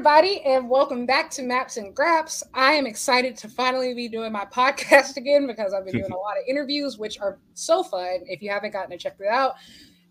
[0.00, 2.42] everybody, and welcome back to Maps and Graps.
[2.54, 6.16] I am excited to finally be doing my podcast again because I've been doing a
[6.16, 8.20] lot of interviews, which are so fun.
[8.24, 9.56] If you haven't gotten to check it out,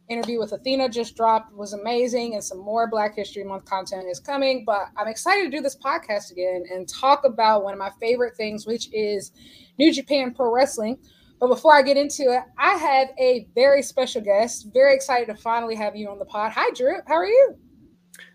[0.07, 4.19] interview with Athena just dropped was amazing, and some more Black History Month content is
[4.19, 4.63] coming.
[4.63, 8.37] But I'm excited to do this podcast again and talk about one of my favorite
[8.37, 9.31] things, which is
[9.79, 10.99] New Japan Pro Wrestling.
[11.39, 14.67] But before I get into it, I have a very special guest.
[14.71, 16.51] Very excited to finally have you on the pod.
[16.51, 16.97] Hi, Drew.
[17.07, 17.55] How are you?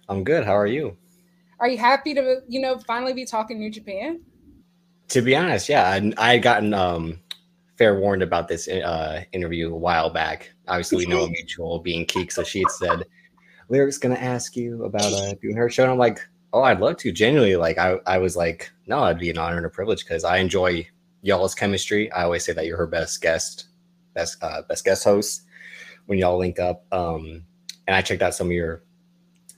[0.08, 0.44] I'm good.
[0.44, 0.96] How are you?
[1.60, 4.20] Are you happy to, you know, finally be talking New Japan?
[5.08, 7.20] To be honest, yeah, I, I had gotten um,
[7.76, 10.52] fair warned about this uh, interview a while back.
[10.68, 13.04] Obviously, we know mutual being Keek, so she had said,
[13.68, 16.96] "Lyric's gonna ask you about uh, doing her show," and I'm like, "Oh, I'd love
[16.98, 20.04] to." Genuinely, like, I, I was like, "No, it'd be an honor and a privilege
[20.04, 20.88] because I enjoy
[21.22, 22.10] y'all's chemistry.
[22.12, 23.68] I always say that you're her best guest,
[24.14, 25.42] best uh, best guest host
[26.06, 27.44] when y'all link up." Um,
[27.86, 28.82] and I checked out some of your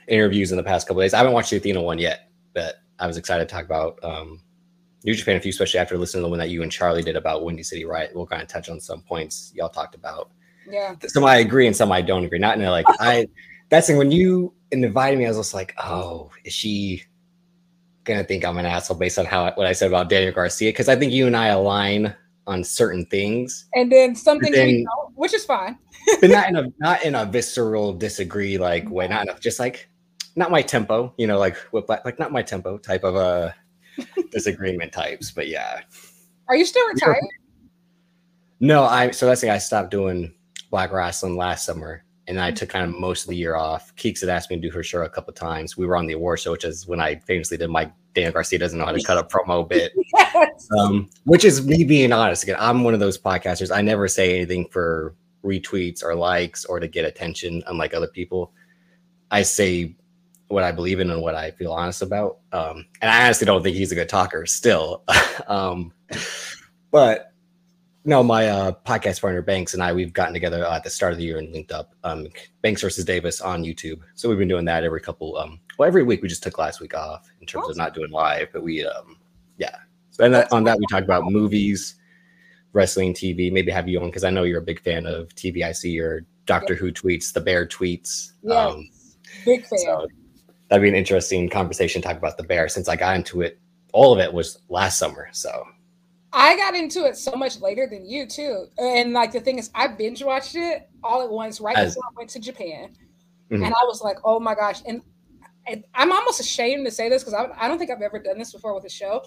[0.08, 1.14] interviews in the past couple days.
[1.14, 4.40] I haven't watched the Athena one yet, but I was excited to talk about um,
[5.04, 7.16] New Japan a few, especially after listening to the one that you and Charlie did
[7.16, 8.12] about Windy City Riot.
[8.14, 10.30] We'll kind of touch on some points y'all talked about.
[10.68, 10.94] Yeah.
[11.06, 12.38] Some I agree and some I don't agree.
[12.38, 13.28] Not in a, like I.
[13.68, 17.02] That's thing when you invited me, I was just like, oh, is she
[18.04, 20.70] gonna think I'm an asshole based on how what I said about Daniel Garcia?
[20.70, 22.14] Because I think you and I align
[22.46, 25.78] on certain things, and then something we don't, which is fine.
[26.20, 29.08] but not in a not in a visceral disagree like way.
[29.08, 29.88] Not enough, just like
[30.36, 33.50] not my tempo, you know, like with like not my tempo type of uh
[34.30, 35.30] disagreement types.
[35.30, 35.80] But yeah.
[36.48, 37.24] Are you still retired?
[38.60, 40.32] No, I so that's the I stopped doing
[40.70, 43.94] black wrestling last summer and I took kind of most of the year off.
[43.96, 45.76] Keeks had asked me to do her show a couple times.
[45.76, 48.58] We were on the award show, which is when I famously did my Dan Garcia
[48.58, 49.92] doesn't know how to cut a promo bit.
[50.14, 50.68] yes.
[50.78, 52.42] um, which is me being honest.
[52.42, 53.74] Again, I'm one of those podcasters.
[53.74, 58.52] I never say anything for retweets or likes or to get attention, unlike other people.
[59.30, 59.94] I say
[60.48, 62.38] what I believe in and what I feel honest about.
[62.52, 65.02] Um, and I honestly don't think he's a good talker still.
[65.48, 65.92] um,
[66.90, 67.32] but
[68.04, 71.12] no, my uh, podcast partner Banks and I, we've gotten together uh, at the start
[71.12, 71.94] of the year and linked up.
[72.04, 72.28] Um,
[72.62, 74.00] Banks versus Davis on YouTube.
[74.14, 76.22] So we've been doing that every couple, um, well, every week.
[76.22, 77.72] We just took last week off in terms awesome.
[77.72, 79.16] of not doing live, but we, um,
[79.58, 79.74] yeah.
[80.12, 81.96] So and that, on that, we talk about movies,
[82.72, 83.52] wrestling, TV.
[83.52, 85.64] Maybe have you on because I know you're a big fan of TV.
[85.64, 86.78] I see your Doctor yeah.
[86.78, 88.32] Who tweets, the Bear tweets.
[88.42, 88.88] Yeah, um,
[89.44, 89.78] big fan.
[89.80, 90.06] So
[90.68, 92.02] that'd be an interesting conversation.
[92.02, 93.58] To talk about the Bear since I got into it.
[93.92, 95.64] All of it was last summer, so
[96.32, 98.66] I got into it so much later than you too.
[98.78, 102.10] And like the thing is, I binge watched it all at once right As, before
[102.10, 102.90] I went to Japan,
[103.50, 103.64] mm-hmm.
[103.64, 104.82] and I was like, oh my gosh!
[104.86, 105.02] And
[105.94, 108.74] I'm almost ashamed to say this because I, don't think I've ever done this before
[108.74, 109.24] with a show.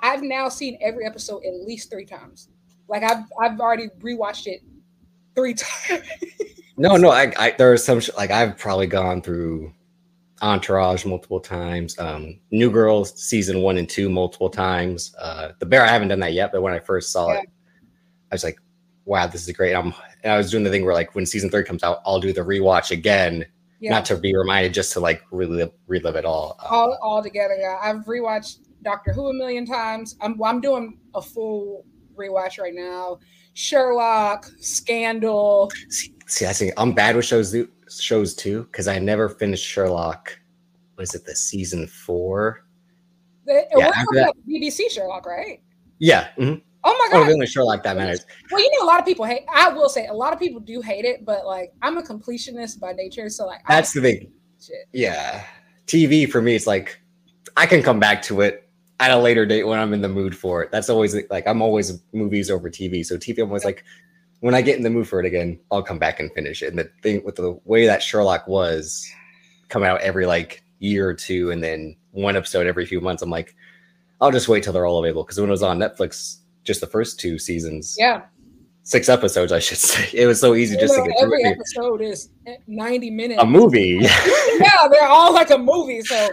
[0.00, 2.48] I've now seen every episode at least three times.
[2.88, 4.62] Like I've I've already rewatched it
[5.34, 5.54] three
[5.88, 6.02] times.
[6.76, 9.72] no, no, I, I there are some like I've probably gone through
[10.42, 11.98] Entourage multiple times.
[11.98, 15.14] Um, New Girls season one and two multiple times.
[15.18, 17.40] Uh, the Bear I haven't done that yet, but when I first saw yeah.
[17.40, 17.48] it,
[18.30, 18.58] I was like,
[19.06, 21.50] "Wow, this is great!" I'm, and I was doing the thing where like when season
[21.50, 23.46] three comes out, I'll do the rewatch again,
[23.80, 23.90] yeah.
[23.90, 26.56] not to be reminded, just to like relive relive it all.
[26.60, 27.56] Um, all all together.
[27.58, 30.16] Yeah, I've rewatched Doctor Who a million times.
[30.20, 31.86] I'm I'm doing a full
[32.16, 33.20] rewatch right now.
[33.54, 35.70] Sherlock, Scandal.
[35.88, 36.72] See, see I see.
[36.76, 37.54] I'm bad with shows
[37.88, 40.38] shows too because I never finished Sherlock.
[40.96, 42.64] Was it the season four?
[43.44, 45.60] The, yeah, we're BBC Sherlock, right?
[45.98, 46.28] Yeah.
[46.38, 46.60] Mm-hmm.
[46.88, 47.28] Oh my god!
[47.28, 48.24] Oh, only Sherlock that matters.
[48.50, 49.42] Well, you know, a lot of people hate.
[49.52, 52.78] I will say, a lot of people do hate it, but like, I'm a completionist
[52.78, 54.30] by nature, so like, that's the thing.
[54.64, 54.86] Shit.
[54.92, 55.44] Yeah,
[55.86, 57.00] TV for me, it's like
[57.56, 58.68] I can come back to it
[59.00, 60.70] at a later date when I'm in the mood for it.
[60.70, 63.04] That's always like I'm always movies over TV.
[63.04, 63.84] So TV, I'm always like
[64.40, 66.68] when I get in the mood for it again, I'll come back and finish it.
[66.68, 69.08] And the thing with the way that Sherlock was
[69.68, 73.30] coming out every like year or two, and then one episode every few months, I'm
[73.30, 73.54] like,
[74.20, 75.24] I'll just wait till they're all available.
[75.24, 78.22] Because when it was on Netflix, just the first two seasons, yeah,
[78.82, 81.44] six episodes, I should say, it was so easy you just know, to get every
[81.44, 82.30] episode is
[82.66, 83.42] 90 minutes.
[83.42, 86.02] A movie, yeah, they're all like a movie.
[86.02, 86.30] So,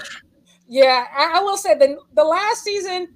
[0.68, 3.08] yeah, I, I will say the the last season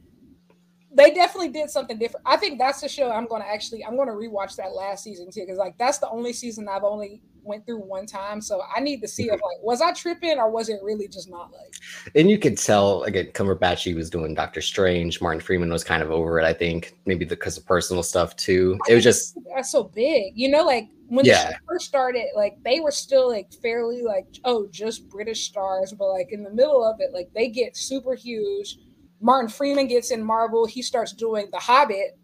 [0.97, 2.25] they definitely did something different.
[2.25, 5.03] I think that's the show I'm going to actually I'm going to rewatch that last
[5.03, 8.41] season too because like that's the only season I've only went through one time.
[8.41, 11.29] So I need to see if like was I tripping or was it really just
[11.29, 11.75] not like.
[12.15, 15.21] And you could tell again, Cumberbatch was doing Doctor Strange.
[15.21, 16.45] Martin Freeman was kind of over it.
[16.45, 18.79] I think maybe because of personal stuff too.
[18.89, 21.45] It was just that's so big, you know, like when yeah.
[21.45, 25.93] the show first started, like they were still like fairly like oh just British stars,
[25.93, 28.77] but like in the middle of it, like they get super huge
[29.21, 32.17] Martin Freeman gets in Marvel, he starts doing The Hobbit,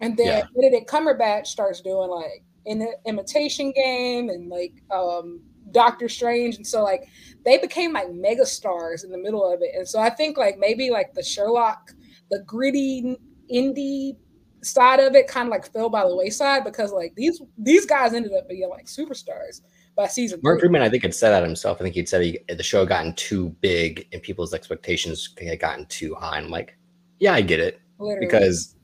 [0.00, 0.42] and then yeah.
[0.54, 6.66] Benedict Cumberbatch starts doing like in the imitation game and like um Doctor Strange, and
[6.66, 7.08] so like
[7.44, 9.70] they became like mega stars in the middle of it.
[9.76, 11.92] And so I think like maybe like the Sherlock,
[12.30, 13.16] the gritty
[13.52, 14.16] indie
[14.62, 18.12] side of it kind of like fell by the wayside because like these these guys
[18.12, 19.62] ended up being like superstars
[20.00, 20.40] by season.
[20.42, 21.78] Mark Freeman, I think, had said that himself.
[21.80, 25.60] I think he'd said he, the show had gotten too big and people's expectations had
[25.60, 26.38] gotten too high.
[26.38, 26.76] And I'm like,
[27.18, 28.26] yeah, I get it Literally.
[28.26, 28.76] because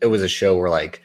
[0.00, 1.02] it was a show where like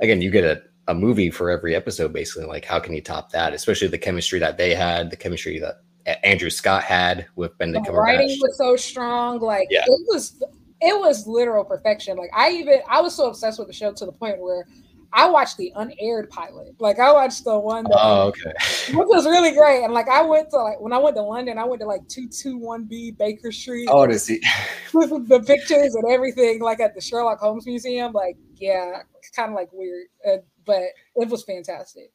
[0.00, 3.30] again you get a, a movie for every episode basically like how can you top
[3.30, 5.82] that especially the chemistry that they had the chemistry that
[6.24, 9.82] andrew scott had with benedict the writing was so strong like yeah.
[9.86, 10.42] it was
[10.80, 14.06] it was literal perfection like i even i was so obsessed with the show to
[14.06, 14.66] the point where
[15.12, 16.74] I watched the unaired pilot.
[16.78, 18.52] Like I watched the one that oh, okay.
[18.94, 19.84] which was really great.
[19.84, 22.02] And like I went to like when I went to London, I went to like
[22.08, 23.88] 221B Baker Street.
[23.90, 24.40] Oh, to see
[24.94, 28.12] with the pictures and everything, like at the Sherlock Holmes Museum.
[28.12, 29.02] Like, yeah,
[29.34, 30.06] kind of like weird.
[30.26, 30.82] Uh, but
[31.16, 32.12] it was fantastic.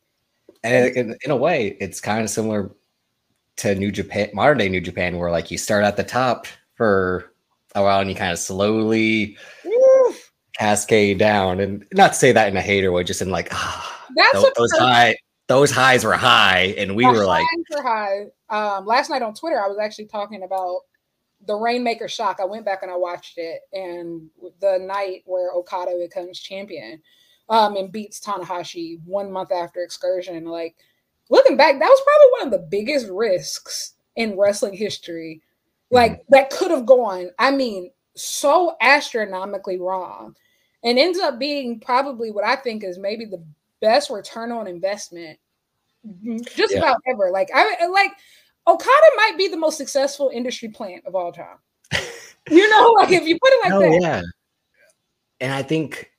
[0.64, 2.72] And in, in a way, it's kind of similar
[3.58, 7.34] to New Japan, modern day New Japan, where like you start at the top for
[7.76, 9.38] a while and you kind of slowly
[10.58, 11.60] cascade down.
[11.60, 14.72] And not say that in a hater way, just in like, ah, that's those, those
[14.74, 15.16] high,
[15.48, 18.26] those highs were high, and we were like, were high.
[18.50, 20.82] Um, last night on Twitter, I was actually talking about
[21.46, 22.40] the Rainmaker shock.
[22.40, 24.30] I went back and I watched it, and
[24.62, 27.02] the night where Okada becomes champion,
[27.50, 30.46] um, and beats Tanahashi one month after Excursion.
[30.46, 30.76] Like
[31.30, 35.42] looking back, that was probably one of the biggest risks in wrestling history.
[35.92, 36.34] Like mm-hmm.
[36.36, 37.32] that could have gone.
[37.38, 40.36] I mean, so astronomically wrong
[40.84, 43.44] and ends up being probably what I think is maybe the
[43.82, 45.40] best return on investment
[46.56, 46.80] just yeah.
[46.80, 47.32] about ever.
[47.32, 48.12] Like I like
[48.68, 51.58] Okada might be the most successful industry plant of all time.
[52.50, 54.02] you know, like if you put it like oh, that.
[54.02, 54.22] Yeah.
[55.40, 56.12] And I think,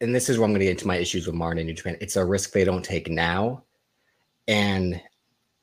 [0.00, 1.74] and this is where I'm going to get into my issues with Martin and New
[1.74, 1.96] Japan.
[2.00, 3.62] It's a risk they don't take now,
[4.48, 5.00] and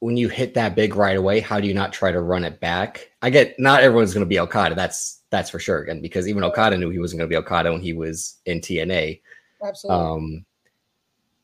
[0.02, 2.60] when you hit that big right away, how do you not try to run it
[2.60, 3.12] back?
[3.22, 4.76] I get not everyone's going to be Okada.
[4.76, 5.84] That's that's for sure.
[5.84, 8.60] And because even Okada knew he wasn't going to be Okada when he was in
[8.60, 9.22] TNA.
[9.64, 10.06] Absolutely.
[10.06, 10.46] Um,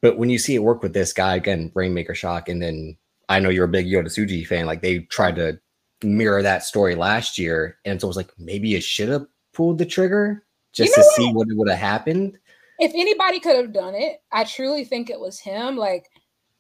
[0.02, 2.98] but when you see it work with this guy again, Rainmaker Shock, and then
[3.30, 4.66] I know you're a big Yota Tsuji fan.
[4.66, 5.60] Like they tried to
[6.04, 9.86] mirror that story last year, and it's almost like maybe it should have pulled the
[9.86, 10.44] trigger
[10.74, 11.16] just you know to what?
[11.16, 12.40] see what would have happened.
[12.80, 15.78] If anybody could have done it, I truly think it was him.
[15.78, 16.10] Like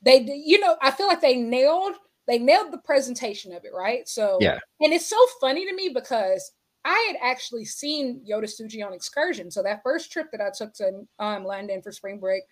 [0.02, 1.96] they you know i feel like they nailed
[2.28, 4.08] they nailed the presentation of it right?
[4.08, 4.60] So yeah.
[4.82, 6.52] and it's so funny to me because
[6.86, 9.50] i had actually seen Yota Tsuji on excursion.
[9.50, 12.44] So that first trip that i took to um, london for spring break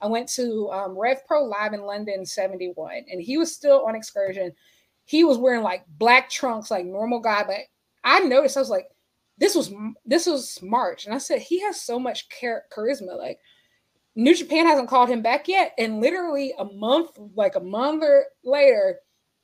[0.00, 3.94] i went to um, rev pro live in london 71 and he was still on
[3.94, 4.52] excursion.
[5.06, 7.58] He was wearing like black trunks like normal guy but
[8.04, 8.86] i noticed i was like
[9.36, 9.72] this was
[10.06, 11.06] this was march.
[11.06, 13.38] And i said he has so much char- charisma like
[14.16, 15.74] New Japan hasn't called him back yet.
[15.78, 19.00] And literally a month, like a month or later,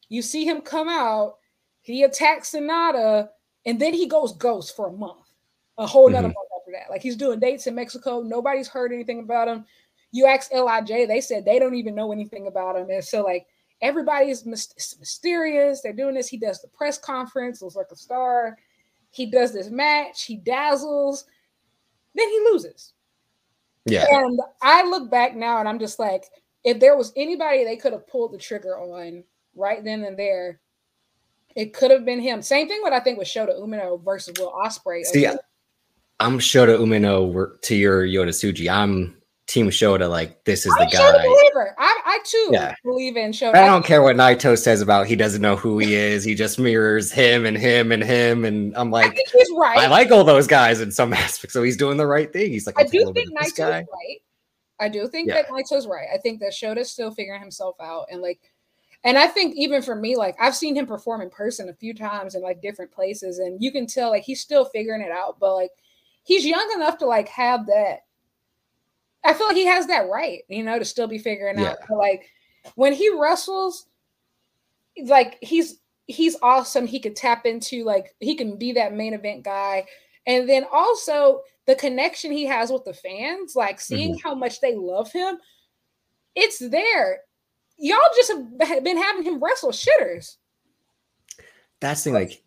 [0.09, 1.37] you see him come out,
[1.83, 3.29] he attacks Sanada,
[3.67, 5.29] and then he goes ghost for a month,
[5.79, 6.23] a whole mm-hmm.
[6.23, 6.91] month after that.
[6.91, 8.21] Like he's doing dates in Mexico.
[8.21, 9.65] Nobody's heard anything about him.
[10.13, 12.91] You ask LIJ, they said they don't even know anything about him.
[12.91, 13.47] And so, like,
[13.81, 15.81] everybody's mysterious.
[15.81, 16.27] They're doing this.
[16.27, 18.59] He does the press conference, looks like a star.
[19.13, 21.25] He does this match, he dazzles,
[22.15, 22.93] then he loses.
[23.91, 24.07] Yeah.
[24.11, 26.25] And I look back now and I'm just like,
[26.65, 30.61] if there was anybody they could have pulled the trigger on right then and there,
[31.57, 32.43] it could have been him.
[32.43, 35.05] Same thing what I think with Shota Umino versus Will Ospreay.
[35.05, 35.27] See,
[36.21, 38.71] I'm Shota Umino to your Yota Tsuji.
[38.71, 39.20] I'm
[39.51, 41.11] Team Shota, like this is I'm the guy.
[41.11, 41.75] believer.
[41.77, 42.73] I, I too yeah.
[42.85, 43.57] believe in Shota.
[43.57, 46.23] I don't care what Naito says about he doesn't know who he is.
[46.23, 48.45] He just mirrors him and him and him.
[48.45, 49.77] And I'm like, I he's right.
[49.77, 51.53] I like all those guys in some aspects.
[51.53, 52.53] So he's doing the right thing.
[52.53, 53.87] He's like, I do think Naito's right.
[54.79, 55.43] I do think yeah.
[55.43, 56.07] that Naito's right.
[56.15, 58.07] I think that Shota's still figuring himself out.
[58.09, 58.53] And like,
[59.03, 61.93] and I think even for me, like I've seen him perform in person a few
[61.93, 65.41] times in like different places, and you can tell like he's still figuring it out.
[65.41, 65.73] But like
[66.23, 68.03] he's young enough to like have that
[69.25, 71.71] I feel like he has that right, you know, to still be figuring yeah.
[71.71, 71.79] out.
[71.89, 72.31] But like
[72.75, 73.87] when he wrestles,
[75.05, 76.87] like he's he's awesome.
[76.87, 79.87] He could tap into like he can be that main event guy.
[80.27, 84.29] And then also the connection he has with the fans, like seeing mm-hmm.
[84.29, 85.39] how much they love him,
[86.35, 87.21] it's there.
[87.79, 90.37] Y'all just have been having him wrestle shitters.
[91.81, 92.43] That's the thing, like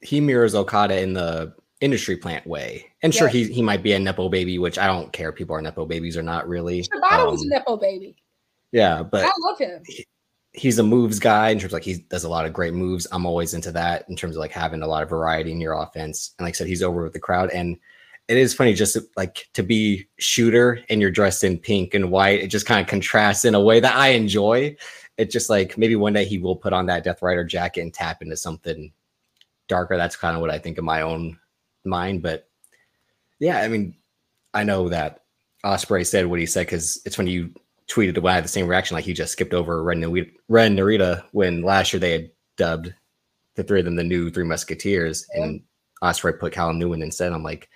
[0.00, 2.86] he mirrors Okada in the industry plant way.
[3.02, 5.32] And sure, he he might be a nepo baby, which I don't care.
[5.32, 6.82] People are nepo babies or not really.
[6.82, 8.16] Shibata um, was a um, nepo baby.
[8.72, 9.82] Yeah, but I love him.
[9.86, 10.06] He,
[10.52, 13.06] he's a moves guy in terms of like he does a lot of great moves.
[13.12, 15.74] I'm always into that in terms of like having a lot of variety in your
[15.74, 16.34] offense.
[16.38, 17.50] And like I said, he's over with the crowd.
[17.50, 17.78] And
[18.28, 22.10] it is funny just to, like to be shooter and you're dressed in pink and
[22.10, 22.40] white.
[22.40, 24.76] It just kind of contrasts in a way that I enjoy.
[25.16, 27.94] it's just like maybe one day he will put on that Death Rider jacket and
[27.94, 28.92] tap into something
[29.66, 29.96] darker.
[29.96, 31.38] That's kind of what I think of my own
[31.84, 32.22] mind.
[32.22, 32.48] But
[33.40, 33.96] yeah, I mean,
[34.54, 35.20] I know that
[35.64, 37.52] Ospreay said what he said because it's when you
[37.88, 40.76] tweeted when I had the same reaction, like he just skipped over Ren, Narita, Ren
[40.76, 42.92] Narita when last year they had dubbed
[43.56, 45.44] the three of them the new Three Musketeers, yeah.
[45.44, 45.62] and
[46.02, 47.32] Ospreay put Callum Newman instead.
[47.32, 47.68] I'm like,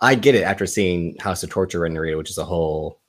[0.00, 3.00] I get it after seeing House of Torture and Narita, which is a whole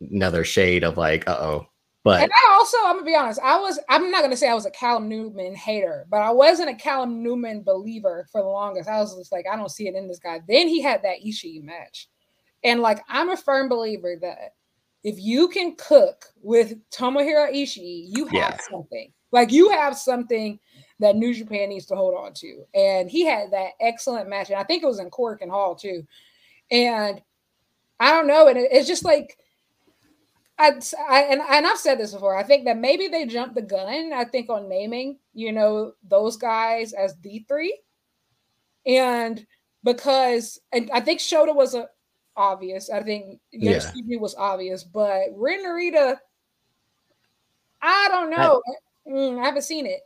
[0.00, 1.66] another shade of like, uh oh.
[2.06, 4.54] But and I also, I'm gonna be honest, I was I'm not gonna say I
[4.54, 8.88] was a Callum Newman hater, but I wasn't a Callum Newman believer for the longest.
[8.88, 10.40] I was just like, I don't see it in this guy.
[10.46, 12.08] Then he had that Ishii match.
[12.62, 14.54] And like I'm a firm believer that
[15.02, 18.58] if you can cook with Tomohiro Ishii, you have yeah.
[18.70, 19.12] something.
[19.32, 20.60] Like you have something
[21.00, 22.62] that New Japan needs to hold on to.
[22.72, 24.50] And he had that excellent match.
[24.50, 26.06] And I think it was in Korakuen Hall too.
[26.70, 27.20] And
[27.98, 28.46] I don't know.
[28.46, 29.36] And it, it's just like,
[30.58, 30.72] I,
[31.08, 32.36] I and, and I've said this before.
[32.36, 34.12] I think that maybe they jumped the gun.
[34.12, 37.78] I think on naming, you know, those guys as D three,
[38.86, 39.46] and
[39.84, 41.88] because and I think Shota was a
[42.36, 42.90] obvious.
[42.90, 43.80] I think yeah.
[44.18, 46.18] was obvious, but Ren Narita,
[47.82, 48.62] I don't know.
[48.66, 50.00] I, mm, I haven't seen it.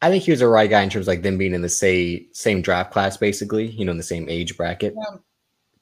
[0.00, 1.68] I think he was a right guy in terms of like them being in the
[1.68, 4.94] same same draft class, basically, you know, in the same age bracket.
[4.96, 5.18] Yeah.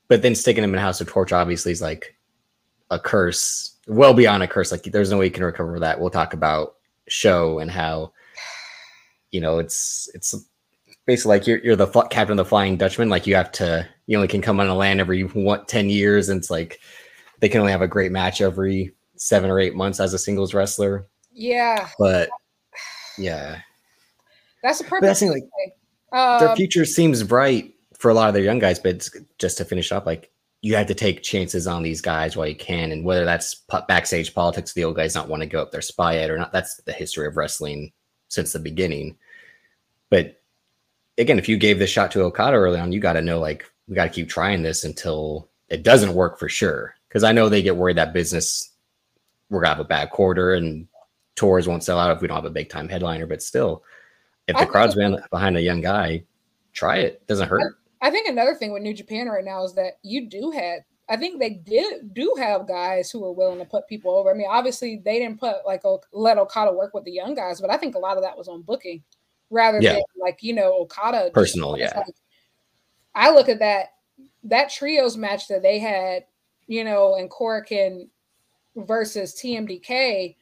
[0.09, 2.16] But then sticking him in House of Torture obviously is like
[2.91, 4.71] a curse, well beyond a curse.
[4.71, 6.01] Like there's no way you can recover that.
[6.01, 6.77] We'll talk about
[7.09, 8.13] SHO and how,
[9.31, 10.35] you know, it's it's
[11.07, 13.09] basically like you're you're the fl- captain of the Flying Dutchman.
[13.09, 16.29] Like you have to, you only can come on the land every what ten years,
[16.29, 16.81] and it's like
[17.41, 20.55] they can only have a great match every seven or eight months as a singles
[20.55, 21.07] wrestler.
[21.33, 22.29] Yeah, but
[23.19, 23.61] yeah,
[24.63, 25.19] that's a perfect.
[25.19, 25.31] thing.
[25.31, 25.45] like
[26.13, 29.65] um, their future seems bright for a lot of their young guys, but just to
[29.65, 30.31] finish up, like
[30.63, 34.35] you have to take chances on these guys while you can, and whether that's backstage
[34.35, 36.53] politics, the old guys not want to go up their spy yet or not.
[36.53, 37.93] That's the history of wrestling
[38.29, 39.17] since the beginning.
[40.11, 40.41] But
[41.19, 43.65] again, if you gave this shot to Okada early on, you got to know like
[43.89, 46.95] we got to keep trying this until it doesn't work for sure.
[47.09, 48.73] Because I know they get worried that business
[49.49, 50.89] we're gonna have a bad quarter and
[51.37, 53.27] tours won't sell out if we don't have a big time headliner.
[53.27, 53.85] But still,
[54.49, 54.97] if the I crowd's
[55.31, 56.25] behind a young guy,
[56.73, 57.15] try it.
[57.15, 57.77] it doesn't hurt.
[58.07, 61.17] I, think another thing with New Japan right now is that you do have I
[61.17, 64.29] think they did do have guys who were willing to put people over.
[64.29, 65.83] I mean, obviously they didn't put like
[66.13, 68.49] let Okada work with the young guys, but I think a lot of that was
[68.49, 69.03] on booking
[69.51, 69.95] rather yeah.
[69.95, 71.79] than like you know Okada personal.
[71.79, 72.15] yeah, like,
[73.15, 73.91] I look at that
[74.45, 76.25] that trios match that they had,
[76.67, 78.09] you know, and Korakuen
[78.75, 80.35] versus TMDK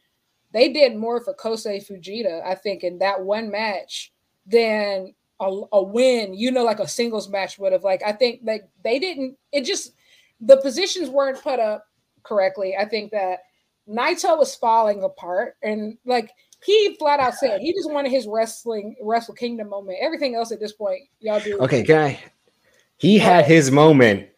[0.54, 4.12] they did more for Kosei Fujita, I think, in that one match
[4.46, 7.84] than a, a, win, you know, like a singles match would have.
[7.84, 9.92] Like, I think like they didn't, it just,
[10.40, 11.86] the positions weren't put up
[12.22, 12.76] correctly.
[12.76, 13.40] I think that
[13.88, 16.30] Naito was falling apart and like
[16.64, 19.98] he flat out said he just wanted his wrestling Wrestle Kingdom moment.
[20.00, 21.58] Everything else at this point, y'all do.
[21.58, 22.18] Okay, guy.
[22.96, 24.28] He had his moment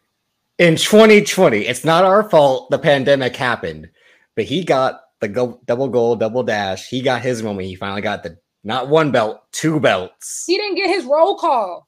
[0.57, 1.59] in 2020.
[1.59, 3.89] It's not our fault the pandemic happened,
[4.35, 6.89] but he got the go- double goal, double dash.
[6.89, 7.67] He got his moment.
[7.67, 8.37] He finally got the
[8.67, 10.43] not one belt, two belts.
[10.45, 11.87] He didn't get his roll call.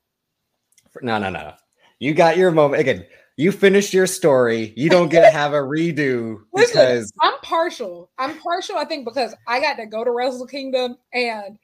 [1.02, 1.54] No, no, no.
[2.00, 3.06] You got your moment again.
[3.36, 4.74] You finished your story.
[4.78, 8.10] You don't get to have a redo Listen, because I'm partial.
[8.18, 8.78] I'm partial.
[8.78, 11.60] I think because I got to go to Wrestle Kingdom and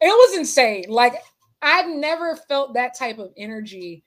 [0.00, 0.86] it was insane.
[0.88, 1.16] Like
[1.60, 4.04] I've never felt that type of energy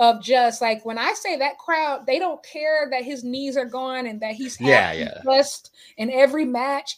[0.00, 3.64] of just like when I say that crowd, they don't care that his knees are
[3.64, 5.20] gone and that he's yeah, yeah.
[5.22, 6.96] blessed in every match.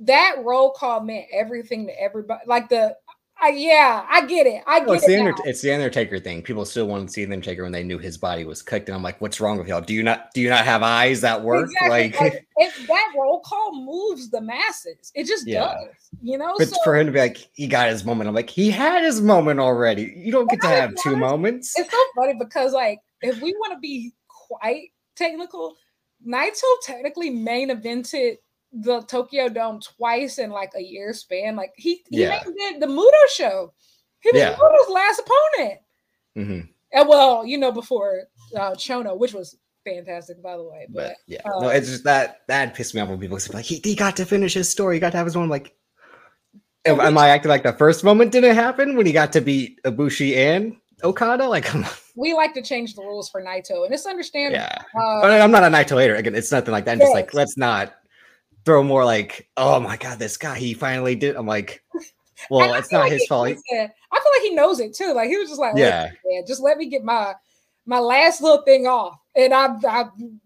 [0.00, 2.42] That roll call meant everything to everybody.
[2.46, 2.96] Like the
[3.40, 4.64] I, yeah, I get it.
[4.66, 5.08] I get it's it.
[5.08, 6.42] The Under- it's the Undertaker thing.
[6.42, 8.96] People still want to see the Undertaker when they knew his body was cooked, and
[8.96, 9.80] I'm like, "What's wrong with y'all?
[9.80, 11.88] Do you not do you not have eyes that work?" Exactly.
[11.88, 15.60] Like, like if that roll call moves the masses, it just yeah.
[15.60, 16.10] does.
[16.20, 18.26] You know, but so, for him to be like, he got his moment.
[18.26, 20.12] I'm like, he had his moment already.
[20.16, 21.78] You don't get to have two moments.
[21.78, 25.76] It's so funny because, like, if we want to be quite technical,
[26.26, 28.38] Naito technically main evented
[28.72, 31.56] the Tokyo Dome twice in like a year span.
[31.56, 32.42] Like he he yeah.
[32.44, 33.72] did the Muto show.
[34.20, 34.54] He was yeah.
[34.54, 35.80] Muto's last opponent.
[36.36, 36.60] Mm-hmm.
[36.92, 38.24] And well, you know, before
[38.56, 40.86] uh, Chono, which was fantastic, by the way.
[40.88, 43.52] But, but yeah, uh, no, it's just that that pissed me off when people say
[43.54, 45.48] like he, he got to finish his story, he got to have his one.
[45.48, 45.74] Like,
[46.84, 49.82] am, am I acting like the first moment didn't happen when he got to beat
[49.84, 51.46] Ibushi and Okada?
[51.48, 51.90] Like, come on.
[52.16, 54.64] We like to change the rules for Naito, and it's understandable.
[54.64, 56.16] Yeah, uh, I'm not a Naito hater.
[56.16, 56.92] Again, it's nothing like that.
[56.92, 57.08] I'm yes.
[57.08, 57.94] just like, let's not
[58.68, 61.36] throw more like, oh my god, this guy he finally did.
[61.36, 61.82] I'm like,
[62.50, 63.48] well, it's not like his fault.
[63.48, 65.14] I feel like he knows it too.
[65.14, 67.32] Like he was just like, yeah, man, just let me get my
[67.86, 70.04] my last little thing off, and I I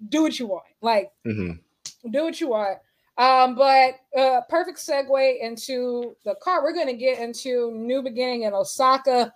[0.09, 0.63] do what you want.
[0.81, 2.11] Like, mm-hmm.
[2.11, 2.79] do what you want.
[3.19, 6.63] Um, but uh, perfect segue into the car.
[6.63, 9.35] We're going to get into New Beginning in Osaka.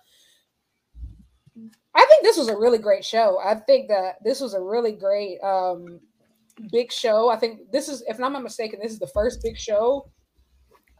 [1.93, 3.37] I think this was a really great show.
[3.43, 5.99] I think that this was a really great um,
[6.71, 7.29] big show.
[7.29, 10.09] I think this is, if I'm not mistaken, this is the first big show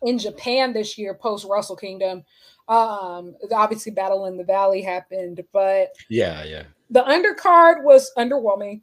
[0.04, 2.24] in Japan this year post Wrestle Kingdom.
[2.68, 8.82] Um, obviously, Battle in the Valley happened, but yeah, yeah, the undercard was underwhelming.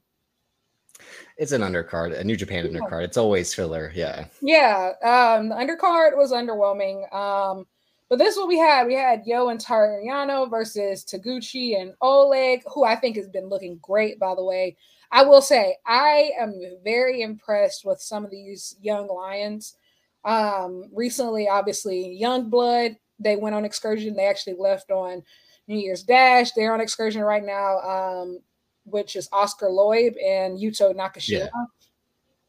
[1.37, 2.78] It's an undercard, a New Japan yeah.
[2.78, 3.04] undercard.
[3.04, 3.93] It's always filler.
[3.95, 4.26] Yeah.
[4.40, 4.93] Yeah.
[5.02, 7.12] Um, the undercard was underwhelming.
[7.12, 7.66] Um,
[8.09, 8.87] but this is what we had.
[8.87, 13.49] We had Yo and Toru Yano versus Taguchi and Oleg, who I think has been
[13.49, 14.76] looking great, by the way.
[15.14, 19.76] I will say, I am very impressed with some of these young lions.
[20.25, 24.16] Um, recently, obviously, Young Blood, they went on excursion.
[24.16, 25.23] They actually left on
[25.68, 26.50] New Year's Dash.
[26.50, 27.78] They're on excursion right now.
[27.78, 28.40] Um,
[28.87, 31.49] which is Oscar Leube and Yuto Nakashima.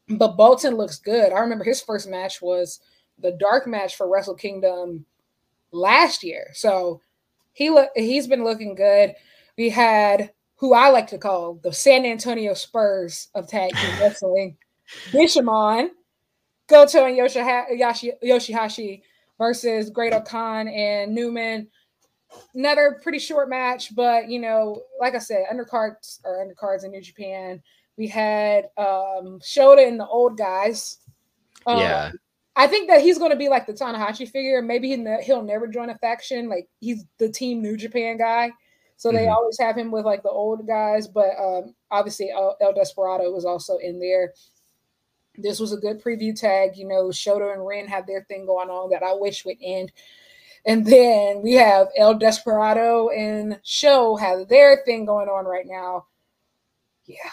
[0.08, 0.16] Yeah.
[0.16, 1.32] But Boltin looks good.
[1.32, 2.80] I remember his first match was
[3.18, 5.06] the dark match for Wrestle Kingdom
[5.72, 6.48] last year.
[6.52, 7.00] So
[7.52, 9.14] he look he's been looking good.
[9.56, 14.56] We had who I like to call the San Antonio Spurs of tag team wrestling,
[15.10, 15.88] Bishamon,
[16.68, 19.02] Goto and Yoshihashi, Yoshihashi
[19.38, 21.68] versus Great-O-Khan and Newman
[22.54, 27.00] another pretty short match, but you know, like I said, undercards or undercards in New
[27.00, 27.62] Japan.
[27.96, 30.98] We had um Shota and the old guys.
[31.66, 32.10] Um, yeah.
[32.58, 34.62] I think that he's going to be like the Tanahashi figure.
[34.62, 34.88] Maybe
[35.22, 36.48] he'll never join a faction.
[36.48, 38.50] Like he's the team New Japan guy.
[38.96, 39.32] So they mm-hmm.
[39.32, 41.06] always have him with like the old guys.
[41.06, 44.32] But um, obviously, El, El Desperado was also in there.
[45.36, 46.76] This was a good preview tag.
[46.76, 49.92] You know, Shota and Ren have their thing going on that I wish would end.
[50.64, 56.06] And then we have El Desperado and SHO have their thing going on right now.
[57.04, 57.30] Yeah.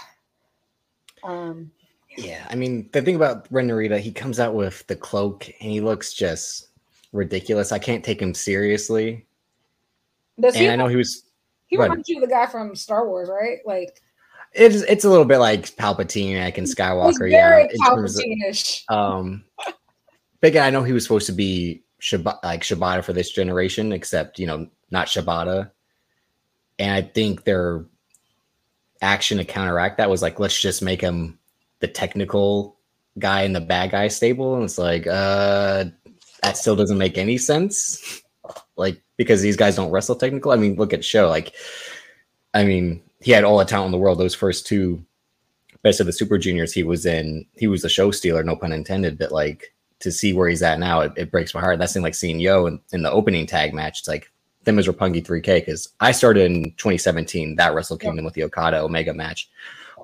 [1.23, 1.71] Um,
[2.17, 5.71] yeah, I mean, the thing about Ren Narita, he comes out with the cloak and
[5.71, 6.67] he looks just
[7.11, 7.71] ridiculous.
[7.71, 9.25] I can't take him seriously.
[10.39, 11.22] Does and I know he was.
[11.73, 13.57] He reminds you of the guy from Star Wars, right?
[13.65, 13.99] Like,
[14.53, 17.29] it's it's a little bit like Palpatine, Anakin Skywalker.
[17.31, 18.86] yeah, Palpatine-ish.
[18.89, 19.43] Of, um,
[20.39, 21.83] but again, I know he was supposed to be
[22.43, 25.71] like Shibata for this generation, except you know not Shibata.
[26.77, 27.86] And I think their
[29.01, 31.39] action to counteract that was like, let's just make him
[31.79, 32.77] the technical
[33.17, 35.86] guy in the bad guy stable, and it's like, uh,
[36.43, 38.21] that still doesn't make any sense.
[38.75, 40.51] like because these guys don't wrestle technical.
[40.51, 41.53] I mean, look at SHO like,
[42.53, 44.19] I mean, he had all the talent in the world.
[44.19, 45.03] Those first two
[45.81, 47.45] best of the super juniors, he was in.
[47.57, 49.17] He was a show stealer, no pun intended.
[49.17, 51.79] But like to see where he's at now, it, it breaks my heart.
[51.79, 53.99] That's thing like seeing Yo in, in, the opening tag match.
[53.99, 54.31] It's like
[54.63, 58.25] them as Roppongi 3K because I started in 2017 that Wrestle Kingdom yeah.
[58.25, 59.49] with the Okada Omega match,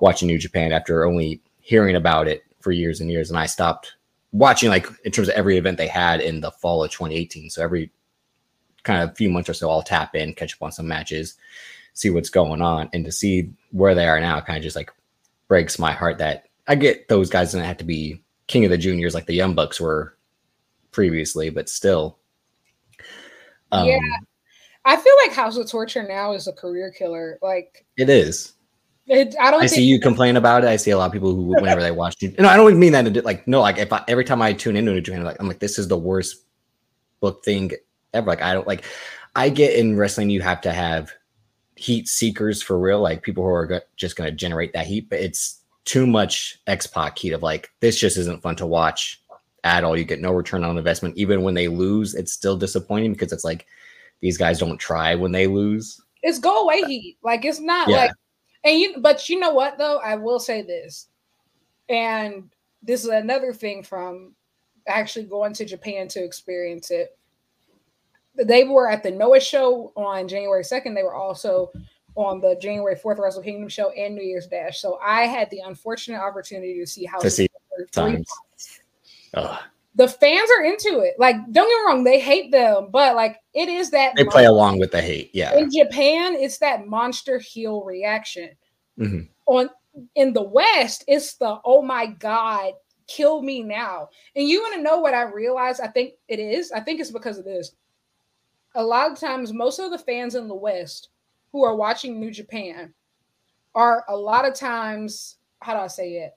[0.00, 3.94] watching New Japan after only hearing about it for years and years, and I stopped
[4.32, 7.50] watching like in terms of every event they had in the fall of 2018.
[7.50, 7.90] So every
[8.84, 11.36] kind of a few months or so, I'll tap in, catch up on some matches,
[11.94, 14.92] see what's going on, and to see where they are now, kind of just like
[15.48, 18.78] breaks my heart that I get those guys don't have to be king of the
[18.78, 20.16] juniors like the Young Bucks were
[20.92, 22.18] previously, but still.
[23.72, 23.98] Um, yeah,
[24.84, 27.38] I feel like House of Torture now is a career killer.
[27.42, 28.54] Like it is.
[29.06, 29.62] It, I don't.
[29.62, 30.68] I see you complain about it.
[30.68, 32.78] I see a lot of people who, whenever they watch you, no, I don't even
[32.78, 33.24] mean that.
[33.24, 35.58] like, no, like if I, every time I tune into a Japan, like I'm like,
[35.58, 36.44] this is the worst
[37.20, 37.72] book thing
[38.14, 38.26] ever.
[38.26, 38.84] Like I don't like.
[39.36, 41.12] I get in wrestling, you have to have
[41.76, 45.08] heat seekers for real, like people who are go- just going to generate that heat.
[45.08, 49.22] But it's too much X Pac heat of like this just isn't fun to watch
[49.64, 49.96] at all.
[49.96, 51.16] You get no return on investment.
[51.16, 53.66] Even when they lose, it's still disappointing because it's like
[54.20, 56.00] these guys don't try when they lose.
[56.22, 57.18] It's go away heat.
[57.22, 57.96] Like it's not yeah.
[57.96, 58.12] like
[58.64, 59.98] and you but you know what though?
[59.98, 61.08] I will say this.
[61.88, 62.50] And
[62.82, 64.34] this is another thing from
[64.86, 67.16] actually going to Japan to experience it.
[68.36, 70.94] They were at the Noah show on January 2nd.
[70.94, 71.70] They were also
[72.14, 74.80] on the January 4th Wrestle Kingdom show and New Year's Dash.
[74.80, 77.48] So I had the unfortunate opportunity to see how to see
[77.92, 78.26] times.
[79.96, 81.14] The fans are into it.
[81.18, 84.36] Like, don't get me wrong, they hate them, but like it is that they monster.
[84.36, 85.30] play along with the hate.
[85.34, 85.56] Yeah.
[85.58, 88.50] In Japan, it's that monster heel reaction.
[88.98, 89.22] Mm-hmm.
[89.46, 89.68] On
[90.14, 92.74] in the West, it's the oh my god,
[93.08, 94.08] kill me now.
[94.36, 95.80] And you want to know what I realize?
[95.80, 96.70] I think it is.
[96.70, 97.72] I think it's because of this.
[98.74, 101.08] A lot of times, most of the fans in the West
[101.52, 102.94] who are watching New Japan
[103.74, 106.36] are a lot of times, how do I say it?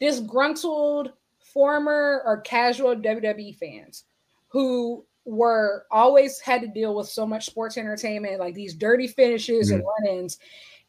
[0.00, 1.12] Disgruntled
[1.52, 4.04] former or casual WWE fans
[4.48, 9.70] who were always had to deal with so much sports entertainment, like these dirty finishes
[9.70, 9.76] mm-hmm.
[9.76, 10.38] and run-ins.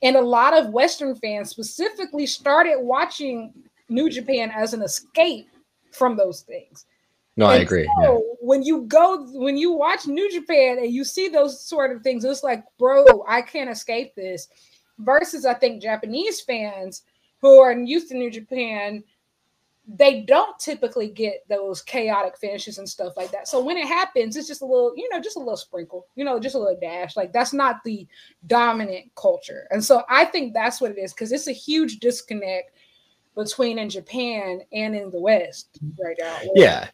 [0.02, 3.54] And a lot of Western fans specifically started watching
[3.89, 5.48] New Japan as an escape
[5.91, 6.86] from those things.
[7.38, 7.89] No, and I agree.
[8.04, 8.20] So yeah.
[8.41, 12.26] When you go, when you watch New Japan and you see those sort of things,
[12.26, 14.48] it's like, bro, I can't escape this.
[15.00, 17.04] Versus, I think Japanese fans
[17.41, 19.04] who are used to New Japan,
[19.88, 23.48] they don't typically get those chaotic finishes and stuff like that.
[23.48, 26.24] So when it happens, it's just a little, you know, just a little sprinkle, you
[26.24, 27.15] know, just a little dash.
[27.15, 28.08] Like that's not the
[28.46, 29.67] dominant culture.
[29.72, 32.72] And so I think that's what it is because it's a huge disconnect
[33.36, 36.38] between in Japan and in the West right now.
[36.54, 36.89] Yeah.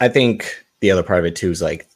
[0.00, 1.88] I think the other part of it too is like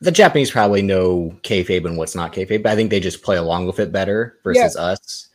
[0.00, 3.36] the Japanese probably know kayfabe and what's not kayfabe, but I think they just play
[3.36, 5.28] along with it better versus us.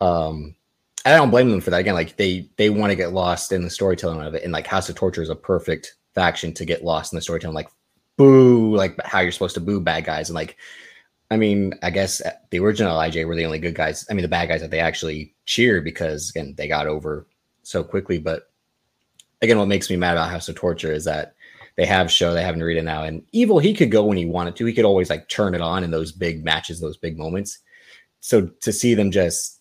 [0.00, 0.56] Um,
[1.04, 1.80] I don't blame them for that.
[1.80, 4.66] Again, like they they want to get lost in the storytelling of it, and like
[4.66, 7.54] House of Torture is a perfect faction to get lost in the storytelling.
[7.54, 7.68] Like
[8.16, 10.56] boo, like how you're supposed to boo bad guys, and like
[11.30, 14.04] I mean, I guess the original IJ were the only good guys.
[14.10, 17.26] I mean, the bad guys that they actually cheered because again they got over
[17.62, 18.18] so quickly.
[18.18, 18.51] But
[19.42, 21.34] again, what makes me mad about House of Torture is that
[21.76, 24.56] they have SHO, they have Narita now, and Evil he could go when he wanted
[24.56, 24.66] to.
[24.66, 27.58] He could always like turn it on in those big matches, those big moments.
[28.20, 29.60] So to see them just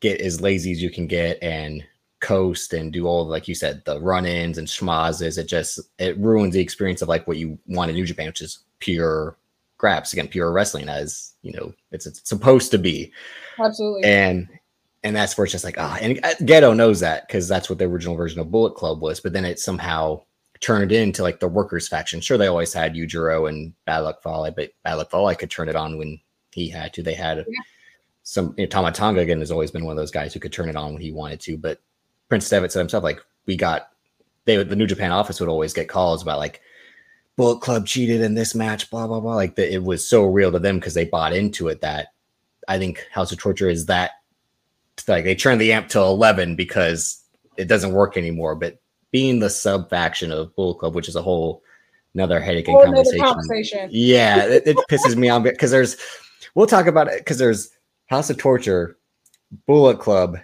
[0.00, 1.84] get as lazy as you can get and
[2.20, 6.54] coast and do all like you said the run-ins and schmazes it just it ruins
[6.54, 9.36] the experience of like what you want in new japan which is pure
[9.76, 13.10] graps again pure wrestling as you know it's, it's supposed to be
[13.58, 14.48] absolutely and
[15.04, 17.84] and that's where it's just like ah and Gedo knows that because that's what the
[17.84, 20.20] original version of bullet club was but then it somehow
[20.60, 24.52] turned into like the workers faction sure they always had Yujiro and Bad Luck Fale
[24.54, 26.20] but Bad Luck Fale could turn it on when
[26.52, 27.60] he had to they had yeah
[28.22, 30.52] some you know, Tama Tonga again has always been one of those guys who could
[30.52, 31.56] turn it on when he wanted to.
[31.56, 31.80] But
[32.28, 33.90] Prince Devitt said himself, like we got
[34.44, 36.60] they the New Japan office would always get calls about like
[37.36, 39.34] Bullet Club cheated in this match, blah blah blah.
[39.34, 42.08] Like the, it was so real to them because they bought into it that
[42.68, 44.12] I think House of Torture is that
[45.08, 47.22] like they turned the amp to eleven because
[47.56, 48.54] it doesn't work anymore.
[48.54, 48.78] But
[49.10, 51.62] being the sub faction of Bullet Club, which is a whole
[52.14, 53.24] another headache and conversation.
[53.24, 53.88] conversation.
[53.92, 55.96] Yeah, it, it pisses me off because there's
[56.54, 57.70] we'll talk about it because there's
[58.06, 58.98] House of Torture,
[59.66, 60.38] Bullet Club,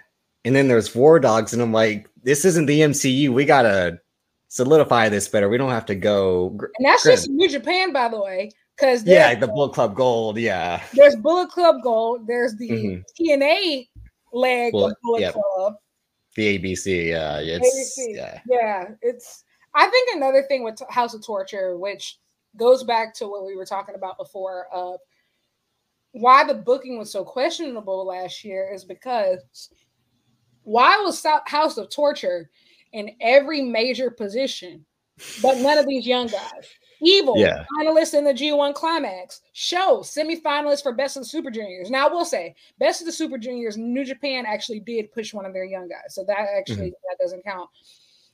[0.45, 3.29] and then there's War Dogs, and I'm like, this isn't the MCU.
[3.29, 3.99] We gotta
[4.47, 5.49] solidify this better.
[5.49, 6.49] We don't have to go.
[6.77, 8.51] And that's just New Japan, by the way.
[8.75, 10.37] Because yeah, the Bullet Club Gold.
[10.37, 12.27] Yeah, there's Bullet Club Gold.
[12.27, 13.23] There's the mm-hmm.
[13.23, 13.88] TNA
[14.33, 15.33] leg Bullet, of Bullet yep.
[15.33, 15.75] Club.
[16.35, 17.15] The ABC.
[17.15, 18.15] Uh, it's ABC.
[18.15, 18.85] yeah, yeah.
[19.01, 19.43] It's.
[19.75, 22.19] I think another thing with House of Torture, which
[22.57, 24.99] goes back to what we were talking about before, of
[26.11, 29.69] why the booking was so questionable last year is because
[30.63, 32.49] why was House of Torture
[32.93, 34.85] in every major position,
[35.41, 36.67] but none of these young guys?
[37.01, 37.65] Evil, yeah.
[37.77, 39.41] finalists in the G1 Climax.
[39.53, 41.89] SHO, semifinalists for Best of the Super Juniors.
[41.89, 45.45] Now, I will say, Best of the Super Juniors, New Japan actually did push one
[45.45, 46.15] of their young guys.
[46.15, 47.09] So that actually mm-hmm.
[47.09, 47.69] that doesn't count.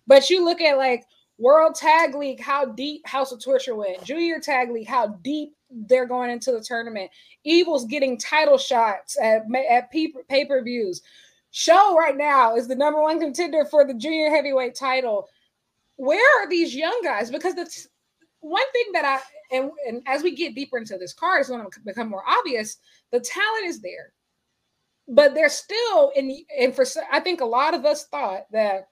[0.08, 1.06] But you look at like
[1.38, 4.04] World Tag League, how deep House of Torture went.
[4.04, 7.12] Junior Tag League, how deep they're going into the tournament.
[7.44, 11.02] Evil's getting title shots at, at pay per views.
[11.52, 15.30] SHO right now is the number one contender for the junior heavyweight title.
[15.98, 17.32] Where are these young guys?
[17.32, 17.70] Because the
[18.46, 21.66] one thing that I and, and as we get deeper into this card is going
[21.66, 22.78] to become more obvious.
[23.12, 24.14] The talent is there,
[25.08, 26.46] but they're still in.
[26.60, 28.88] And for I think a lot of us thought that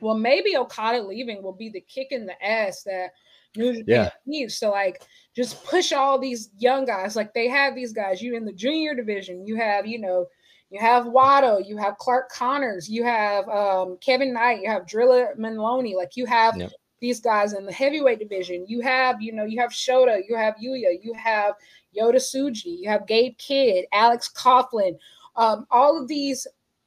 [0.00, 3.10] well, maybe Okada leaving will be the kick in the ass that
[3.56, 4.10] New yeah.
[4.24, 5.02] needs to like
[5.34, 7.16] just push all these young guys.
[7.16, 8.22] Like they have these guys.
[8.22, 10.26] You in the junior division, you have you know,
[10.70, 15.36] you have Wato, you have Clark Connors, you have um, Kevin Knight, you have Drilla
[15.36, 15.96] Moloney.
[15.96, 16.70] Like you have yep.
[17.00, 18.64] These guys in the heavyweight division.
[18.68, 21.54] You have you know you have Shota, you have Yuya, you have
[21.96, 24.98] Yota Tsuji, you have Gabe Kidd, Alex Coughlin.
[25.36, 26.46] Um, all of these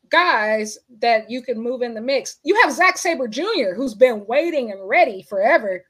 [0.09, 2.37] guys that you can move in the mix.
[2.43, 5.83] You have Zack Sabre Jr., who's been waiting and ready forever.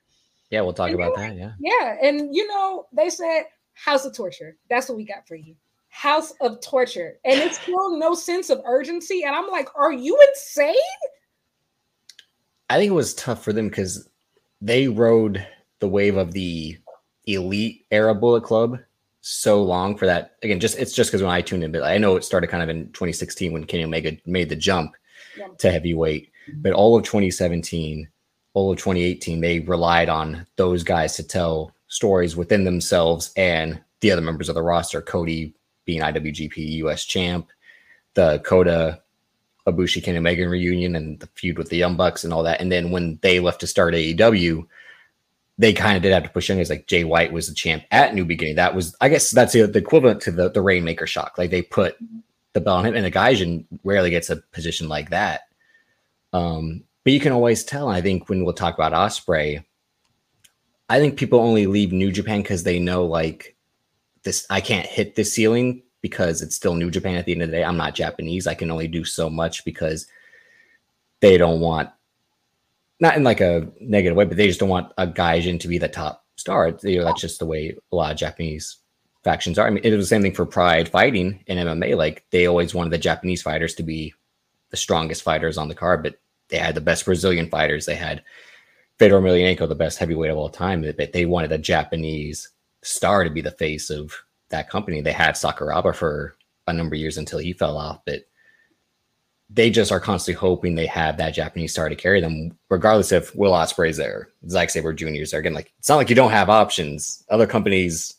[0.50, 1.36] Yeah, we'll talk and about that.
[1.36, 1.52] Yeah.
[1.60, 1.98] Yeah.
[2.02, 4.56] And you know, they said House of Torture.
[4.70, 5.56] That's what we got for you.
[5.90, 7.20] House of Torture.
[7.26, 9.24] And it's still no sense of urgency.
[9.24, 10.76] And I'm like, are you insane?
[12.70, 14.08] I think it was tough for them because
[14.64, 15.46] they rode
[15.80, 16.78] the wave of the
[17.26, 18.80] elite era Bullet Club
[19.20, 20.36] so long for that.
[20.42, 22.64] Again, just it's just because when I tuned in, but I know it started kind
[22.64, 24.96] of in 2016 when Kenny Omega made the jump
[25.38, 25.48] yeah.
[25.58, 26.32] to heavyweight.
[26.50, 26.62] Mm-hmm.
[26.62, 28.08] But all of 2017,
[28.54, 34.12] all of 2018, they relied on those guys to tell stories within themselves and the
[34.12, 35.02] other members of the roster.
[35.02, 35.54] Cody
[35.86, 37.50] being IWGP US champ,
[38.14, 39.02] the Kota
[39.68, 42.60] Ibushi Kenny Omega reunion and the feud with the Young Bucks and all that.
[42.60, 44.66] And then when they left to start AEW,
[45.58, 46.60] they kind of did have to push in.
[46.60, 48.56] It's like Jay White was the champ at New Beginning.
[48.56, 51.38] That was, I guess, that's the, the equivalent to the the Rainmaker shock.
[51.38, 51.96] Like they put
[52.54, 55.42] the belt on him, and a Gaijin rarely gets a position like that.
[56.34, 57.88] Um, but you can always tell.
[57.88, 59.64] I think when we'll talk about Ospreay,
[60.90, 63.56] I think people only leave New Japan because they know like
[64.24, 64.46] this.
[64.50, 67.16] I can't hit the ceiling because it's still New Japan.
[67.16, 68.46] At the end of the day, I'm not Japanese.
[68.46, 70.06] I can only do so much because
[71.22, 71.90] they don't want,
[73.00, 75.80] not in like a negative way, but they just don't want a Gaijin to be
[75.80, 76.78] the top star.
[76.84, 78.78] You know, that's just the way a lot of Japanese
[79.24, 79.66] factions are.
[79.66, 81.96] I mean, it was the same thing for Pride fighting in MMA.
[81.96, 84.14] Like they always wanted the Japanese fighters to be
[84.70, 87.86] the strongest fighters on the card, but they had the best Brazilian fighters.
[87.86, 88.24] They had
[89.00, 92.50] Fedor Emelianenko, the best heavyweight of all time, but they wanted a Japanese
[92.82, 94.14] star to be the face of
[94.54, 95.02] that company.
[95.02, 96.36] They had Sakuraba for
[96.68, 98.22] a number of years until he fell off, but
[99.50, 103.36] they just are constantly hoping they have that Japanese star to carry them, regardless if
[103.36, 105.40] Will Ospreay's there, Zack Sabre Jr.'s there.
[105.40, 107.24] Again, like it's not like you don't have options.
[107.30, 108.16] Other companies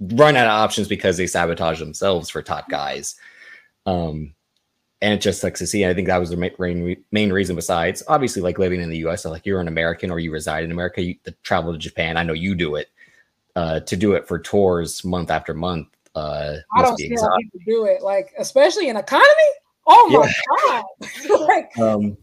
[0.00, 3.14] run out of options because they sabotage themselves for top guys.
[3.86, 4.34] Um,
[5.00, 5.84] and it just sucks to see.
[5.84, 7.54] I think that was the main, main reason.
[7.54, 10.64] Besides, obviously, like living in the U.S., so like you're an American or you reside
[10.64, 12.16] in America, you the travel to Japan.
[12.16, 12.88] I know you do it.
[13.56, 15.86] Uh, to do it for tours month after month.
[16.14, 18.02] Uh, I don't see how people do it.
[18.02, 19.28] Like especially in economy.
[19.86, 20.32] Oh my
[20.68, 20.82] yeah.
[21.28, 21.40] god!
[21.48, 22.16] like, um,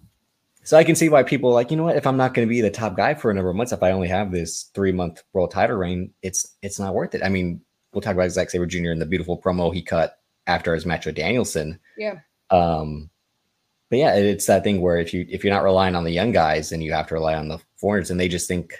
[0.64, 2.50] so I can see why people like you know what if I'm not going to
[2.50, 4.92] be the top guy for a number of months, if I only have this three
[4.92, 7.24] month world title reign, it's it's not worth it.
[7.24, 7.62] I mean,
[7.94, 8.92] we'll talk about Zack Sabre Jr.
[8.92, 11.80] and the beautiful promo he cut after his match with Danielson.
[11.98, 12.20] Yeah.
[12.50, 13.10] Um,
[13.90, 16.32] but yeah, it's that thing where if you if you're not relying on the young
[16.32, 18.78] guys and you have to rely on the foreigners, and they just think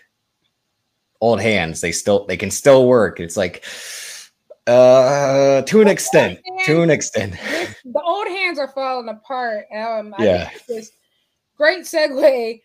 [1.22, 3.20] old hands, they still they can still work.
[3.20, 3.64] It's like
[4.68, 7.36] uh to an extent, hands, to an extent.
[7.86, 9.66] the old hands are falling apart.
[9.76, 10.50] Um, I yeah.
[10.68, 10.92] This
[11.58, 12.62] great segue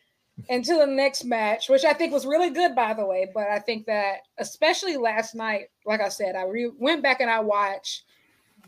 [0.49, 3.31] into the next match, which I think was really good, by the way.
[3.33, 7.31] But I think that, especially last night, like I said, I re- went back and
[7.31, 8.05] I watched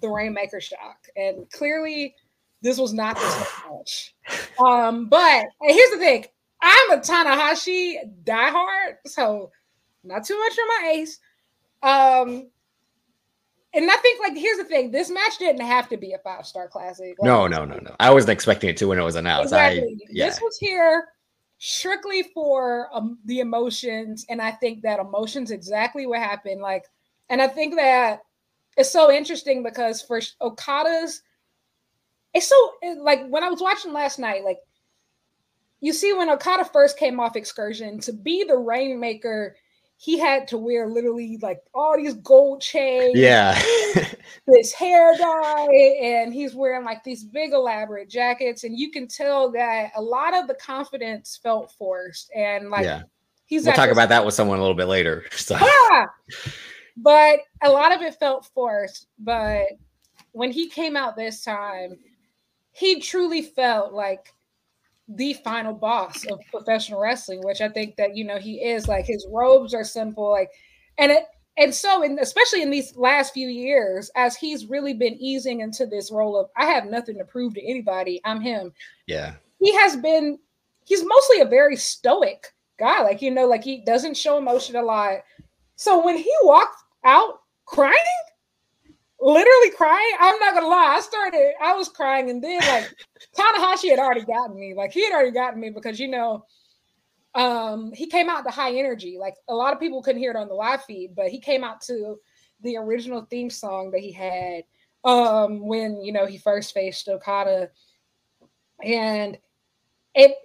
[0.00, 2.14] the Rainmaker shock, and clearly
[2.62, 4.14] this was not the match.
[4.58, 6.24] Um, but here's the thing:
[6.62, 9.50] I'm a Tanahashi diehard, so
[10.04, 11.18] not too much on my ace.
[11.82, 12.50] Um,
[13.74, 16.46] and I think like here's the thing: this match didn't have to be a five
[16.46, 17.16] star classic.
[17.18, 17.94] Like, no, no, no, no.
[18.00, 19.52] I wasn't expecting it to when it was announced.
[19.52, 19.82] Exactly.
[19.82, 20.26] I, yeah.
[20.26, 21.08] This was here
[21.58, 26.60] strictly for um, the emotions, and I think that emotions exactly what happened.
[26.60, 26.84] Like,
[27.28, 28.22] and I think that
[28.76, 31.22] it's so interesting because for Okada's
[32.34, 34.58] it's so like when I was watching last night, like
[35.80, 39.56] you see when Okada first came off excursion to be the rainmaker,
[40.00, 43.60] he had to wear literally like all these gold chains, yeah,
[44.46, 45.68] this hair dye,
[46.00, 50.34] and he's wearing like these big elaborate jackets, and you can tell that a lot
[50.34, 53.02] of the confidence felt forced, and like yeah.
[53.46, 55.24] he's we'll talk about that with someone a little bit later.
[55.32, 55.58] So.
[55.58, 56.06] Yeah,
[56.96, 59.08] but a lot of it felt forced.
[59.18, 59.66] But
[60.30, 61.98] when he came out this time,
[62.70, 64.32] he truly felt like
[65.08, 68.88] the final boss of professional wrestling, which I think that you know he is.
[68.88, 70.50] Like his robes are simple, like,
[70.98, 71.24] and it
[71.56, 75.86] and so in especially in these last few years, as he's really been easing into
[75.86, 78.72] this role of I have nothing to prove to anybody, I'm him.
[79.06, 80.38] Yeah, he has been.
[80.84, 84.82] He's mostly a very stoic guy, like you know, like he doesn't show emotion a
[84.82, 85.18] lot.
[85.76, 87.94] So when he walked out crying,
[89.20, 90.12] literally crying.
[90.20, 90.94] I'm not gonna lie.
[90.96, 92.94] I started, I was crying, and then like
[93.36, 94.74] Tanahashi had already gotten me.
[94.74, 96.44] Like he had already gotten me because you know,
[97.34, 99.16] um, he came out to high energy.
[99.18, 101.64] Like a lot of people couldn't hear it on the live feed, but he came
[101.64, 102.16] out to
[102.62, 104.64] the original theme song that he had
[105.04, 107.70] um when you know he first faced Okada.
[108.82, 109.38] And
[110.14, 110.36] it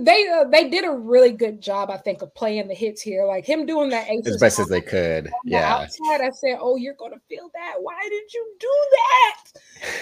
[0.00, 3.24] they uh, they did a really good job, I think, of playing the hits here.
[3.24, 5.30] Like him doing that as best as they could.
[5.44, 5.74] Yeah.
[5.74, 7.74] outside, I said, "Oh, you're gonna feel that.
[7.80, 10.00] Why did you do that?"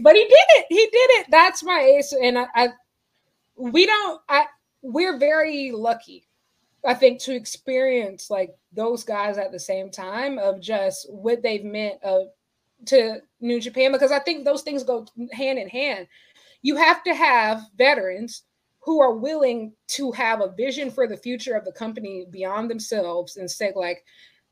[0.00, 0.66] But he did it.
[0.68, 1.26] He did it.
[1.30, 2.68] That's my ace, and I, I
[3.56, 4.20] we don't.
[4.28, 4.46] I
[4.82, 6.26] we're very lucky,
[6.84, 11.64] I think, to experience like those guys at the same time of just what they've
[11.64, 12.28] meant of
[12.86, 16.06] to New Japan because I think those things go hand in hand.
[16.62, 18.42] You have to have veterans
[18.80, 23.36] who are willing to have a vision for the future of the company beyond themselves
[23.36, 24.04] and say like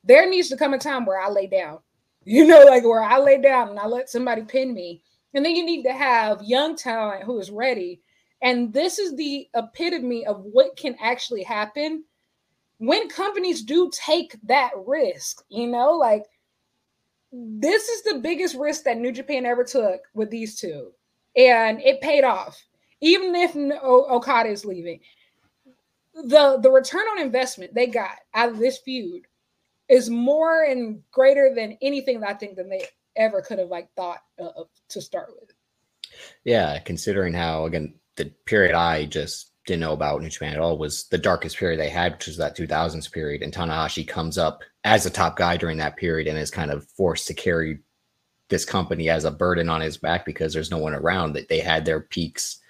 [0.05, 1.79] there needs to come a time where i lay down
[2.25, 5.03] you know like where i lay down and i let somebody pin me.
[5.35, 8.01] And then you need to have young talent who is ready.
[8.41, 12.05] And this is the epitome of what can actually happen
[12.79, 16.25] when companies do take that risk you know like
[17.33, 20.93] this is the biggest risk that new japan ever took with these two.
[21.37, 22.63] And it paid off
[23.01, 25.01] even if Okada is leaving,
[26.15, 29.27] the the return on investment they got out of this feud
[29.89, 34.23] is more and greater than anything I think than they ever could have like thought
[34.43, 35.53] uh, to start with.
[36.45, 40.79] Yeah, considering how again the period I just didn't know about New Japan at all
[40.79, 43.43] was the darkest period they had, which was that 2000s period.
[43.43, 46.87] And Tanahashi comes up as a top guy during that period and is kind of
[46.91, 47.81] forced to carry
[48.49, 51.59] this company as a burden on his back because there's no one around that they
[51.59, 52.61] had their peaks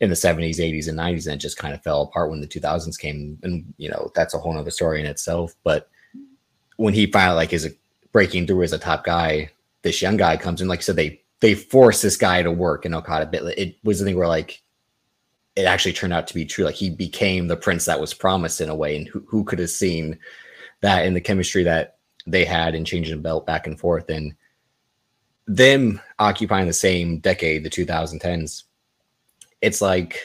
[0.00, 2.46] in the 70s 80s and 90s and it just kind of fell apart when the
[2.46, 3.38] 2000s came.
[3.42, 5.54] And you know that's a whole nother story in itself.
[5.64, 5.88] But
[6.76, 7.74] when he finally like is
[8.12, 9.50] breaking through as a top guy
[9.86, 10.68] this young guy comes in.
[10.68, 13.42] Like so they they force this guy to work in okada bit.
[13.58, 14.62] It was the thing where like
[15.54, 16.64] it actually turned out to be true.
[16.64, 18.96] Like he became the prince that was promised in a way.
[18.96, 20.18] And who, who could have seen
[20.80, 24.10] that in the chemistry that they had in changing the belt back and forth?
[24.10, 24.34] And
[25.46, 28.64] them occupying the same decade, the 2010s,
[29.66, 30.20] it's like,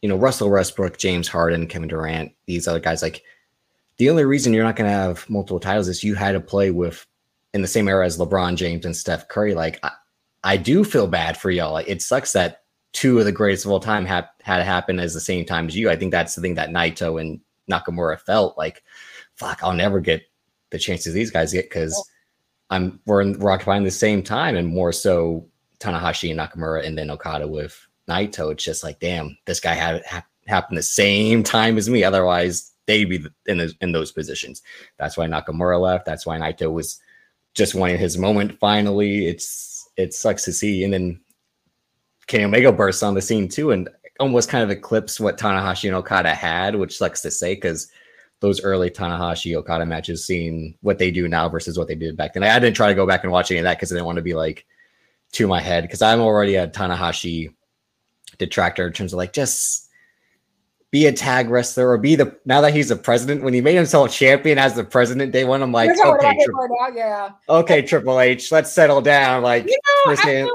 [0.00, 3.22] you know, Russell Westbrook, James Harden, Kevin Durant, these other guys, like
[3.98, 6.70] the only reason you're not going to have multiple titles is you had to play
[6.70, 7.06] with
[7.52, 9.52] in the same era as LeBron James and Steph Curry.
[9.54, 9.90] Like, I,
[10.42, 11.74] I do feel bad for y'all.
[11.74, 14.98] Like, it sucks that two of the greatest of all time had had to happen
[14.98, 15.90] as the same time as you.
[15.90, 18.82] I think that's the thing that Naito and Nakamura felt like,
[19.36, 20.22] fuck, I'll never get
[20.70, 21.94] the chances these guys get because
[22.70, 25.46] I'm we're in, we're occupying the same time, and more so
[25.78, 28.52] Tanahashi and Nakamura, and then Okada with Naito.
[28.52, 32.04] It's just like, damn, this guy had ha- happen the same time as me.
[32.04, 34.62] Otherwise, they'd be in the, in those positions.
[34.98, 36.06] That's why Nakamura left.
[36.06, 37.00] That's why Naito was
[37.54, 38.58] just wanting his moment.
[38.58, 41.20] Finally, it's it sucks to see, and then
[42.26, 43.88] Kenny Omega bursts on the scene too, and
[44.20, 47.90] almost kind of eclipsed what Tanahashi and Okada had, which sucks to say because
[48.40, 52.34] those early Tanahashi Okada matches, seeing what they do now versus what they did back
[52.34, 52.42] then.
[52.42, 54.06] I, I didn't try to go back and watch any of that because I didn't
[54.06, 54.66] want to be like
[55.32, 57.52] to my head because I'm already a Tanahashi
[58.46, 59.88] detractor in terms of like just
[60.90, 63.42] be a tag wrestler or be the now that he's a president.
[63.42, 67.30] When he made himself champion as the president day one, I'm like, okay, tri- yeah,
[67.48, 69.42] okay, Triple H, let's settle down.
[69.42, 70.48] Like, you know, like-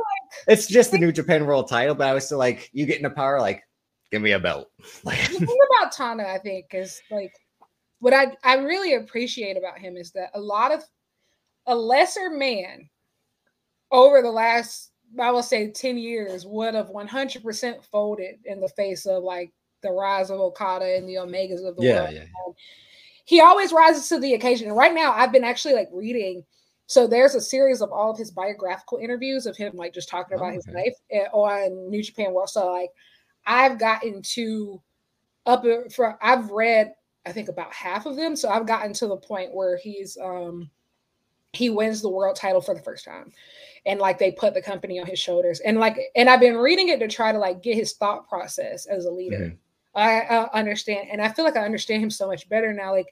[0.48, 3.10] it's just the New Japan World Title, but I was still like, you get into
[3.10, 3.64] power, like,
[4.12, 4.70] give me a belt.
[5.04, 7.34] Like, the thing about Tana, I think, is like
[8.00, 10.84] what I, I really appreciate about him is that a lot of
[11.66, 12.90] a lesser man
[13.92, 19.06] over the last I will say 10 years would have 100% folded in the face
[19.06, 22.14] of like the rise of Okada and the Omegas of the yeah, world.
[22.14, 22.26] Yeah.
[23.26, 24.68] He always rises to the occasion.
[24.68, 26.44] And right now, I've been actually like reading.
[26.88, 30.38] So there's a series of all of his biographical interviews of him like just talking
[30.38, 30.56] about oh, okay.
[30.56, 32.50] his life eh, on New Japan World.
[32.50, 32.90] So like
[33.46, 34.82] I've gotten to
[35.46, 36.94] up for I've read
[37.26, 38.38] I think about half of them.
[38.38, 40.70] So I've gotten to the point where he's um
[41.54, 43.34] he wins the world title for the first time.
[43.88, 45.60] And like they put the company on his shoulders.
[45.62, 48.86] And like and I've been reading it to try to like get his thought process
[48.86, 49.38] as a leader.
[49.38, 49.56] Mm-hmm.
[49.96, 52.92] I, I understand and I feel like I understand him so much better now.
[52.92, 53.08] Like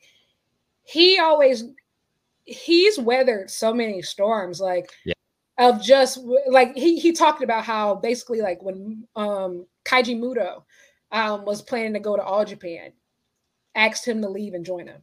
[0.84, 1.64] he always
[2.44, 5.14] he's weathered so many storms like yeah.
[5.58, 10.64] of just like he he talked about how basically like when um Keiji Muto
[11.12, 12.92] um was planning to go to all Japan
[13.74, 15.02] asked him to leave and join him.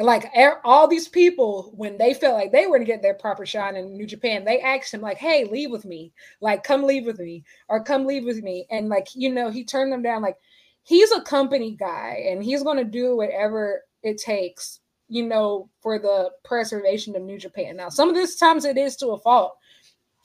[0.00, 0.32] And like
[0.64, 3.98] all these people, when they felt like they were gonna get their proper shine in
[3.98, 6.10] New Japan, they asked him like, "Hey, leave with me.
[6.40, 9.62] Like, come leave with me, or come leave with me." And like, you know, he
[9.62, 10.22] turned them down.
[10.22, 10.38] Like,
[10.84, 15.98] he's a company guy, and he's going to do whatever it takes, you know, for
[15.98, 17.76] the preservation of New Japan.
[17.76, 19.58] Now, some of these times it is to a fault,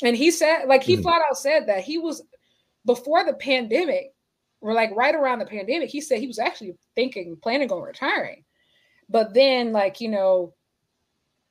[0.01, 1.01] and he said, like, he mm-hmm.
[1.01, 2.23] flat out said that he was
[2.85, 4.13] before the pandemic
[4.61, 8.45] or like right around the pandemic, he said he was actually thinking, planning on retiring.
[9.09, 10.53] But then, like, you know,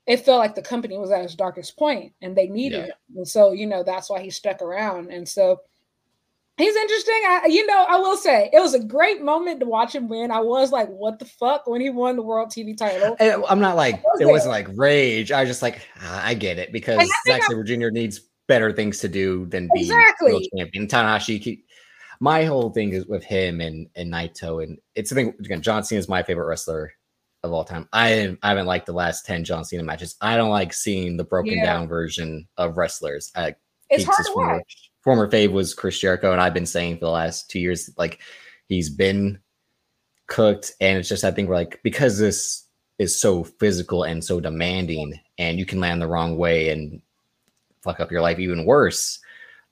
[0.07, 2.85] it felt like the company was at its darkest point and they needed yeah.
[2.87, 3.17] him.
[3.17, 5.11] And so, you know, that's why he stuck around.
[5.11, 5.61] And so
[6.59, 7.23] he's interesting.
[7.27, 10.31] I, you know, I will say it was a great moment to watch him win.
[10.31, 13.17] I was like, what the fuck when he won the world TV title?
[13.49, 15.33] I'm not like, was it wasn't like rage.
[15.33, 17.89] I was just like, ah, I get it because Zack Sabre Jr.
[17.89, 20.33] needs better things to do than be exactly.
[20.33, 20.87] world champion.
[20.87, 21.63] Tanahashi,
[22.21, 25.63] my whole thing is with him and and Naito, and it's something again.
[25.63, 26.93] John Cena is my favorite wrestler
[27.45, 27.89] of all time.
[27.93, 30.17] I I haven't liked the last ten John Cena matches.
[30.21, 31.67] I don't like seeing the broken yeah.
[31.67, 33.31] down version of wrestlers.
[33.35, 33.53] Uh,
[33.91, 34.91] it's hard to former, watch.
[35.03, 38.21] Former fave was Chris Jericho, and I've been saying for the last two years, like
[38.67, 39.39] he's been
[40.27, 42.67] cooked, and it's just I think we're like because this
[42.99, 47.01] is so physical and so demanding, and you can land the wrong way and
[47.83, 49.21] fuck up your life even worse.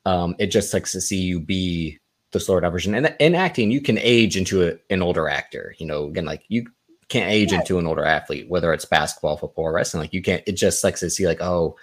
[0.04, 1.98] Um, it just sucks to see you be
[2.32, 2.94] the slower version.
[2.94, 5.74] And in acting, you can age into a, an older actor.
[5.78, 6.66] You know, again, like you
[7.12, 7.60] can't age yeah.
[7.60, 10.00] into an older athlete, whether it's basketball, football, or wrestling.
[10.00, 10.42] Like you can't.
[10.46, 11.76] It just sucks to see like, oh,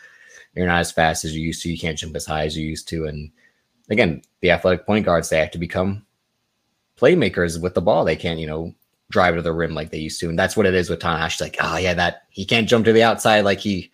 [0.56, 1.72] you're not as fast as you used to.
[1.72, 3.06] You can't jump as high as you used to.
[3.06, 3.32] And
[3.90, 6.06] again, the athletic point guards they have to become
[6.98, 8.04] playmakers with the ball.
[8.04, 8.74] They can't, you know,
[9.12, 10.30] drive to the rim like they used to.
[10.30, 11.42] And that's what it is with Tanahashi.
[11.42, 13.92] Like, oh yeah, that he can't jump to the outside like he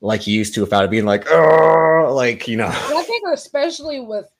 [0.00, 2.68] like he used to without it being like, oh, like you know.
[2.68, 4.30] I think especially with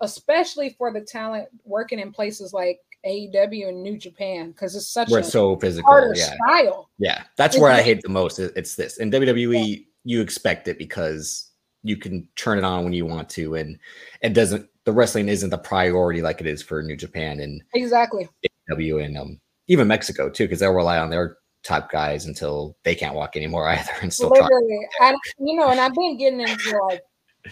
[0.00, 5.08] especially for the talent working in places like AEW and New Japan because it's such
[5.08, 6.12] We're a so physical.
[6.14, 6.34] Yeah.
[6.46, 6.90] style.
[6.98, 7.22] Yeah.
[7.36, 8.38] That's It's where I hate the most.
[8.38, 8.98] It's this.
[8.98, 11.50] In WWE, you expect it because
[11.82, 13.54] you can turn it on when you want to.
[13.54, 13.78] And
[14.22, 18.28] it doesn't, the wrestling isn't the priority like it is for New Japan and Exactly.
[18.70, 22.94] AEW and um, even Mexico too, because they'll rely on their top guys until they
[22.94, 24.40] can't walk anymore either and still try.
[24.42, 27.02] Literally, and you know, and I've been getting into like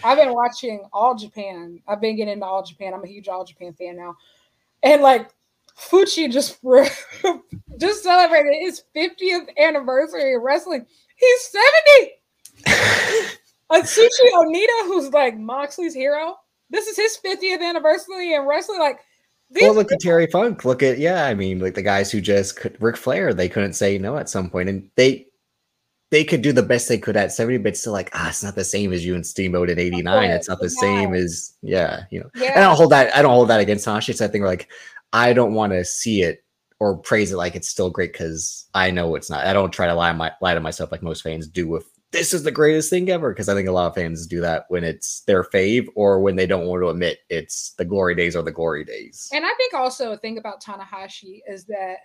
[0.03, 1.79] I've been watching All Japan.
[1.87, 2.93] I've been getting into All Japan.
[2.93, 4.15] I'm a huge All Japan fan now,
[4.83, 5.29] and like
[5.77, 6.59] Fuchi just
[7.77, 10.85] just celebrated his 50th anniversary of wrestling.
[11.15, 11.55] He's
[12.65, 13.33] 70.
[13.71, 16.35] Atsushi Onita, who's like Moxley's hero.
[16.69, 18.79] This is his 50th anniversary in wrestling.
[18.79, 18.99] Like
[19.51, 20.65] Well, look at Terry Funk.
[20.65, 21.25] Look at yeah.
[21.25, 24.29] I mean, like the guys who just could Ric Flair, they couldn't say no at
[24.29, 25.27] some point, and they
[26.09, 28.55] they could do the best they could at seventy, but still like ah, it's not
[28.55, 30.31] the same as you and Steamboat in eighty nine.
[30.31, 32.29] It's not the same as yeah, you know.
[32.35, 33.15] And I yeah, don't hold that.
[33.15, 34.09] I don't hold that against Tanahashi.
[34.09, 34.69] It's that thing where like
[35.13, 36.43] I don't want to see it
[36.79, 39.45] or praise it like it's still great because I know it's not.
[39.45, 42.33] I don't try to lie my lie to myself like most fans do with this
[42.33, 44.83] is the greatest thing ever because I think a lot of fans do that when
[44.83, 48.43] it's their fave or when they don't want to admit it's the glory days or
[48.43, 49.29] the glory days.
[49.33, 51.97] And I think also a thing about Tanahashi is that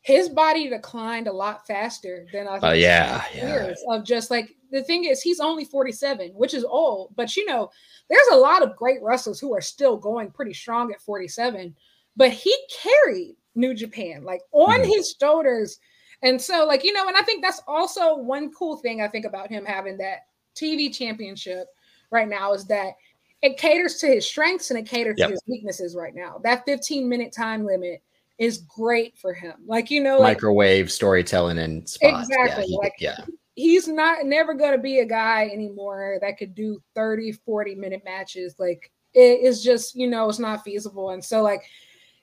[0.00, 3.96] his body declined a lot faster than I oh, think Oh, yeah, some yeah.
[3.96, 7.70] of just like the thing is he's only 47, which is old, but you know,
[8.08, 11.76] there's a lot of great wrestlers who are still going pretty strong at 47,
[12.16, 14.86] but he carried New Japan like on Mhm.
[14.86, 15.78] his shoulders.
[16.22, 19.24] And so, like, you know, and I think that's also one cool thing I think
[19.24, 20.20] about him having that
[20.54, 21.66] TV championship
[22.10, 22.94] right now is that
[23.42, 25.28] it caters to his strengths and it caters Yep.
[25.28, 26.38] to his weaknesses right now.
[26.44, 28.00] That 15 minute time limit
[28.38, 29.54] is great for him.
[29.66, 32.28] Like, you know, like Microwave storytelling and spots.
[32.28, 33.24] Exactly, Yeah, he- like- yeah.
[33.56, 38.02] he's not never going to be a guy anymore that could do 30, 40 minute
[38.04, 38.54] matches.
[38.58, 41.10] Like, it is just, you know, it's not feasible.
[41.10, 41.62] And so, like,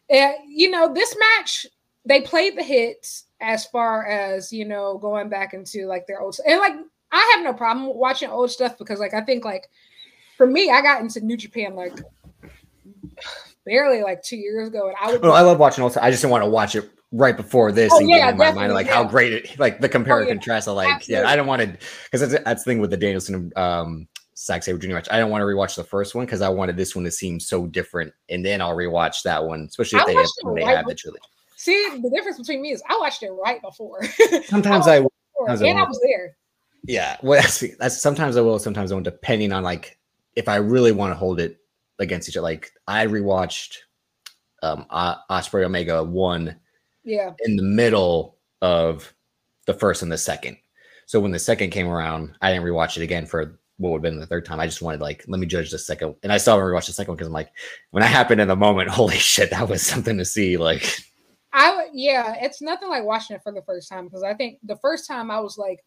[0.10, 1.66] eh, you know, this match,
[2.06, 6.38] they played the hits as far as, you know, going back into like their old
[6.46, 6.74] and like
[7.12, 9.70] I have no problem watching old stuff because like I think like
[10.38, 11.98] for me, I got into New Japan like
[13.66, 16.04] barely like two years ago, and I would Well, I love watching old stuff.
[16.04, 18.38] I just didn't want to watch it right before this Oh, and yeah, get in
[18.38, 21.28] my mind like how great it like the compare Oh, and contrast of like yeah.
[21.28, 24.08] I don't want to because that's, that's the thing with the Danielson um
[24.40, 24.94] Zack Sabre Jr.
[24.94, 25.08] match.
[25.12, 27.40] I don't want to rewatch the first one because I wanted this one to seem
[27.40, 30.62] so different, and then I'll rewatch that one, especially if I they watched when it
[30.62, 31.22] they right have the trilogy.
[31.58, 34.04] see the difference between me is I watched it right before.
[34.46, 35.08] Sometimes I and
[35.58, 36.36] Sometimes I I was there.
[36.86, 40.00] Yeah, well, that's, that's sometimes I will, sometimes I won't, depending on like
[40.36, 41.58] if I really want to hold it
[42.00, 42.44] against each other.
[42.44, 43.76] Like I rewatched
[44.64, 46.56] um Ospreay Omega one
[47.04, 47.34] Yeah.
[47.46, 49.14] in the middle of
[49.66, 50.58] the first and the second.
[51.06, 54.04] So when the second came around, I didn't rewatch it again for what would have
[54.04, 54.60] been the third time.
[54.60, 56.94] I just wanted like let me judge the second, and I still haven't rewatched the
[56.94, 57.52] second one because I'm like,
[57.92, 60.58] when that happened in the moment, holy shit, that was something to see.
[60.58, 60.86] Like,
[61.54, 64.78] I yeah, it's nothing like watching it for the first time because I think the
[64.78, 65.84] first time I was like,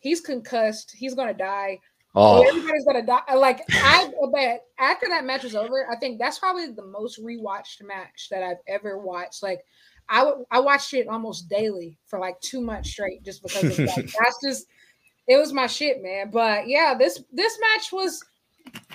[0.00, 1.78] he's concussed, he's gonna die,
[2.14, 3.34] oh, everybody's gonna die.
[3.34, 7.82] Like I bet after that match was over, I think that's probably the most rewatched
[7.82, 9.42] match that I've ever watched.
[9.42, 9.64] Like
[10.08, 13.96] I I watched it almost daily for like two months straight just because of that.
[14.20, 14.66] that's just
[15.28, 16.30] it was my shit, man.
[16.30, 18.24] But yeah, this this match was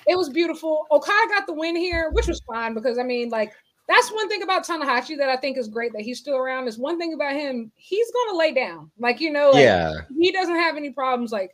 [0.07, 0.85] it was beautiful.
[0.91, 3.53] Okada got the win here, which was fine because I mean, like
[3.87, 6.67] that's one thing about Tanahashi that I think is great that he's still around.
[6.67, 8.91] Is one thing about him, he's gonna lay down.
[8.97, 11.51] Like you know, like, yeah, he doesn't have any problems like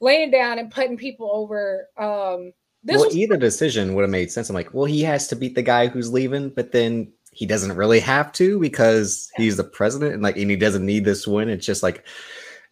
[0.00, 1.88] laying down and putting people over.
[1.96, 2.52] Um,
[2.84, 4.48] this well, was either decision would have made sense.
[4.48, 7.76] I'm like, well, he has to beat the guy who's leaving, but then he doesn't
[7.76, 11.48] really have to because he's the president and like, and he doesn't need this win.
[11.48, 12.04] It's just like,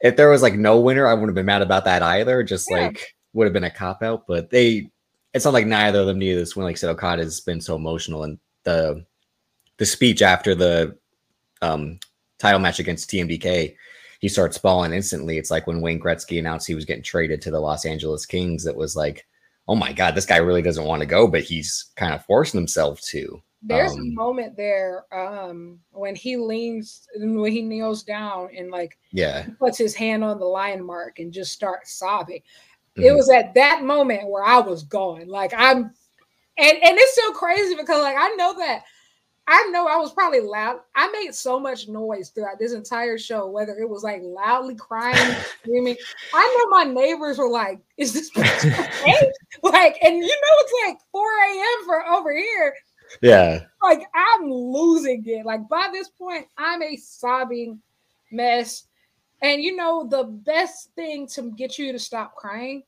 [0.01, 2.42] if there was like no winner, I wouldn't have been mad about that either.
[2.42, 2.78] Just Yeah.
[2.86, 4.90] like would have been a cop out, but they,
[5.34, 6.64] it's not like neither of them needed this win.
[6.64, 9.05] Like I said, Okada's been so emotional and the,
[9.76, 10.96] the speech after the
[11.62, 12.01] um,
[12.38, 13.76] title match against TMDK,
[14.20, 15.38] he starts bawling instantly.
[15.38, 18.66] It's like when Wayne Gretzky announced he was getting traded to the Los Angeles Kings.
[18.66, 19.26] It was like,
[19.68, 22.59] oh my god, this guy really doesn't want to go, but he's kind of forcing
[22.59, 23.40] himself to.
[23.62, 28.98] There's a um, moment there um, when he leans when he kneels down and like
[29.12, 32.42] Yeah, puts his hand on the lion mark and just starts sobbing.
[32.96, 33.16] It Mhm.
[33.16, 35.28] was at that moment where I was going.
[35.28, 35.94] Like I'm
[36.58, 38.82] and and it's so crazy because like I know that
[39.46, 40.80] I know I was probably loud.
[40.94, 45.34] I made so much noise throughout this entire show, whether it was like loudly crying,
[45.64, 45.96] screaming.
[46.32, 49.32] I know my neighbors were like, "Is this okay?"
[49.64, 51.86] like?" And you know, it's like 4 a.m.
[51.86, 52.74] for over here.
[53.22, 55.44] Yeah, Like I'm losing it.
[55.44, 57.80] Like by this point, I'm a sobbing
[58.30, 58.84] mess.
[59.42, 62.82] And you know, the best thing to get you to stop crying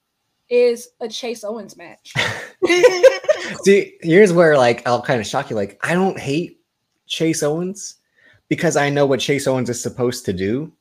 [0.48, 2.12] is a Chase Owens match.
[3.64, 5.56] See, here's where like I'll kind of shock you.
[5.56, 6.60] Like, I don't hate
[7.06, 7.96] Chase Owens
[8.48, 10.72] because I know what Chase Owens is supposed to do.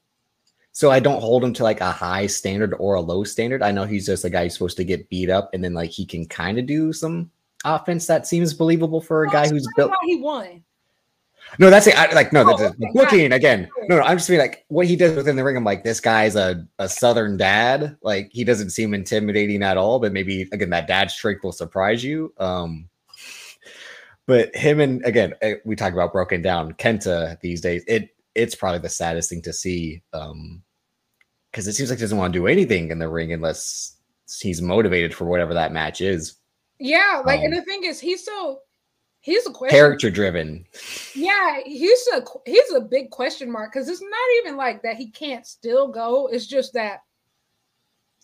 [0.74, 3.62] So I don't hold him to like a high standard or a low standard.
[3.62, 5.90] I know he's just a guy who's supposed to get beat up and then like
[5.90, 7.30] he can kind of do some
[7.66, 9.92] offense that seems believable for a guy who's built.
[10.04, 10.64] He won.
[11.60, 11.98] No, that's it.
[11.98, 12.92] I, like no, that's oh, okay.
[12.94, 13.70] looking again.
[13.90, 15.58] No, no, I'm just being like what he does within the ring.
[15.58, 17.98] I'm like, this guy's a, a southern dad.
[18.02, 20.00] Like he doesn't seem intimidating at all.
[20.00, 22.34] But maybe again, that dad strength will surprise you.
[22.38, 22.88] Um,
[24.28, 27.84] but him and again, eh, we talk about broken down Kenta these days.
[27.88, 30.02] It it's probably the saddest thing to see.
[30.14, 30.64] Um,
[31.52, 33.98] because it seems like he doesn't want to do anything in the ring unless
[34.40, 36.36] he's motivated for whatever that match is.
[36.82, 38.60] Yeah, like, um, and the thing is, he's so
[39.22, 40.66] he's a question character driven.
[41.14, 45.12] Yeah, he's a he's a big question mark because it's not even like that he
[45.12, 46.28] can't still go.
[46.28, 47.02] It's just that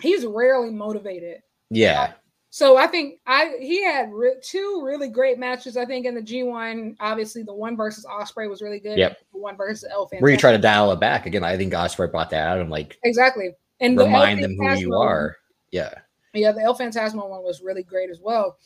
[0.01, 1.41] he's rarely motivated.
[1.69, 2.13] Yeah.
[2.49, 5.77] So I think I he had re- two really great matches.
[5.77, 8.97] I think in the G one, obviously the one versus Ospreay was really good.
[8.97, 9.19] Yep.
[9.33, 10.23] The one versus Elephant.
[10.23, 11.43] Where you try to dial it back again.
[11.43, 15.35] I think Ospreay brought that out I'm like exactly and remind them who you are.
[15.71, 15.93] Yeah.
[16.37, 18.57] Yeah, the El Phantasmo one was really great as well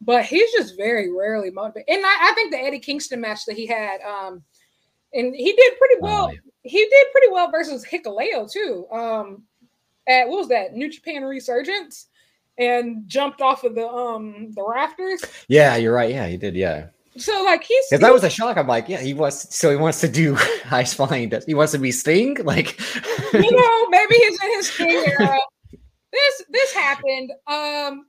[0.00, 1.88] but he's just very rarely motivated.
[1.88, 4.42] And I, I, think the Eddie Kingston match that he had, um,
[5.12, 6.30] and he did pretty well.
[6.32, 8.86] Oh, He did pretty well versus Hikuleo too.
[8.92, 9.44] Um,
[10.08, 12.08] at what was that New Japan Resurgence,
[12.58, 15.22] and jumped off of the um the rafters.
[15.48, 16.10] Yeah, you're right.
[16.10, 16.54] Yeah, he did.
[16.54, 16.88] Yeah.
[17.16, 18.56] So like he's because that was a shock.
[18.56, 21.32] I'm like, yeah, he wants so he wants to do high flying.
[21.46, 22.78] He wants to be Sting, like
[23.32, 25.38] you know, maybe he's in his Sting era.
[26.16, 27.32] This this happened.
[27.46, 28.06] Um,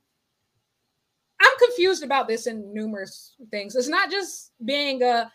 [1.39, 3.75] I'm confused about this in numerous things.
[3.75, 5.31] It's not just being a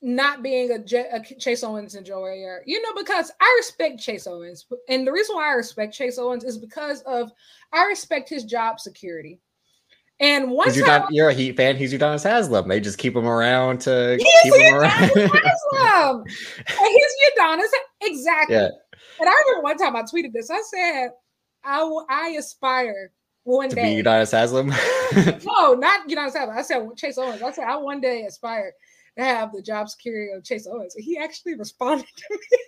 [0.00, 4.66] not being a, J- a Chase Owens enjoyer, you know, because I respect Chase Owens,
[4.88, 7.32] and the reason why I respect Chase Owens is because of
[7.72, 9.40] I respect his job security.
[10.20, 12.68] And once you're, not, you're a Heat fan, he's Udonis Haslem.
[12.68, 14.90] They just keep him around to keep him around.
[15.14, 16.24] Haslem.
[16.26, 17.68] he's Udonis
[18.02, 18.56] exactly.
[18.56, 18.68] Yeah.
[19.20, 20.50] And I remember one time I tweeted this.
[20.50, 21.10] I said,
[21.64, 23.12] "I I aspire
[23.44, 23.96] one to day.
[23.96, 24.68] be Udonis Haslem?
[25.44, 26.56] no, not Udonis Haslem.
[26.56, 27.42] I said Chase Owens.
[27.42, 28.72] I said I one day aspire
[29.16, 30.94] to have the job security of Chase Owens.
[30.94, 32.58] And he actually responded to me.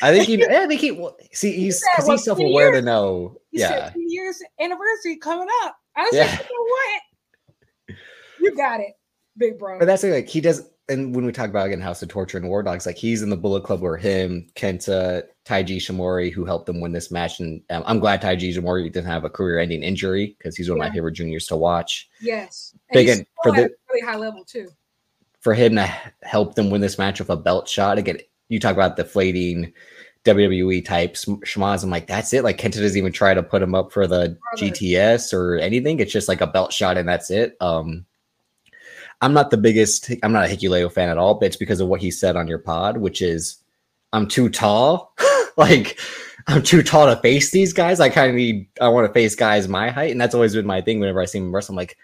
[0.00, 0.44] I think he.
[0.46, 0.90] I think he.
[0.90, 3.36] Well, see, he's because he's self aware to know.
[3.50, 3.92] He yeah.
[3.92, 5.76] Said, years anniversary coming up.
[5.96, 6.22] I was yeah.
[6.22, 7.98] like, you know what?
[8.40, 8.94] You got it,
[9.36, 9.78] big bro.
[9.78, 10.68] But that's like he does.
[10.92, 13.30] And when we talk about again House of Torture and War Dogs, like he's in
[13.30, 17.40] the Bullet Club where him, Kenta, Taiji Ishimori, who helped them win this match.
[17.40, 20.78] And um, I'm glad Taiji Ishimori didn't have a career ending injury because he's one
[20.78, 20.84] yeah.
[20.84, 22.08] of my favorite juniors to watch.
[22.20, 22.74] Yes.
[22.90, 24.68] And again, for the really high level too.
[25.40, 28.18] For him to help them win this match with a belt shot, again,
[28.48, 29.72] you talk about deflating
[30.24, 31.82] WWE type schmoz.
[31.82, 32.44] I'm like, that's it.
[32.44, 34.72] Like Kenta doesn't even try to put him up for the Brother.
[34.72, 35.98] GTS or anything.
[35.98, 37.56] It's just like a belt shot and that's it.
[37.60, 38.06] Um,
[39.22, 41.88] I'm not the biggest, I'm not a Hikuleo fan at all, but it's because of
[41.88, 43.56] what he said on your pod, which is
[44.12, 45.14] I'm too tall.
[45.56, 45.98] like
[46.46, 48.00] I'm too tall to face these guys.
[48.00, 50.66] I kind of need I want to face guys my height, and that's always been
[50.66, 51.00] my thing.
[51.00, 51.96] Whenever I see him wrestle, I'm like,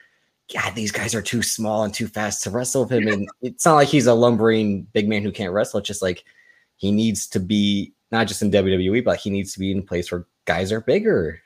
[0.52, 3.08] God, these guys are too small and too fast to wrestle with him.
[3.08, 5.78] And it's not like he's a lumbering big man who can't wrestle.
[5.78, 6.24] It's just like
[6.76, 9.82] he needs to be not just in WWE, but he needs to be in a
[9.82, 11.40] place where guys are bigger,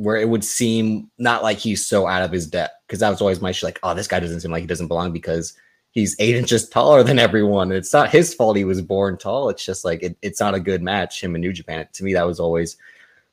[0.00, 2.72] where it would seem not like he's so out of his depth.
[2.86, 3.64] Because that was always my shit.
[3.64, 5.52] Like, oh, this guy doesn't seem like he doesn't belong because
[5.90, 7.70] he's eight inches taller than everyone.
[7.70, 9.50] It's not his fault he was born tall.
[9.50, 11.22] It's just like it, it's not a good match.
[11.22, 11.86] Him and New Japan.
[11.92, 12.78] To me, that was always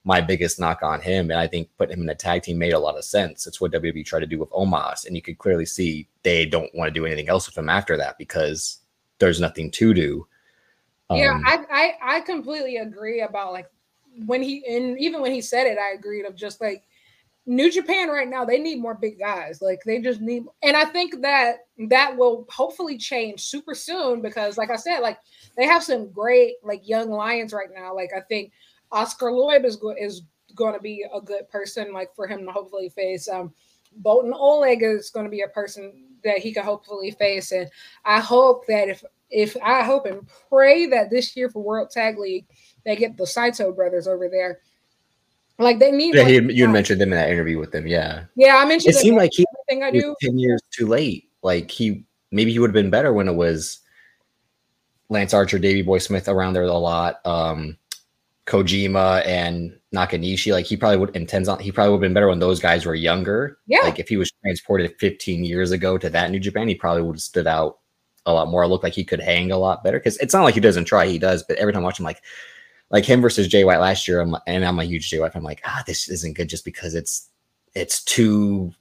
[0.03, 1.31] my biggest knock on him.
[1.31, 3.47] And I think putting him in a tag team made a lot of sense.
[3.47, 6.75] It's what WWE tried to do with Omos, and you could clearly see they don't
[6.75, 8.79] want to do anything else with him after that because
[9.19, 10.27] there's nothing to do.
[11.09, 13.69] Um, yeah, I, I I completely agree about like
[14.25, 16.83] when he and even when he said it, I agreed of just like
[17.49, 19.61] New Japan right now, they need more big guys.
[19.61, 24.57] Like they just need, and I think that that will hopefully change super soon because,
[24.57, 25.17] like I said, like
[25.55, 27.95] they have some great like young lions right now.
[27.95, 28.51] Like I think
[28.91, 30.23] Oskar Leube is go- is
[30.55, 33.29] going to be a good person, like for him to hopefully face.
[33.29, 33.53] Um,
[34.01, 37.69] Boltin Oleg is going to be a person that he can hopefully face, and
[38.03, 42.19] I hope that if if I hope and pray that this year for World Tag
[42.19, 42.45] League
[42.87, 44.61] they get the Saito brothers over there
[45.59, 46.15] like they need.
[46.15, 47.87] Yeah, he, you had mentioned them in that interview with them.
[47.87, 48.25] Yeah.
[48.35, 48.95] Yeah, I mentioned.
[48.95, 51.29] It seemed like he thing I do ten years too late.
[51.41, 53.79] Like he maybe he would have been better when it was
[55.09, 57.25] Lance Archer, Davey Boy Smith around there a lot.
[57.25, 57.77] Um,
[58.45, 62.29] Kojima and Nakanishi, like he probably would intends on he probably would have been better
[62.29, 63.57] when those guys were younger.
[63.65, 63.79] Yeah.
[63.83, 67.15] Like if he was transported 15 years ago to that New Japan, he probably would
[67.15, 67.79] have stood out
[68.25, 68.63] a lot more.
[68.63, 69.99] It looked like he could hang a lot better.
[69.99, 72.05] Cause it's not like he doesn't try, he does, but every time I watch him,
[72.05, 72.21] like
[72.89, 74.21] like him versus Jay White last year.
[74.21, 75.35] I'm, and I'm a huge Jay White.
[75.35, 77.29] I'm like, ah, this isn't good just because it's
[77.75, 78.73] it's too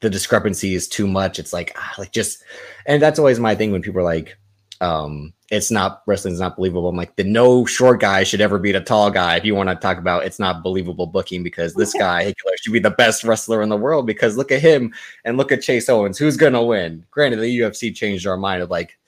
[0.00, 1.38] the discrepancy is too much.
[1.38, 2.42] It's like ah, like just,
[2.86, 4.36] and that's always my thing when people are like,
[4.80, 6.88] um, it's not wrestling's not believable.
[6.88, 9.36] I'm like, the no short guy should ever beat a tall guy.
[9.36, 12.80] If you want to talk about it's not believable booking, because this guy should be
[12.80, 14.06] the best wrestler in the world.
[14.06, 14.92] Because look at him
[15.24, 16.18] and look at Chase Owens.
[16.18, 17.06] Who's gonna win?
[17.10, 18.98] Granted, the UFC changed our mind of like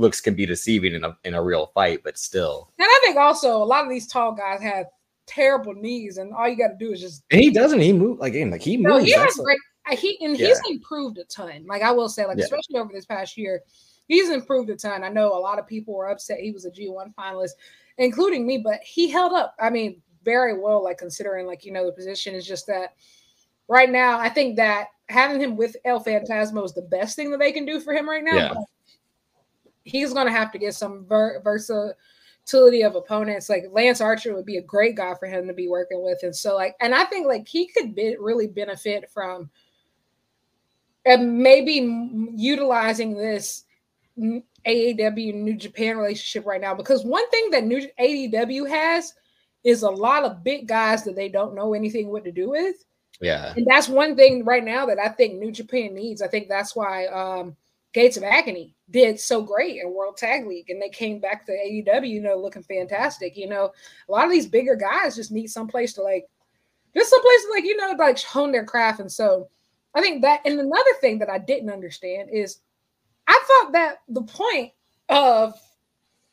[0.00, 2.70] looks can be deceiving in a in a real fight, but still.
[2.78, 4.86] And I think also a lot of these tall guys have
[5.26, 7.22] terrible knees, and all you got to do is just.
[7.30, 7.80] And he doesn't.
[7.80, 8.88] He move like again, like he moves.
[8.88, 9.58] No, he has great.
[9.90, 10.48] Uh, he and yeah.
[10.48, 11.64] he's improved a ton.
[11.66, 12.44] Like I will say, like yeah.
[12.44, 13.62] especially over this past year,
[14.08, 15.04] he's improved a ton.
[15.04, 17.52] I know a lot of people were upset he was a G1 finalist,
[17.98, 19.54] including me, but he held up.
[19.60, 22.94] I mean, very well, like considering like you know the position is just that
[23.68, 24.18] right now.
[24.18, 27.64] I think that having him with El Phantasmo is the best thing that they can
[27.64, 28.36] do for him right now.
[28.36, 28.54] Yeah.
[29.84, 33.48] He's gonna have to get some ver- versatility of opponents.
[33.48, 36.34] Like Lance Archer would be a great guy for him to be working with, and
[36.34, 39.50] so like, and I think like he could be, really benefit from.
[41.06, 41.80] And maybe
[42.36, 43.64] utilizing this
[44.18, 49.14] AEW New Japan relationship right now because one thing that New AEW has
[49.64, 52.76] is a lot of big guys that they don't know anything what to do with.
[53.20, 53.52] Yeah.
[53.56, 56.22] And that's one thing right now that I think New Japan needs.
[56.22, 57.56] I think that's why um,
[57.92, 61.52] Gates of Agony did so great in World Tag League and they came back to
[61.52, 63.36] AEW, you know, looking fantastic.
[63.36, 63.72] You know,
[64.08, 66.28] a lot of these bigger guys just need some place to like
[66.94, 69.00] just some place to like, you know, like hone their craft.
[69.00, 69.48] And so
[69.94, 72.60] I think that and another thing that I didn't understand is
[73.26, 74.72] I thought that the point
[75.08, 75.54] of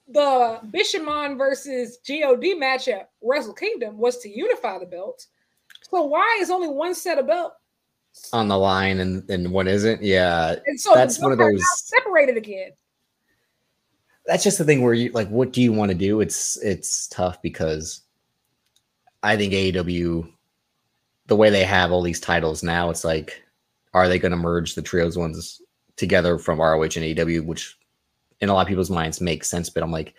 [0.07, 5.27] the Bishamon versus God match at Wrestle Kingdom was to unify the belts.
[5.89, 7.56] So why is only one set of belts
[8.33, 10.01] on the line and and one isn't?
[10.01, 12.71] Yeah, and so that's one of those separated again.
[14.25, 16.19] That's just the thing where you like, what do you want to do?
[16.21, 18.01] It's it's tough because
[19.23, 20.31] I think AEW,
[21.27, 23.41] the way they have all these titles now, it's like,
[23.93, 25.61] are they going to merge the trios ones
[25.95, 27.77] together from ROH and AEW, which
[28.39, 29.69] in a lot of people's minds makes sense.
[29.69, 30.13] But I'm like,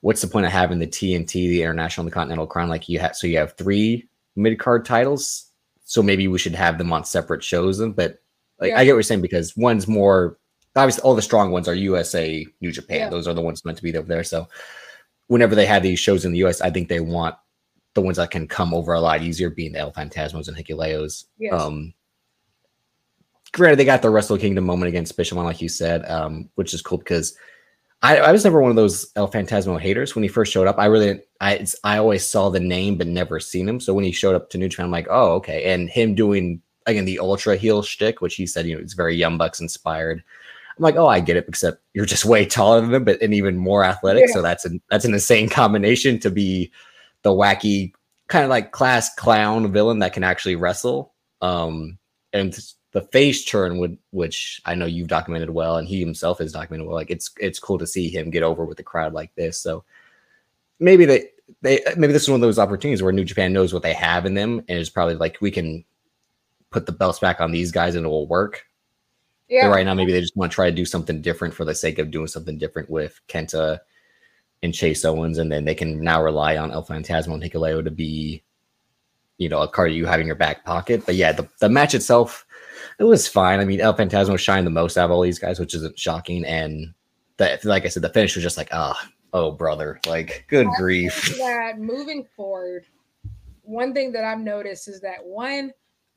[0.00, 2.68] what's the point of having the TNT, the International, and the Continental Crown?
[2.68, 5.50] Like you have, so you have three mid card titles.
[5.84, 7.78] So maybe we should have them on separate shows.
[7.78, 8.18] But
[8.58, 8.78] like, yeah.
[8.78, 10.38] I get what you're saying because one's more
[10.76, 12.98] obviously all the strong ones are USA, New Japan.
[13.00, 13.10] Yeah.
[13.10, 14.24] Those are the ones meant to be over there.
[14.24, 14.48] So
[15.28, 17.36] whenever they have these shows in the US, I think they want
[17.94, 21.26] the ones that can come over a lot easier, being the El Phantasmos and Hikuleos.
[21.38, 21.52] Yes.
[21.52, 21.94] Um,
[23.52, 26.82] granted, they got the Wrestle Kingdom moment against Bishamon, like you said, um, which is
[26.82, 27.36] cool because
[28.04, 30.78] I, I, was never one of those El Phantasmo haters when he first showed up.
[30.78, 33.80] I really, I, I always saw the name but never seen him.
[33.80, 35.72] So when he showed up to New Japan, I'm like, oh, okay.
[35.72, 39.16] And him doing again the ultra heel shtick, which he said, you know, it's very
[39.16, 40.22] Young Bucks inspired.
[40.76, 43.32] I'm like, oh, I get it, except you're just way taller than them, but and
[43.32, 44.24] even more athletic.
[44.26, 44.34] Yeah.
[44.34, 46.72] So that's an that's an insane combination to be
[47.22, 47.94] the wacky
[48.28, 51.14] kind of like class clown villain that can actually wrestle.
[51.40, 51.98] Um,
[52.34, 52.54] and
[52.94, 56.86] the face turn would which I know you've documented well and he himself has documented
[56.86, 56.96] well.
[56.96, 59.60] Like it's it's cool to see him get over with the crowd like this.
[59.60, 59.84] So
[60.78, 61.28] maybe they
[61.60, 64.24] they maybe this is one of those opportunities where New Japan knows what they have
[64.24, 65.84] in them and it's probably like we can
[66.70, 68.64] put the belts back on these guys and it will work.
[69.48, 69.68] Yeah.
[69.68, 71.74] But right now, maybe they just want to try to do something different for the
[71.74, 73.78] sake of doing something different with Kenta
[74.62, 77.90] and Chase Owens, and then they can now rely on El Phantasmo and Hikuleo to
[77.90, 78.42] be,
[79.36, 81.04] you know, a card you have in your back pocket.
[81.04, 82.46] But yeah, the, the match itself,
[82.98, 83.60] it was fine.
[83.60, 86.44] I mean, El Phantasmo shined the most out of all these guys, which isn't shocking.
[86.44, 86.94] And
[87.36, 88.98] the, like I said, the finish was just like, ah,
[89.32, 91.36] oh, oh, brother, like good I grief.
[91.38, 92.86] That moving forward,
[93.62, 95.72] one thing that I've noticed is that one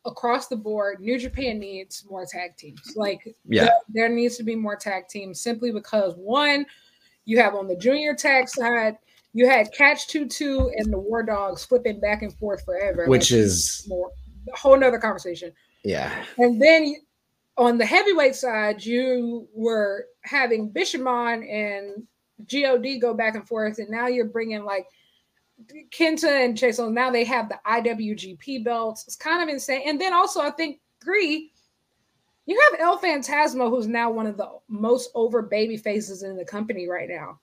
[0.05, 2.93] across the board, New Japan needs more tag teams.
[2.95, 6.65] Like, yeah, there, there needs to be more tag teams simply because one,
[7.25, 8.97] you have on the junior tag side,
[9.33, 13.39] you had Catch 2/2 and the War Dogs flipping back and forth forever, which like,
[13.39, 14.11] is more
[14.51, 15.51] a whole nother conversation.
[15.87, 16.25] Yeah.
[16.37, 16.95] And then
[17.57, 22.05] on the heavyweight side, you were having Bishamon and
[22.51, 24.85] God go back and forth, and now you're bringing like
[25.89, 26.75] Kenta and Chase.
[26.75, 29.05] So now they have the IWGP belts.
[29.07, 29.83] It's kind of insane.
[29.87, 31.53] And then also, I think Gree,
[32.45, 36.45] you have El Phantasmo, who's now one of the most over baby faces in the
[36.45, 37.39] company right now.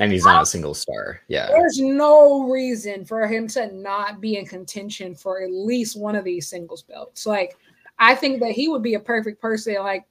[0.00, 1.20] And he's not a single star.
[1.28, 1.46] Yeah.
[1.46, 6.24] There's no reason for him to not be in contention for at least one of
[6.24, 7.26] these singles belts.
[7.26, 7.56] Like,
[7.98, 10.06] I think that he would be a perfect person, like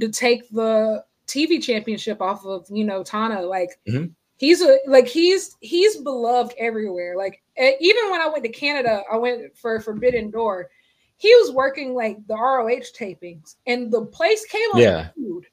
[0.00, 3.42] to take the TV championship off of you know Tana.
[3.42, 4.06] Like mm-hmm.
[4.36, 7.16] he's a like he's he's beloved everywhere.
[7.16, 10.70] Like even when I went to Canada, I went for Forbidden Door.
[11.18, 15.08] He was working like the ROH tapings, and the place came on yeah.
[15.16, 15.46] food.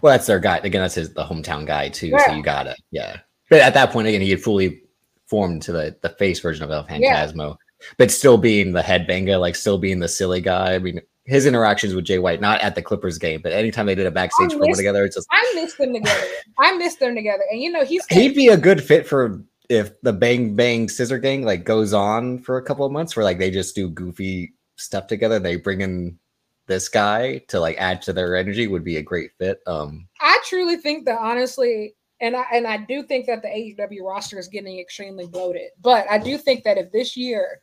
[0.00, 0.58] Well, that's their guy.
[0.58, 2.08] Again, that's his the hometown guy too.
[2.08, 2.26] Yeah.
[2.26, 3.18] So you gotta, yeah.
[3.48, 4.82] But at that point, again, he had fully
[5.26, 7.54] formed to the the face version of El Phantasmo, yeah.
[7.98, 10.74] But still being the headbanger, like still being the silly guy.
[10.74, 13.94] I mean, his interactions with Jay White, not at the Clippers game, but anytime they
[13.94, 16.26] did a backstage promo together, it's just I miss them together.
[16.58, 20.00] I miss them together, and you know he's he'd be a good fit for if
[20.02, 23.38] the Bang Bang Scissor Gang like goes on for a couple of months, where like
[23.38, 25.38] they just do goofy stuff together.
[25.38, 26.18] They bring in
[26.66, 29.60] this guy to like add to their energy would be a great fit.
[29.66, 34.02] Um, I truly think that honestly, and I and I do think that the AEW
[34.02, 35.70] roster is getting extremely bloated.
[35.80, 37.60] But I do think that if this year,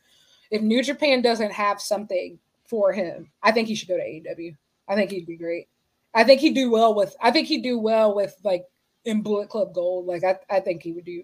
[0.50, 4.56] if New Japan doesn't have something for him, I think he should go to AEW.
[4.88, 5.68] I think he'd be great.
[6.14, 7.14] I think he'd do well with.
[7.22, 8.64] I think he'd do well with like
[9.04, 10.06] in Bullet Club Gold.
[10.06, 11.22] Like I, I think he would do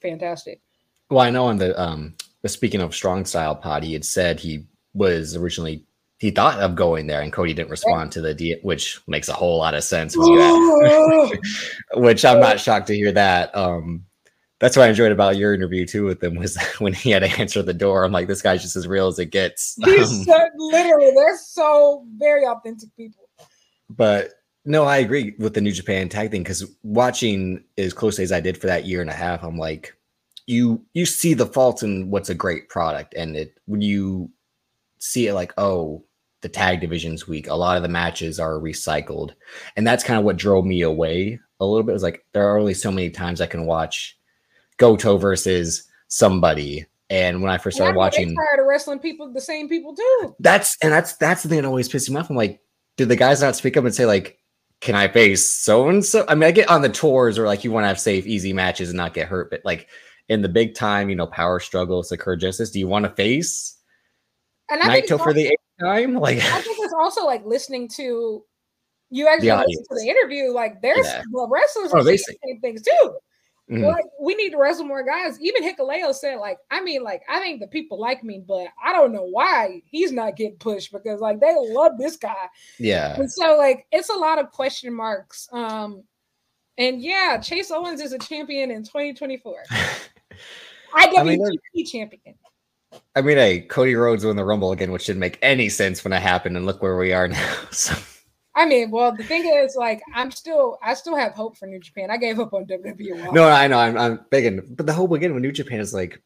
[0.00, 0.60] fantastic.
[1.10, 4.40] Well, I know on the um the speaking of strong style pod, he had said
[4.40, 5.84] he was originally
[6.18, 9.32] he thought of going there and Cody didn't respond to the D, which makes a
[9.32, 10.14] whole lot of sense.
[11.94, 13.54] which I'm not shocked to hear that.
[13.56, 14.04] Um,
[14.62, 17.40] that's what I enjoyed about your interview too with him was when he had to
[17.40, 18.04] answer the door.
[18.04, 19.76] I'm like, this guy's just as real as it gets.
[19.84, 23.28] He's um, so, literally, they're so very authentic people.
[23.90, 24.30] But
[24.64, 28.38] no, I agree with the New Japan tag thing because watching as closely as I
[28.38, 29.96] did for that year and a half, I'm like,
[30.46, 34.30] you you see the faults in what's a great product, and it when you
[35.00, 36.04] see it like, oh,
[36.42, 37.48] the tag division's weak.
[37.48, 39.32] A lot of the matches are recycled.
[39.74, 41.90] And that's kind of what drove me away a little bit.
[41.90, 44.16] It was like there are only so many times I can watch
[44.78, 46.86] Goto versus somebody.
[47.10, 50.34] And when I first started watching tired of wrestling people, the same people too.
[50.40, 52.30] That's and that's that's the thing that always pisses me off.
[52.30, 52.60] I'm like,
[52.96, 54.38] did the guys not speak up and say, like,
[54.80, 56.24] can I face so and so?
[56.28, 58.52] I mean, I get on the tours or like you want to have safe, easy
[58.52, 59.88] matches and not get hurt, but like
[60.28, 62.70] in the big time, you know, power struggles occur justice.
[62.70, 63.78] Do you want to face
[64.72, 66.14] and Naito for the eighth time.
[66.14, 68.44] Like I think it's also like listening to
[69.10, 70.52] you actually listen to the interview.
[70.52, 71.22] Like there's yeah.
[71.30, 73.16] well, wrestlers oh, are saying the same things too.
[73.70, 73.84] Mm-hmm.
[73.84, 75.40] Like we need to wrestle more guys.
[75.40, 78.92] Even Hikuleo said, like, I mean, like, I think the people like me, but I
[78.92, 82.48] don't know why he's not getting pushed because like they love this guy.
[82.78, 83.14] Yeah.
[83.14, 85.48] And so like it's a lot of question marks.
[85.52, 86.02] Um
[86.78, 89.62] and yeah, Chase Owens is a champion in 2024.
[89.70, 90.36] IWGP
[90.94, 92.34] I mean, champion.
[93.14, 96.12] I mean, hey, Cody Rhodes won the Rumble again, which didn't make any sense when
[96.12, 97.54] it happened, and look where we are now.
[97.70, 97.94] So.
[98.54, 101.80] I mean, well, the thing is, like, I'm still, I still have hope for New
[101.80, 102.10] Japan.
[102.10, 103.32] I gave up on WWE.
[103.32, 106.22] No, I know, I'm, I'm begging, but the hope again with New Japan is like,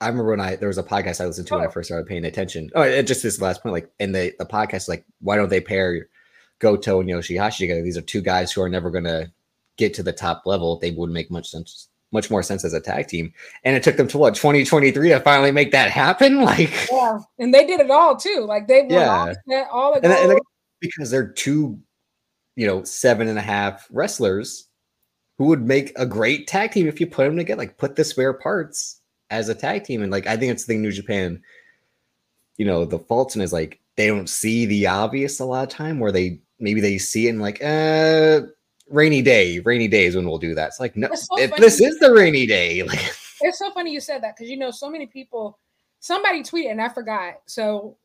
[0.00, 1.58] I remember when I there was a podcast I listened to oh.
[1.58, 1.72] when I oh.
[1.72, 2.70] first started paying attention.
[2.74, 5.60] Oh, it, just this last point, like, and the the podcast, like, why don't they
[5.60, 6.08] pair
[6.58, 7.82] Goto and Yoshihashi together?
[7.82, 9.30] These are two guys who are never going to
[9.76, 10.78] get to the top level.
[10.78, 13.32] They wouldn't make much sense much more sense as a tag team.
[13.64, 16.42] And it took them to what 2023 to finally make that happen.
[16.52, 18.44] Like yeah, and they did it all too.
[18.46, 19.32] Like they yeah
[19.70, 20.40] all the and, and
[20.82, 21.78] because they're two,
[22.56, 24.68] you know, seven and a half wrestlers
[25.38, 27.58] who would make a great tag team if you put them together.
[27.58, 30.02] Like put the spare parts as a tag team.
[30.02, 31.40] And like I think it's the thing New Japan,
[32.58, 35.70] you know, the faults in is like they don't see the obvious a lot of
[35.70, 38.42] time where they maybe they see it and like, uh
[38.88, 40.68] rainy day, rainy days when we'll do that.
[40.68, 42.82] It's like no, it's so it, this is the rainy day.
[42.86, 43.00] Like
[43.40, 45.58] it's so funny you said that because you know so many people.
[45.98, 47.96] Somebody tweeted and I forgot, so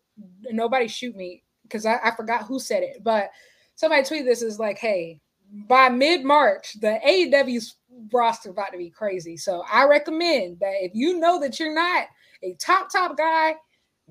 [0.51, 3.29] nobody shoot me because I, I forgot who said it, but
[3.75, 5.19] somebody tweeted this is like, hey,
[5.67, 7.75] by mid March, the AEW's
[8.11, 9.37] roster about to be crazy.
[9.37, 12.07] So I recommend that if you know that you're not
[12.43, 13.55] a top top guy,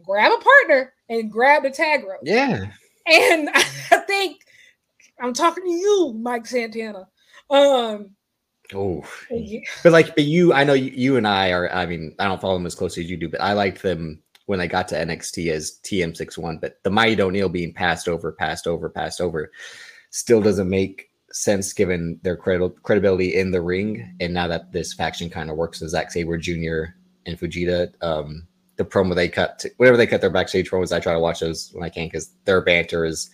[0.03, 2.21] grab a partner and grab the tag rope.
[2.23, 2.67] Yeah.
[3.07, 3.63] And I
[4.07, 4.41] think
[5.21, 7.09] I'm talking to you, Mike Santana.
[7.51, 8.11] Um,
[8.75, 9.61] oh, yeah.
[9.83, 11.73] but like, but you, I know you, you, and I are.
[11.73, 14.23] I mean, I don't follow them as closely as you do, but I liked them
[14.47, 16.61] when they got to NXT as TM61.
[16.61, 19.51] But the Mighty O'Neill being passed over, passed over, passed over,
[20.11, 24.17] still doesn't make sense given their cred- credibility in the ring.
[24.21, 26.95] And now that this faction kind of works, with Zack Sabre Jr.
[27.27, 31.01] and Fujita, um, the promo they cut, to, whenever they cut their backstage promos, I
[31.01, 33.31] try to watch those when I can because their banter is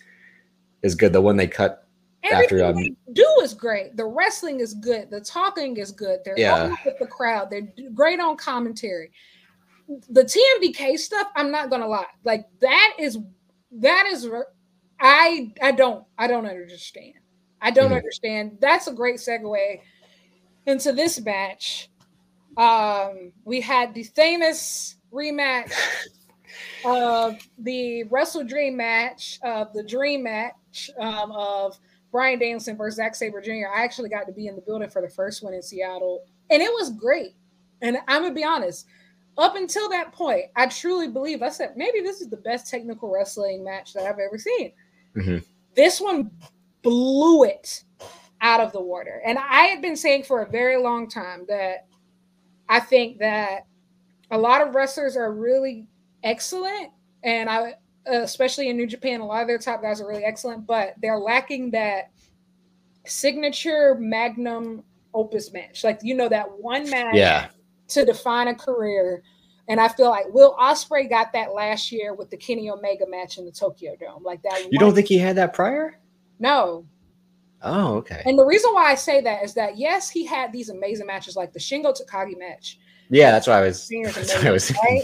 [0.81, 1.13] is good.
[1.13, 1.87] The one they cut
[2.23, 3.97] Everything after um, they do is great.
[3.97, 5.09] The wrestling is good.
[5.09, 6.19] The talking is good.
[6.23, 6.73] They're yeah.
[6.85, 7.49] with the crowd.
[7.49, 9.11] They're great on commentary.
[10.09, 12.05] The TMDK stuff, I'm not gonna lie.
[12.23, 13.17] Like that is
[13.71, 14.29] that is
[14.99, 17.15] I I don't I don't understand.
[17.61, 17.95] I don't mm-hmm.
[17.95, 18.57] understand.
[18.59, 19.79] That's a great segue
[20.65, 21.89] into this match.
[22.57, 25.73] Um, we had the famous rematch
[26.85, 31.79] of the Wrestle Dream match, of the Dream match um, of
[32.11, 33.67] Bryan Danielson versus Zack Sabre Jr.
[33.73, 36.61] I actually got to be in the building for the first one in Seattle, and
[36.61, 37.33] it was great.
[37.81, 38.85] And I'm gonna be honest,
[39.37, 43.11] up until that point, I truly believe I said maybe this is the best technical
[43.11, 44.73] wrestling match that I've ever seen.
[45.15, 45.37] Mm-hmm.
[45.75, 46.31] This one
[46.81, 47.83] blew it
[48.41, 51.87] out of the water, and I had been saying for a very long time that
[52.69, 53.65] I think that
[54.31, 55.87] a lot of wrestlers are really
[56.23, 56.91] excellent,
[57.23, 57.75] and I
[58.05, 61.17] especially in New Japan, a lot of their top guys are really excellent, but they're
[61.17, 62.11] lacking that
[63.05, 65.83] signature magnum opus match.
[65.83, 67.47] Like you know that one match Yeah.
[67.93, 69.23] To define a career.
[69.67, 73.37] And I feel like Will Ospreay got that last year with the Kenny Omega match
[73.37, 74.23] in the Tokyo Dome.
[74.23, 74.67] Like that.
[74.71, 75.99] You don't think he had that prior?
[76.39, 76.85] No.
[77.61, 78.21] Oh, okay.
[78.25, 81.35] And the reason why I say that is that yes, he had these amazing matches
[81.35, 82.77] like the Shingo Takagi match.
[83.09, 83.89] Yeah, that's what I was.
[83.93, 84.71] What I was.
[84.71, 85.03] right?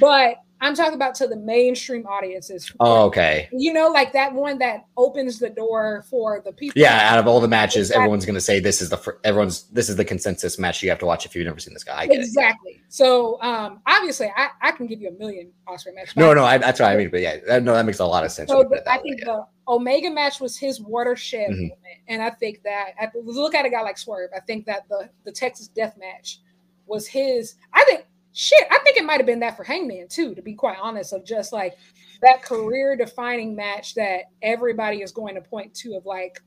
[0.00, 2.72] But I'm talking about to the mainstream audiences.
[2.78, 3.48] Oh, okay.
[3.52, 6.80] You know, like that one that opens the door for the people.
[6.80, 8.02] Yeah, out of all the matches, Exactly.
[8.04, 11.00] everyone's gonna say this is the fir- everyone's this is the consensus match you have
[11.00, 12.06] to watch if you've never seen this guy.
[12.06, 12.20] Get it.
[12.20, 12.80] Exactly.
[12.88, 16.16] So um obviously I, I can give you a million Oscar matches.
[16.16, 17.10] No, no, I, that's what I mean.
[17.10, 18.48] But yeah, that, no, that makes a lot of sense.
[18.48, 19.24] So the, I way, think yeah.
[19.26, 21.60] the Omega match was his watershed Mhm.
[21.70, 24.30] moment, and I think that I, look at a guy like Swerve.
[24.36, 26.40] I think that the the Texas Death Match
[26.86, 27.54] was his.
[27.72, 28.66] I think shit.
[28.70, 30.34] I think it might have been that for Hangman too.
[30.34, 31.74] To be quite honest, of just like
[32.22, 36.40] that career defining match that everybody is going to point to of like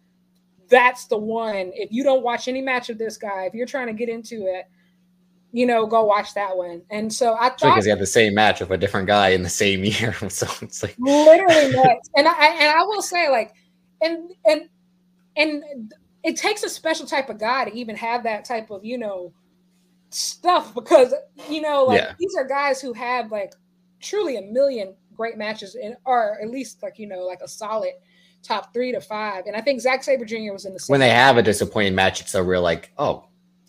[0.69, 1.71] that's the one.
[1.73, 4.45] If you don't watch any match of this guy, if you're trying to get into
[4.47, 4.65] it.
[5.51, 6.81] You know, go watch that one.
[6.89, 9.41] And so I thought because he had the same match with a different guy in
[9.41, 10.13] the same year.
[10.29, 12.09] so it's like, literally nuts.
[12.17, 13.53] And I and I will say like,
[14.01, 14.67] and and
[15.37, 18.97] and it takes a special type of guy to even have that type of you
[18.97, 19.31] know
[20.15, 21.13] stuff because
[21.49, 22.13] you know like Yeah.
[22.19, 23.53] these are guys who have like
[23.99, 27.91] truly a million great matches and or at least like you know like a solid
[28.43, 29.45] top three to five.
[29.47, 30.53] And I think Zack Sabre Jr.
[30.53, 30.93] was in the same.
[30.93, 32.61] when they have a disappointing match, it's so real.
[32.61, 33.25] Like, oh,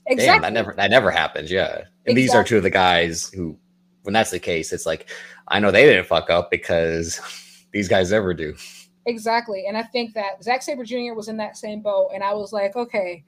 [0.07, 1.51] damn, exactly that never that never happens.
[1.51, 3.57] Yeah, and these are two of the guys who,
[4.03, 5.09] when that's the case, it's like
[5.49, 7.21] I know they didn't fuck up because
[7.73, 8.55] these guys never do.
[9.07, 9.67] Exactly.
[9.67, 11.15] And I think that Zack Sabre Jr.
[11.15, 12.11] was in that same boat.
[12.13, 13.25] And I was like, okay,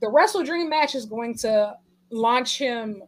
[0.00, 1.76] the Wrestle Dream match is going to
[2.10, 3.02] launch him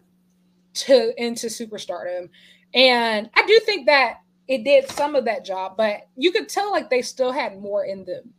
[0.73, 2.29] to into superstardom.
[2.75, 6.71] And I do think that it did some of that job, but you could tell
[6.71, 8.33] like they still had more in them.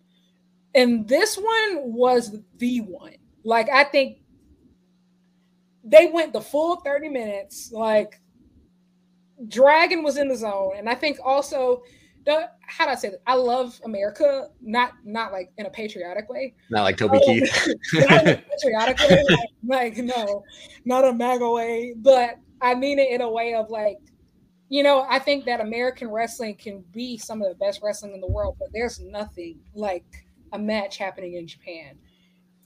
[0.74, 3.16] And this one was the one.
[3.43, 4.20] Like I think
[5.84, 7.72] they went the full 30 minutes.
[7.72, 8.20] Like
[9.47, 10.74] Dragon was in the zone.
[10.78, 11.84] And I think also
[12.26, 13.22] the how do I say that?
[13.28, 16.53] I love America, not not like in a patriotic way.
[16.69, 17.67] Not like Toby Oh, Keith.
[17.93, 20.43] not in a patriotic way, like, like, no,
[20.86, 23.97] not a MAGA way, but I mean it in a way of like,
[24.69, 28.22] you know, I think that American wrestling can be some of the best wrestling in
[28.22, 30.05] the world, but there's nothing like
[30.53, 31.97] a match happening in Japan.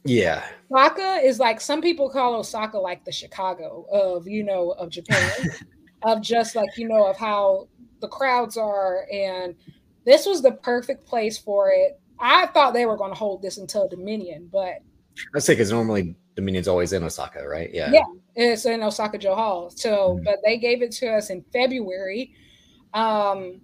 [0.04, 4.90] yeah, Osaka is like some people call Osaka like the Chicago of you know of
[4.90, 5.32] Japan,
[6.04, 7.68] of just like you know of how
[8.02, 9.56] the crowds are, and
[10.06, 12.00] this was the perfect place for it.
[12.20, 14.76] I thought they were going to hold this until Dominion, but
[15.36, 17.70] I say because normally Dominion's always in Osaka, right?
[17.74, 17.92] Yeah.
[17.92, 18.04] Yeah.
[18.36, 19.70] it's in Osaka-jo Hall.
[19.70, 20.26] So, Mhm.
[20.26, 22.34] but they gave it to us in February.
[22.94, 23.62] Um,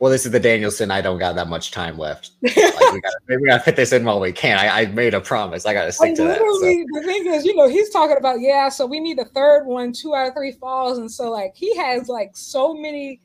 [0.00, 0.90] Well, this is the Danielson.
[0.90, 2.30] I don't got that much time left.
[2.42, 2.56] Like,
[2.92, 4.56] we gotta, we gotta fit this in while we can.
[4.58, 5.66] I, I made a promise.
[5.66, 6.38] I gotta stick Like to that.
[6.38, 6.60] so.
[6.60, 8.68] the thing is, you know, he's talking about yeah.
[8.68, 11.74] So we need the third one, two out of three falls, and so like he
[11.76, 13.20] has like so many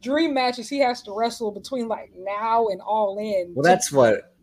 [0.00, 3.52] dream matches he has to wrestle between like now and all in.
[3.54, 4.34] Well, that's what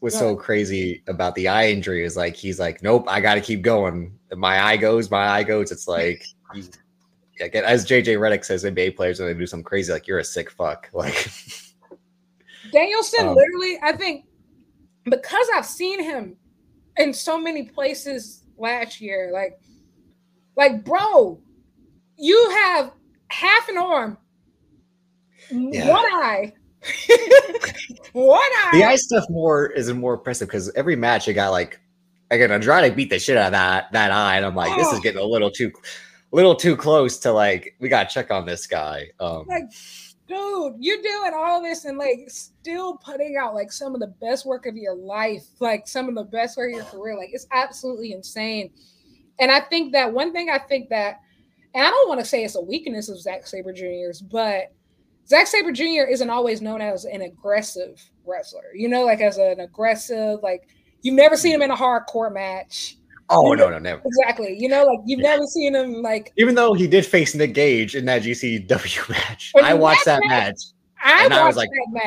[0.00, 3.40] was so crazy about the eye injury is like he's like, nope, I got to
[3.40, 4.18] keep going.
[4.36, 5.72] My eye goes, my eye goes.
[5.72, 10.18] It's like, as JJ Redick says, NBA players when they do something crazy, like you're
[10.18, 10.90] a sick fuck.
[10.94, 11.30] Like,
[12.72, 14.26] Danielson Um, literally, I think,
[15.04, 16.36] because I've seen him
[16.98, 19.58] in so many places last year, like,
[20.56, 21.40] like, bro,
[22.18, 22.92] you have
[23.28, 24.18] half an arm,
[25.50, 25.88] Yeah.
[25.88, 26.52] one eye,
[28.12, 28.70] one eye.
[28.72, 31.80] the eye stuff more is more impressive because every match it got like,
[32.30, 34.88] I again, Andrade beat the shit out of that that eye, and I'm like, this
[34.88, 35.00] is Oh.
[35.02, 35.72] getting a little too,
[36.32, 39.06] little too close to like we gotta check on this guy.
[39.20, 39.64] Um, Like,
[40.26, 44.44] dude, you're doing all this and like still putting out like some of the best
[44.44, 47.16] work of your life, like some of the best work of your career.
[47.16, 48.70] Like, it's absolutely insane.
[49.40, 51.20] And I think that one thing I think that,
[51.74, 54.72] and I don't want to say it's a weakness of Zack Sabre Jr.'s, but
[55.28, 56.08] Zack Sabre Jr.
[56.10, 58.72] isn't always known as an aggressive wrestler.
[58.74, 60.68] You know, like as an aggressive, like
[61.02, 62.96] you've never seen him in a hardcore match.
[63.28, 64.00] oh no, no, never.
[64.04, 64.56] Exactly.
[64.58, 67.94] You know, like you've never seen him like Even though he did face Nick Gage
[67.94, 70.60] in that GCW match, I watched that that match.
[71.04, 72.02] I And I was watched like, that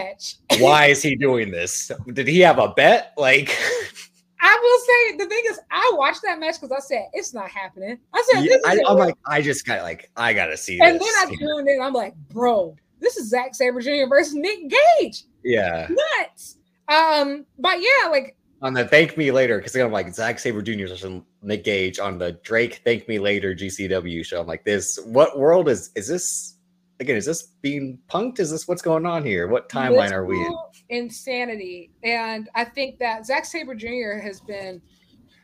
[0.49, 0.61] match.
[0.61, 1.91] why is he doing this?
[2.13, 3.13] Did he have a bet?
[3.17, 3.49] Like,
[4.41, 4.79] I will
[5.13, 7.99] say the thing is, I watched that match because I said it's not happening.
[8.13, 8.81] I said, yeah, is I, it.
[8.89, 11.15] am like, I just got like, I gotta see and this.
[11.15, 11.81] then I tuned in.
[11.81, 14.07] I'm like, bro, this is Zack Sabre Jr.
[14.07, 15.23] versus Nick Gage.
[15.43, 16.57] yeah, Nuts.
[16.87, 20.87] Um, but yeah, like on the thank me later because I'm like Zack Sabre Jr.
[20.87, 21.09] such
[21.41, 24.39] Nick Gage on the Drake Thank Me Later GCW show.
[24.39, 26.57] I'm like, this what world is is this
[26.99, 27.15] again?
[27.15, 28.39] Is this being punked?
[28.39, 29.47] Is this what's going on here?
[29.47, 30.55] What timeline are we in?
[30.89, 31.91] Insanity.
[32.03, 34.19] And I think that Zack Sabre Jr.
[34.21, 34.81] has been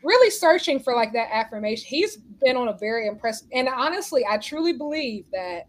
[0.04, 1.86] really searching for like that affirmation.
[1.88, 5.62] He's been on a very impressive and honestly, I truly believe that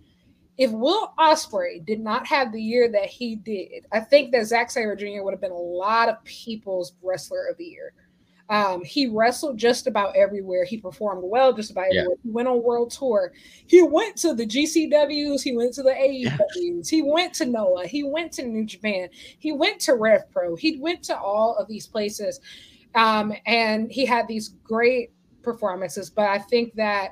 [0.59, 4.69] if Will Ospreay did not have the year that he did, I think that Zack
[4.69, 5.23] Sabre Jr.
[5.23, 7.93] would have been a lot of people's wrestler of the year.
[8.49, 10.65] Um, he wrestled just about everywhere.
[10.65, 12.17] He performed well just about everywhere.
[12.17, 12.23] Yeah.
[12.23, 13.31] He went on world tour.
[13.67, 15.41] He went to the GCWs.
[15.41, 16.37] He went to the AEWs.
[16.57, 16.81] Yeah.
[16.83, 17.87] He went to Noah.
[17.87, 19.07] He went to New Japan.
[19.13, 20.57] He went to Rev Pro.
[20.57, 22.41] He went to all of these places,
[22.95, 26.09] um, and he had these great performances.
[26.09, 27.11] But I think that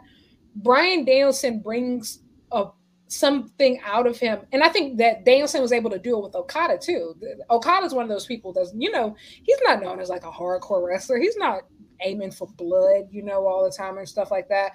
[0.55, 2.65] Bryan Danielson brings a
[3.07, 4.39] something out of him.
[4.51, 7.15] And I think that Danielson was able to do it with Okada too.
[7.49, 10.85] Okada's one of those people that's, you know, he's not known as like a hardcore
[10.85, 11.17] wrestler.
[11.17, 11.61] He's not
[12.01, 14.73] aiming for blood, you know, all the time and stuff like that.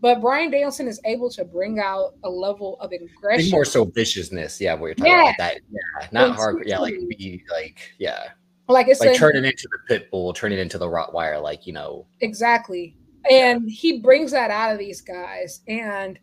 [0.00, 3.50] But Bryan Danielson is able to bring out a level of aggression.
[3.50, 4.60] more so viciousness.
[4.60, 5.22] Yeah, what you're talking yeah.
[5.22, 5.38] about.
[5.38, 5.60] That.
[5.70, 6.08] Yeah.
[6.12, 6.62] Not hard.
[6.66, 8.30] Yeah, like be like, yeah.
[8.68, 12.06] Like it's like turning into the pit bull, turning into the Rottweiler, like, you know.
[12.20, 12.96] Exactly.
[13.30, 13.74] And yeah.
[13.74, 15.60] he brings that out of these guys.
[15.68, 16.18] And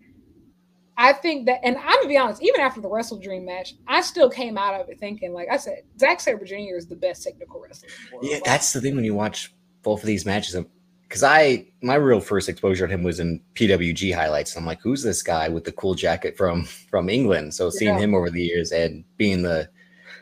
[1.01, 4.29] I think that, and I'm gonna be honest, even after the WrestleDream match, I still
[4.29, 6.75] came out of it thinking, like I said, Zack Sabre Jr.
[6.77, 7.89] is the best technical wrestler.
[8.21, 10.55] Yeah, that's the thing when you watch both of these matches.
[11.01, 14.55] Because I, my real first exposure to him was in PWG highlights.
[14.55, 17.55] I'm like, who's this guy with the cool jacket from from England?
[17.55, 17.99] So seeing yeah.
[17.99, 19.67] him over the years and being the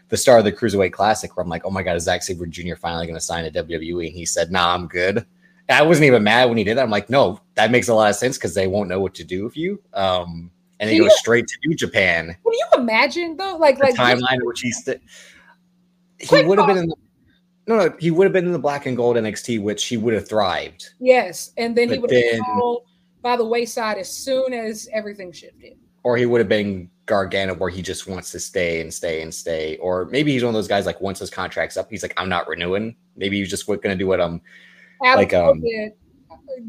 [0.07, 2.47] the star of the Cruiserweight Classic, where I'm like, oh my god, is Zack Sabre
[2.47, 2.75] Jr.
[2.75, 4.07] finally going to sign a WWE?
[4.07, 5.25] And he said, nah, I'm good.
[5.67, 6.84] I wasn't even mad when he did that.
[6.84, 9.23] I'm like, no, that makes a lot of sense because they won't know what to
[9.25, 9.84] do with you.
[9.93, 10.49] Um,
[10.80, 12.27] and then go straight to New Japan.
[12.27, 13.57] Can you imagine though?
[13.57, 15.01] Like the like timeline in which he's st-
[16.19, 16.95] he would have been in the
[17.67, 20.15] no, no, he would have been in the black and gold NXT, which he would
[20.15, 20.89] have thrived.
[20.99, 22.77] Yes, and then but he would have been
[23.21, 25.77] by the wayside as soon as everything shifted.
[26.01, 29.32] Or he would have been Gargano, where he just wants to stay and stay and
[29.32, 29.77] stay.
[29.77, 32.27] Or maybe he's one of those guys like once his contract's up, he's like, I'm
[32.27, 32.95] not renewing.
[33.15, 34.41] Maybe he's just going to do what I'm
[35.05, 35.93] um, like um did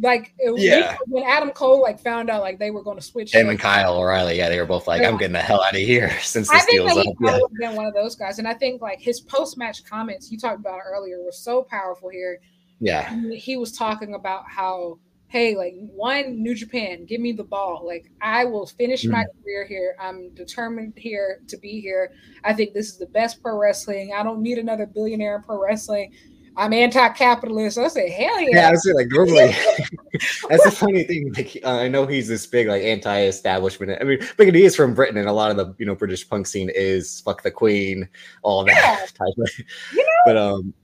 [0.02, 0.96] like yeah.
[1.06, 3.98] when Adam Cole like found out like they were going to switch him and Kyle
[3.98, 5.08] O'Reilly, yeah, they were both like, yeah.
[5.08, 7.68] "I'm getting the hell out of here." Since this I think deal's that up, yeah.
[7.68, 10.60] been one of those guys, and I think like his post match comments you talked
[10.60, 12.40] about earlier were so powerful here.
[12.80, 17.84] Yeah, he was talking about how, hey, like one New Japan, give me the ball.
[17.86, 19.10] Like I will finish mm.
[19.10, 19.96] my career here.
[20.00, 22.12] I'm determined here to be here.
[22.44, 24.12] I think this is the best pro wrestling.
[24.16, 26.12] I don't need another billionaire in pro wrestling.
[26.56, 27.78] I'm anti-capitalist.
[27.78, 28.48] I say, hell yeah.
[28.50, 29.36] Yeah, I was like, normally,
[30.48, 31.32] that's the funny thing.
[31.32, 33.98] Like, uh, I know he's this big like anti-establishment.
[34.00, 36.28] I mean, but he is from Britain, and a lot of the you know British
[36.28, 38.08] punk scene is fuck the Queen,
[38.42, 38.96] all that yeah.
[39.06, 39.58] type of.
[39.92, 40.22] You know?
[40.26, 40.74] But um,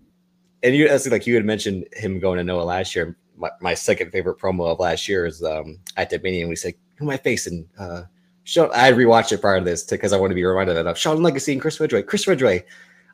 [0.62, 3.16] and you as like you had mentioned him going to Noah last year.
[3.38, 6.48] My, my second favorite promo of last year is um at Dominion.
[6.48, 8.04] We said, "Who am I facing?" Uh,
[8.44, 11.22] Sean, I rewatched it prior to this because I want to be reminded of Shawn
[11.22, 12.02] Legacy and Chris Ridgeway.
[12.02, 12.64] Chris Ridgeway,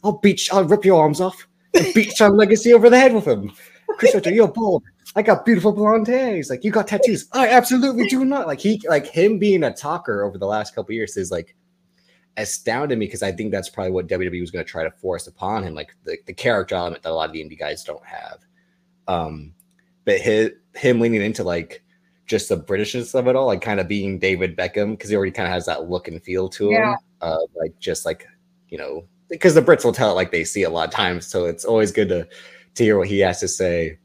[0.05, 1.49] I'll beat, I'll rip your arms off
[1.95, 3.53] beat Shawn Legacy over the head with him.
[3.99, 4.85] Chris you're bald.
[5.15, 6.37] I got beautiful blonde hair.
[6.37, 7.29] He's like, you got tattoos.
[7.33, 8.47] I absolutely do not.
[8.47, 11.55] Like he, like him being a talker over the last couple years is like
[12.37, 15.27] astounded me because I think that's probably what WWE was going to try to force
[15.27, 18.05] upon him, like the, the character element that a lot of the indie guys don't
[18.07, 18.39] have.
[19.07, 19.53] Um,
[20.05, 21.83] but his, him leaning into like
[22.27, 25.33] just the Britishness of it all, like kind of being David Beckham because he already
[25.33, 28.27] kind of has that look and feel to him, uh, like just like
[28.69, 30.95] you know because the Brits will tell it like they see it a lot of
[30.95, 31.27] times.
[31.27, 32.29] So it's always good to
[32.75, 33.99] to hear what he has to say.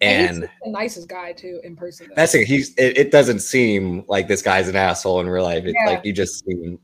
[0.00, 2.08] And, and the nicest guy too in person.
[2.08, 2.14] Though.
[2.16, 2.46] That's it.
[2.46, 5.64] He's it, it, doesn't seem like this guy's an asshole in real life.
[5.64, 5.92] It's yeah.
[5.92, 6.76] like you just see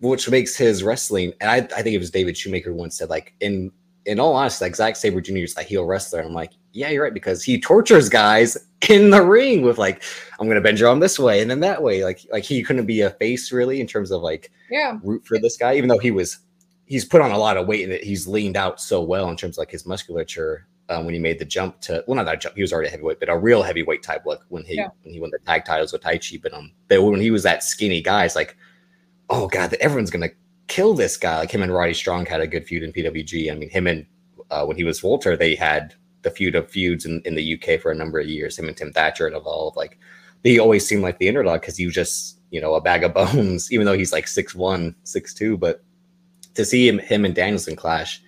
[0.00, 1.32] which makes his wrestling.
[1.40, 3.70] And I, I think it was David Shoemaker once said like in
[4.04, 5.36] in all honesty, like Zack Sabre Jr.
[5.36, 6.20] is a heel wrestler.
[6.20, 8.58] I'm like, yeah, you're right because he tortures guys
[8.88, 10.02] in the ring with like,
[10.40, 12.02] I'm gonna bend your arm this way and then that way.
[12.02, 15.38] Like, like he couldn't be a face really in terms of like, yeah, root for
[15.38, 16.40] this guy, even though he was
[16.92, 19.56] he's put on a lot of weight and he's leaned out so well in terms
[19.56, 22.54] of like his musculature um, when he made the jump to well not that jump
[22.54, 24.88] he was already a heavyweight but a real heavyweight type look when he yeah.
[25.02, 27.62] when he won the tag titles with Taichi but um but when he was that
[27.62, 28.58] skinny guy it's like
[29.30, 30.28] oh god everyone's gonna
[30.68, 31.38] kill this guy.
[31.38, 34.06] Like him and Roddy Strong had a good feud in PWG I mean him and
[34.50, 37.80] uh, when he was Walter they had the feud of feuds in, in the UK
[37.80, 38.58] for a number of years.
[38.58, 39.98] Him and Tim Thatcher and Evolve like
[40.42, 43.14] they always seemed like the underdog because he was just you know a bag of
[43.20, 45.82] bones even though he's like six one six two but
[46.54, 48.22] to see him, him and Danielson clash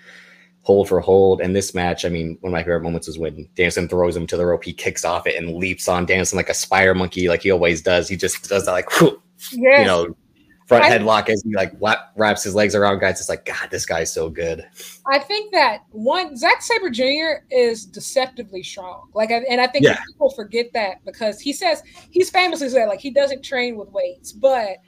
[0.62, 1.40] hold for hold.
[1.40, 4.26] And this match, I mean, one of my favorite moments is when Danielson throws him
[4.28, 7.28] to the rope, he kicks off it and leaps on Danielson like a spider monkey,
[7.28, 8.08] like he always does.
[8.08, 9.20] He just does that, like, whew,
[9.52, 9.80] yes.
[9.80, 10.16] you know,
[10.66, 13.20] front I- headlock as he like wrap, wraps his legs around guys.
[13.20, 14.64] It's like God, this guy's so good.
[15.06, 17.44] I think that one Zack Sabre Jr.
[17.50, 19.10] is deceptively strong.
[19.12, 20.00] Like, and I think Yeah.
[20.06, 24.32] people forget that because he says he's famously said like he doesn't train with weights,
[24.32, 24.78] but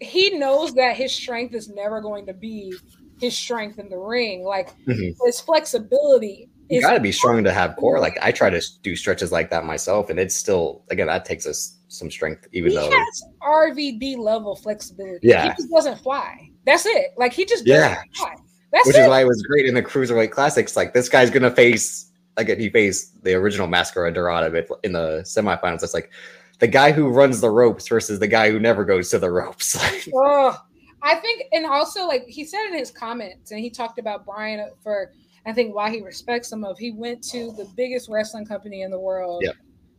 [0.00, 2.74] he knows that his strength is never going to be
[3.20, 4.42] his strength in the ring.
[4.44, 5.14] Like Mhm.
[5.24, 8.00] his flexibility You got to be strong to have core.
[8.00, 11.46] Like I try to do stretches like that myself, and it's still again that takes
[11.46, 15.20] us some strength, even he though has RVD level flexibility.
[15.28, 15.44] Yeah.
[15.44, 16.50] he just doesn't fly.
[16.66, 17.08] That's it.
[17.18, 18.00] Like he just doesn't Yeah.
[18.16, 18.34] fly.
[18.72, 19.00] That's which it.
[19.02, 20.74] is why it was great in the cruiserweight classics.
[20.74, 25.84] Like this guy's gonna face again, he faced the original Mascara Dorada in the semifinals.
[25.84, 26.10] It's like
[26.58, 29.76] the guy who runs the ropes versus the guy who never goes to the ropes.
[30.14, 30.56] Oh,
[31.02, 34.70] I think, and also like he said in his comments, and he talked about Bryan
[34.82, 35.12] for
[35.46, 38.90] I think why he respects him of he went to the biggest wrestling company in
[38.90, 39.56] the world, Yep.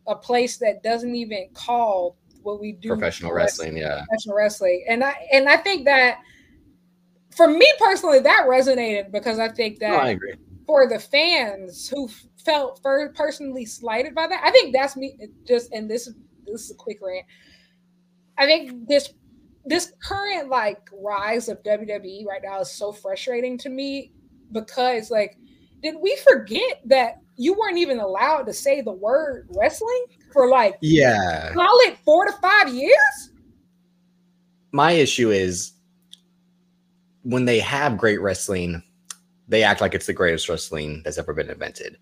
[0.07, 4.03] a place that doesn't even call what we do professional wrestling, yeah.
[4.07, 6.19] professional wrestling, and I and I think that
[7.35, 10.33] for me personally that resonated because I think that No, I agree.
[10.65, 12.09] for the fans who
[12.43, 12.81] felt
[13.15, 14.41] personally slighted by that.
[14.43, 15.17] I think that's me.
[15.45, 16.09] Just and this
[16.45, 17.25] this is a quick rant.
[18.37, 19.13] I think this
[19.65, 24.11] this current like rise of WWE right now is so frustrating to me
[24.51, 25.37] because like
[25.81, 30.75] did we forget that you weren't even allowed to say the word wrestling for like
[30.81, 31.51] Yeah.
[31.53, 33.31] call it four to five years?
[34.71, 35.73] My issue is
[37.23, 38.83] when they have great wrestling,
[39.47, 41.97] they act like it's the greatest wrestling that's ever been invented.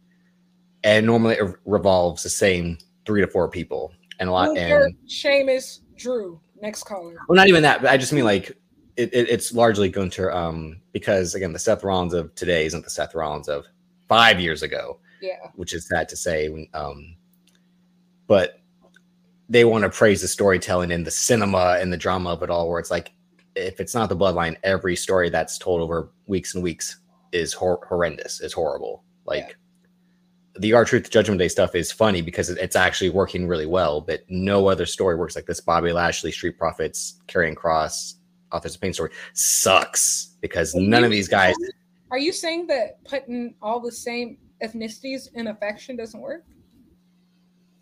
[0.83, 3.93] And normally it revolves the same three to four people.
[4.19, 6.39] And a lot Luther, and Sheamus, Drew.
[6.61, 7.15] Next caller.
[7.27, 8.49] Well, not even that, but I just mean like
[8.95, 12.89] it, it, it's largely Gunther, um, because again, the Seth Rollins of today isn't the
[12.89, 13.65] Seth Rollins of
[14.07, 15.37] five years ago, Yeah.
[15.55, 16.49] which is sad to say.
[16.49, 17.15] when, Um,
[18.27, 18.59] but
[19.49, 22.69] they want to praise the storytelling and the cinema and the drama of it all,
[22.69, 23.11] where it's like,
[23.55, 26.99] if it's not the bloodline, every story that's told over weeks and weeks
[27.31, 29.03] is hor- horrendous, is horrible.
[29.25, 29.57] Like
[30.55, 34.21] the R Truth Judgment Day stuff is funny because it's actually working really well, but
[34.29, 35.59] no other story works like this.
[35.59, 38.15] Bobby Lashley, Street Profits, Karrion Kross,
[38.51, 41.55] Authors of Pain story sucks because none of these guys.
[42.11, 46.43] Are you saying that putting all the same ethnicities in a faction doesn't work?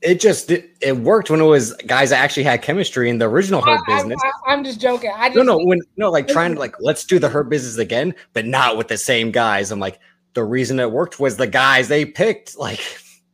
[0.01, 3.25] It just it, it worked when it was guys that actually had chemistry in the
[3.25, 4.19] original Hurt business.
[4.47, 5.11] I, am just joking.
[5.13, 7.77] I just no, no, when no, like trying to like let's do the Hurt Business
[7.77, 9.69] again, but not with the same guys.
[9.69, 9.99] I'm like
[10.33, 12.55] the reason it worked was the guys they picked.
[12.61, 12.81] Like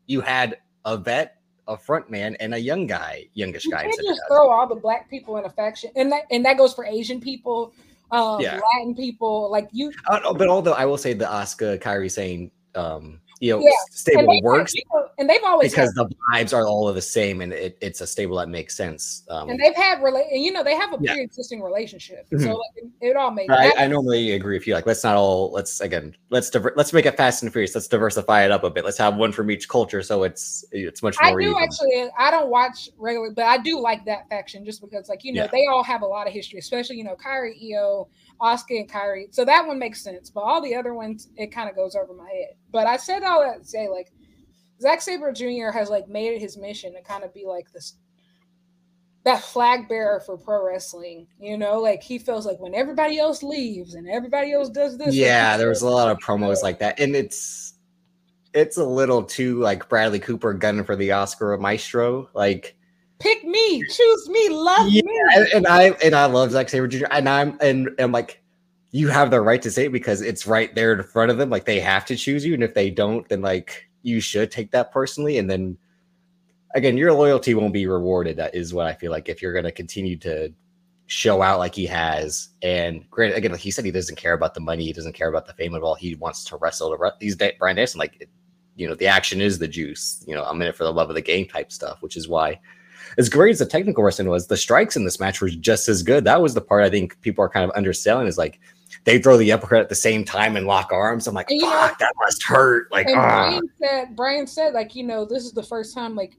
[0.05, 1.37] you had a vet,
[1.67, 3.83] a front man, and a young guy, youngish you guy.
[3.83, 6.73] of just throw all the black people in a faction, and that and that goes
[6.73, 7.73] for Asian people,
[8.11, 8.59] um, Yeah.
[8.75, 9.51] Latin people.
[9.51, 13.59] Like you, no, but although I will say the Asuka Kairi Sane, um, you know,
[13.61, 14.73] Yeah, stable and, works
[15.19, 18.01] and they've always because had, the vibes are all of the same and it, it's
[18.01, 19.23] a stable that makes sense.
[19.29, 21.13] Um, and they've had rela- and you know they have a Yeah.
[21.13, 22.43] pre-existing relationship, Mhm.
[22.43, 22.59] so like,
[23.01, 23.53] it, it all makes.
[23.53, 24.73] I, I normally agree with you.
[24.73, 25.51] Like, let's not all.
[25.51, 26.15] Let's again.
[26.29, 27.73] Let's diver- let's make it fast and furious.
[27.75, 28.83] Let's diversify it up a bit.
[28.85, 31.55] Let's have one from each culture, so it's it's much more I do even.
[31.63, 32.09] actually.
[32.17, 35.43] I don't watch regularly, but I do like that faction just because, like, you know,
[35.43, 35.49] Yeah.
[35.51, 38.07] they all have a lot of history, especially you know, Kairi, Io,
[38.39, 39.33] Oscar, and Kairi.
[39.33, 40.29] So that one makes sense.
[40.29, 42.55] But all the other ones, it kind of goes over my head.
[42.71, 44.11] But I said all that to say, like,
[44.81, 45.71] Zack Sabre Jr.
[45.71, 47.95] has like made it his mission to kind of be like this
[49.23, 51.27] that flag bearer for pro wrestling.
[51.39, 55.15] You know, like he feels like when everybody else leaves and everybody else does this.
[55.15, 57.73] Yeah, there was a lot of promos like that, and it's
[58.53, 62.29] it's a little too like Bradley Cooper gunning for the Oscar Maestro.
[62.33, 62.75] Like,
[63.19, 65.19] pick me, choose me, love Yeah, me.
[65.35, 67.05] and, and I and I love Zack Sabre Jr.
[67.11, 68.41] And I'm and I'm like,
[68.91, 71.49] you have the right to say it because it's right there in front of them.
[71.49, 74.71] Like they have to choose you, and if they don't, then like you should take
[74.71, 75.37] that personally.
[75.37, 75.77] And then
[76.75, 78.37] again, your loyalty won't be rewarded.
[78.37, 80.53] That is what I feel like if you're going to continue to
[81.07, 82.49] show out like he has.
[82.61, 85.29] And granted, again, like he said, he doesn't care about the money, he doesn't care
[85.29, 85.95] about the fame at all.
[85.95, 86.91] He wants to wrestle.
[86.91, 88.27] To re- he's Bryan Danielson, like
[88.75, 90.23] you know, the action is the juice.
[90.27, 92.27] You know, I'm in it for the love of the game type stuff, which is
[92.27, 92.59] why
[93.17, 96.03] as great as the technical wrestling was, the strikes in this match were just as
[96.03, 96.23] good.
[96.23, 98.59] That was the part I think people are kind of underselling is like
[99.05, 101.27] they throw the uppercut at the same time and lock arms.
[101.27, 102.91] I'm like, And you know- that must hurt.
[102.91, 103.13] Like, ah.
[103.49, 106.37] Bryan said, Bryan said, like, you know, this is the first time like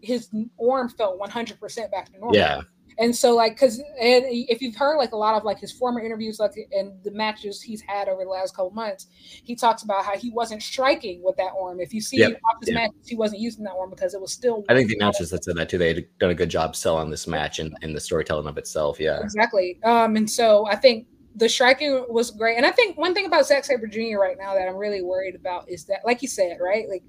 [0.00, 0.28] his
[0.64, 2.36] arm felt 100% back to normal.
[2.36, 2.60] yeah,
[2.98, 6.40] And so, like, because if you've heard like a lot of like his former interviews,
[6.40, 9.06] like, and the matches he's had over the last couple months,
[9.44, 11.80] he talks about how he wasn't striking with that arm.
[11.80, 12.74] If you see Yep, off his yeah.
[12.74, 14.64] matches, he wasn't using that arm because it was still.
[14.68, 17.08] I think the announcers that said that too, they had done a good job selling
[17.08, 18.98] this match and, and the storytelling of itself.
[18.98, 19.20] Yeah.
[19.20, 19.78] Exactly.
[19.84, 21.06] Um, and so I think
[21.36, 22.56] the striking was great.
[22.56, 24.18] And I think one thing about Zack Sabre Jr.
[24.18, 26.88] right now that I'm really worried about is that, like you said, right?
[26.88, 27.04] Like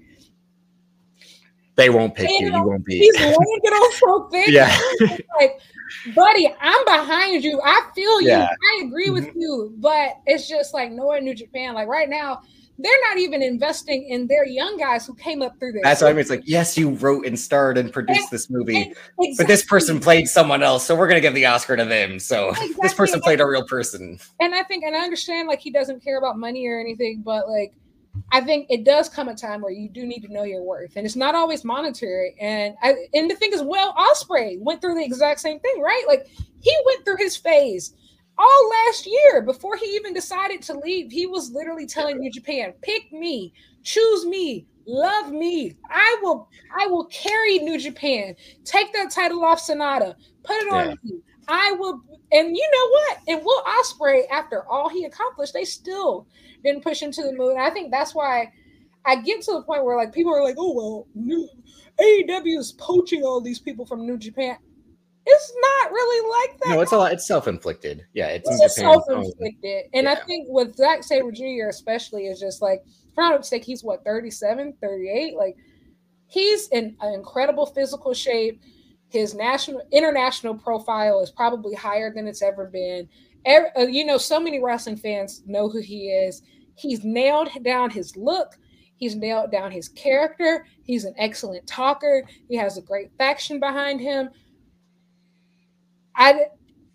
[1.80, 2.52] they won't pick you.
[2.52, 2.98] You won't be.
[2.98, 4.48] He's laying it on so thick.
[4.50, 4.78] Yeah.
[5.40, 5.60] like,
[6.14, 7.60] buddy, I'm behind you.
[7.62, 8.28] I feel you.
[8.28, 8.48] Yeah.
[8.48, 9.40] I agree with mm-hmm.
[9.40, 9.74] you.
[9.78, 12.42] But it's just like knowing New Japan, like right now,
[12.82, 15.82] they're not even investing in their young guys who came up through this.
[15.82, 16.20] That's what I mean.
[16.20, 19.34] It's like, yes, you wrote and starred and produced And- this movie, exactly.
[19.36, 22.18] but this person played someone else, so we're gonna give the Oscar to them.
[22.18, 24.18] So this person played a real person.
[24.40, 27.48] and I think, and I understand, like he doesn't care about money or anything, but
[27.48, 27.74] like
[28.32, 30.96] I think it does come a time where you do need to know your worth,
[30.96, 32.34] and it's not always monetary.
[32.40, 36.04] And I, and the thing is, well, Ospreay went through the exact same thing, right?
[36.06, 36.26] Like
[36.60, 37.94] he went through his phase
[38.38, 41.10] all last year before he even decided to leave.
[41.10, 43.52] He was literally telling New Japan, "Pick me,
[43.82, 45.76] choose me." Love me.
[45.88, 46.48] I will.
[46.76, 48.34] I will carry New Japan.
[48.64, 50.14] Take that title off Sanada.
[50.42, 50.94] Put it on Yeah.
[51.04, 51.20] me.
[51.46, 52.00] I will.
[52.32, 53.18] And you know what?
[53.28, 56.26] And Will Ospreay, after all he accomplished, they still
[56.62, 57.56] didn't push him to the moon.
[57.58, 58.52] I think that's why
[59.04, 61.48] I get to the point where like people are like, "Oh well, new
[62.00, 64.56] AEW is poaching all these people from New Japan."
[65.26, 66.68] It's not really like that.
[66.70, 67.12] No, it's a lot.
[67.12, 68.06] It's self inflicted.
[68.14, 69.84] Yeah, it's, It's just Japan's own- oh, self-inflicted.
[69.92, 71.68] And I think with Zack Sabre Jr.
[71.68, 72.82] especially is just like,
[73.18, 75.36] I'm not mistaken, he's what, 37, 38?
[75.36, 75.56] Like
[76.26, 78.62] he's in an incredible physical shape.
[79.10, 83.08] His national international profile is probably higher than it's ever been.
[83.44, 86.42] Ev- uh, you know, so many wrestling fans know who he is.
[86.74, 88.56] He's nailed down his look.
[88.96, 90.66] He's nailed down his character.
[90.82, 92.24] He's an excellent talker.
[92.48, 94.28] He has a great faction behind him.
[96.14, 96.46] I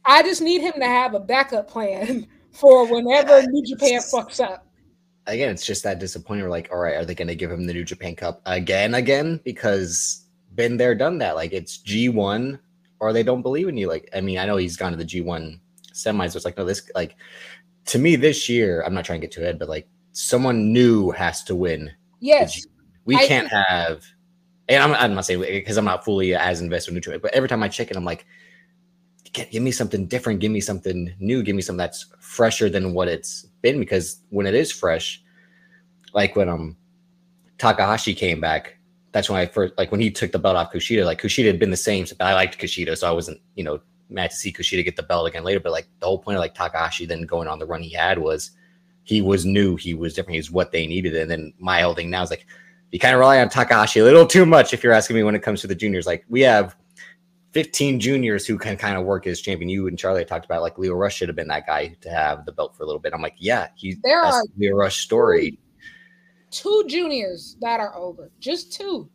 [0.06, 4.68] I just need him to have a backup plan for whenever New Japan fucks up.
[5.26, 6.46] again, it's just that disappointment.
[6.46, 8.94] We're like, all right, are they going to give him the New Japan Cup again,
[8.94, 9.40] again?
[9.44, 11.36] Because been there, done that.
[11.36, 12.60] Like it's G1,
[13.00, 13.88] or they don't believe in you.
[13.88, 15.60] Like, I mean, I know he's gone to the G1
[15.96, 16.32] semis.
[16.32, 17.16] So it's like, no, this like
[17.86, 18.82] to me this year.
[18.82, 21.92] I'm not trying to get too ahead, but like someone new has to win.
[22.20, 22.66] Yes,
[23.06, 24.04] We I can't have.
[24.68, 27.34] And I'm, I'm not saying because I'm not fully as invested in New Japan, but
[27.34, 28.26] every time I check it, I'm like,
[29.32, 32.94] "Get- give me something different, give me something new, give me something that's fresher than
[32.94, 33.80] what it's been.
[33.80, 35.22] Because when it is fresh,
[36.14, 36.76] like when um
[37.60, 38.78] Takahashi came back,
[39.12, 41.06] that's when I first like when he took the belt off Kushida.
[41.06, 42.08] Like Kushida had been the same.
[42.20, 45.28] I liked Kushida, so I wasn't you know mad to see Kushida get the belt
[45.28, 45.60] again later.
[45.60, 48.20] But like the whole point of like Takahashi then going on the run he had
[48.20, 48.52] was
[49.04, 51.16] he was new, he was different, he's what they needed.
[51.16, 52.46] And then my whole thing now is like
[52.92, 55.36] you kind of rely on Takahashi a little too much if you're asking me when
[55.36, 56.06] it comes to the juniors.
[56.08, 56.76] Like we have
[57.52, 59.70] 15 juniors who can kind of work as champion.
[59.70, 62.46] You and Charlie talked about like Lio Rush should have been that guy to have
[62.46, 63.14] the belt for a little bit.
[63.14, 65.58] I'm like, yeah, he's There that's are- Lio Rush story.
[66.52, 69.10] two juniors that are over, just two,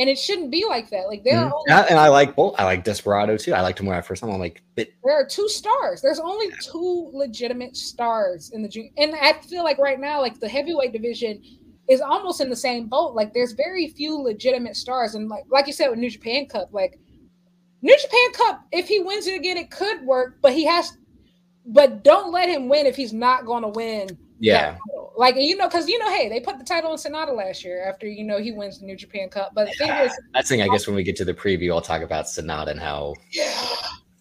[0.00, 1.06] and it shouldn't be like that.
[1.06, 1.50] Like there Mhm.
[1.50, 2.54] are only, Yeah, and I like both.
[2.58, 3.52] I like Desperado too.
[3.54, 4.34] I liked him when I first saw him.
[4.34, 6.00] I'm like, but there are two stars.
[6.00, 10.40] There's only two legitimate stars in the junior, and I feel like right now, like
[10.40, 11.42] the heavyweight division
[11.88, 13.14] is almost in the same boat.
[13.14, 16.70] Like there's very few legitimate stars, and like like you said with New Japan Cup,
[16.72, 16.98] like
[17.82, 20.96] New Japan Cup, if he wins it again, it could work, but he has.
[21.66, 24.16] But don't let him win if he's not going to win.
[24.38, 24.76] yeah.
[25.20, 27.86] Like you know, because you know, hey, they put the title on Sanada last year
[27.86, 29.52] after you know he wins the New Japan Cup.
[29.54, 30.62] But the thing is, that's thing.
[30.62, 33.52] I guess when we get to the preview, I'll talk about Sanada and how yeah,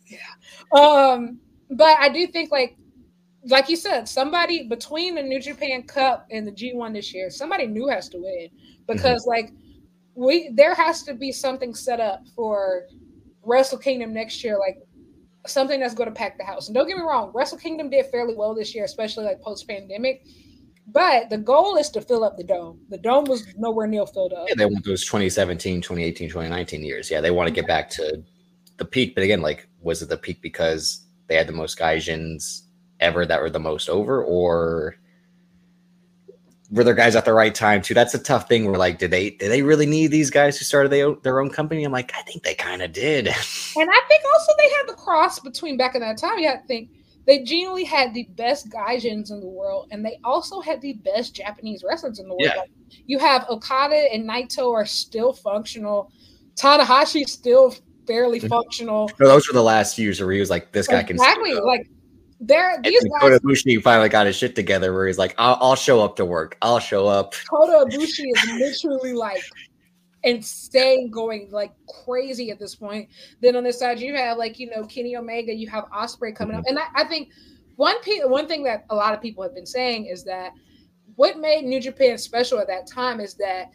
[0.08, 0.78] yeah.
[0.78, 1.40] Um,
[1.70, 2.76] but I do think like,
[3.46, 7.30] like you said, somebody between the New Japan Cup and the G one this year,
[7.30, 8.50] somebody new has to win
[8.86, 9.54] because like
[10.16, 12.88] we there has to be something set up for
[13.44, 14.80] Wrestle Kingdom next year, like
[15.48, 16.68] something that's going to pack the house.
[16.68, 19.66] And don't get me wrong, Wrestle Kingdom did fairly well this year, especially like post
[19.66, 20.26] pandemic.
[20.92, 22.80] But the goal is to fill up the dome.
[22.90, 24.48] The dome was nowhere near filled up.
[24.48, 27.12] yeah, they want those 2017, 2018, 2019 years.
[27.12, 28.24] Yeah, they want to get back to
[28.78, 29.14] the peak.
[29.14, 32.62] But again, like, was it the peak because they had the most Gaijins
[33.00, 34.96] ever that were the most over, or
[36.72, 37.94] were there guys at the right time too?
[37.94, 38.66] That's a tough thing.
[38.66, 41.50] We're like, did they did they really need these guys who started their, their own
[41.50, 41.84] company?
[41.84, 43.28] I'm like, I think they kind of did.
[43.28, 46.40] And I think also they had the cross between back in that time.
[46.40, 46.90] You had to think
[47.30, 51.36] they genuinely had the best gaijins in the world, and they also had the best
[51.36, 52.42] Japanese wrestlers in the world.
[52.42, 52.58] Yeah.
[52.62, 52.72] Like,
[53.06, 56.12] you have Okada and Naito are still functional.
[56.56, 57.76] Tanahashi still
[58.08, 58.50] fairly Mhm.
[58.50, 59.12] functional.
[59.20, 61.88] No, those were the last years where he was like, this guy can exactly like
[62.42, 63.22] they're And these guys.
[63.22, 66.26] Kota Ibushi finally got his shit together, where he's like, I'll, "I'll show up to
[66.26, 66.58] work.
[66.64, 69.44] I'll show up." Kota Ibushi is literally like
[70.24, 71.74] insane, going like
[72.06, 73.10] crazy at this point.
[73.42, 76.56] Then on this side, you have like you know Kenny Omega, you have Ospreay coming
[76.56, 76.78] up, mm-hmm.
[76.78, 77.30] and I, I think
[77.76, 80.52] one pe- one thing that a lot of people have been saying is that
[81.16, 83.72] what made New Japan special at that time is that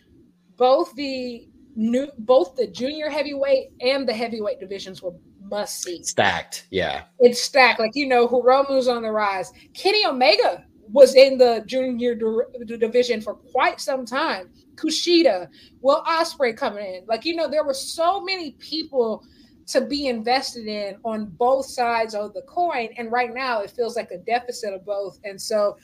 [0.57, 5.15] both the new both the junior heavyweight and the heavyweight divisions were
[5.51, 6.03] must see.
[6.03, 7.05] Stacked, yeah.
[7.19, 9.53] It's stacked, like you know, Hiromu's on the rise.
[9.75, 14.51] Kenny Omega was in the junior di- division for quite some time.
[14.77, 15.49] Kushida,
[15.81, 17.07] Will Ospreay coming in.
[17.07, 19.25] Like, you know, there were so many people
[19.67, 22.91] to be invested in on both sides of the coin.
[22.99, 25.19] And right now it feels like a deficit of both.
[25.25, 25.77] And so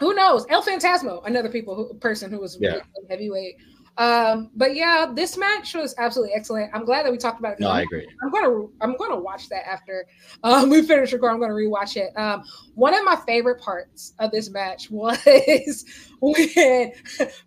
[0.00, 0.46] who knows?
[0.48, 2.80] El Phantasmo, another people who, person who was Yeah.
[3.08, 3.56] heavyweight.
[3.98, 6.70] Um, but yeah, this match was absolutely excellent.
[6.72, 7.60] I'm glad that we talked about it.
[7.60, 8.06] No, I agree.
[8.22, 10.06] I'm gonna I'm gonna watch that after
[10.44, 11.34] um, we finish recording.
[11.34, 12.16] I'm gonna rewatch it.
[12.16, 12.44] Um,
[12.74, 15.84] one of my favorite parts of this match was
[16.20, 16.92] when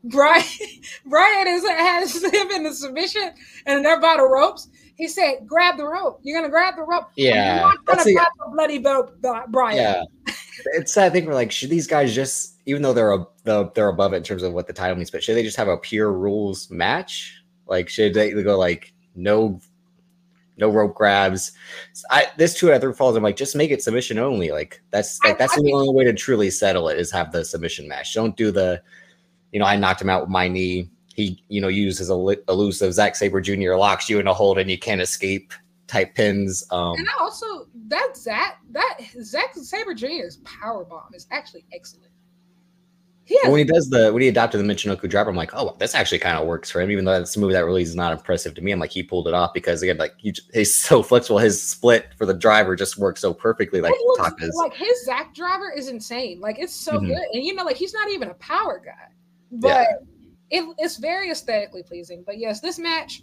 [0.04, 0.44] Bryan
[1.06, 3.32] Bryan is has him in the submission
[3.66, 4.68] and they're by the ropes.
[4.96, 6.20] He said, "Grab the rope.
[6.22, 7.06] You're gonna grab the rope.
[7.16, 9.14] Yeah, You're not gonna grab the bloody belt,
[9.50, 10.04] Bryan." Yeah.
[10.74, 13.90] It's I think we're like, should these guys just, even though they're a, the, they're
[13.90, 15.78] above it in terms of what the title means, but should they just have a
[15.78, 17.42] pure rules match?
[17.68, 19.60] Like, should they go like no,
[20.58, 21.54] no rope grabs?
[22.10, 23.16] I this two other falls.
[23.16, 24.52] I'm like, just make it submission only.
[24.52, 27.88] Like that's like that's the only way to truly settle it is have the submission
[27.88, 28.14] match.
[28.14, 28.82] Don't do the,
[29.52, 30.90] you know, I knocked him out with my knee.
[31.14, 32.14] He, you know, uses a
[32.50, 33.76] elusive Zack Sabre Jr.
[33.76, 35.54] locks you in a hold and you can't escape
[35.92, 36.66] type pins.
[36.72, 42.08] Um, And I also that Zack that Zack Sabre Jr.'s power bomb is actually excellent.
[43.24, 45.76] He has when he does the when he adopted the Michinoku drop, I'm like, oh,
[45.80, 46.90] this actually kind of works for him.
[46.92, 48.72] Even though that's a move that really is not impressive to me.
[48.72, 51.38] I'm like, he pulled it off because again, like he, he's so flexible.
[51.38, 53.80] His split for the driver just works so perfectly.
[53.80, 56.40] Like looks- like his Zack driver is insane.
[56.40, 57.08] Like it's so Mhm.
[57.08, 59.14] good, and you know, like he's not even a power guy,
[59.52, 59.88] but
[60.50, 62.24] it, it's very aesthetically pleasing.
[62.26, 63.22] But yes, this match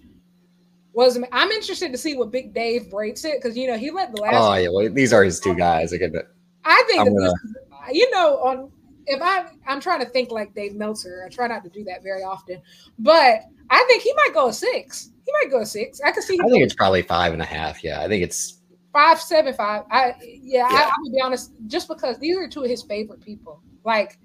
[0.93, 1.19] was.
[1.33, 4.23] I'm interested to see what Big Dave breaks it because you know he let the
[4.23, 4.35] last.
[4.37, 5.93] oh yeah, well, these are his two guys.
[5.93, 6.29] Again, but uh,
[6.65, 8.73] I think I'm that this, uh, you know, on
[9.07, 11.25] if I I'm trying to think like Dave Meltzer.
[11.25, 12.61] I try not to do that very often,
[12.99, 15.11] but I think he might go a six.
[15.25, 16.01] He might go a six.
[16.05, 17.83] I can see I think it's probably five and a half.
[17.83, 18.61] Yeah, I think it's
[18.93, 19.85] five seven five.
[19.91, 20.91] I yeah, I, Yeah.
[20.93, 23.63] I'm gonna be honest, just because these are two of his favorite people.
[23.85, 24.19] Like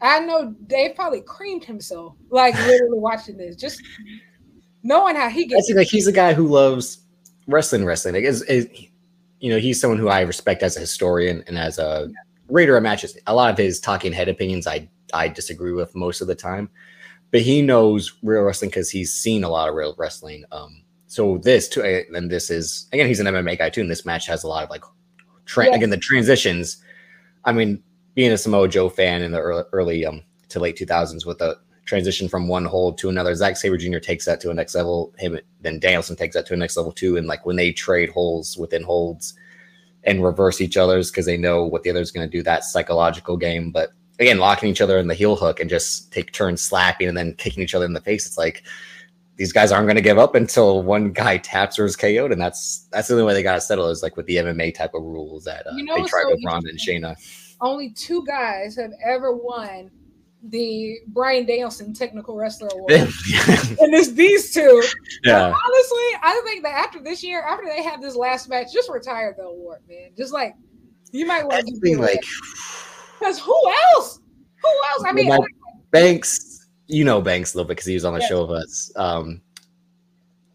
[0.00, 3.82] I know Dave probably creamed himself, like literally watching this, just
[4.82, 5.70] knowing how he I gets.
[5.74, 6.98] like he's a guy who loves
[7.46, 7.84] wrestling.
[7.84, 8.68] Wrestling, like is, is
[9.40, 12.08] you know, he's someone who I respect as a historian and as a
[12.48, 13.16] rater of matches.
[13.26, 16.68] A lot of his talking head opinions, I I disagree with most of the time,
[17.30, 20.44] but he knows real wrestling because he's seen a lot of real wrestling.
[20.52, 21.82] Um, so this too,
[22.14, 24.62] and this is again, he's an MMA guy too, and this match has a lot
[24.64, 24.84] of like,
[25.46, 25.74] tra- Yeah.
[25.76, 26.82] again, the transitions.
[27.44, 27.82] I mean,
[28.14, 31.56] being a Samoa Joe fan in the early, early um to late 2000s with the
[31.90, 33.34] transition from one hold to another.
[33.34, 33.98] Zack Sabre Jr.
[33.98, 35.12] takes that to a next level.
[35.18, 37.16] Him then Danielson takes that to a next level too.
[37.16, 39.34] And like when they trade holds within holds
[40.04, 43.36] and reverse each other's because they know what the other's going to do, that psychological
[43.36, 43.72] game.
[43.72, 43.90] But
[44.20, 47.34] again, locking each other in the heel hook and just take turns slapping and then
[47.34, 48.24] kicking each other in the face.
[48.24, 48.62] It's like
[49.34, 52.40] these guys aren't going to give up until one guy taps or is KO'd, and
[52.40, 54.94] that's that's the only way they got to settle is like with the MMA type
[54.94, 57.16] of rules that uh, You know they tried so with Ronda and Shayna.
[57.60, 59.90] Only two guys have ever won
[60.42, 63.10] the Bryan Danielson Technical Wrestler Award, and
[63.94, 64.82] it's these two.
[65.24, 65.46] yeah.
[65.46, 69.34] Honestly, I think that after this year, after they have this last match, just retire
[69.36, 70.10] the award, man.
[70.16, 70.54] Just like
[71.12, 72.20] you might want to think like
[73.18, 74.20] because who else?
[74.62, 75.04] Who else?
[75.06, 75.44] I mean, Well,
[75.90, 78.28] Banks, you know Banks a little bit because he was on the Yeah.
[78.28, 78.92] show with us.
[78.96, 79.42] Um,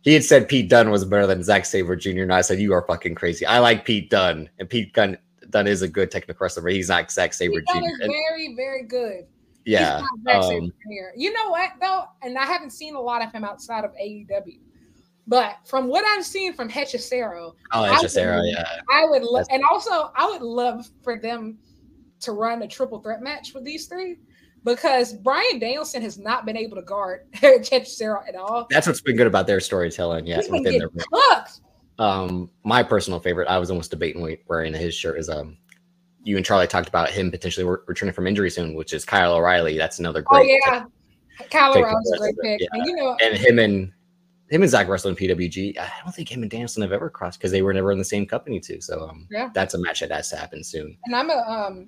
[0.02, 2.22] he had said Pete Dunne was better than Zack Sabre Jr.
[2.22, 3.46] And I said, You are fucking crazy.
[3.46, 5.18] I like Pete Dunne, and Pete Dunne,
[5.50, 7.80] Dunne is a good technical wrestler, but he's not Zack Sabre Jr.
[7.80, 9.26] is very, very good.
[9.66, 10.02] Yeah.
[10.02, 10.72] not Zack Sabre Um,
[11.16, 12.06] You know what though?
[12.22, 14.60] And I haven't seen a lot of him outside of AEW.
[15.28, 18.38] But from what I've seen from Hechicero, oh, I just Sarah.
[18.38, 18.80] would- Yeah.
[18.94, 21.58] I would love, and also I would love for them
[22.22, 24.18] to run a triple threat match with these three
[24.64, 28.68] because Bryan Danielson has not been able to guard Hechicero at all.
[28.70, 30.28] That's what's been good about their storytelling.
[30.28, 30.42] Yeah.
[30.50, 30.90] Within their,
[31.98, 35.58] um, my personal favorite, I was almost debating wearing his shirt is um,
[36.26, 39.34] you and Charlie talked about him potentially re- returning from injury soon, which is Kyle
[39.36, 39.78] O'Reilly.
[39.78, 40.40] That's another great.
[40.40, 40.62] Oh great.
[41.40, 42.70] yeah, Kyle O'Reilly's a great rest of it, pick.
[42.74, 43.92] And you know, and him and
[44.50, 45.78] him and Zach Russell in PWG.
[45.78, 48.04] I don't think him and Danielson have ever crossed because they were never in the
[48.06, 48.82] same company too.
[48.82, 49.50] So um, Yeah.
[49.54, 50.98] that's a match that has to happen soon.
[51.06, 51.88] and I'm a um,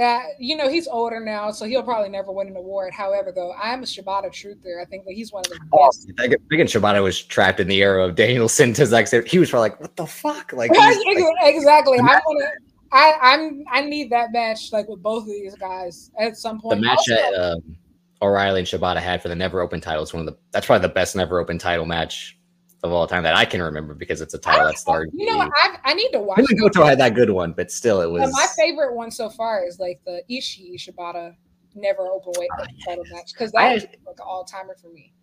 [0.00, 2.94] uh, you know, he's older now, so he'll probably never win an award.
[2.94, 4.80] However, though, I'm a Shibata truther.
[4.80, 6.10] I think that he's one of the best.
[6.18, 9.68] I think Shibata was trapped in the era of Danielson to Zack He was probably
[9.68, 10.96] like, "What the fuck?" Like, like,
[11.42, 11.98] exactly.
[11.98, 12.71] I want to.
[12.92, 13.64] I, I'm.
[13.70, 16.80] I need that match like with both of these guys at some point.
[16.80, 17.76] the match Also, that um,
[18.20, 20.38] O'Reilly and Shibata had for the Never Open title is one of the.
[20.52, 22.38] That's probably the best Never Open title match
[22.84, 25.12] of all time that I can remember because it's a title that started.
[25.16, 25.38] you know.
[25.40, 26.38] I, I need to watch.
[26.38, 28.30] Him Goto had that good one, but still, it was.
[28.32, 31.34] my favorite one so far is like the Ishii Shibata
[31.74, 34.88] never open weight Oh, title match because I- that is like an all timer for
[34.88, 35.14] me.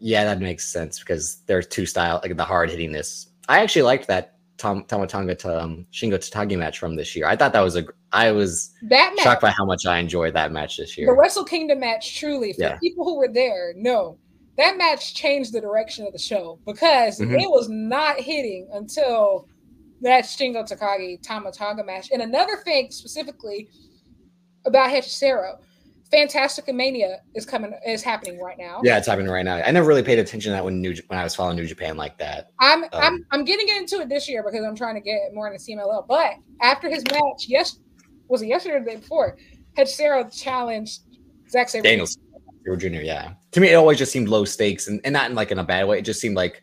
[0.00, 3.28] Yeah, that makes sense because there's two style like the hard hittingness.
[3.48, 7.26] I actually liked that Tom Tama Tonga to um, Shingo Takagi match from this year.
[7.26, 7.84] I thought that was a.
[8.12, 11.06] I was that match, shocked by how much I enjoyed that match this year.
[11.06, 12.78] The Wrestle Kingdom match, truly, for Yeah.
[12.78, 14.18] people who were there, no,
[14.56, 17.40] that match changed the direction of the show because Mhm.
[17.40, 19.46] it was not hitting until
[20.02, 22.10] that Shingo Takagi Tama Tonga match.
[22.12, 23.68] And another thing specifically
[24.64, 25.58] about Hechicero,
[26.12, 28.80] Fantastica Mania is coming is happening right now.
[28.82, 29.56] Yeah, it's happening right now.
[29.56, 31.96] I never really paid attention to that when New when I was following New Japan
[31.96, 32.50] like that.
[32.60, 35.52] I'm I'm Um, I'm getting into it this year because I'm trying to get more
[35.52, 36.06] into CMLL.
[36.08, 37.78] But after his match, yes,
[38.28, 39.36] was it yesterday or the day before?
[39.76, 41.02] Hechicero challenged
[41.50, 41.82] Zack Sabre.
[41.82, 42.16] Daniels
[42.78, 42.86] Jr.
[42.86, 45.58] Yeah, to me it always just seemed low stakes and, and not in like in
[45.58, 45.98] a bad way.
[45.98, 46.62] It just seemed like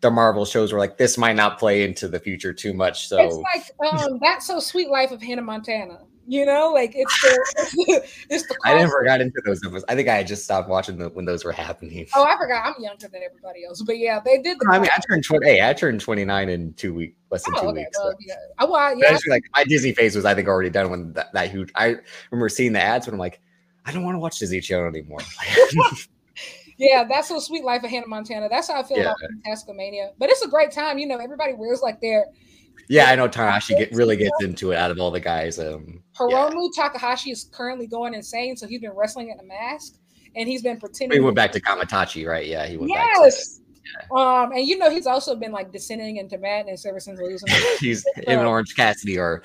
[0.00, 3.08] the Marvel shows were like this might not play into the future too much.
[3.08, 3.36] So It's
[3.82, 6.00] like um, that's so sweet life of Hannah Montana.
[6.30, 8.54] You know, like it's the it's the.
[8.66, 9.64] I never got into those.
[9.64, 9.86] episodes.
[9.88, 12.06] I think I just stopped watching them when those were happening.
[12.14, 12.66] Oh, I forgot.
[12.66, 14.58] I'm younger than everybody else, but yeah, they did.
[14.60, 15.46] The I mean, I turned twenty.
[15.46, 17.78] Hey, I turned twenty nine in two weeks, less than Oh, two okay.
[17.84, 17.98] weeks.
[17.98, 18.16] Well, so.
[18.20, 18.34] yeah.
[18.66, 19.16] Well, I yeah.
[19.28, 21.72] like my Disney phase was, I think, already done when that, that huge.
[21.76, 21.96] I
[22.30, 23.40] remember seeing the ads when I'm like,
[23.86, 25.20] I don't want to watch Disney Channel anymore.
[26.80, 28.48] Yeah, that's so sweet life of Hannah Montana.
[28.48, 29.02] That's how I feel Yeah.
[29.06, 30.12] about Fantastica Mania.
[30.16, 30.96] But it's a great time.
[30.98, 32.26] You know, everybody wears like their
[32.88, 35.58] yeah, I know Tanahashi get really gets into it out of all the guys.
[35.58, 36.50] Um, yeah.
[36.74, 39.96] Takahashi is currently going insane, so he's been wrestling in a mask
[40.36, 41.18] and he's been pretending.
[41.18, 42.46] he went back to Kamaitachi, right?
[42.46, 43.14] Yeah, he went back.
[43.14, 43.60] To, yes.
[44.14, 47.48] Um, and you know he's also been like descending into madness ever since losing.
[47.80, 49.42] he's him and Orange Cassidy or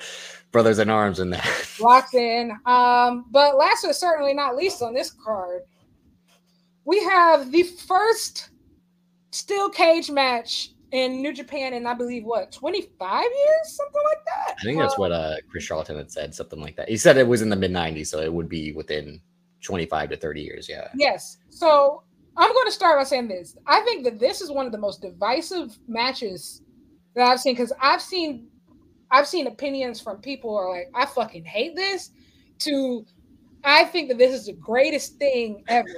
[0.52, 1.70] brothers in arms in that.
[1.80, 2.52] locked in.
[2.66, 5.62] Um, but last but certainly not least on this card,
[6.84, 8.50] we have the first
[9.30, 14.54] steel cage match in New Japan in I believe what 25 years, something like that.
[14.60, 16.88] I think that's what uh Chris Charlton had said, something like that.
[16.88, 19.20] He said it was in the mid '90s, so it would be within
[19.60, 20.68] 25 to 30 years.
[20.68, 20.88] Yeah.
[20.94, 21.38] Yes.
[21.50, 22.04] So
[22.36, 23.56] I'm going to start by saying this.
[23.66, 26.62] I think that this is one of the most divisive matches
[27.16, 28.46] that I've seen because I've seen
[29.10, 32.10] I've seen opinions from people who are like, I fucking hate this,
[32.60, 33.04] to
[33.64, 35.88] I think that this is the greatest thing ever.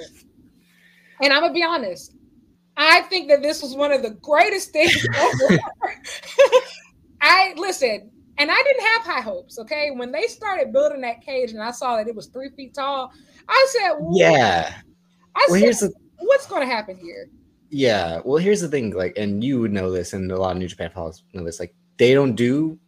[1.23, 2.16] And I'm gonna be honest,
[2.77, 5.59] I think that this was one of the greatest things ever.
[7.23, 9.59] I listen, and I didn't have high hopes.
[9.59, 12.75] Okay, when they started building that cage, and I saw that it was three feet
[12.75, 13.13] tall,
[13.49, 14.75] I said, "What?" Yeah.
[15.35, 17.29] I Well, said, the what's going to happen here?
[17.71, 20.59] Yeah, well, here's the thing, like, and you would know this, and a lot of
[20.59, 21.59] New Japan followers know this.
[21.61, 22.79] Like, they don't do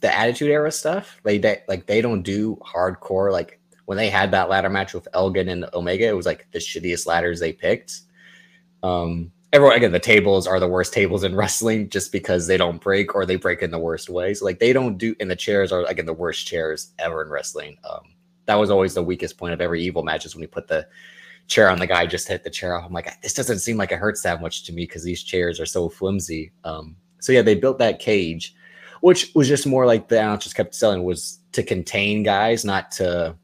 [0.00, 1.20] the Attitude Era stuff.
[1.24, 3.32] Like, they like they don't do hardcore.
[3.32, 6.58] Like when they had that ladder match with Elgin and Omega, it was like the
[6.58, 8.00] shittiest ladders they picked.
[8.84, 12.80] Um, everyone again, the tables are the worst tables in wrestling just because they don't
[12.80, 14.42] break or they break in the worst ways.
[14.42, 17.78] Like they don't do, and the chairs are again the worst chairs ever in wrestling.
[17.90, 18.14] Um,
[18.46, 20.86] that was always the weakest point of every evil match is when you put the
[21.46, 22.84] chair on the guy just hit the chair off.
[22.86, 25.60] I'm like, this doesn't seem like it hurts that much to me because these chairs
[25.60, 26.52] are so flimsy.
[26.64, 28.54] Um, so yeah, they built that cage,
[29.00, 32.90] which was just more like the announce just kept selling was to contain guys, not
[32.92, 33.34] to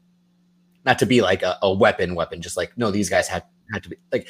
[0.85, 2.41] not to be like a, a weapon weapon.
[2.41, 3.43] Just like no, these guys had
[3.73, 4.27] had to be like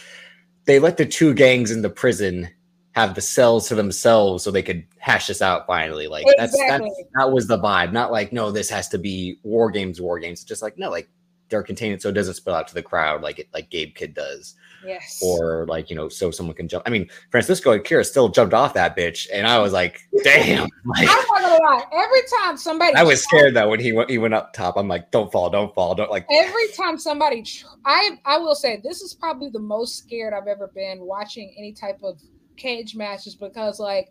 [0.66, 2.50] they let the two gangs in the prison
[2.94, 6.08] have the cells to themselves so they could hash this out finally.
[6.08, 7.94] Like that's that's that was the vibe.
[7.94, 10.40] Not like no, this has to be war games, war games.
[10.40, 11.10] It's just like no, like
[11.50, 14.14] they're contained so it doesn't spill out to the crowd like it like Gabe Kidd
[14.14, 14.56] does,
[14.86, 15.20] Yes.
[15.24, 16.84] or like you know, so someone can jump.
[16.88, 21.08] I mean, Francesco Akira still jumped off that bitch, and I was like, damn, like
[21.10, 21.84] I'm not gonna lie.
[21.94, 24.76] Every time somebody, I was scared that when he went he went up top.
[24.78, 26.26] I'm like, don't fall, don't fall, don't like.
[26.32, 27.46] Every time somebody,
[27.86, 31.74] I I will say this is probably the most scared I've ever been watching any
[31.74, 32.20] type of
[32.58, 34.10] cage matches because like.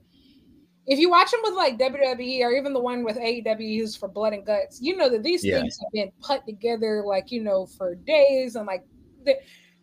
[0.86, 4.08] If you watch them with like WWE or even the one with AEW is for
[4.08, 5.60] blood and guts, you know that these Yeah.
[5.60, 8.82] things have been put together like you know for days and like
[9.24, 9.36] the,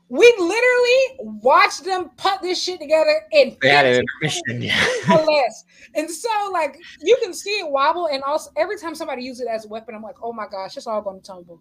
[0.09, 5.15] we literally watched them put this shit together in They had an 15 intermission, yeah.
[5.17, 5.65] or less.
[5.95, 8.07] And so, like, you can see it wobble.
[8.07, 10.77] And also, every time somebody uses it as a weapon, I'm like, oh my gosh,
[10.77, 11.59] it's all going to tumble.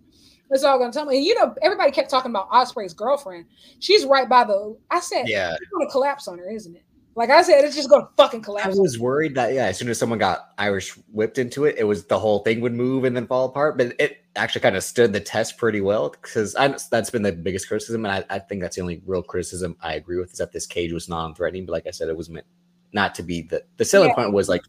[0.51, 1.13] It's all going to tumble.
[1.15, 3.47] And you know, everybody kept talking about Ospreay's girlfriend.
[3.81, 4.77] She's right by the.
[4.91, 5.55] I said, yeah.
[5.55, 6.86] it's going to collapse on her, isn't it?
[7.17, 8.77] Like I said, it's just going to fucking collapse.
[8.77, 11.85] I was worried that yeah, as soon as someone got Irish whipped into it, it
[11.85, 13.79] was the whole thing would move and then fall apart.
[13.79, 17.69] But it actually kind of stood the test pretty well because that's been the biggest
[17.69, 20.53] criticism, and I, I think that's the only real criticism I agree with is that
[20.53, 21.65] this cage was non-threatening.
[21.65, 22.47] But like I said, it was meant
[22.93, 23.41] not to be.
[23.43, 24.17] The the selling Yeah.
[24.17, 24.63] point was like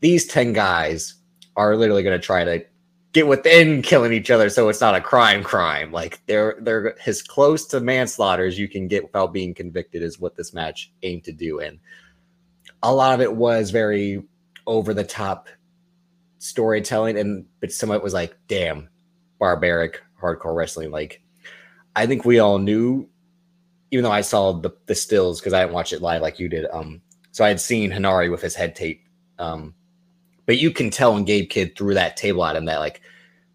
[0.00, 1.14] these ten guys
[1.54, 2.64] are literally going to try to
[3.12, 5.42] get within killing each other, so it's not a crime.
[5.42, 10.02] Crime like they're they're as close to manslaughter as you can get without being convicted
[10.02, 11.78] is what this match aimed to do, and
[12.82, 14.22] a lot of it was very
[14.66, 15.48] over the top
[16.38, 18.88] storytelling and but some of it was like damn
[19.40, 21.20] barbaric hardcore wrestling like
[21.96, 23.08] i think we all knew
[23.90, 26.48] even though i saw the, the stills because i didn't watch it live like you
[26.48, 27.00] did um
[27.32, 29.08] so i had seen Henare with his head taped
[29.38, 29.74] Um,
[30.48, 33.02] but you can tell when Gabe Kidd threw that table at him that like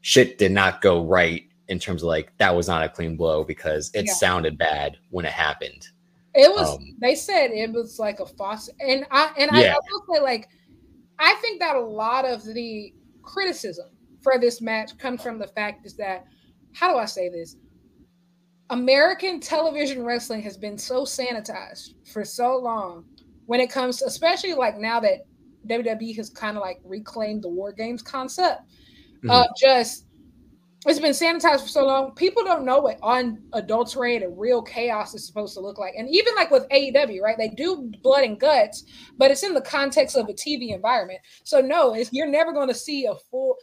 [0.02, 3.44] shit did not go right in terms of like that was not a clean blow
[3.44, 4.14] because it Yeah.
[4.14, 5.88] sounded bad when it happened.
[6.36, 6.70] It was.
[6.76, 9.72] Um, they said it was like a faucet, and I and Yeah.
[9.72, 10.48] I, I will say like,
[11.18, 12.94] I think that a lot of the
[13.24, 13.88] criticism
[14.22, 16.26] for this match comes from the fact is that
[16.74, 17.56] how do I say this?
[18.70, 23.06] American television wrestling has been so sanitized for so long
[23.48, 25.26] when it comes, especially like now that
[25.68, 28.62] WWE has kind of like reclaimed the war games concept.
[29.30, 30.06] Uh, just
[30.86, 32.14] it's been sanitized for so long.
[32.16, 35.94] People don't know what unadulterated real chaos is supposed to look like.
[35.98, 37.38] And even like with AEW, right?
[37.38, 38.84] They do blood and guts,
[39.18, 41.20] but it's in the context of a TV environment.
[41.44, 43.56] So no, it's, you're never going to see a full,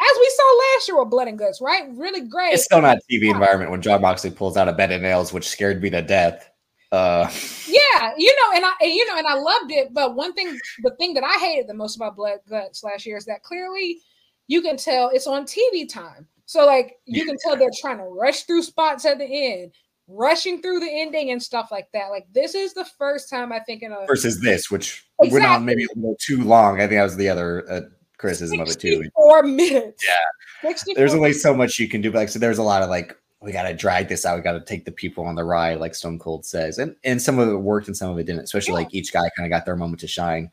[0.00, 1.84] as we saw last year with blood and guts, right?
[1.92, 2.54] Really great.
[2.54, 5.48] It's still not TV environment when Jon Moxley pulls out a bed of nails, which
[5.48, 6.50] scared me to death.
[6.92, 7.28] Uh,
[7.66, 9.92] Yeah, you know, and I you know, and I loved it.
[9.92, 13.16] But one thing, the thing that I hated the most about Blood Guts last year
[13.16, 13.98] is that clearly
[14.46, 16.26] you can tell it's on TV time.
[16.46, 19.72] So like you can tell they're trying to rush through spots at the end,
[20.08, 22.08] rushing through the ending and stuff like that.
[22.10, 25.64] Like this is the first time I think in a versus this, which went on
[25.64, 26.76] maybe a little too long.
[26.76, 27.80] I think that was the other uh,
[28.18, 28.96] criticism of it too.
[28.96, 30.04] 64 minutes.
[30.06, 30.72] Yeah.
[30.94, 32.10] There's only so much you can do.
[32.10, 34.36] But like, so there's a lot of like, we got to drag this out.
[34.36, 36.78] We got to take the people on the ride, like Stone Cold says.
[36.78, 38.78] And and some of it worked and some of it didn't, especially Yeah.
[38.78, 40.50] like each guy kind of got their moment to shine.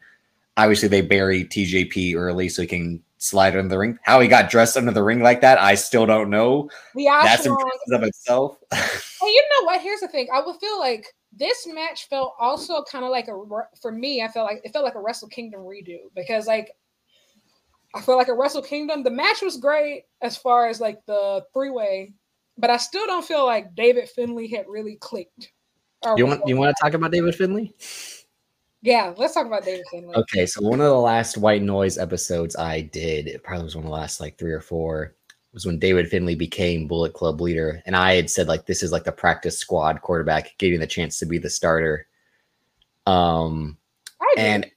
[0.57, 3.97] Obviously, they buried TJP early so he can slide under the ring.
[4.03, 6.69] How he got dressed under the ring like that, I still don't know.
[6.93, 8.57] the That's impressive of itself.
[9.23, 9.81] And you know what?
[9.81, 10.27] Here's the thing.
[10.33, 13.39] I would feel like this match felt also kind of like a
[13.79, 14.23] for me.
[14.23, 16.71] I felt like it felt like a Wrestle Kingdom redo because like
[17.93, 19.03] I feel like a Wrestle Kingdom.
[19.03, 22.13] The match was great as far as like the three way,
[22.57, 25.51] but I still don't feel like David Finlay had really clicked.
[26.17, 27.73] You want you want to talk about David Finlay?
[28.81, 30.15] Yeah, let's talk about David Finlay.
[30.15, 33.85] Okay, so one of the last White Noise episodes I did, it probably was one
[33.85, 35.13] of the last like three or four,
[35.53, 37.83] was when David Finlay became Bullet Club leader.
[37.85, 41.19] And I had said, like, this is like the practice squad quarterback getting the chance
[41.19, 42.07] to be the starter.
[43.05, 43.77] Um,
[44.19, 44.71] I and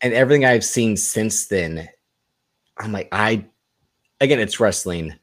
[0.00, 1.88] and everything I've seen since then,
[2.78, 3.44] I'm like, I
[4.20, 5.14] again, it's wrestling.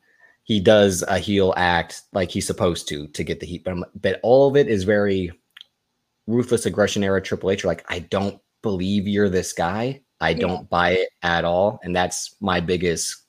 [0.46, 3.84] He does a heel act like he's supposed to to get the heat, but I'm,
[4.00, 5.32] but all of it is very
[6.28, 7.66] ruthless aggression era Triple H.
[7.66, 10.02] Like, I don't believe you're this guy.
[10.22, 10.38] I Yeah.
[10.38, 13.24] don't buy it at all, and that's my biggest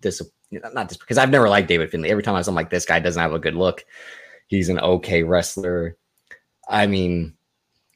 [0.00, 2.10] dis not just because I've never liked David Finlay.
[2.10, 3.84] Every time I am like, this guy doesn't have a good look.
[4.48, 5.96] He's an okay wrestler.
[6.68, 7.34] I mean,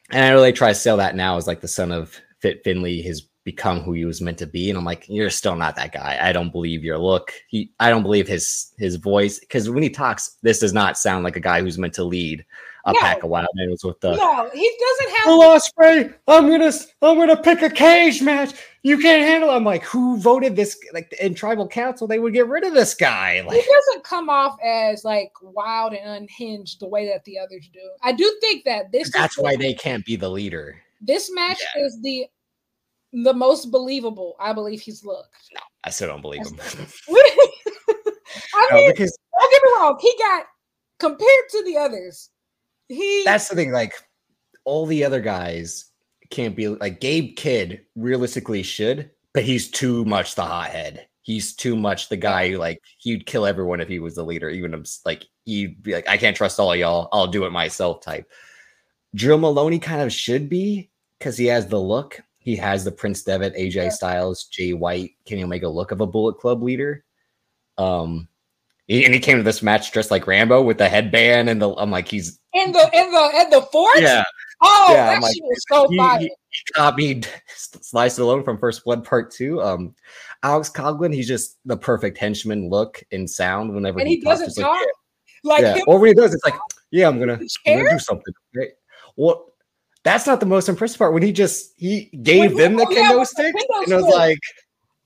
[0.09, 3.01] and I really try to sell that now as like the son of Fit Finlay
[3.03, 4.69] has become who he was meant to be.
[4.69, 6.19] And I'm like, you're still not that guy.
[6.21, 7.31] I don't believe your look.
[7.47, 9.39] He I don't believe his his voice.
[9.39, 12.45] Because when he talks, this does not sound like a guy who's meant to lead
[12.85, 12.99] a No.
[12.99, 15.27] pack of wild animals with the no, he doesn't have.
[15.27, 18.53] Will Ospreay, I'm gonna I'm gonna pick a cage match.
[18.83, 19.49] You can't handle.
[19.49, 19.53] It.
[19.53, 20.77] I'm like, who voted this?
[20.93, 23.41] Like in tribal council, they would get rid of this guy.
[23.41, 27.79] He doesn't come off as like wild and unhinged the way that the others do.
[28.03, 30.81] I do think that this that's is why they can't be the leader.
[30.99, 32.27] This match is the
[33.23, 35.35] the most believable I believe he's looked.
[35.53, 36.55] No, I still don't believe him.
[38.53, 40.45] I No, mean, because don't get me wrong, he got
[40.99, 42.29] compared to the others.
[42.87, 43.71] He that's the thing.
[43.71, 43.93] Like
[44.65, 45.91] all the other guys
[46.29, 47.81] can't be like Gabe Kidd.
[47.95, 51.07] Realistically, should, but he's too much the hothead.
[51.21, 54.49] He's too much the guy who like he'd kill everyone if he was the leader.
[54.49, 57.09] Even like he'd be like, I can't trust all y'all.
[57.11, 58.01] I'll do it myself.
[58.01, 58.29] Type.
[59.15, 60.89] Drilla Moloney kind of should be
[61.19, 62.21] because he has the look.
[62.47, 63.89] He has the Prince Devitt, AJ Yeah.
[63.89, 67.03] Styles, Jay White, Kenny Omega look of a Bullet Club leader.
[67.77, 68.29] Um,
[68.87, 71.71] he- and he came to this match dressed like Rambo with the headband and the.
[71.75, 73.99] I'm like, he's in the in the in the fort.
[73.99, 74.23] yeah.
[74.61, 76.19] Oh, Yeah, that like, shit was so he- fire.
[76.21, 76.31] he-
[76.73, 79.61] copied Sly Stallone from First Blood Part Two.
[79.61, 79.93] Um,
[80.41, 84.35] Alex Coughlin, he's just the perfect henchman look and sound whenever and he, he talks.
[84.39, 84.87] doesn't It's like, talk.
[85.43, 86.55] Like yeah, or when he does, it's like,
[86.91, 87.33] yeah, I'm gonna,
[87.67, 88.33] I'm gonna do something.
[88.55, 88.69] Right?
[89.17, 89.51] Well,
[90.03, 91.13] that's not the most impressive part.
[91.13, 93.83] When he just he gave When he- them the oh, yeah, kendo the stick, kendo
[93.83, 94.15] and it was stick.
[94.15, 94.39] like,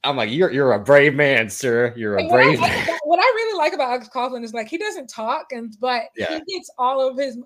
[0.03, 1.93] I'm like, you're you're a brave man, sir.
[1.95, 2.97] You're a And what, I brave man.
[3.03, 6.39] what I really like about Alex Coughlin is like he doesn't talk and but Yeah.
[6.47, 7.37] he gets all of his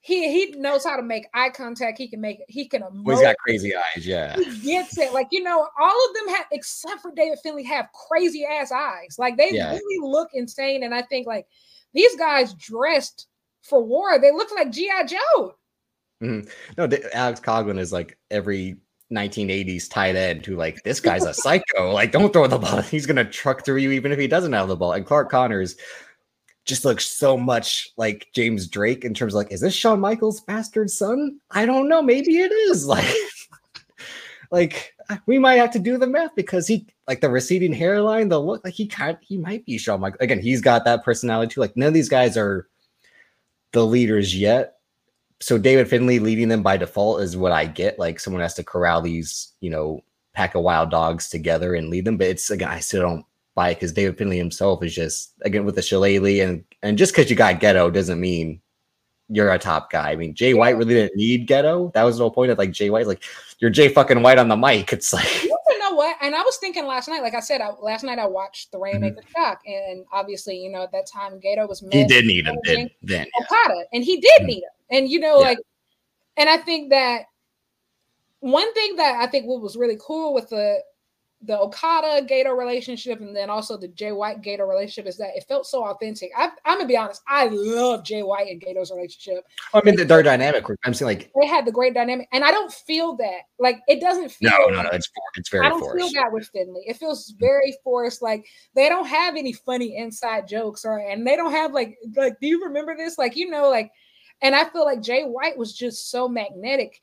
[0.00, 1.98] he he knows how to make eye contact.
[1.98, 3.02] He can make he can emote.
[3.04, 4.06] Well, he's got crazy eyes.
[4.06, 5.12] Yeah, he gets it.
[5.12, 9.16] Like, you know, all of them have, except for David Finlay, have crazy ass eyes.
[9.18, 9.72] Like, they Yeah.
[9.72, 10.84] really look insane.
[10.84, 11.46] And I think, like,
[11.92, 13.26] these guys dressed
[13.62, 15.06] for war, they look like G.I.
[15.06, 15.54] Joe.
[16.22, 16.48] Mm-hmm.
[16.78, 18.78] no, D- Alex Coughlin is like every
[19.12, 21.92] 1980s tight end who like this guy's a psycho.
[21.92, 22.80] Like, don't throw the ball.
[22.82, 24.92] He's gonna truck through you even if he doesn't have the ball.
[24.92, 25.76] And Clark Connors
[26.64, 30.40] just looks so much like James Drake in terms of like, is this Shawn Michaels'
[30.40, 31.38] bastard son?
[31.52, 32.02] I don't know.
[32.02, 32.86] Maybe it is.
[32.96, 33.14] Like,
[34.52, 38.28] like uh, we might have to do the math because he like the receding hairline,
[38.28, 40.20] the look like he kind he might be Shawn Michaels.
[40.20, 41.60] Again, he's got that personality too.
[41.60, 42.68] Like none of these guys are
[43.72, 44.75] the leaders yet.
[45.40, 47.98] So David Finlay leading them by default is what I get.
[47.98, 50.02] Like someone has to corral these, you know,
[50.32, 52.16] pack of wild dogs together and lead them.
[52.16, 55.64] But it's again, I still don't buy it because David Finlay himself is just again
[55.64, 58.60] with the shillelagh and and just because you got Gedo doesn't mean
[59.28, 60.12] you're a top guy.
[60.12, 60.54] I mean, Jay.
[60.54, 61.92] White really didn't need Gedo.
[61.92, 63.06] That was the whole point of like Jay White.
[63.06, 63.24] Like
[63.58, 64.92] you're Jay fucking White on the mic.
[64.92, 65.48] It's like
[65.96, 66.16] what?
[66.20, 68.78] And I was thinking last night, like I said, I, last night I watched the
[68.78, 69.42] Rainmaker mm-hmm.
[69.42, 72.90] Shock, and obviously, you know, at that time Gedo was he did need him then,
[73.02, 74.46] then Okada, and he did mm-hmm.
[74.46, 75.48] need him, and you know, yeah.
[75.48, 75.58] like,
[76.36, 77.22] and I think that
[78.40, 80.78] one thing that I think what was really cool with the
[81.42, 85.44] the Okada Gedo relationship and then also the Jay White Gedo relationship is that it
[85.46, 86.30] felt so authentic.
[86.36, 89.44] I, am gonna be honest, I love Jay White and Gedo's relationship.
[89.74, 90.64] I mean, the their dynamic.
[90.84, 93.42] I'm saying like they had the great dynamic, and I don't feel that.
[93.58, 94.50] Like it doesn't feel.
[94.50, 94.88] No, no, no.
[94.92, 95.66] It's it's very.
[95.66, 95.96] I don't forced.
[95.96, 96.82] feel that with Finlay.
[96.86, 98.22] It feels very forced.
[98.22, 102.40] Like they don't have any funny inside jokes, or and they don't have like like.
[102.40, 103.18] Do you remember this?
[103.18, 103.92] Like you know, like,
[104.40, 107.02] and I feel like Jay White was just so magnetic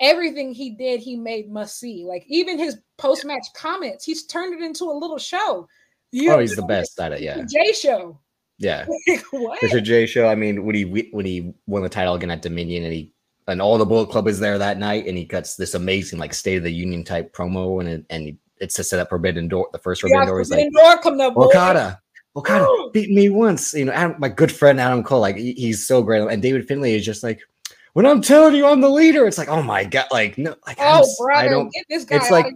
[0.00, 2.04] everything he did, he made must see.
[2.06, 5.68] Like even his post match comments, he's turned it into a little show.
[6.10, 7.22] You oh, he's the best at it.
[7.22, 8.20] Yeah, Jay show.
[8.58, 8.86] Yeah,
[9.30, 9.62] what?
[9.62, 10.28] A Jay show.
[10.28, 13.12] I mean, when he when he won the title again at Dominion, and he
[13.48, 16.34] and all the Bullet Club is there that night, and he cuts this amazing like
[16.34, 19.70] State of the Union type promo, and it, and it's to set up Forbidden Door.
[19.72, 22.00] The first Forbidden yeah, Door is like Door come up, Okada.
[22.36, 23.74] Okada beat me once.
[23.74, 26.68] You know, Adam, my good friend Adam Cole, like he, he's so great, and David
[26.68, 27.40] Finlay is just like
[27.92, 30.78] when I'm telling you I'm the leader, it's like, oh my god, like no, like
[30.80, 32.46] oh brother, I don't, get this guy it's like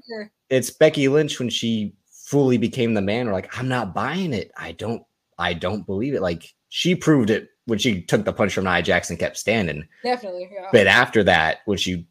[0.49, 3.29] it's Becky Lynch when she fully became the man.
[3.29, 4.51] Or like, I'm not buying it.
[4.57, 5.03] I don't,
[5.39, 6.23] I don't believe it.
[6.23, 9.87] Like she proved it when she took the punch from Nia Jackson, kept standing.
[10.03, 10.69] Definitely, yeah.
[10.73, 12.07] But after that, when she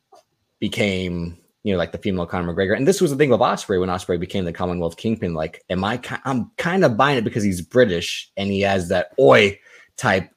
[0.60, 3.80] became, you know, like the female Conor McGregor, and this was the thing with Ospreay
[3.80, 5.34] when Ospreay became the Commonwealth Kingpin.
[5.34, 6.00] Like, am I?
[6.26, 9.60] I'm kind of buying it because he's British and he has that oi
[9.98, 10.30] type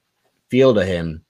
[0.49, 1.23] feel to him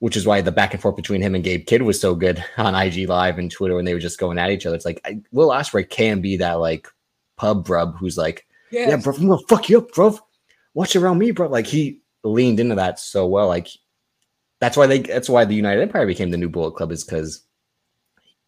[0.00, 2.42] which is why the back and forth between him and Gabe Kidd was so good
[2.56, 4.76] on IG Live and Twitter when they were just going at each other.
[4.76, 6.88] It's like I, Will Ospreay can be that like
[7.36, 8.88] pub brub who's like, yes.
[8.90, 10.18] yeah, bro, I'm gonna fuck you up, bro.
[10.74, 11.48] Watch around me, bro.
[11.48, 13.48] Like he leaned into that so well.
[13.48, 13.68] Like
[14.60, 17.44] that's why they that's why the United Empire became the new Bullet Club is because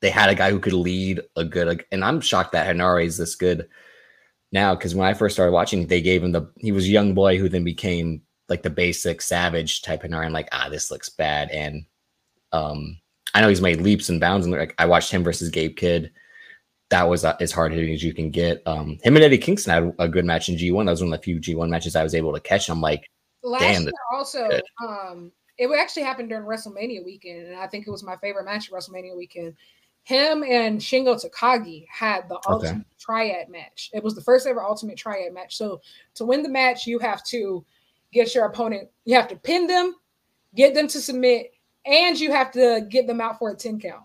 [0.01, 1.85] they had a guy who could lead a good.
[1.93, 3.69] And I'm shocked that Henare is this good
[4.53, 7.15] now because when I first started watching, they gave him the he was a young
[7.15, 8.23] boy who then became
[8.53, 11.49] like the basic savage type of I'm like, ah, this looks bad.
[11.51, 11.87] And
[12.53, 13.01] um,
[13.33, 14.45] I know he's made leaps and bounds.
[14.45, 16.13] And like I watched him versus Gabe Kidd.
[16.91, 18.63] That was uh, as hard hitting as you can get.
[18.67, 20.85] Um, him and Eddie Kingston had a good match in G1.
[20.85, 22.69] That was one of the few G1 matches I was able to catch.
[22.69, 23.09] And I'm like,
[23.43, 24.51] last damn, year also,
[24.87, 28.69] um, it actually happened during WrestleMania weekend, and I think it was my favorite match
[28.69, 29.55] of WrestleMania weekend.
[30.03, 33.89] Him and Shingo Takagi had the ultimate triad match.
[33.95, 35.57] It was the first ever ultimate triad match.
[35.57, 35.81] So
[36.17, 37.65] to win the match, you have to
[38.13, 39.95] get your opponent, you have to pin them,
[40.55, 41.53] get them to submit,
[41.85, 44.03] and you have to get them out for a 10 count.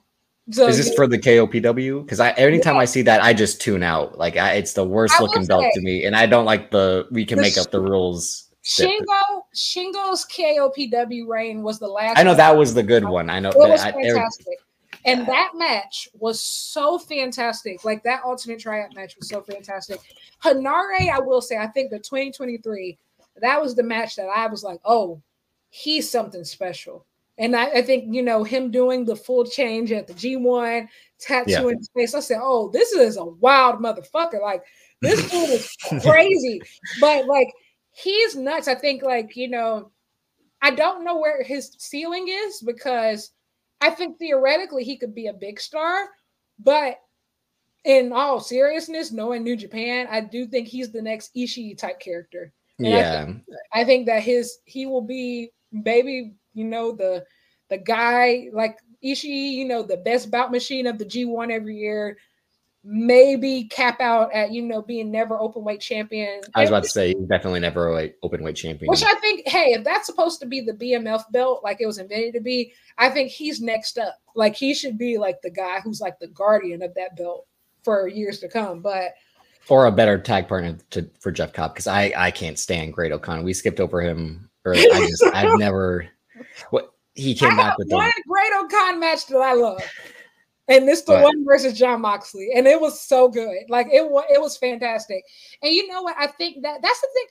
[0.49, 2.03] So is this for the KOPW?
[2.03, 2.81] Because I anytime yeah.
[2.81, 4.17] I see that, I just tune out.
[4.17, 7.25] Like I, it's the worst looking belt to me, and I don't like the we
[7.25, 8.49] can make up the rules.
[8.63, 12.17] Shingo Shingo's KOPW reign was the last.
[12.17, 13.29] I know that was the good one.
[13.29, 14.59] I know it was fantastic.
[14.59, 17.83] I, and that match was so fantastic.
[17.83, 19.99] Like that ultimate triad match was so fantastic.
[20.43, 22.97] Henare, I will say, I think the 2023
[23.41, 25.21] that was the match that I was like, oh,
[25.69, 27.05] he's something special.
[27.37, 30.87] And I, I think, you know, him doing the full change at the G1,
[31.19, 31.61] tattoo yeah.
[31.61, 32.15] his face.
[32.15, 34.41] I said, oh, this is a wild motherfucker.
[34.41, 34.63] Like,
[35.01, 36.61] this dude is crazy.
[36.99, 37.51] But like,
[37.91, 38.67] he's nuts.
[38.67, 39.91] I think, like, you know,
[40.61, 43.31] I don't know where his ceiling is because
[43.81, 46.07] I think theoretically he could be a big star,
[46.57, 46.99] but
[47.83, 52.51] in all seriousness, knowing New Japan, I do think he's the next Ishii type character.
[52.79, 53.21] And yeah.
[53.21, 53.43] I think,
[53.73, 57.25] I think that his he will be maybe, you know, the
[57.69, 62.17] the guy like Ishii, you know, the best bout machine of the G1 every year.
[62.89, 66.39] Maybe cap out at you know being never open weight champion.
[66.55, 68.89] I was about to say definitely never open weight champion.
[68.89, 71.97] Which I think, hey, if that's supposed to be the BMF belt, like it was
[71.97, 74.21] invented to be, I think he's next up.
[74.35, 77.45] Like he should be like the guy who's like the guardian of that belt
[77.83, 78.79] for years to come.
[78.79, 79.15] But
[79.69, 83.43] or a better tag partner to for Jeff Cobb because I I can't stand Great-O-Khan.
[83.43, 84.49] We skipped over him.
[84.65, 86.07] Or I just I've never
[86.69, 89.81] what he came I back with one the, Great-O-Khan match that I love.
[90.69, 93.69] And this the but, one versus Jon Moxley, and it was so good.
[93.69, 95.23] Like it was, it was fantastic.
[95.61, 96.15] And you know what?
[96.19, 97.25] I think that that's the thing.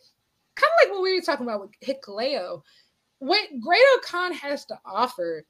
[0.57, 2.63] Kind of like what we were talking about with Hikuleo.
[3.19, 5.45] What Great-O-Khan has to offer,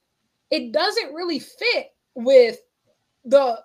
[0.51, 2.59] it doesn't really fit with
[3.25, 3.61] the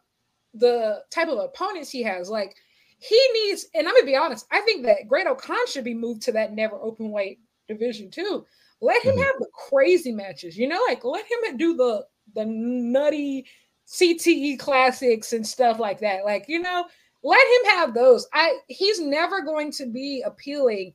[0.53, 2.30] the type of opponents he has.
[2.30, 2.56] Like
[3.02, 6.32] he needs, and I'm gonna be honest, I think that Great-O-Khan should be moved to
[6.34, 8.45] that never open weight division too.
[8.80, 9.23] Let him mm-hmm.
[9.23, 12.06] have the crazy matches, you know, like let him do the
[12.36, 13.45] the nutty
[13.88, 16.26] CTE classics and stuff like that.
[16.26, 16.86] Like, you know,
[17.23, 18.28] let him have those.
[18.34, 20.94] I he's never going to be appealing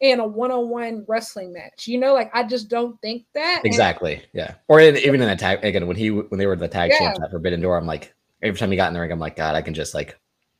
[0.00, 1.88] in a one-on-one wrestling match.
[1.88, 3.62] You know, like I just don't think that.
[3.64, 4.14] Exactly.
[4.14, 4.54] And, yeah.
[4.68, 6.98] Or in, even in the tag again when he when they were the tag yeah.
[6.98, 9.36] champs at Forbidden Door, I'm like every time he got in the ring, I'm like,
[9.36, 10.16] God, I can just like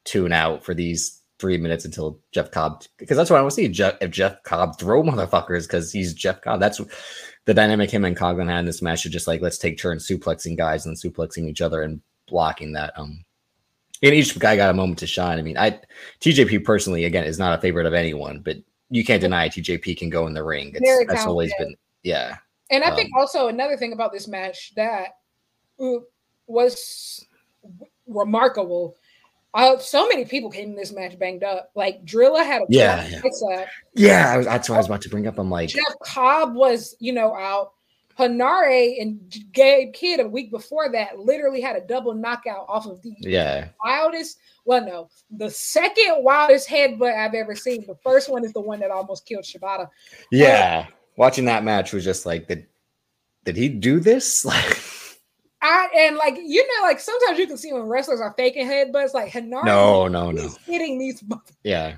[0.08, 3.56] tune out for these three minutes until Jeff Cobb because that's what I want to
[3.56, 3.68] see.
[3.68, 6.60] Jeff, if Jeff Cobb throw motherfuckers because he's Jeff Cobb.
[6.60, 6.80] That's
[7.44, 9.06] the dynamic him and Coughlin had in this match.
[9.06, 12.92] Is just like let's take turns suplexing guys and suplexing each other and blocking that.
[12.96, 13.24] Um,
[14.02, 15.38] and each guy got a moment to shine.
[15.38, 15.80] I mean, I
[16.20, 18.56] TJP personally again is not a favorite of anyone, but
[18.90, 20.72] you can't deny TJP can go in the ring.
[20.74, 22.36] It's, that's always been yeah.
[22.70, 25.08] And I um, think also another thing about this match that
[26.46, 27.26] was
[28.06, 28.96] remarkable.
[29.54, 31.70] Uh, so many people came in this match banged up.
[31.74, 33.66] Like Drilla had a yeah, yeah.
[33.94, 35.38] yeah was, that's what I was about to bring up.
[35.38, 37.72] I'm like Jeff Cobb was you know out.
[38.18, 43.00] Henare and Gabe Kidd a week before that literally had a double knockout off of
[43.02, 44.38] the yeah wildest.
[44.64, 47.86] Well, no, the second wildest headbutt I've ever seen.
[47.86, 49.88] The first one is the one that almost killed Shibata.
[50.32, 52.66] Yeah, uh, watching that match was just like, did
[53.44, 54.44] did he do this?
[54.44, 54.82] Like.
[55.68, 59.12] I and like you know, like sometimes you can see when wrestlers are faking headbutts,
[59.12, 59.64] like Henare.
[59.64, 60.48] No, no, no.
[60.64, 61.22] Hitting these.
[61.62, 61.96] Yeah.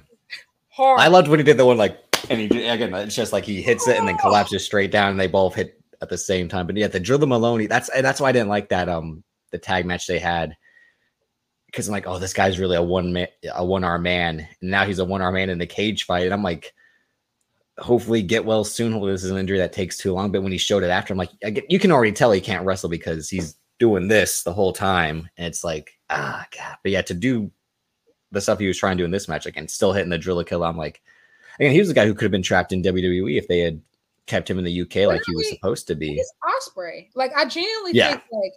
[0.71, 1.01] Hard.
[1.01, 1.99] I loved when he did the one like,
[2.29, 5.21] and he again, it's just like he hits it and then collapses straight down, and
[5.21, 6.67] they both hit at the same time.
[6.67, 7.67] But yeah, the Drilla Moloney.
[7.67, 9.23] that's and that's why I didn't like that um
[9.53, 10.57] the tag match they had.
[11.67, 14.71] Because I'm like, oh, this guy's really a one man, a one arm man, and
[14.71, 16.75] now he's a one arm man in the cage fight, and I'm like,
[17.79, 18.91] hopefully get well soon.
[18.91, 20.33] Hopefully this is an injury that takes too long.
[20.33, 22.65] But when he showed it after, I'm like, get, you can already tell he can't
[22.65, 26.77] wrestle because he's doing this the whole time, and it's like, ah, god.
[26.85, 27.51] But yeah, to do
[28.31, 30.47] the stuff he was trying to do in this match, again, still hitting the Drilla
[30.47, 31.03] kill, I'm like,
[31.59, 33.81] again, he was the guy who could have been trapped in WWE if they had
[34.27, 36.15] kept him in the UK like he was supposed to be.
[36.15, 37.09] He's Ospreay.
[37.15, 38.11] Like I genuinely yeah.
[38.11, 38.53] think like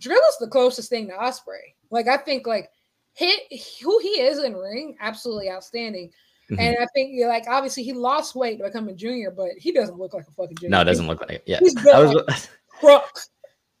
[0.00, 1.74] Drill is the closest thing to Ospreay.
[1.90, 2.70] Like I think like
[3.14, 3.40] hit
[3.82, 6.10] who he is in ring, absolutely outstanding.
[6.50, 6.60] Mm-hmm.
[6.60, 9.70] And I think yeah, like obviously he lost weight to become a junior, but he
[9.70, 10.70] doesn't look like a fucking junior.
[10.70, 11.44] No, it doesn't look like it.
[11.46, 11.60] Yeah.
[11.60, 12.42] He's built was, like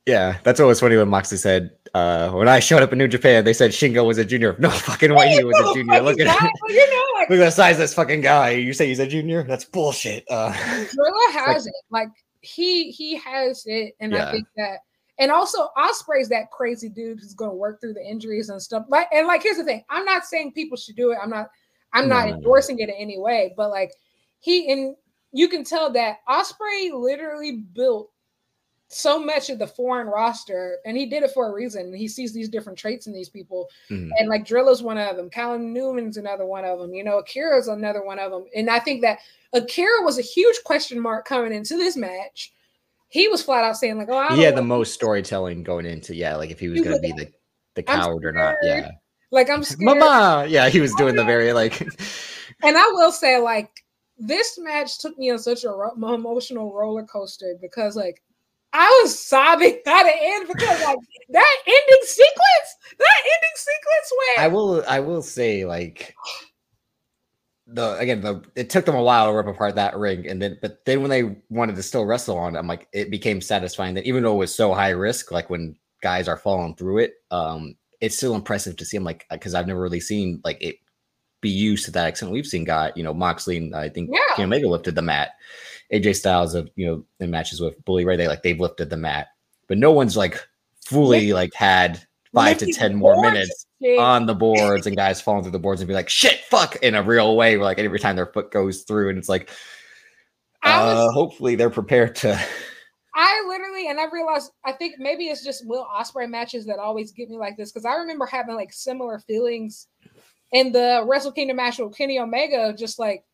[0.06, 3.08] Yeah, that's what was funny when Moxley said uh, when I showed up in New
[3.08, 4.56] Japan, they said Shingo was a junior.
[4.62, 6.00] No fucking way he was a junior.
[6.00, 6.50] Look at him.
[6.68, 8.50] You know, like, Look at the size of this fucking guy.
[8.50, 9.42] You say he's a junior?
[9.44, 10.24] That's bullshit.
[10.30, 11.74] Uh, Gorilla has like, it.
[11.90, 12.08] Like
[12.40, 14.28] he he has it, and yeah.
[14.28, 14.78] I think that.
[15.18, 18.86] And also, Ospreay's that crazy dude who's going to work through the injuries and stuff.
[18.88, 21.18] Like, and like, here's the thing: I'm not saying people should do it.
[21.22, 21.48] I'm not.
[21.92, 22.84] I'm no, not endorsing no.
[22.84, 23.52] it in any way.
[23.56, 23.92] But like,
[24.40, 24.96] he and
[25.32, 28.11] you can tell that Ospreay literally built
[28.94, 31.92] so much of the foreign roster, and he did it for a reason.
[31.94, 34.10] He sees these different traits in these people, mm-hmm.
[34.18, 35.30] and like Drilla's one of them.
[35.30, 36.92] Callum Newman's another one of them.
[36.92, 38.44] You know, Akira's another one of them.
[38.54, 39.20] And I think that
[39.52, 42.52] Akira was a huge question mark coming into this match.
[43.08, 46.14] He was flat out saying like, "Oh, I he had the most storytelling going into
[46.14, 47.30] yeah, like if he was going to be the
[47.74, 48.90] the coward or not, yeah."
[49.30, 49.98] Like I'm scared.
[49.98, 51.80] Mama, yeah, he was doing the very like.
[51.80, 53.70] and I will say, like,
[54.18, 58.22] this match took me on such a ro- emotional roller coaster because, like,
[58.72, 60.98] I was sobbing at the end because like
[61.30, 66.14] that ending sequence, that ending sequence where I will I will say like
[67.66, 70.58] the again the it took them a while to rip apart that ring and then
[70.60, 74.04] but then when they wanted to still wrestle on I'm like it became satisfying that
[74.04, 77.76] even though it was so high risk like when guys are falling through it um
[78.02, 78.98] it's still impressive to see.
[78.98, 80.76] Them like because I've never really seen like it
[81.40, 82.32] be used to that extent.
[82.32, 84.44] We've seen guy you know Moxley and I think yeah.
[84.44, 85.30] Omega lifted the mat
[85.92, 88.96] AJ Styles of you know in matches with Bully Ray, they like they've lifted the
[88.96, 89.28] mat,
[89.68, 90.42] but no one's like
[90.84, 92.02] fully like had
[92.34, 93.66] five to ten more minutes
[93.98, 96.94] on the boards and guys falling through the boards and be like shit fuck in
[96.94, 99.50] a real way where like every time their foot goes through and it's like
[100.62, 102.40] uh was, hopefully they're prepared to
[103.14, 107.12] I literally and I realized I think maybe it's just Will Ospreay matches that always
[107.12, 109.88] get me like this because I remember having like similar feelings
[110.52, 113.24] in the Wrestle Kingdom match with Kenny Omega just like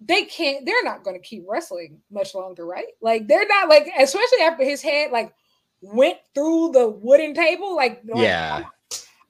[0.00, 3.90] they can't they're not going to keep wrestling much longer right like they're not like
[3.98, 5.32] especially after his head like
[5.80, 8.64] went through the wooden table like yeah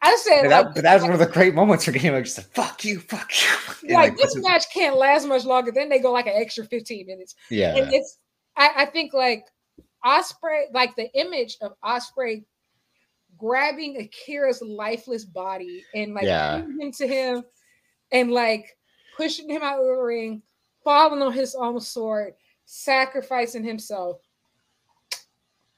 [0.03, 2.13] I said but that, like, but that was one of the great moments for game.
[2.13, 3.95] Like just like, fuck you, fuck you.
[3.95, 5.73] like, like this match can't last much longer.
[5.73, 7.35] Then they go like an extra 15 minutes.
[7.51, 7.75] Yeah.
[7.75, 8.19] And it's
[8.57, 9.47] I, I think like
[10.05, 12.45] Ospreay, like the image of Ospreay
[13.37, 16.63] grabbing Akira's lifeless body and like yeah.
[16.81, 17.45] into him
[18.13, 18.77] and like
[19.17, 20.43] pushing him out of the ring,
[20.87, 22.35] falling on his own sword,
[22.65, 24.21] sacrificing himself.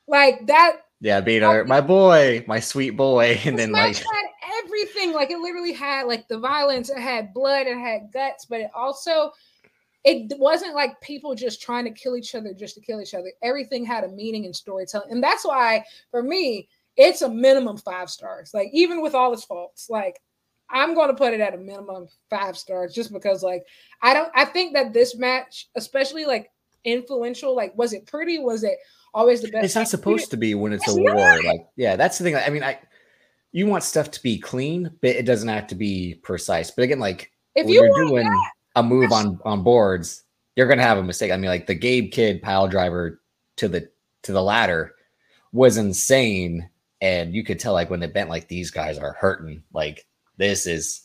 [0.07, 0.83] Like that.
[1.01, 4.27] Yeah, being our, my boy, my sweet boy, and then like had
[4.63, 5.13] everything.
[5.13, 8.71] Like it literally had like the violence, it had blood, it had guts, but it
[8.75, 9.33] also
[10.05, 13.33] it wasn't like people just trying to kill each other just to kill each other.
[13.43, 15.11] Everything had a meaning and storytelling.
[15.11, 18.53] And that's why for me, it's a minimum five stars.
[18.53, 20.21] Like even with all its faults, like
[20.71, 23.65] I'm going to put it at a minimum five stars just because like
[24.03, 26.51] I don't I think that this match, especially like
[26.85, 28.39] influential, like was it pretty?
[28.39, 28.79] Was it
[29.15, 29.65] always the best?
[29.65, 31.15] It's not supposed to be when it's, it's a war.
[31.15, 31.45] Not.
[31.45, 32.37] Like yeah, that's the thing.
[32.37, 32.79] I mean, I
[33.53, 36.71] you want stuff to be clean, but it doesn't have to be precise.
[36.71, 40.25] But again, like if you are doing that, a move on on boards,
[40.57, 41.33] you're gonna have a mistake.
[41.33, 43.21] I mean, like the Gabe Kidd pile driver
[43.57, 43.89] to the
[44.23, 44.95] to the ladder
[45.53, 46.69] was insane,
[47.01, 49.63] and you could tell like when they bent, like these guys are hurting.
[49.73, 50.07] Like
[50.39, 51.03] this is.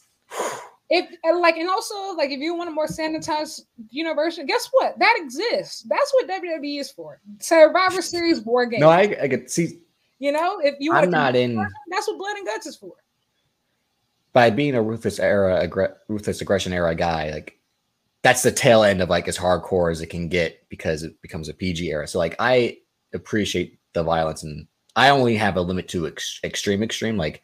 [0.89, 4.97] If like and also like if you want a more sanitized universe, guess what?
[4.99, 5.85] That exists.
[5.89, 7.19] That's what WWE is for.
[7.39, 8.79] Survivor Series war game.
[8.79, 9.79] No, I I could see.
[10.19, 11.55] You know, if you want I'm not in.
[11.89, 12.93] That's what Blood and Guts is for.
[14.33, 17.59] By being a ruthless era, aggr- ruthless aggression era guy, like
[18.23, 21.49] that's the tail end of like as hardcore as it can get because it becomes
[21.49, 22.07] a PG era.
[22.07, 22.77] So like I
[23.13, 27.17] appreciate the violence and I only have a limit to ex- extreme extreme.
[27.17, 27.41] Like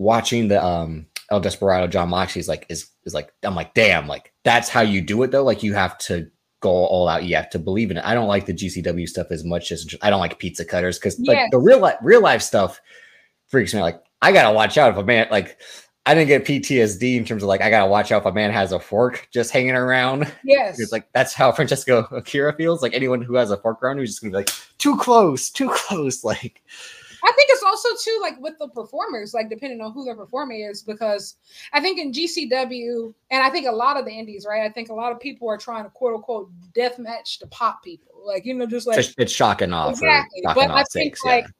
[0.00, 4.32] watching the um El Desperado Jon Moxley's like is is like I'm like damn like
[4.44, 5.44] that's how you do it though.
[5.44, 6.28] Like you have to
[6.60, 7.24] go all out.
[7.24, 8.04] You have to believe in it.
[8.04, 11.20] I don't like the GCW stuff as much as I don't like pizza cutters because
[11.20, 12.80] like the real life real life stuff
[13.46, 13.80] freaks me.
[13.80, 13.84] out.
[13.84, 15.58] Like I gotta watch out if a man like
[16.06, 18.50] I didn't get PTSD in terms of like I gotta watch out if a man
[18.50, 20.32] has a fork just hanging around.
[20.42, 22.80] Yes, it's like that's how Francesco Akira feels.
[22.80, 25.68] Like anyone who has a fork around, who's just gonna be like too close, too
[25.70, 26.24] close.
[26.30, 26.62] Like
[27.22, 30.54] I think it's also too like with the performers, like depending on who their performer
[30.54, 31.36] is, because
[31.72, 34.62] I think in GCW and I think a lot of the indies, right?
[34.62, 37.82] I think a lot of people are trying to quote unquote death match to pop
[37.82, 39.92] people, like you know, just like it's, shocking off.
[39.92, 41.44] Exactly, but I think sakes, like.
[41.44, 41.50] Yeah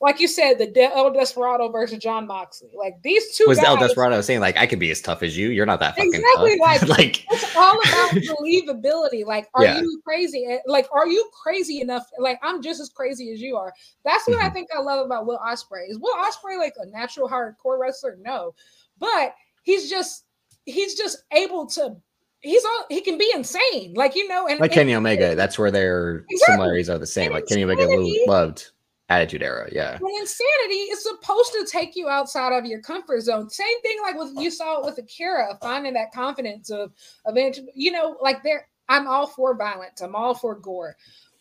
[0.00, 2.70] like you said, the De- El Desperado versus Jon Moxley.
[2.76, 5.36] Like these two was guys, El Desperado saying like I could be as tough as
[5.36, 5.48] you.
[5.50, 6.88] You're not that fucking exactly tough.
[6.88, 9.26] like like it's all about believability.
[9.26, 9.80] Like, are yeah.
[9.80, 10.46] you crazy?
[10.48, 12.04] Eh, like, are you crazy enough?
[12.18, 13.72] Like, I'm just as crazy as you are.
[14.04, 14.46] That's what mm-hmm.
[14.46, 15.88] I think I love about Will Ospreay.
[15.88, 18.18] Is Will Ospreay like a natural hardcore wrestler?
[18.20, 18.54] No,
[19.00, 20.24] but he's just
[20.64, 21.96] he's just able to
[22.40, 25.70] he's all he can be insane like you know and like Kenny Omega that's where
[25.70, 26.54] their exactly.
[26.54, 27.88] similarities are the same and like Kenny Omega
[28.26, 28.70] loved
[29.10, 29.96] Attitude Era, yeah.
[30.00, 33.48] But insanity is supposed to take you outside of your comfort zone.
[33.48, 36.92] Same thing like with you saw it with Akira, finding that confidence of
[37.26, 38.68] eventually, you know, like there.
[38.90, 40.00] I'm all for violence.
[40.00, 40.96] I'm all for gore.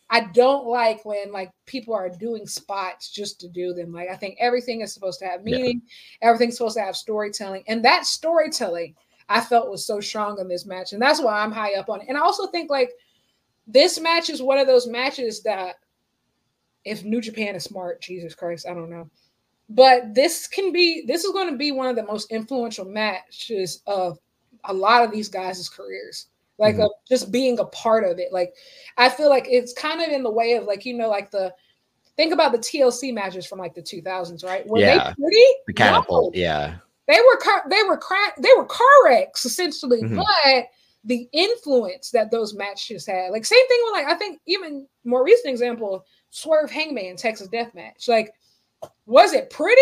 [0.10, 3.94] I don't like when like people are doing spots just to do them.
[3.94, 5.81] Like I think everything is supposed to have meaning.
[6.22, 6.30] Yeah.
[6.30, 8.95] Everything's supposed to have storytelling, and that storytelling
[9.30, 12.02] I felt was so strong in this match, and that's why I'm high up on
[12.02, 12.07] it.
[12.07, 12.91] And I also think like
[13.65, 15.76] this match is one of those matches that
[16.88, 19.09] if New Japan is smart, Jesus Christ, I don't know.
[19.69, 23.81] But this can be this is going to be one of the most influential matches
[23.85, 24.18] of
[24.64, 26.27] a lot of these guys' careers.
[26.57, 26.88] Like mm-hmm.
[27.07, 28.31] just being a part of it.
[28.31, 28.53] Like
[28.97, 31.53] I feel like it's kind of in the way of like, you know, like the
[32.15, 34.68] think about the TLC matches from like the 2000s, right?
[34.68, 35.09] Were yeah.
[35.09, 35.45] they pretty?
[35.68, 36.41] The catapult, no.
[36.41, 36.76] yeah.
[37.07, 40.18] They were car- they were cra- they were car wrecks essentially, mm-hmm.
[40.18, 40.65] but
[41.05, 43.31] the influence that those matches had.
[43.31, 47.74] Like same thing with like I think even more recent example, Swerve Hangman Texas Death
[47.74, 48.08] Match.
[48.08, 48.34] Like,
[49.06, 49.82] was it pretty?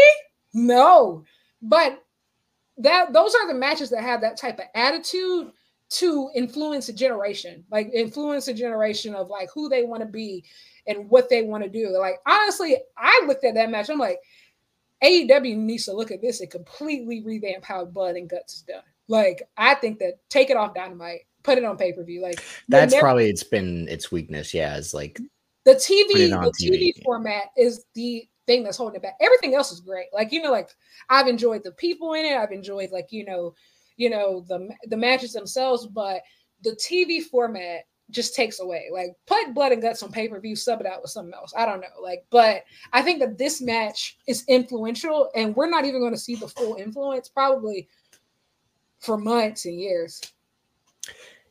[0.54, 1.24] No,
[1.62, 2.02] but
[2.78, 5.52] that those are the matches that have that type of attitude
[5.90, 10.44] to influence a generation, like influence a generation of like who they want to be
[10.88, 11.90] and what they want to do.
[11.90, 13.90] Like honestly, I looked at that match.
[13.90, 14.20] I'm like,
[15.04, 18.84] AEW needs to look at this and completely revamp how Blood and Guts is done.
[19.08, 22.22] Like I think that take it off Dynamite, put it on pay per view.
[22.22, 24.54] Like that's never- probably it's been its weakness.
[24.54, 25.20] Yeah, is like
[25.66, 29.18] the TV, the TV, TV format is the thing that's holding it back.
[29.20, 30.08] Everything else is great.
[30.14, 30.70] Like you know, like
[31.10, 32.38] I've enjoyed the people in it.
[32.38, 33.54] I've enjoyed like you know,
[33.98, 36.22] you know the the matches themselves, but
[36.64, 37.82] the TV format
[38.12, 38.90] just takes away.
[38.92, 41.54] Like put blood and guts on pay per view, sub it out with something else.
[41.58, 41.88] I don't know.
[42.02, 42.64] Like, but
[42.94, 46.48] I think that this match is influential, and we're not even going to see the
[46.48, 47.88] full influence probably
[49.00, 50.22] for months and years.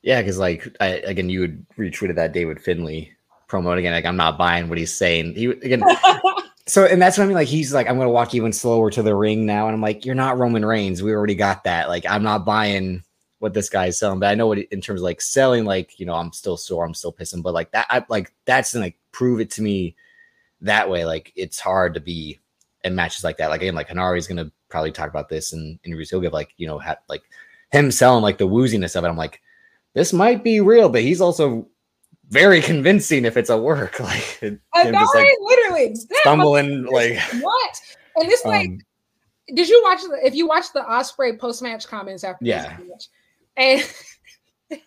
[0.02, 3.13] Yeah, because like I, again, you had retweeted that David Finlay
[3.54, 3.92] promo again.
[3.92, 5.34] Like I'm not buying what he's saying.
[5.34, 5.82] He again.
[6.66, 7.36] so and that's what I mean.
[7.36, 10.04] Like he's like, I'm gonna walk even slower to the ring now, and I'm like,
[10.04, 11.02] you're not Roman Reigns.
[11.02, 11.88] We already got that.
[11.88, 13.02] Like I'm not buying
[13.38, 15.64] what this guy's selling, but I know what in terms of like selling.
[15.64, 16.84] Like you know, I'm still sore.
[16.84, 19.96] I'm still pissing, but like that, I like that's like prove it to me
[20.60, 21.04] that way.
[21.04, 22.40] Like it's hard to be
[22.84, 23.50] in matches like that.
[23.50, 26.10] Like again, like Henare's gonna probably talk about this in interviews.
[26.10, 27.22] He'll give like you know, ha- like
[27.70, 29.08] him selling like the wooziness of it.
[29.08, 29.40] I'm like,
[29.94, 31.68] this might be real, but he's also
[32.30, 34.00] very convincing if it's a work.
[34.00, 34.40] Like,
[34.74, 37.80] I know, just, like, literally stumbling like what?
[38.16, 38.78] And this like um,
[39.54, 42.76] did you watch the if you watch the Ospreay post match comments after Yeah.
[42.78, 43.08] match,
[43.56, 43.80] and
[44.70, 44.80] it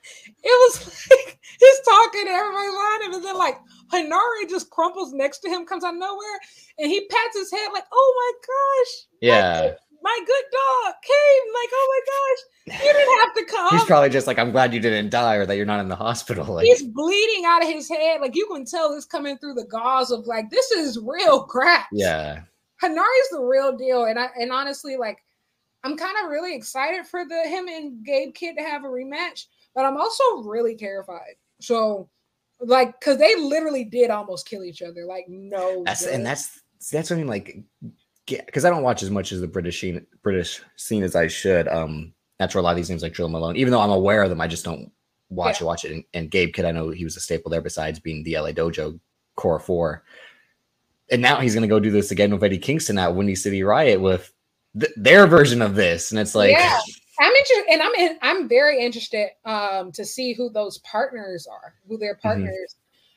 [0.43, 3.57] was like he's talking to everybody around him, and then like
[3.93, 6.39] Henare just crumples next to him, comes out of nowhere,
[6.80, 9.73] and he pats his head like, "Oh my gosh, Yeah.
[10.08, 14.10] My good dog came!" Like, "Oh my gosh, you didn't have to come." He's probably
[14.10, 16.46] just like, I'm glad you didn't die or that you're not in the hospital.
[16.56, 18.22] Like, He's bleeding out of his head.
[18.22, 21.88] Like you can tell it's coming through the gauze of like this is real crap.
[21.92, 22.42] yeah.
[22.82, 25.18] Henare's the real deal, and I and honestly, like
[25.84, 29.46] I'm kind of really excited for the him and Gabe Kidd to have a rematch,
[29.76, 31.36] but I'm also really terrified.
[31.60, 32.10] So,
[32.60, 35.06] like, because they literally did almost kill each other.
[35.06, 36.62] Like, no, That's and that's
[36.92, 37.28] that's what I mean.
[37.28, 37.58] Like,
[38.28, 41.68] because I don't watch as much as the British scene, British scene as I should.
[41.68, 44.22] Um, that's where a lot of these names like Drill Malone, even though I'm aware
[44.24, 44.91] of them, I just don't
[45.30, 45.66] watch it.
[45.66, 45.91] Watch it.
[45.91, 47.62] And, and Gabe Kidd, I know he was a staple there.
[47.62, 48.99] Besides being the LA Dojo
[49.36, 50.04] core four,
[51.10, 53.99] and now he's gonna go do this again with Eddie Kingston at Windy City Riot
[54.02, 54.32] with
[54.80, 56.80] th- their version of this, and it's like, Yeah.
[57.20, 61.74] I'm interested, and I'm in, I'm very interested um to see who those partners are,
[61.88, 62.28] who their Mm-hmm.
[62.28, 62.76] partners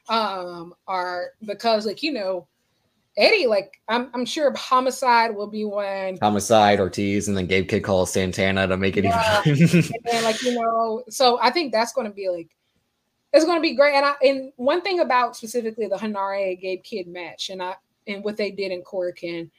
[0.08, 2.46] um are, because like you know,
[3.16, 7.82] Eddie, like I'm I'm sure Homicide will be one, Homicide, Ortiz, and then Gabe Kidd
[7.84, 9.42] calls Santana to make it Yeah.
[9.46, 9.78] even.
[9.78, 12.48] and then like you know, so I think that's going to be like
[13.32, 13.94] it's going to be great.
[13.94, 17.74] And I and one thing about specifically the Henare Gabe Kidd match, and I
[18.06, 19.50] and what they did in Korakuen,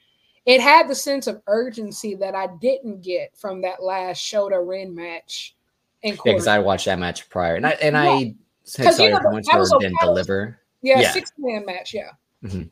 [0.45, 4.95] it had the sense of urgency that I didn't get from that last Shota Rin
[4.95, 5.55] match
[6.03, 8.01] in Yeah, because I watched that match prior, and I and Yeah.
[8.01, 10.57] I said 'Cause, you sorry know, how much that was a- didn't was- deliver.
[10.81, 11.11] Yeah, Yeah.
[11.11, 11.93] six man match.
[11.93, 12.09] Yeah.
[12.43, 12.63] Mm-hmm.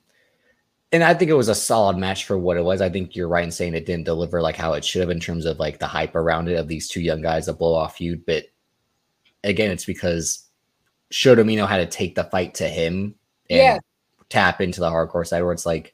[0.91, 2.81] And I think it was a solid match for what it was.
[2.81, 5.19] I think you're right in saying it didn't deliver like how it should have in
[5.19, 7.97] terms of like the hype around it of these two young guys that blow off
[7.97, 8.25] feud.
[8.25, 8.45] But
[9.43, 10.45] again, it's because
[11.11, 13.13] Shota Umino had to take the fight to him
[13.51, 13.77] and Yeah.
[14.29, 15.93] tap into the hardcore side where it's like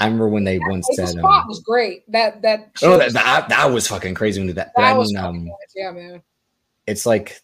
[0.00, 2.10] I remember when they once said spot um, was great.
[2.12, 4.72] That that Oh that, that that was fucking crazy when he did that.
[4.76, 5.72] But that I was mean fucking um nuts.
[5.74, 6.22] yeah, man.
[6.86, 7.40] it's like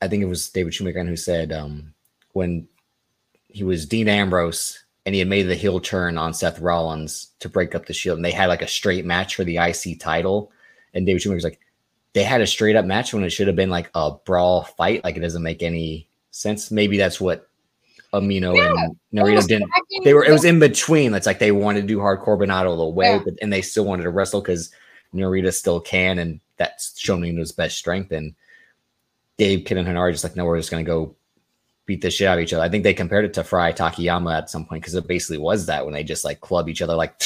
[0.00, 1.94] I think it was David Shoemaker who said um,
[2.32, 2.68] when
[3.48, 7.48] he was Dean Ambrose and he had made the heel turn on Seth Rollins to
[7.48, 10.50] break up the shield, and they had like a straight match for the IC title,
[10.92, 11.60] and David Shoemaker's like,
[12.12, 15.04] they had a straight up match when it should have been like a brawl fight.
[15.04, 16.70] Like it doesn't make any sense.
[16.70, 17.48] Maybe that's what
[18.12, 19.70] Umino Yeah, and Narita didn't.
[20.02, 20.24] They were.
[20.24, 21.14] It was in between.
[21.14, 23.12] It's like they wanted to do hardcore, but not all the way.
[23.12, 23.22] Yeah.
[23.24, 24.72] But and they still wanted to wrestle because
[25.14, 28.10] Narita still can, and that's Shonino's best strength.
[28.12, 28.34] And
[29.36, 31.14] Dave, Kid, and Henare just like, no, we're just gonna go
[31.86, 32.62] beat the shit out of each other.
[32.62, 35.66] I think they compared it to Frye Takayama at some point because it basically was
[35.66, 37.14] that when they just like club each other like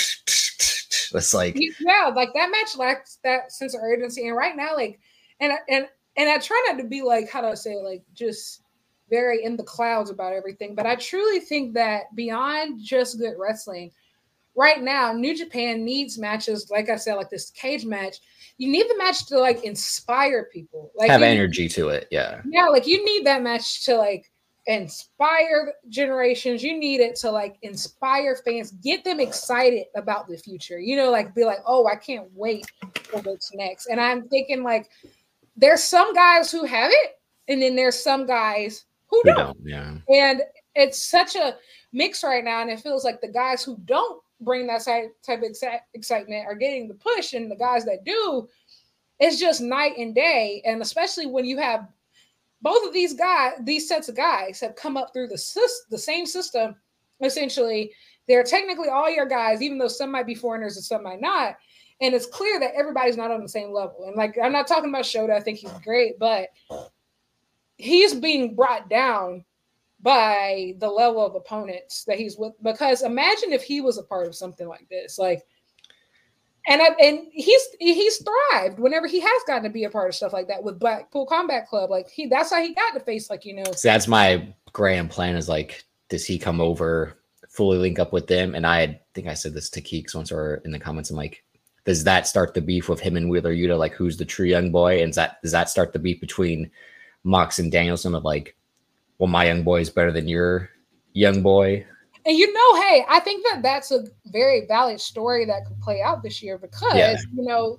[1.14, 4.28] it's like yeah, like that match lacks that sense of urgency.
[4.28, 5.00] And right now, like,
[5.40, 8.62] and and and I try not to be like how do I say like just
[9.08, 13.90] very in the clouds about everything, but I truly think that beyond just good wrestling,
[14.54, 16.70] right now, New Japan needs matches.
[16.70, 18.18] Like I said, like this cage match.
[18.58, 22.06] You need the match to like inspire people, like have energy to it.
[22.10, 22.42] Yeah.
[22.44, 24.30] yeah, like you need that match to like
[24.66, 26.62] inspire generations.
[26.62, 30.78] You need it to like inspire fans, get them excited about the future.
[30.78, 32.66] You know, like be like, oh, I can't wait
[33.02, 33.86] for what's next.
[33.86, 34.90] And I'm thinking like
[35.56, 37.18] there's some guys who have it,
[37.48, 39.36] and then there's some guys who don't.
[39.36, 39.58] don't.
[39.62, 39.96] Yeah.
[40.08, 40.42] And
[40.74, 41.56] it's such a
[41.92, 45.50] mix right now, and it feels like the guys who don't bring that type of
[45.50, 48.48] exci- excitement are getting the push, and the guys that do,
[49.18, 50.62] it's just night and day.
[50.64, 51.88] And especially when you have
[52.62, 55.98] both of these guys, these sets of guys have come up through the sys- the
[55.98, 56.76] same system.
[57.22, 57.92] Essentially,
[58.26, 61.56] they're technically all your guys, even though some might be foreigners and some might not.
[62.00, 64.04] And it's clear that everybody's not on the same level.
[64.06, 65.30] And like, I'm not talking about Shota.
[65.30, 66.48] I think he's great, but
[67.76, 69.44] he's being brought down
[70.00, 72.54] by the level of opponents that he's with.
[72.62, 75.42] Because imagine if he was a part of something like this, like,
[76.66, 80.14] and I, and he's he's thrived whenever he has gotten to be a part of
[80.14, 81.90] stuff like that with Blackpool Combat Club.
[81.90, 83.72] Like he, that's how he got to face like you know.
[83.82, 87.18] That's my grand plan is like, does he come over,
[87.48, 88.54] fully link up with them?
[88.54, 91.10] And I had, think I said this to Keeks once or in the comments.
[91.10, 91.42] I'm like,
[91.84, 93.78] does that start the beef with him and Wheeler Yuta?
[93.78, 95.02] Like, who's the true young boy?
[95.02, 96.70] And that does that start the beef between
[97.24, 98.56] Mox and Danielson of like,
[99.18, 100.70] well, my young boy is better than your
[101.12, 101.86] young boy?
[102.26, 106.02] And you know, hey, I think that that's a very valid story that could play
[106.02, 107.16] out this year because Yeah.
[107.34, 107.78] you know,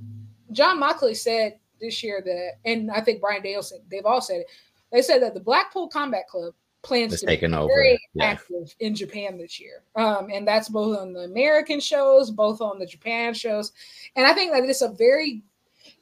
[0.52, 4.48] Jon Moxley said this year that, and I think Bryan Danielson, they've all said it.
[4.92, 6.54] They said that the Blackpool Combat Club
[6.84, 7.68] plans Is to be over.
[7.68, 8.26] very Yeah.
[8.26, 9.84] active in Japan this year.
[9.96, 13.72] Um, and that's both on the American shows, both on the Japan shows.
[14.16, 15.44] And I think that it's a very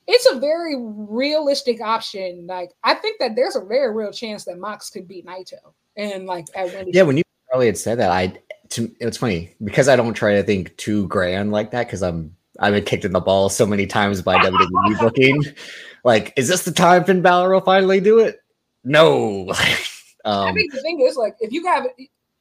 [0.07, 2.47] it's a very realistic option.
[2.47, 5.73] Like I think that there's a very real chance that Mox could beat Naito.
[5.97, 8.33] And like at Windy Yeah, when you earlier had said that, I
[8.69, 12.35] to, it's funny because I don't try to think too grand like that because I'm
[12.59, 15.41] I've been kicked in the ball so many times by WWE booking.
[16.03, 18.41] Like, is this the time Finn Balor will finally do it?
[18.83, 19.49] No.
[20.25, 21.87] um, I think the thing is, like, if you got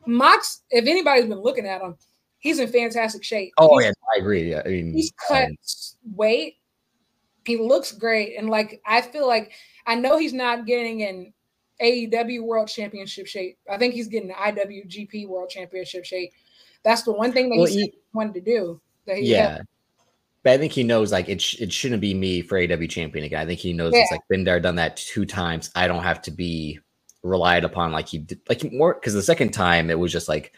[0.06, 1.96] Mox, if anybody's been looking at him,
[2.38, 3.52] he's in fantastic shape.
[3.58, 4.50] Oh he's, yeah, I agree.
[4.50, 5.56] Yeah, I mean, he's cut um,
[6.14, 6.56] weight.
[7.44, 9.52] He looks great, and like I feel like
[9.86, 11.32] I know he's not getting in
[11.82, 13.58] AEW World Championship shape.
[13.70, 16.32] I think he's getting the IWGP World Championship shape.
[16.82, 18.80] That's the one thing that well, he, he wanted to do.
[19.06, 19.56] yeah.
[19.56, 19.66] Had.
[20.42, 23.24] But I think he knows like it, sh- it shouldn't be me for AW champion
[23.24, 23.40] again.
[23.40, 24.02] I think he knows yeah.
[24.02, 25.70] it's like been there, done that two times.
[25.74, 26.78] I don't have to be
[27.22, 30.52] relied upon like he did, like more because the second time it was just like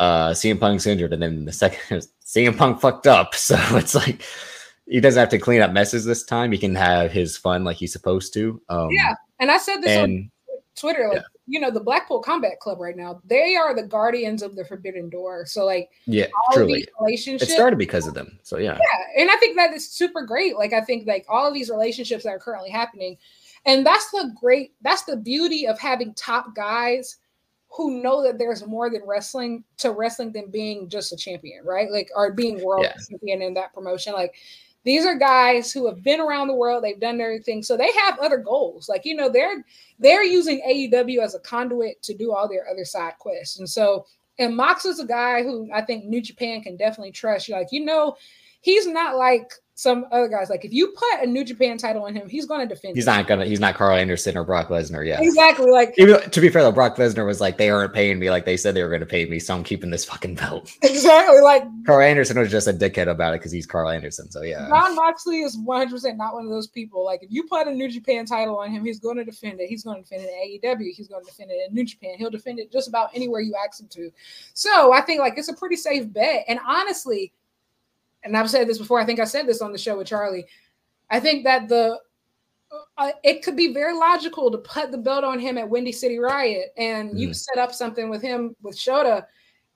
[0.00, 3.34] uh CM Punk's injured, and then the second CM Punk fucked up.
[3.38, 4.22] So it's like
[4.86, 6.52] he doesn't have to clean up messes this time.
[6.52, 8.60] He can have his fun like he's supposed to.
[8.68, 10.30] Um, yeah, and I said this and, on
[10.76, 11.22] Twitter, like yeah.
[11.48, 15.10] you know, the Blackpool Combat Club right now, they are the guardians of the Forbidden
[15.10, 15.46] Door.
[15.46, 17.50] So like, yeah, truly, relationships.
[17.50, 18.38] It started because of them.
[18.44, 20.56] So yeah, yeah, and I think that is super great.
[20.56, 23.16] Like I think like all of these relationships that are currently happening,
[23.66, 27.16] and that's the great, that's the beauty of having top guys
[27.76, 31.90] who know that there's more than wrestling to wrestling than being just a champion, right?
[31.90, 32.94] Like or being world yeah.
[33.10, 34.34] champion in that promotion, like
[34.84, 36.82] these are guys who have been around the world.
[36.82, 37.62] They've done everything.
[37.62, 38.88] So they have other goals.
[38.88, 39.64] Like you know they're
[39.98, 43.58] they're using aew as a conduit to do all their other side quests.
[43.58, 44.06] And so
[44.38, 47.48] and mox is a guy who i think new japan can definitely trust.
[47.48, 48.16] You like you know
[48.60, 49.52] he's not like
[49.82, 50.48] some other guys.
[50.48, 52.94] Like if you put a New Japan title on him, he's going to defend.
[52.94, 53.10] He's it.
[53.10, 53.44] not gonna.
[53.44, 55.06] He's not Karl Anderson or Brock Lesnar.
[55.06, 55.70] Yeah, exactly.
[55.70, 58.44] Like Even, to be fair, though, Brock Lesnar was like, they aren't paying me like
[58.44, 60.72] they said they were going to pay me, so I'm keeping this fucking belt.
[60.92, 61.40] Exactly.
[61.40, 64.30] Like Karl Anderson was just a dickhead about it because he's Karl Anderson.
[64.30, 67.04] So yeah, Jon Moxley is 100 percent not one of those people.
[67.04, 69.68] Like if you put a New Japan title on him, he's going to defend it.
[69.68, 70.92] He's going to defend it in AEW.
[70.94, 72.14] He's going to defend it in New Japan.
[72.18, 74.10] He'll defend it just about anywhere you ask him to.
[74.54, 76.44] So I think like it's a pretty safe bet.
[76.46, 77.32] And honestly
[78.24, 79.00] and I've said this before.
[79.00, 80.46] I think I said this on the show with Charlie.
[81.10, 81.98] I think that the
[82.96, 86.18] uh, it could be very logical to put the belt on him at Windy City
[86.18, 87.18] Riot, and mm.
[87.18, 89.24] you set up something with him with Shota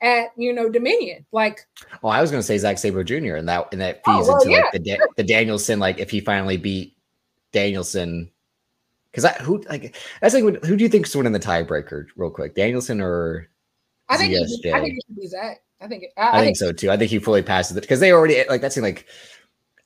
[0.00, 1.26] at you know Dominion.
[1.32, 1.66] Like,
[2.02, 3.36] oh, I was going to say Zack Sabre Jr.
[3.36, 4.60] and that and that oh, feeds oh, well, into yeah.
[4.62, 5.78] like the da- the Danielson.
[5.78, 6.96] Like, if he finally beat
[7.52, 8.30] Danielson,
[9.10, 12.06] because I who like that's like who do you think is winning the tiebreaker?
[12.16, 13.48] Real quick, Danielson or
[14.08, 14.72] I think ZSJ?
[14.72, 15.62] I think it should be Zack.
[15.80, 16.90] I think I, I, I think, think, so too.
[16.90, 19.06] I think he fully passes it because they already like that's like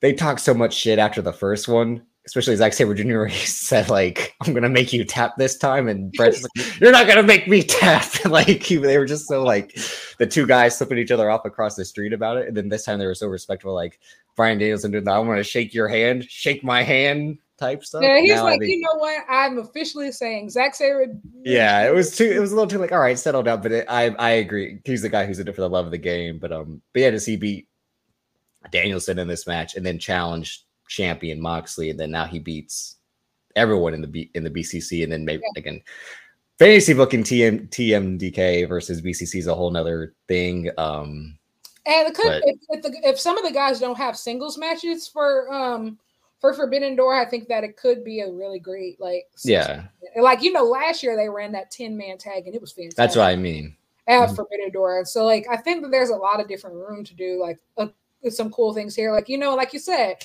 [0.01, 3.25] they talked so much shit after the first one, especially Zack Sabre Jr.
[3.25, 7.07] He said like, "I'm gonna make you tap this time," and Bret's like, "You're not
[7.07, 9.77] gonna make me tap." like he, they were just so like
[10.19, 12.85] the two guys flipping each other off across the street about it, and then this
[12.85, 13.75] time they were so respectful.
[13.75, 13.99] Like
[14.37, 15.13] Bryan Danielson did that.
[15.13, 18.03] I'm gonna shake your hand, shake my hand type stuff.
[18.03, 19.25] Yeah, he's now like, you know what?
[19.29, 21.07] I'm officially saying Zack Sabre.
[21.45, 22.25] Yeah, it was too.
[22.25, 23.61] It was a little too like, all right, settle down.
[23.61, 24.81] But it, I, I agree.
[24.85, 26.39] He's the guy who's in it for the love of the game.
[26.39, 27.69] But um, but yeah, to he beat
[28.73, 32.97] Danielson in this match and then challenge champion Moxley, and then now he beats
[33.55, 35.61] everyone in the B, in the BCC, and then maybe yeah.
[35.61, 35.83] again.
[36.59, 40.71] Fantasy booking TM TMDK versus BCC is a whole nother thing.
[40.77, 41.39] Um,
[41.87, 44.59] and it could but, if, if, the, if some of the guys don't have singles
[44.59, 45.99] matches for um
[46.41, 49.85] for Forbidden Door, I think that it could be a really great like yeah,
[50.21, 52.97] like you know last year they ran that ten man tag and it was fantastic.
[52.97, 53.77] That's what I mean.
[54.07, 54.35] At mm-hmm.
[54.35, 57.39] Forbidden Door, so like I think that there's a lot of different room to do
[57.41, 57.91] like a,
[58.31, 59.13] some cool things here.
[59.13, 60.25] Like you know, like you said,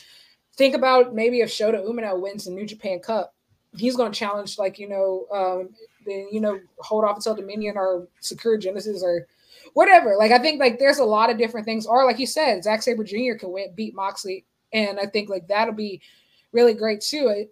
[0.55, 3.35] think about maybe if Shota Umino wins the New Japan Cup,
[3.75, 5.69] he's going to challenge like you know, um,
[6.05, 9.27] then you know hold off until Dominion or Sakura Genesis or
[9.73, 10.15] whatever.
[10.17, 11.85] Like I think like there's a lot of different things.
[11.85, 13.35] Or like you said, Zack Sabre Jr.
[13.37, 16.01] can win beat Moxley and I think like that'll be
[16.51, 17.47] really great too.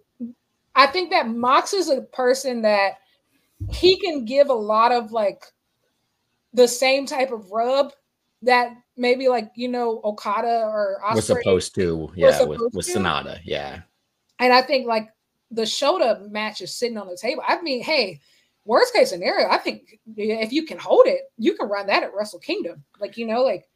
[0.74, 2.98] I think that Mox is a person that
[3.70, 5.44] he can give a lot of like
[6.52, 7.92] the same type of rub
[8.42, 12.86] that maybe like you know Okada or Ospreay was supposed to, yeah, supposed with, with
[12.86, 13.80] Sanada, yeah.
[14.38, 15.08] And I think like
[15.50, 17.42] the Shota match is sitting on the table.
[17.46, 18.20] I mean, hey,
[18.64, 22.14] worst case scenario, I think if you can hold it, you can run that at
[22.14, 22.84] Wrestle Kingdom.
[23.00, 23.68] Like you know, like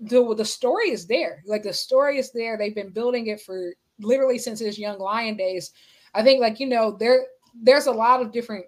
[0.00, 1.42] the the story is there.
[1.46, 2.56] Like the story is there.
[2.56, 5.72] They've been building it for literally since his young lion days.
[6.14, 7.26] I think like you know there
[7.60, 8.66] there's a lot of different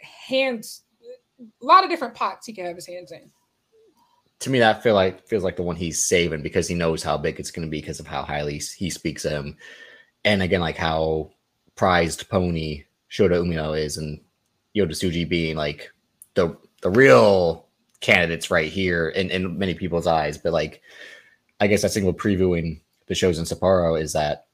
[0.00, 0.82] hands,
[1.40, 3.30] a lot of different pots he can have his hands in.
[4.40, 7.18] To me, that feel like feels like the one he's saving because he knows how
[7.18, 9.56] big it's going to be because of how highly he speaks of him,
[10.24, 11.30] and again like how
[11.76, 14.20] prized pony Shota Umino is, and
[14.76, 15.90] Yota Tsuji being like
[16.34, 17.67] the the real
[18.00, 20.38] candidates right here in, in many people's eyes.
[20.38, 20.82] But like,
[21.60, 24.46] I guess I think we're previewing the shows in Sapporo is that,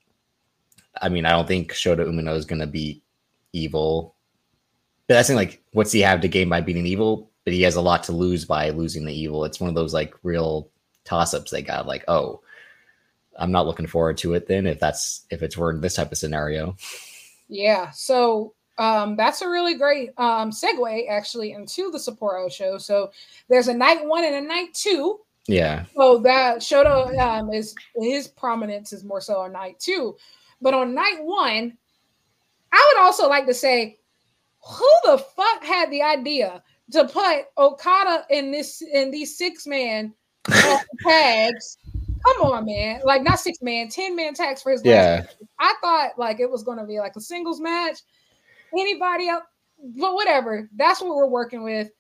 [1.03, 3.03] I mean, I don't think Shota Umino is going to be
[3.53, 4.15] Evil.
[5.07, 7.31] But that's like, what's he have to gain by beating Evil?
[7.45, 9.45] But he has a lot to lose by losing the Evil.
[9.45, 10.71] It's one of those like real
[11.05, 11.87] toss ups they got.
[11.87, 12.41] Like, oh,
[13.37, 16.13] I'm not looking forward to it then if that's if it's we're in this type
[16.13, 16.77] of scenario.
[17.49, 17.91] Yeah.
[17.91, 22.79] So um, that's a really great um, segue actually into the Sapporo show.
[22.79, 23.11] So
[23.49, 25.21] there's a night one and a night two.
[25.47, 25.85] Yeah.
[25.95, 30.17] So that Shota um, is his prominence is more so on night two,
[30.61, 31.77] but on night one,
[32.73, 33.99] I would also like to say,
[34.67, 40.15] who the fuck had the idea to put Okada in this in these six man
[41.07, 41.79] tags?
[42.25, 43.03] Come on, man!
[43.05, 44.83] Like not six man, ten man tags for his.
[44.83, 45.27] Yeah.
[45.59, 47.99] I thought like it was going to be like a singles match.
[48.79, 49.45] Anybody else,
[50.01, 50.69] but whatever.
[50.77, 51.91] That's what we're working with.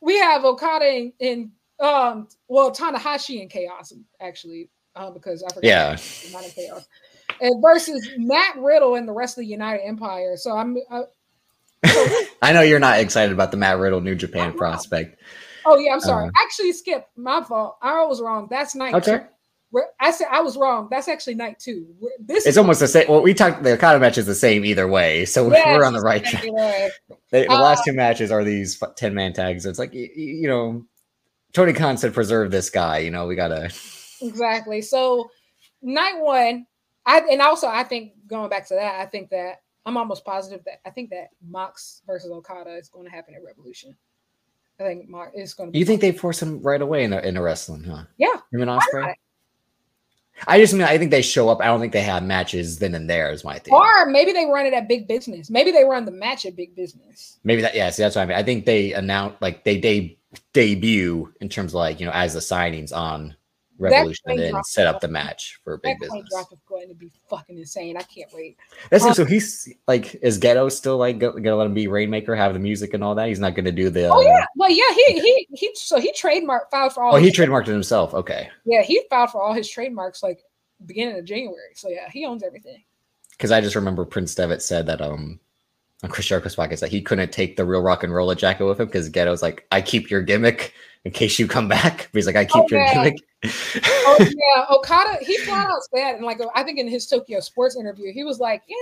[0.00, 5.64] We have Okada in, in um well Tanahashi and Chaos actually um because I forgot
[5.64, 5.96] Yeah.
[6.32, 6.86] not in Chaos
[7.40, 10.36] and versus Matt Riddle and the rest of the United Empire.
[10.36, 11.02] So I'm uh,
[12.42, 15.20] I know you're not excited about the Matt Riddle New Japan prospect.
[15.66, 16.28] oh yeah, I'm sorry.
[16.28, 17.76] Uh, actually, Skip, my fault.
[17.82, 18.48] I was wrong.
[18.50, 19.24] That's night Okay.
[20.00, 20.88] I said I was wrong.
[20.90, 21.86] That's actually night two.
[22.00, 23.06] We're, this It's is almost the same.
[23.08, 23.62] Well, we talked.
[23.62, 26.44] The Okada match is the same either way, so we're on the right track.
[27.30, 29.66] The, Uh, last two matches are these ten man tags.
[29.66, 30.84] It's like you, you know,
[31.52, 33.72] Tony Khan said, "Preserve this guy." You know, we gotta.
[34.22, 34.80] Exactly.
[34.80, 35.28] So
[35.82, 36.66] night one,
[37.04, 40.64] I and also I think going back to that, I think that I'm almost positive
[40.64, 43.94] that I think that Mox versus Okada is going to happen at Revolution.
[44.80, 45.72] I think Mox is going to.
[45.72, 48.04] Be You think they force him right away in a, in a wrestling, huh?
[48.16, 48.34] Yeah.
[48.52, 49.14] Him and Ospreay.
[50.46, 51.60] I just mean I think they show up.
[51.60, 53.30] I don't think they have matches then and there.
[53.30, 53.74] Is my thing.
[53.74, 55.50] Or maybe they run it at big business.
[55.50, 57.38] Maybe they run the match at big business.
[57.44, 57.74] Maybe that.
[57.74, 57.90] Yeah.
[57.90, 58.36] See, that's what I mean.
[58.36, 60.18] I think they announce like they de-
[60.52, 63.34] debut in terms of like you know as the signings on
[63.84, 66.24] Revolution, and set up the match for big business.
[66.30, 67.96] drop is going to be fucking insane.
[67.96, 68.56] I can't wait.
[68.90, 72.52] That's Uh, so he's like is Gedo still like gonna let him be Rainmaker, have
[72.52, 73.28] the music and all that?
[73.28, 74.08] He's not gonna do the.
[74.08, 75.70] Oh yeah, well yeah, he he he.
[75.74, 77.14] So he trademarked filed for all.
[77.14, 78.14] Oh, he trademarked it himself.
[78.14, 80.42] Okay, Yeah, he filed for all his trademarks like
[80.86, 81.72] beginning of January.
[81.74, 82.82] So yeah, he owns everything.
[83.32, 85.38] because I just remember Prince Devitt said that um
[86.02, 88.78] on Chris Jericho's podcast that he couldn't take the real rock and roller jacket with
[88.78, 90.74] him because Gedo's like, I keep your gimmick
[91.04, 92.08] in case you come back.
[92.12, 92.94] He's like, I keep Oh, your yeah.
[92.94, 93.16] gimmick.
[94.06, 95.18] Oh yeah, Okada.
[95.24, 98.38] He flat out said, and like I think in his Tokyo Sports interview, he was
[98.40, 98.76] like, "Yeah,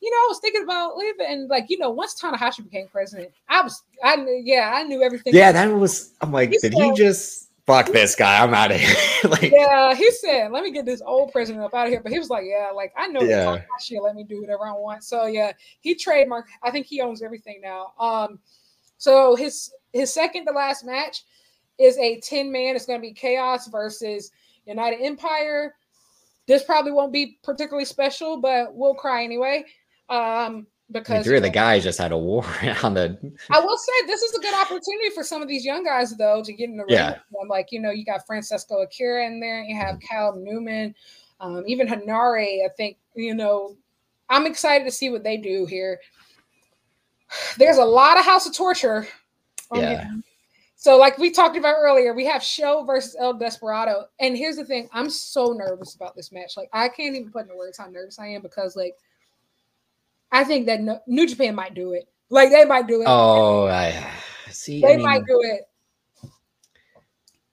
[0.00, 3.30] you know, I was thinking about leaving, and like you know, once Tanahashi became president,
[3.48, 5.34] I was, I knew, yeah, I knew everything.
[5.34, 6.14] yeah, that was.
[6.20, 8.42] I'm like, He did he just fuck this guy?
[8.42, 8.96] I'm out of here.
[9.30, 12.10] like, Yeah, he said, "Let me get this old president up out of here." But
[12.10, 13.44] he was like, "Yeah, like I know Yeah.
[13.78, 16.46] Tanahashi let me do whatever I want." So yeah, he trademarked.
[16.64, 17.92] I think he owns everything now.
[18.00, 18.40] Um,
[18.98, 21.22] so his his second to last match
[21.82, 22.76] is a ten man.
[22.76, 24.30] It's going to be Chaos versus
[24.66, 25.74] United Empire.
[26.46, 29.64] This probably won't be particularly special, but we'll cry anyway.
[30.08, 32.44] Um, because three of the guys just had a war
[32.82, 33.18] on the.
[33.50, 36.42] I will say this is a good opportunity for some of these young guys though
[36.42, 36.94] to get in the ring.
[36.94, 37.18] Yeah.
[37.48, 40.94] Like you know, you got Francesco Akira in there, you have Cal Newman,
[41.40, 42.64] um, even Henare.
[42.64, 43.76] I think you know.
[44.28, 46.00] I'm excited to see what they do here.
[47.58, 49.06] There's a lot of House of Torture.
[49.70, 50.10] on Yeah.
[50.82, 54.64] So, like we talked about earlier, we have SHO versus El Desperado, and here's the
[54.64, 56.56] thing: I'm so nervous about this match.
[56.56, 58.96] Like, I can't even put into words how nervous I am because, like,
[60.32, 62.08] I think that No- New Japan might do it.
[62.30, 63.06] Like, they might do it.
[63.06, 63.94] Oh, I
[64.50, 64.80] see.
[64.80, 66.30] they I mean, might do it.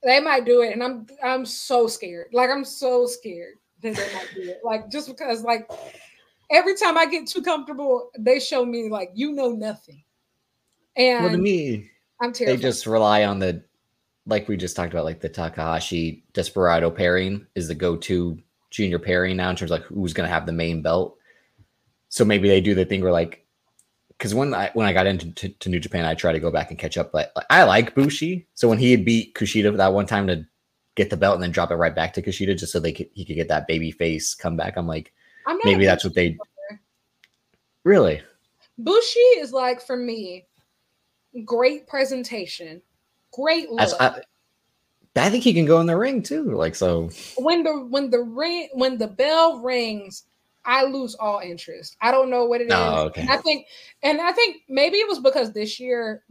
[0.03, 2.30] They might do it, and I'm I'm so scared.
[2.34, 4.61] Like I'm so scared that they might do it.
[4.64, 5.69] Like just because, like
[6.49, 10.03] every time I get too comfortable, they show me like you know nothing,
[10.95, 13.63] and well, to me, I'm they just rely on the
[14.25, 18.37] like we just talked about like the takahashi desperado pairing is the go-to
[18.69, 21.17] junior pairing now in terms of like who's going to have the main belt.
[22.09, 23.45] So maybe they do the thing where like
[24.09, 26.51] because when i when i got into to, to new japan i try to go
[26.51, 28.47] back and catch up but like, i like bushi.
[28.53, 30.45] So when he had beat kushida that one time to
[30.95, 33.09] get the belt and then drop it right back to kushida just so they could
[33.13, 35.13] he could get that baby face comeback i'm like
[35.47, 36.37] I'm maybe that's what they
[37.83, 38.21] really?
[38.77, 40.45] Bushi is like for me,
[41.45, 42.81] great presentation,
[43.31, 43.89] great look.
[43.99, 44.22] I,
[45.15, 48.19] I think he can go in the ring too like so when the when the
[48.22, 50.23] ring when the bell rings,
[50.65, 51.97] I lose all interest.
[52.01, 52.73] I don't know what it is.
[52.73, 53.26] Oh, okay.
[53.30, 53.65] I think,
[54.03, 56.23] and I think maybe it was because this year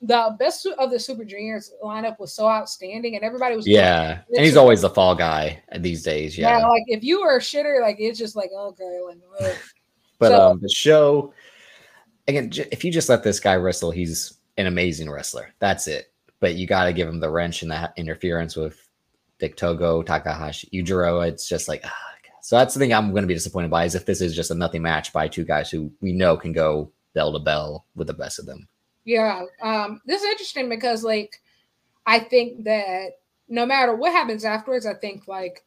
[0.00, 4.44] the best of the Super Juniors lineup was so outstanding, and everybody was Yeah, and
[4.44, 6.38] he's always the fall guy these days.
[6.38, 6.58] yeah.
[6.58, 9.56] Yeah, Like if you were a shitter, like it's just like okay, like ugh.
[10.18, 11.32] but so- um, the show
[12.28, 15.54] again, if you just let this guy wrestle, he's an amazing wrestler.
[15.58, 16.12] That's it.
[16.40, 18.86] But you got to give him the wrench and that interference with
[19.38, 21.26] Dick Togo, Takahashi, Yujiro.
[21.26, 22.08] It's just like, ah,
[22.48, 24.50] so that's the thing I'm going to be disappointed by is if this is just
[24.50, 28.06] a nothing match by two guys who we know can go bell to bell with
[28.06, 28.66] the best of them.
[29.04, 31.42] Yeah, um, this is interesting because like
[32.06, 33.18] I think that
[33.50, 35.62] no matter what happens afterwards, I think like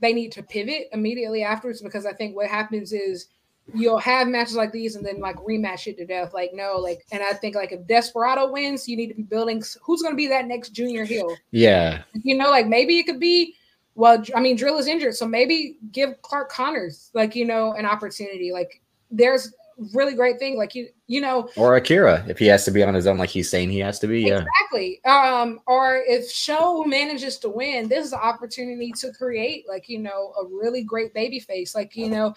[0.00, 3.26] they need to pivot immediately afterwards because I think what happens is
[3.74, 6.32] you'll have matches like these and then like rematch it to death.
[6.34, 9.62] Like, no, like, and I think like if Desperado wins, you need to be building
[9.82, 11.36] who's going to be that next junior heel.
[11.50, 12.02] Yeah.
[12.12, 13.54] You know, like maybe it could be,
[13.94, 15.14] well, I mean, Drill is injured.
[15.14, 18.52] So maybe give Clark Connors, like, you know, an opportunity.
[18.52, 18.80] Like,
[19.10, 19.52] there's
[19.94, 20.56] really great thing.
[20.56, 23.30] Like, you, you know, or Akira, if he has to be on his own, like
[23.30, 24.22] he's saying he has to be.
[24.22, 24.44] Yeah.
[24.44, 25.04] Exactly.
[25.04, 29.98] Um, or if SHO manages to win, this is an opportunity to create, like, you
[29.98, 31.74] know, a really great baby face.
[31.74, 32.34] Like, you know,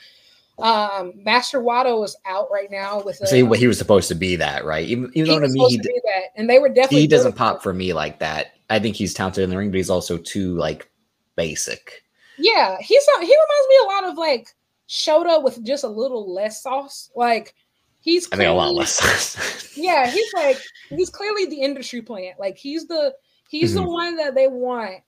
[0.59, 3.19] um, Master Wato is out right now with.
[3.21, 4.87] A, See, he was supposed to be that, right?
[4.87, 7.01] Even, even though to me, he, to that, and they were definitely.
[7.01, 8.53] He doesn't pop for me like that.
[8.69, 10.89] I think he's talented in the ring, but he's also too like
[11.35, 12.03] basic.
[12.37, 14.47] Yeah, he's he reminds me a lot of like
[14.87, 17.09] Shota with just a little less sauce.
[17.15, 17.55] Like
[18.01, 19.69] he's clearly, I mean a lot less sauce.
[19.77, 20.57] yeah, he's like
[20.89, 22.39] he's clearly the industry plant.
[22.39, 23.13] Like he's the
[23.49, 23.83] he's mm-hmm.
[23.83, 25.01] the one that they want.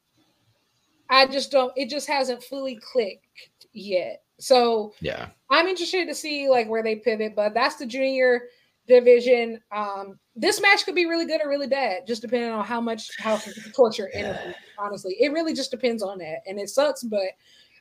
[1.07, 1.72] I just don't.
[1.76, 4.23] It just hasn't fully clicked yet.
[4.40, 8.44] So yeah, I'm interested to see like where they pivot, but that's the junior
[8.88, 9.60] division.
[9.72, 13.10] Um, this match could be really good or really bad, just depending on how much
[13.20, 13.40] how
[13.76, 14.56] torture energy.
[14.78, 17.30] Honestly, it really just depends on that, and it sucks, but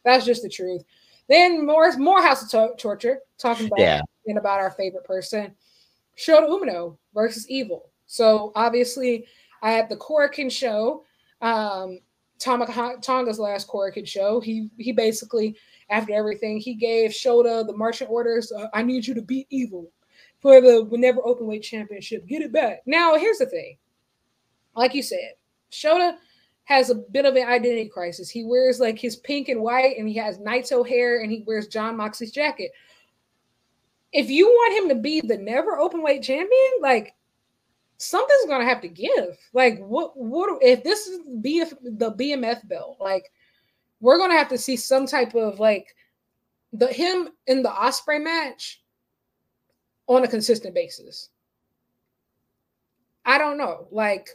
[0.05, 0.85] that's just the truth.
[1.29, 4.01] Then more more House of to- Torture talking about yeah.
[4.27, 5.55] and about our favorite person,
[6.17, 7.91] Shota Umino versus Evil.
[8.07, 9.27] So obviously,
[9.63, 11.05] I had the Korakuen show,
[11.41, 12.01] um,
[12.39, 12.67] Tama
[13.01, 14.41] Tonga's last Korakuen show.
[14.41, 15.57] He he basically
[15.91, 16.59] after everything.
[16.59, 18.53] He gave Shota the marching orders.
[18.53, 19.91] Uh, I need you to beat evil
[20.41, 22.27] for the Never Openweight Championship.
[22.27, 22.83] Get it back.
[22.87, 23.77] Now, here's the thing.
[24.77, 25.35] Like you said,
[25.71, 26.17] Shota
[26.65, 28.31] has a bit of an identity crisis.
[28.31, 31.69] He wears like his pink and white, and he has Naito hair, and he wears
[31.69, 32.73] Jon Moxley's jacket.
[34.13, 37.15] If you want him to be the never openweight champion, like
[37.99, 39.39] something's gonna have to give.
[39.53, 40.17] Like what?
[40.17, 42.97] What if this is BF, the BMF belt?
[43.01, 43.31] Like
[44.05, 45.97] we're gonna have to see some type of like
[46.75, 48.83] the him in the Ospreay match
[50.07, 51.31] on a consistent basis.
[53.25, 53.89] I don't know.
[53.91, 54.29] Like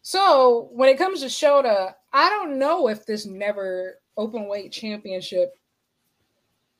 [0.00, 5.54] So when it comes to Shota, I don't know if this never open weight championship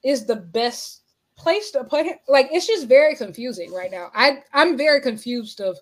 [0.03, 1.03] is the best
[1.37, 2.17] place to put him.
[2.29, 4.11] Like it's just very confusing right now.
[4.15, 5.79] I I'm very confused of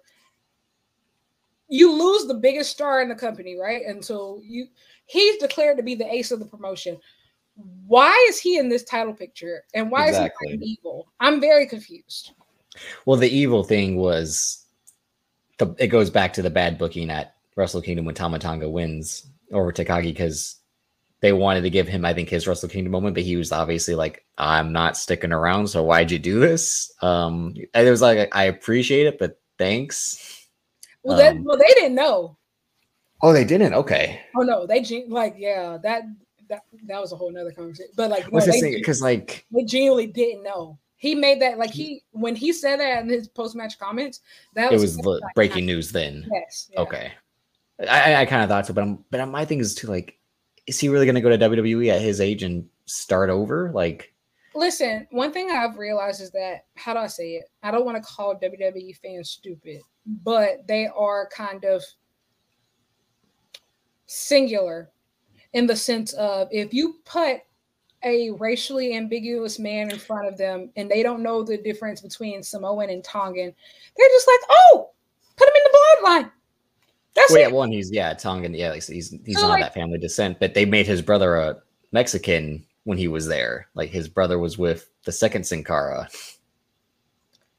[1.72, 3.86] you lose the biggest star in the company, right?
[3.86, 4.66] And so you
[5.06, 6.98] he's declared to be the ace of the promotion.
[7.86, 9.64] Why is he in this title picture?
[9.74, 10.52] And why exactly.
[10.52, 11.08] is he evil?
[11.18, 12.32] I'm very confused.
[13.06, 14.66] Well, the evil thing was
[15.56, 19.26] the it goes back to the bad booking at Wrestle Kingdom when Tama Tonga wins
[19.50, 20.56] over Takagi because
[21.20, 23.94] they wanted to give him, I think, his Wrestle Kingdom moment, but he was obviously
[23.94, 26.92] like, I'm not sticking around, so why'd you do this?
[27.00, 30.41] Um, and it was like, I appreciate it, but thanks.
[31.02, 32.36] Well, um, well, they didn't know.
[33.22, 33.74] Oh, they didn't.
[33.74, 34.20] Okay.
[34.36, 36.02] Oh no, they like yeah that
[36.48, 37.92] that that was a whole nother conversation.
[37.96, 40.78] But like, what's no, this Because like they genuinely didn't know.
[40.96, 44.20] He made that like he when he said that in his post match comments.
[44.54, 46.28] That it was, was like, breaking news then.
[46.32, 46.70] Yes.
[46.72, 46.80] Yeah.
[46.80, 47.12] Okay.
[47.88, 50.18] I, I kind of thought so, but I'm but my thing is too like,
[50.66, 53.72] is he really going to go to WWE at his age and start over?
[53.72, 54.11] Like,
[54.54, 57.50] listen, one thing I've realized is that how do I say it?
[57.62, 61.82] I don't want to call WWE fans stupid, but they are kind of
[64.06, 64.90] singular
[65.52, 67.40] in the sense of if you put
[68.04, 72.42] a racially ambiguous man in front of them and they don't know the difference between
[72.42, 73.54] Samoan and Tongan,
[73.96, 74.90] they're just like, oh,
[75.36, 76.30] put him in the bloodline.
[77.14, 79.98] That's well, yeah, one he's yeah Tongan, yeah, he's he's so not like, that family
[79.98, 81.56] descent, but they made his brother a
[81.92, 83.68] Mexican when he was there.
[83.74, 86.08] Like his brother was with the second Sin Cara.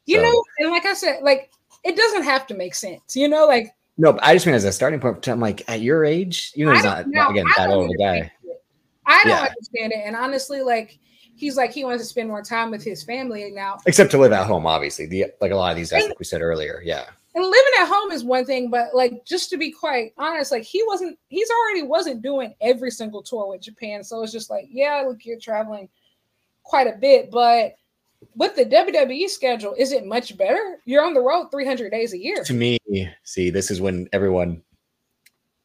[0.06, 0.24] You so.
[0.24, 1.52] know, and like I said, like
[1.84, 4.72] it doesn't have to make sense, you know, like no, I just mean as a
[4.72, 5.28] starting point.
[5.28, 8.32] I'm like, at your age, you know, he's not, now, again that old a guy.
[9.06, 9.42] I don't yeah.
[9.42, 11.00] understand it, and honestly, like
[11.36, 13.78] he's like he wants to spend more time with his family now.
[13.86, 15.06] Except to live at home, obviously.
[15.06, 17.06] The like a lot of these guys, like we said earlier, yeah.
[17.36, 20.64] And living at home is one thing, but like just to be quite honest, like
[20.64, 24.66] he wasn't, he's already wasn't doing every single tour with Japan, so it's just like,
[24.70, 25.90] yeah, look, you're traveling
[26.64, 27.74] quite a bit, but
[28.36, 30.80] with the WWE schedule, is it much better?
[30.86, 32.44] You're on the road 300 days a year.
[32.44, 32.80] To me,
[33.24, 34.62] see, this is when everyone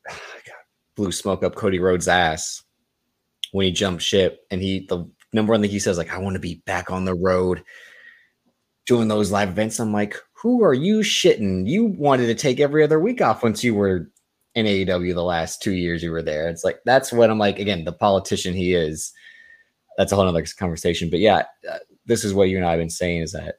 [0.96, 2.62] blew smoke up Cody Rhodes' ass
[3.52, 4.44] when he jumped ship.
[4.50, 7.04] And he, the number one thing he says, like, I want to be back on
[7.04, 7.62] the road
[8.86, 9.78] doing those live events.
[9.78, 11.68] I'm like, who are you shitting?
[11.68, 14.10] You wanted to take every other week off once you were
[14.54, 16.48] in AEW the last two years you were there.
[16.48, 19.12] It's like, that's what I'm like, again, the politician he is.
[19.96, 21.10] That's a whole other conversation.
[21.10, 23.56] But yeah, uh, this is what you and I have been saying is that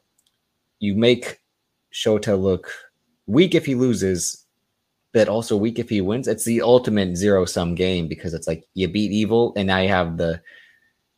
[0.78, 1.40] you make
[1.92, 2.72] Shota look
[3.26, 4.46] weak if he loses,
[5.12, 6.28] but also weak if he wins.
[6.28, 9.88] It's the ultimate zero sum game because it's like you beat evil, and now you
[9.88, 10.40] have the.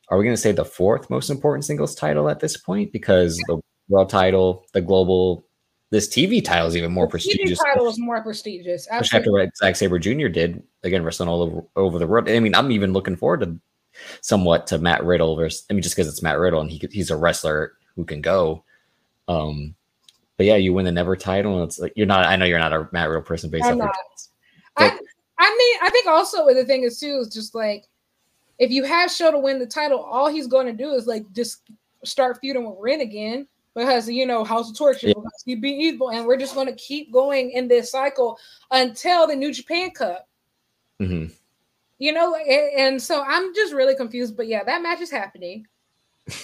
[0.09, 2.93] Are we going to say the fourth most important singles title at this point?
[2.93, 5.47] Because the world title, the global,
[5.93, 7.61] this TV title is even more The prestigious.
[7.61, 8.83] TV title is more prestigious.
[8.87, 9.45] Especially after Absolutely.
[9.45, 10.29] what Zack Sabre Jr.
[10.29, 12.31] did again, wrestling all over, over the world.
[12.31, 13.59] I mean, I'm even looking forward to
[14.23, 15.67] somewhat to Matt Riddle versus.
[15.71, 18.65] I mean, just because it's Matt Riddle and he he's a wrestler who can go.
[19.29, 19.75] Um,
[20.39, 22.25] but yeah, you win the Never title, and it's like you're not.
[22.27, 23.95] I know you're not a Matt Riddle person based I'm off your not.
[23.95, 24.29] tweets.
[24.79, 25.01] I, But-
[25.39, 27.87] I mean, I think also the thing is too is just like
[28.59, 31.63] if you have Shota win the title, all he's going to do is like just
[32.05, 35.15] start feuding with Ren again because you know House of Torture Yeah.
[35.17, 38.39] because he beat Evil, and we're just going to keep going in this cycle
[38.71, 40.29] until the New Japan Cup.
[41.01, 41.33] Mhm.
[41.99, 44.37] You know, and, and so I'm just really confused.
[44.37, 45.67] But yeah, that match is happening.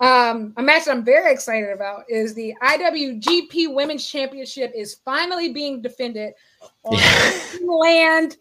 [0.00, 5.80] Um, a match I'm very excited about is the IWGP Women's Championship is finally being
[5.80, 6.34] defended
[6.82, 7.40] on Yeah.
[7.64, 8.36] land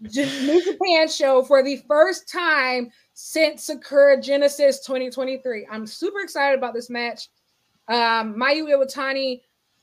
[0.00, 2.90] New Japan show for the first time
[3.20, 5.66] since Sakura Genesis 2023.
[5.70, 7.30] I'm super excited about this match.
[7.88, 9.40] Um, Mayu Iwatani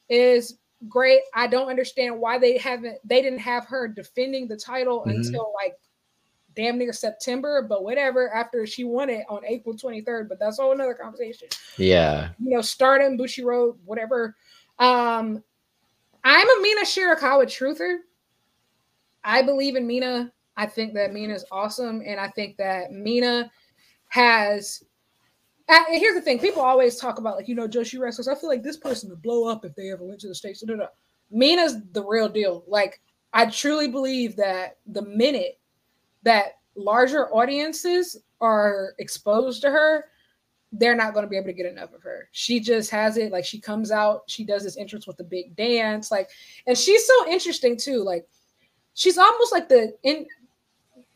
[0.08, 1.22] is great.
[1.34, 5.16] I don't understand why they haven't they didn't have her defending the title Mhm.
[5.16, 5.76] until like
[6.56, 10.30] damn near September, but whatever after she won it on April 23rd.
[10.30, 11.48] But that's all another conversation
[11.78, 14.36] Yeah, you know, Stardom, Bushiroad, whatever.
[14.78, 15.44] Um,
[16.24, 17.98] I'm a Mina Shirakawa truther.
[19.24, 20.32] I believe in Mina.
[20.56, 23.52] I think that Mina is awesome, and I think that Mina
[24.10, 24.84] has.
[25.68, 28.28] And here's the thing: people always talk about like you know Joshi wrestlers.
[28.28, 30.64] I feel like this person would blow up if they ever went to the states.
[30.64, 30.90] No, no, no.
[31.32, 32.64] Mina's the real deal.
[32.68, 33.02] Like
[33.34, 35.60] I truly believe that the minute
[36.24, 40.06] that larger audiences are exposed to her,
[40.72, 42.30] they're not going to be able to get enough of her.
[42.32, 43.32] She just has it.
[43.32, 46.30] Like she comes out, she does this entrance with the big dance, like,
[46.68, 48.04] and she's so interesting too.
[48.04, 48.28] Like,
[48.94, 50.26] she's almost like the in.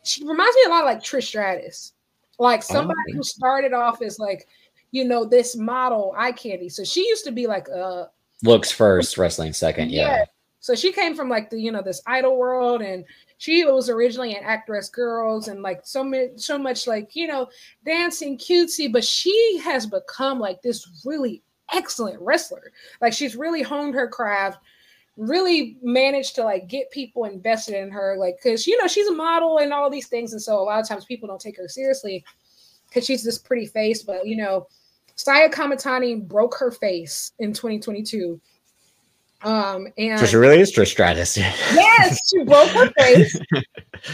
[0.07, 1.93] She reminds me a lot of like Trish Stratus,
[2.39, 3.17] like somebody Oh.
[3.17, 4.47] who started off as like,
[4.91, 6.69] you know, this model eye candy.
[6.69, 8.05] So she used to be like uh
[8.43, 9.91] looks first, wrestling second.
[9.91, 10.23] Yeah,
[10.59, 13.03] so she came from like the you know this idol world, and
[13.37, 17.47] she was originally an actress girls, and like so much so much like you know
[17.85, 21.41] dancing cutesy, but she has become like this really
[21.73, 22.71] excellent wrestler.
[23.01, 24.59] Like she's really honed her craft,
[25.17, 29.13] really managed to like get people invested in her, like because you know she's a
[29.13, 31.67] model and all these things, and so a lot of times people don't take her
[31.67, 32.23] seriously
[32.87, 34.67] because she's this pretty face, but you know.
[35.19, 38.39] Saya Kamatani broke her face in 2022.
[39.43, 41.37] Um, and so she really is Trish Stratus.
[41.37, 43.39] yes, she broke her face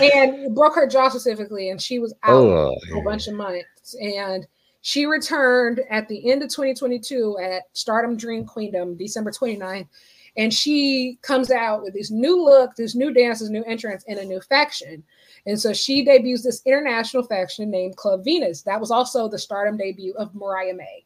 [0.01, 3.95] and broke her jaw specifically, and she was out oh, a bunch of months.
[4.01, 4.45] And
[4.81, 9.87] she returned at the end of 2022 at Stardom Dream Queendom, December 29th.
[10.35, 14.17] And she comes out with this new look, this new dance, this new entrance, and
[14.17, 15.03] a new faction.
[15.45, 18.63] And so she debuts this international faction named Club Venus.
[18.63, 21.05] That was also the Stardom debut of Mariah May.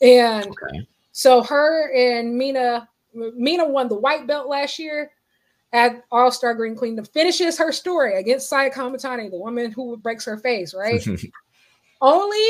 [0.00, 0.86] And okay.
[1.10, 5.10] so her and Mina, Mina won the white belt last year
[5.72, 7.04] at All Star Grand Queendom.
[7.06, 11.04] Finishes her story against Saya Kamatani, the woman who breaks her face, right?
[12.00, 12.46] Only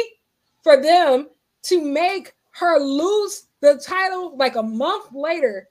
[0.62, 1.28] for them
[1.62, 5.68] to make her lose the title like a month later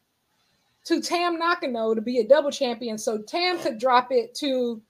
[0.88, 4.82] to Tam Nakano to be a double champion, so Tam could drop it to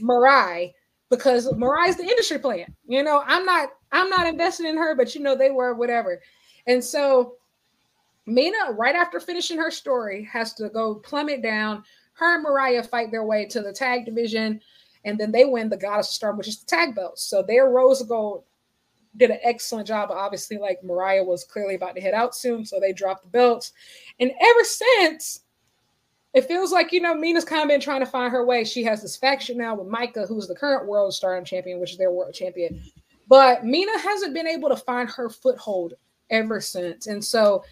[0.00, 0.72] Mirai
[1.10, 2.74] because Mirai's the industry plan.
[2.86, 6.22] You know, I'm not I'm not invested in her, but you know they were whatever.
[6.66, 7.34] And so
[8.24, 11.84] Mina, right after finishing her story, has to go plummet down.
[12.14, 14.60] Her and Mariah fight their way to the tag division,
[15.04, 17.24] and then they win the Goddesses of Stardom, which is the tag belts.
[17.24, 18.44] So their Rose Gold
[19.16, 20.10] did an excellent job.
[20.10, 23.72] Obviously, like Mariah was clearly about to head out soon, so they dropped the belts.
[24.20, 25.40] And ever since,
[26.34, 28.64] it feels like you know Mina's kind of been trying to find her way.
[28.64, 31.98] She has this faction now with Maika, who's the current world stardom champion, which is
[31.98, 32.82] their world champion.
[33.28, 35.94] But Mina hasn't been able to find her foothold
[36.30, 37.06] ever since.
[37.06, 37.64] And so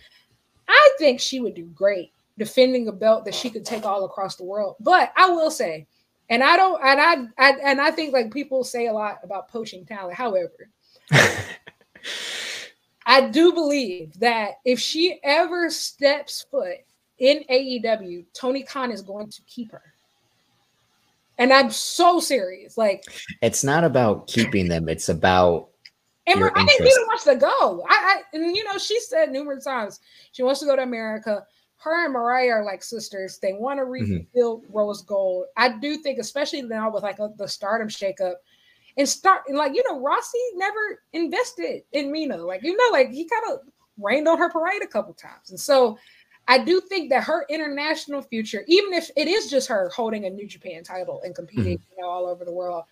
[0.68, 4.36] I think she would do great defending a belt that she could take all across
[4.36, 4.76] the world.
[4.80, 5.86] But I will say,
[6.28, 9.48] and I don't, and I, I and I think like people say a lot about
[9.48, 10.14] poaching talent.
[10.14, 10.70] However,
[13.07, 16.78] I do believe that if she ever steps foot
[17.19, 19.82] in AEW, Tony Khan is going to keep her.
[21.39, 22.77] And I'm so serious.
[22.77, 23.05] Like,
[23.41, 25.70] it's not about keeping them; it's about
[26.27, 27.85] and I didn't even want to go.
[27.89, 30.01] I, I, and you know, she said numerous times
[30.32, 31.45] she wants to go to America.
[31.77, 33.39] Her and Mariah are like sisters.
[33.39, 33.91] They want to Mhm.
[33.91, 35.47] rebuild Rose Gold.
[35.57, 38.35] I do think, especially now with like a, the Stardom shakeup,
[39.01, 42.36] and start and like you know, Rossy never invested in Mina.
[42.36, 43.60] Like you know, like he kind of
[43.98, 45.98] rained on her parade a couple times, and so
[46.47, 50.31] I do think that her international future, even if it is just her holding a
[50.31, 51.93] New Japan title and competing, mm-hmm.
[51.97, 52.85] you know, all over the world,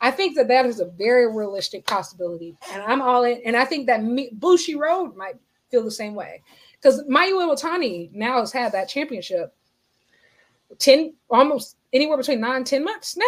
[0.00, 3.42] I think that that is a very realistic possibility, and I'm all in.
[3.44, 5.34] And I think that me, Bushiroad might
[5.72, 6.42] feel the same way
[6.80, 9.52] because Mayu Iwatani now has had that championship
[10.78, 13.24] 10 almost anywhere between nine 10 months now.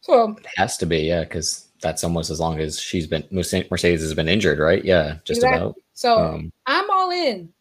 [0.00, 4.02] So it has to be, yeah, because that's almost as long as she's been Mercedes
[4.02, 4.84] has been injured, right?
[4.84, 5.62] Yeah, just exactly.
[5.62, 5.76] about.
[5.94, 7.52] So um, I'm all in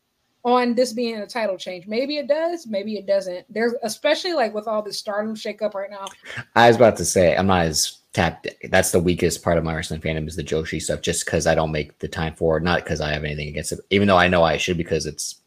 [0.43, 1.87] on this being a title change.
[1.87, 3.51] Maybe it does, maybe it doesn't.
[3.51, 6.05] There's especially like with all this stardom shakeup right now.
[6.55, 8.47] I was about to say I'm not as tapped.
[8.69, 11.55] That's the weakest part of my wrestling fandom is the Joshi stuff, just because I
[11.55, 12.63] don't make the time for it.
[12.63, 15.41] Not because I have anything against it, even though I know I should because it's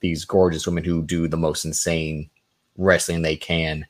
[0.00, 2.28] these gorgeous women who do the most insane
[2.76, 3.86] wrestling they can.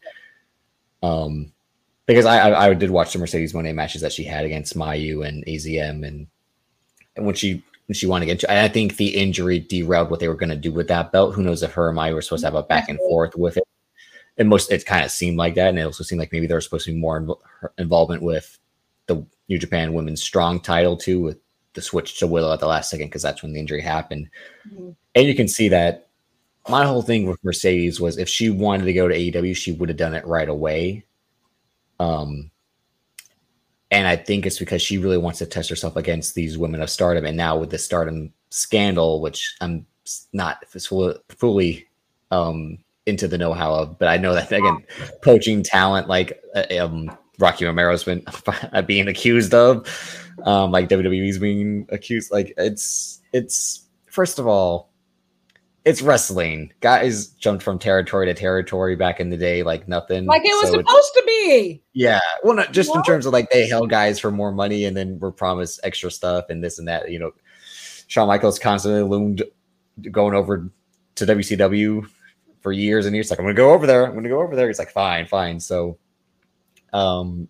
[1.03, 1.53] Um,
[2.07, 5.27] because I, I, I did watch the Mercedes Moné matches that she had against Mayu
[5.27, 6.27] and AZM, and
[7.17, 10.21] and when she when she wanted to get into, I think the injury derailed what
[10.21, 11.35] they were going to do with that belt.
[11.35, 13.57] Who knows if her and Mayu were supposed to have a back and forth with
[13.57, 13.65] it?
[14.37, 16.57] And most it kind of seemed like that, and it also seemed like maybe there
[16.57, 18.59] was supposed to be more inv- involvement with
[19.07, 21.39] the New Japan Women's Strong title too, with
[21.75, 24.29] the switch to Willow at the last second because that's when the injury happened.
[24.69, 24.91] Mm-hmm.
[25.15, 26.09] And you can see that
[26.69, 29.89] my whole thing with Mercedes was if she wanted to go to AEW, she would
[29.89, 31.05] have done it right away.
[32.01, 32.51] Um,
[33.91, 36.91] and I think it's because she really wants to test herself against these women of
[36.91, 37.25] stardom.
[37.25, 39.87] And now with the stardom scandal, which I'm
[40.33, 40.65] not
[41.29, 41.87] fully
[42.31, 44.85] um, into the know-how of, but I know that again,
[45.23, 48.25] poaching talent like uh, um, Rocky Romero's been
[48.87, 49.89] being accused of,
[50.45, 52.33] um, like WWE's being accused.
[52.33, 54.91] Like it's it's first of all,
[55.85, 56.73] it's wrestling.
[56.81, 60.25] Guys jumped from territory to territory back in the day like nothing.
[60.25, 61.83] Like it was so supposed to be.
[61.93, 62.21] Yeah.
[62.43, 62.99] Well, not just what?
[62.99, 66.11] in terms of like they held guys for more money and then were promised extra
[66.11, 67.11] stuff and this and that.
[67.11, 67.33] You know,
[68.07, 69.43] Shawn Michaels constantly loomed
[70.11, 70.71] going over
[71.17, 72.09] to WCW
[72.61, 73.29] for years and years.
[73.29, 74.07] Like, I'm gonna go over there.
[74.07, 74.69] I'm gonna go over there.
[74.69, 75.61] He's like, fine, fine.
[75.61, 75.99] So
[76.95, 77.49] um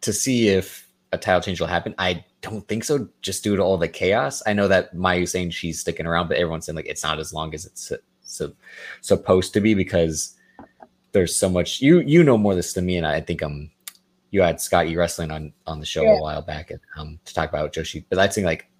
[0.00, 3.62] to see if a title change will happen, I don't think so, just due to
[3.62, 4.42] all the chaos.
[4.46, 7.32] I know that Mayu saying she's sticking around, but everyone's saying like it's not as
[7.32, 7.92] long as it's
[8.22, 8.52] so,
[9.00, 10.36] supposed to be because
[11.12, 11.80] there's so much.
[11.80, 13.70] You you know more this than me, and I think um
[14.30, 16.18] you had Scott E wrestling on on the show yeah.
[16.18, 18.70] a while back and, um to talk about Joshi, but I think like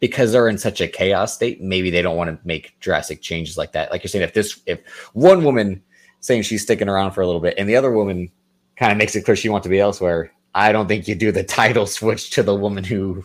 [0.00, 3.58] because they're in such a chaos state, maybe they don't want to make drastic changes
[3.58, 3.90] like that.
[3.90, 4.80] Like you're saying, if this if
[5.12, 5.82] one woman
[6.20, 8.30] saying she's sticking around for a little bit and the other woman
[8.76, 11.32] kind of makes it clear she wants to be elsewhere, I don't think you do
[11.32, 13.24] the title switch to the woman who.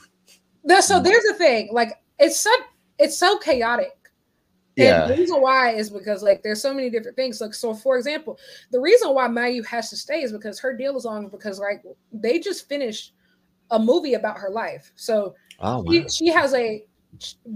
[0.64, 1.70] No, so there's the thing.
[1.72, 2.52] Like it's so
[3.00, 3.92] it's so chaotic.
[4.76, 5.04] Yeah.
[5.04, 7.40] And the reason why is because like there's so many different things.
[7.40, 8.38] Like so, for example,
[8.72, 11.84] the reason why Mayu has to stay is because her deal is on because like
[12.12, 13.14] they just finished
[13.72, 14.92] a movie about her life.
[14.96, 15.92] So oh, wow.
[15.92, 16.84] she, she has a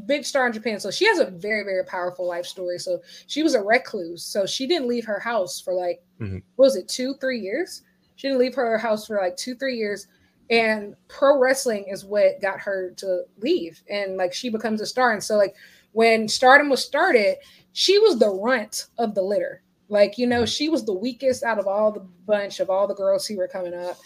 [0.05, 0.79] big star in Japan.
[0.79, 2.79] So she has a very, very powerful life story.
[2.79, 4.23] So she was a recluse.
[4.23, 6.37] So she didn't leave her house for like, mm-hmm.
[6.57, 7.83] was it two, three years?
[8.19, 10.07] She didn't leave her house for like two, three years.
[10.49, 13.81] And pro wrestling is what got her to leave.
[13.89, 15.13] And like she becomes a star.
[15.13, 15.55] And so, like,
[15.93, 17.37] when stardom was started,
[17.71, 19.63] she was the runt of the litter.
[19.87, 20.47] Like, you know, mm-hmm.
[20.47, 23.47] she was the weakest out of all the bunch of all the girls who were
[23.47, 23.97] coming up.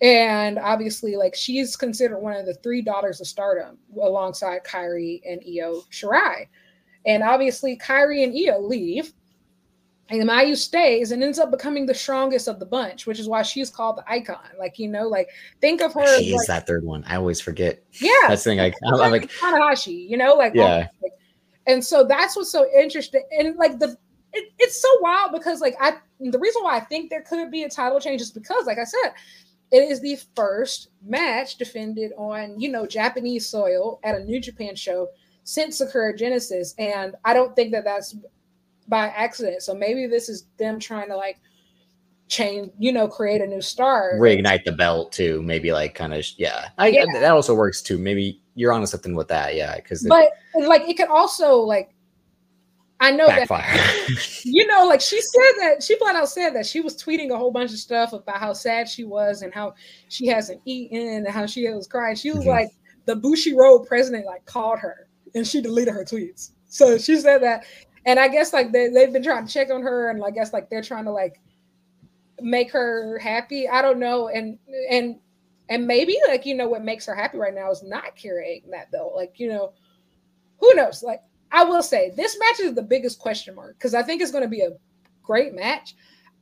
[0.00, 5.42] And obviously, like, she's considered one of the three daughters of stardom alongside Kairi and
[5.44, 6.46] Io Shirai.
[7.06, 9.12] And obviously, Kairi and Io leave
[10.12, 13.40] and Mayu stays and ends up becoming the strongest of the bunch, which is why
[13.42, 14.38] she's called the icon.
[14.58, 15.30] Like, you know, like
[15.60, 16.18] think of her.
[16.18, 17.02] She like, is that third one.
[17.06, 17.82] I always forget.
[17.92, 18.10] Yeah.
[18.28, 18.60] That's the thing.
[18.60, 20.88] I, I'm like Tanahashi, you know, like, yeah.
[21.02, 21.12] Like,
[21.66, 23.22] and so that's what's so interesting.
[23.38, 23.96] And like the,
[24.34, 27.62] it, it's so wild because like I, the reason why I think there could be
[27.62, 29.12] a title change is because, like I said,
[29.70, 34.76] it is the first match defended on, you know, Japanese soil at a New Japan
[34.76, 35.08] show
[35.44, 36.74] since Sakura Genesis.
[36.76, 38.14] And I don't think that that's
[38.88, 39.62] by accident.
[39.62, 41.38] So maybe this is them trying to like
[42.28, 45.42] change, you know, create a new star, reignite the belt too.
[45.42, 46.68] Maybe like kind of yeah.
[46.78, 47.04] I, yeah.
[47.14, 47.98] that also works too.
[47.98, 49.76] Maybe you're onto something with that, yeah.
[49.76, 51.94] Because but it, like it could also like
[53.00, 53.62] I know backfire.
[53.62, 57.30] that you know, like she said that she flat out said that she was tweeting
[57.32, 59.74] a whole bunch of stuff about how sad she was and how
[60.08, 62.14] she hasn't eaten and how she was crying.
[62.14, 62.50] She was mm-hmm.
[62.50, 62.68] like
[63.06, 66.52] the Bushiroad president like called her and she deleted her tweets.
[66.68, 67.64] So she said that
[68.04, 70.52] and I guess like they, they've been trying to check on her, and I guess
[70.52, 71.40] like they're trying to like
[72.40, 73.68] make her happy.
[73.68, 74.58] I don't know, and
[74.90, 75.16] and
[75.68, 78.90] and maybe like you know what makes her happy right now is not carrying that
[78.90, 79.12] belt.
[79.14, 79.72] Like you know,
[80.58, 81.02] who knows?
[81.02, 84.32] Like I will say, this match is the biggest question mark because I think it's
[84.32, 84.70] going to be a
[85.22, 85.94] great match.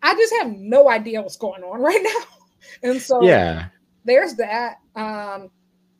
[0.03, 3.69] I just have no idea what's going on right now, and so yeah,
[4.05, 4.78] there's that.
[4.97, 5.51] Um,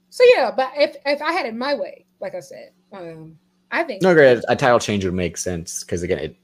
[0.09, 3.37] so yeah, but if if I had it my way, like I said, um,
[3.71, 4.43] I think no, great.
[4.49, 6.37] A title change would make sense because again, it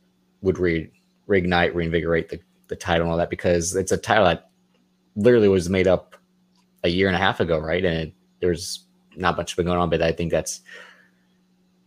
[0.42, 0.90] would re
[1.28, 4.50] reignite, reinvigorate the, the title and all that because it's a title that
[5.16, 6.14] literally was made up
[6.84, 7.84] a year and a half ago, right?
[7.84, 8.84] And it, there's
[9.16, 10.60] not much been going on, but I think that's.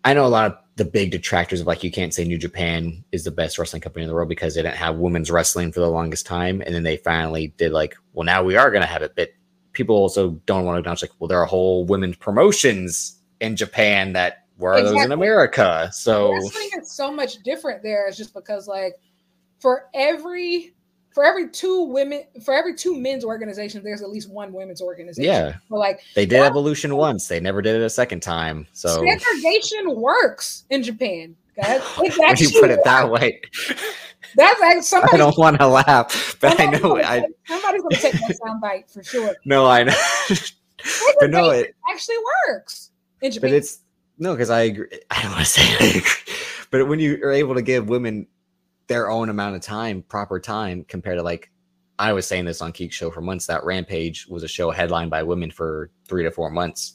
[0.03, 3.03] I know a lot of the big detractors of like you can't say New Japan
[3.11, 5.81] is the best wrestling company in the world because they didn't have women's wrestling for
[5.81, 8.87] the longest time, and then they finally did like, well, now we are going to
[8.87, 9.13] have it.
[9.15, 9.29] But
[9.73, 14.13] people also don't want to acknowledge like, well, there are whole women's promotions in Japan
[14.13, 14.99] that where are exactly.
[14.99, 15.89] those in America?
[15.93, 18.07] So wrestling is so much different there.
[18.07, 18.95] It's just because like
[19.59, 20.73] for every
[21.13, 25.31] for every two women for every two men's organizations, there's at least one women's organization.
[25.31, 25.55] Yeah.
[25.69, 28.67] So like they did evolution once, they never did it a second time.
[28.73, 31.35] So segregation works in Japan.
[31.55, 31.81] Guys.
[31.97, 33.41] when you put it that way.
[34.35, 35.13] That's like somebody.
[35.13, 37.25] I don't want to laugh, but I know gonna, I.
[37.47, 39.35] Somebody's gonna take that sound bite for sure.
[39.45, 39.95] No, I know.
[41.19, 42.17] but no, it actually
[42.47, 42.91] works
[43.21, 43.49] in Japan.
[43.49, 43.79] But it's
[44.19, 44.87] no, because I agree.
[45.11, 46.35] I don't want to say I agree,
[46.69, 48.27] but when you are able to give women
[48.87, 51.49] their own amount of time, proper time, compared to like
[51.99, 55.11] I was saying this on Geek Show for months that Rampage was a show headlined
[55.11, 56.93] by women for three to four months.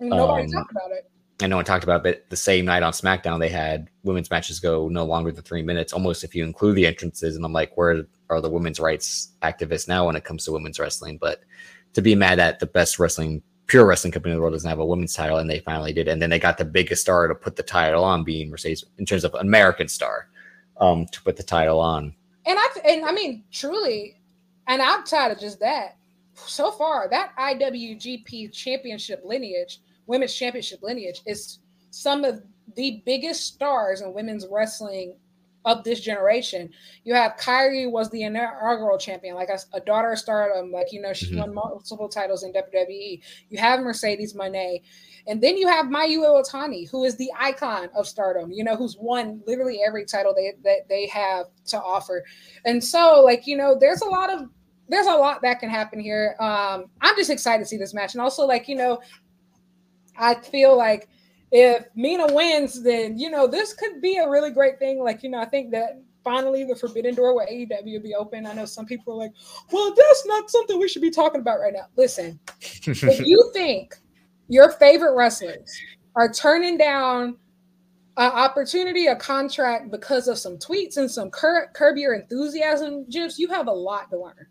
[0.00, 1.10] And nobody um, talked about it.
[1.40, 2.02] And no one talked about it.
[2.04, 5.62] But the same night on SmackDown, they had women's matches go no longer than three
[5.62, 7.36] minutes, almost if you include the entrances.
[7.36, 10.78] And I'm like, where are the women's rights activists now when it comes to women's
[10.78, 11.18] wrestling?
[11.18, 11.42] But
[11.92, 14.78] to be mad at the best wrestling pure wrestling company in the world doesn't have
[14.78, 16.08] a women's title, and they finally did.
[16.08, 19.06] And then they got the biggest star to put the title on, being Mercedes in
[19.06, 20.28] terms of American star,
[20.80, 22.14] um, to put the title on.
[22.46, 24.20] And I and I mean truly,
[24.66, 25.96] and outside of just that,
[26.34, 31.60] so far that IWGP Championship lineage, women's championship lineage, is
[31.90, 32.42] some of
[32.76, 35.14] the biggest stars in women's wrestling
[35.64, 36.70] of this generation.
[37.04, 41.00] You have Kairi was the inaugural champion, like a, a daughter of Stardom, like you
[41.00, 41.38] know she mm-hmm.
[41.38, 43.20] won multiple titles in WWE.
[43.48, 44.82] You have Mercedes Moné,
[45.26, 48.52] and then you have Mayu Iwatani, who is the icon of Stardom.
[48.52, 52.24] You know, who's won literally every title they that they have to offer.
[52.64, 54.48] And so, like you know, there's a lot of
[54.88, 56.36] there's a lot that can happen here.
[56.40, 59.00] Um, I'm just excited to see this match, and also like you know,
[60.18, 61.08] I feel like
[61.54, 64.98] if Mina wins, then you know this could be a really great thing.
[64.98, 68.44] Like you know, I think that finally the forbidden door with AEW will be open.
[68.44, 69.32] I know some people are like,
[69.70, 73.94] "Well, that's not something we should be talking about right now." Listen, if you think
[74.48, 75.72] your favorite wrestlers
[76.16, 77.36] are turning down
[78.16, 83.38] an opportunity, a contract because of some tweets and some cur- curb your enthusiasm gifs,
[83.38, 84.46] you have a lot to learn.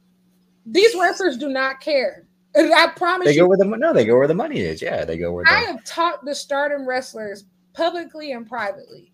[0.66, 2.26] These wrestlers do not care.
[2.56, 4.82] I promise they you, go where the no, they go where the money is.
[4.82, 5.44] Yeah, they go where.
[5.44, 9.12] The, I have talked to stardom wrestlers publicly and privately,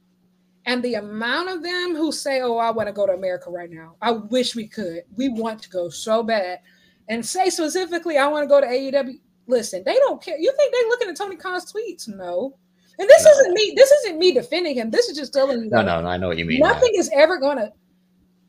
[0.65, 3.71] and the amount of them who say, "Oh, I want to go to America right
[3.71, 3.95] now.
[4.01, 5.03] I wish we could.
[5.15, 6.59] We want to go so bad,"
[7.07, 10.37] and say specifically, "I want to go to AEW." Listen, they don't care.
[10.37, 12.07] You think they're looking at Tony Khan's tweets?
[12.07, 12.55] No.
[12.99, 13.31] And this no.
[13.31, 13.73] isn't me.
[13.75, 14.91] This isn't me defending him.
[14.91, 15.69] This is just telling you.
[15.69, 16.07] No, no, no.
[16.07, 16.59] I know what you mean.
[16.59, 17.71] Nothing is ever gonna.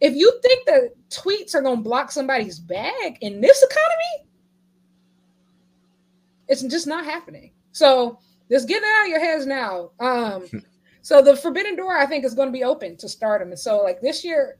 [0.00, 4.29] If you think that tweets are gonna block somebody's bag in this economy,
[6.50, 7.52] it's just not happening.
[7.72, 8.18] So
[8.50, 9.92] just get it out of your heads now.
[10.00, 10.46] Um,
[11.02, 13.50] so the Forbidden Door, I think, is going to be open to stardom.
[13.50, 14.58] And so like this year,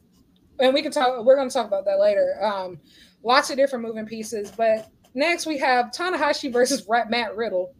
[0.60, 1.24] and we can talk.
[1.24, 2.36] We're going to talk about that later.
[2.42, 2.78] Um,
[3.22, 4.50] lots of different moving pieces.
[4.50, 7.74] But next we have Tanahashi versus Matt Riddle.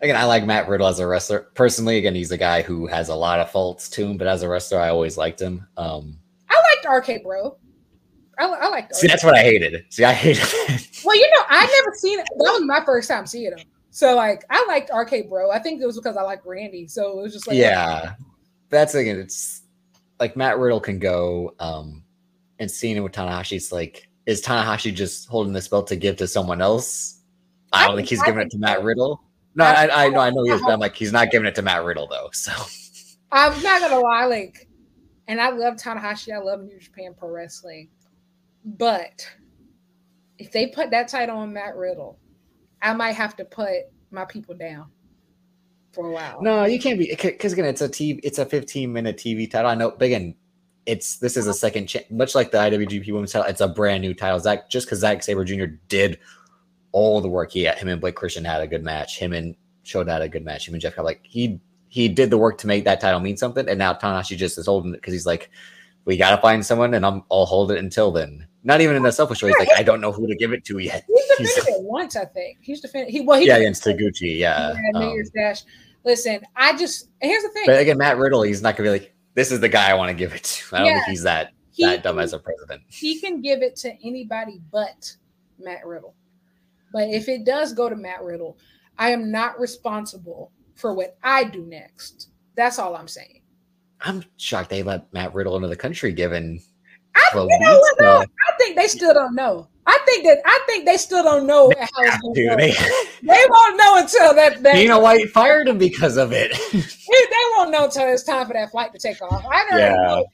[0.00, 1.48] Again, I like Matt Riddle as a wrestler.
[1.54, 4.42] Personally, again, he's a guy who has a lot of faults to him, but as
[4.42, 5.66] a wrestler, I always liked him.
[5.76, 6.18] Um,
[6.50, 7.56] I liked RK Bro.
[8.38, 8.94] I, I like.
[8.94, 9.84] See, that's what I hated.
[9.90, 11.00] See, I hated it.
[11.04, 12.26] Well, you know, I never seen it.
[12.38, 13.66] That was my first time seeing him.
[13.90, 15.50] So like, I liked RK Bro.
[15.50, 16.88] I think it was because I like Randy.
[16.88, 18.14] So it was just like, yeah,
[18.70, 19.18] that's again.
[19.18, 19.62] It's
[20.18, 22.02] like Matt Riddle can go, um,
[22.58, 23.56] and seeing it with Tanahashi.
[23.56, 27.20] It's like, is Tanahashi just holding this belt to give to someone else?
[27.72, 29.22] I don't think he's I giving think it to Matt Riddle.
[29.54, 31.54] No, I, I know, I know he is, but I'm like, he's not giving it
[31.56, 32.30] to Matt Riddle though.
[32.32, 32.52] So
[33.30, 34.68] I'm not gonna lie, like,
[35.28, 36.34] and I love Tanahashi.
[36.34, 37.88] I love New Japan Pro Wrestling.
[38.64, 39.28] But
[40.38, 42.18] if they put that title on Matt Riddle,
[42.80, 43.70] I might have to put
[44.10, 44.90] my people down
[45.92, 46.42] for a while.
[46.42, 49.70] No, you can't be because again, it's a TV, it's a 15 minute TV title.
[49.70, 50.34] I know, but again,
[50.86, 53.48] it's this is a second chance, much like the IWGP Women's title.
[53.48, 54.40] It's a brand new title.
[54.40, 55.76] Zack, just because Zack Sabre Jr.
[55.88, 56.18] did
[56.92, 59.18] all the work, he had him and Blake Christian had a good match.
[59.18, 60.68] Him and Showed had a good match.
[60.68, 63.36] Him and Jeff got like he he did the work to make that title mean
[63.36, 65.50] something, and now Tanahashi just is holding it because he's like,
[66.04, 68.46] we got to find someone, and I'm I'll hold it until then.
[68.64, 69.50] Not even in the selfish way.
[69.50, 71.04] He's like, I don't know who to give it to yet.
[71.08, 72.58] He's defended it once, I think.
[72.60, 73.12] He's defended.
[73.12, 74.38] He well, he yeah, against Taguchi.
[74.38, 75.62] Yeah, yeah um, Dash.
[76.04, 77.64] Listen, I just here's the thing.
[77.66, 80.10] But again, Matt Riddle, he's not gonna be like, this is the guy I want
[80.10, 80.76] to give it to.
[80.76, 82.82] I don't yeah, think he's that he that dumb as a president.
[82.88, 85.16] He can give it to anybody but
[85.58, 86.14] Matt Riddle.
[86.92, 88.58] But if it does go to Matt Riddle,
[88.98, 92.28] I am not responsible for what I do next.
[92.54, 93.40] That's all I'm saying.
[94.02, 96.60] I'm shocked they let Matt Riddle into the country given.
[97.14, 98.20] I, you know what, though?
[98.22, 99.68] I think they still don't know.
[99.86, 102.70] I think that I think they still don't know how it's gonna they,
[103.22, 104.62] They won't know until that.
[104.62, 106.52] that Dana White fired him because of it.
[106.72, 109.44] they, they won't know until it's time for that flight to take off.
[109.50, 109.96] I don't Yeah.
[109.96, 110.24] know.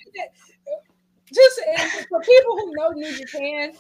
[1.33, 1.61] Just
[2.09, 3.73] for people who know New Japan,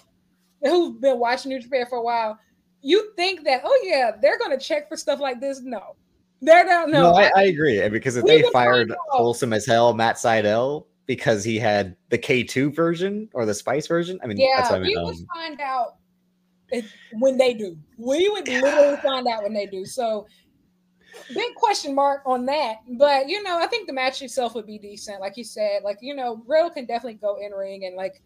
[0.62, 2.38] who've been watching New Japan for a while,
[2.82, 5.60] you think that oh yeah, they're gonna check for stuff like this.
[5.62, 5.96] No,
[6.40, 6.88] they're not.
[6.90, 7.80] No, No, I, I agree.
[7.80, 12.18] And Because if We they fired wholesome as hell Matt Sydal because he had the
[12.18, 15.04] K2 version or the Spice version, I mean, that's yeah, what I we mean.
[15.04, 15.96] would Um, find out
[17.14, 17.76] when they do.
[17.96, 19.84] We would literally find out when they do.
[19.86, 20.26] So
[21.34, 22.76] big question mark on that.
[22.98, 25.20] But you know, I think the match itself would be decent.
[25.20, 28.22] Like you said, like you know, Riddle can definitely go in ring and like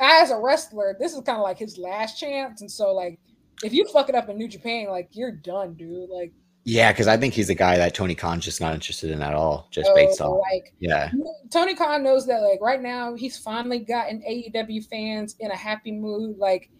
[0.00, 2.60] as a wrestler, this is kind of like his last chance.
[2.60, 3.20] And so like
[3.62, 6.10] if you fuck it up in New Japan, like you're done, dude.
[6.10, 6.32] Like
[6.64, 9.34] yeah, because I think he's a guy that Tony Khan's just not interested in at
[9.34, 10.40] all, just oh, based oh, on.
[10.52, 11.10] like Yeah.
[11.50, 15.90] Tony Khan knows that like right now he's finally gotten AEW fans in a happy
[15.92, 16.38] mood.
[16.38, 16.70] Like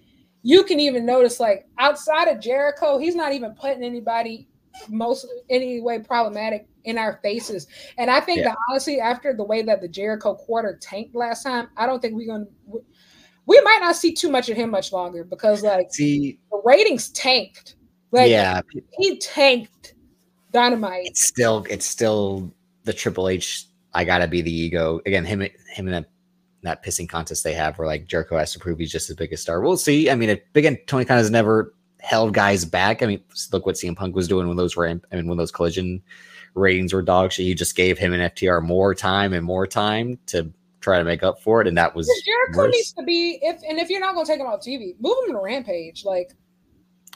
[0.43, 4.49] you can even notice like outside of Jericho, he's not even putting anybody
[4.89, 7.67] most any way problematic in our faces.
[7.99, 8.51] And I think Yeah.
[8.51, 12.15] that honestly, after the way that the Jericho quarter tanked last time, I don't think
[12.15, 12.47] we're gonna
[13.47, 17.11] we might not see too much of him much longer because like See, the ratings
[17.11, 17.75] tanked.
[18.13, 18.61] Like yeah,
[18.99, 19.95] he tanked
[20.53, 21.07] dynamite.
[21.07, 22.53] it's still it's still
[22.85, 23.65] the Triple H.
[23.95, 25.25] I gotta be the ego again.
[25.25, 26.11] Him him and that
[26.63, 29.33] that pissing contest they have where like Jericho has to prove he's just as big
[29.33, 29.61] a star.
[29.61, 30.09] We'll see.
[30.11, 33.03] I mean, it, again, Tony Khan has never held guys back.
[33.03, 35.05] I mean, look what CM Punk was doing when those ramp.
[35.11, 36.03] I mean, when those collision
[36.55, 37.47] ratings were dog shit.
[37.47, 41.23] He just gave him and FTR more time and more time to try to make
[41.23, 42.73] up for it, and that was Jericho worse.
[42.73, 45.29] needs to be if and if you're not gonna take him off TV, move him
[45.29, 46.05] to the Rampage.
[46.05, 46.33] Like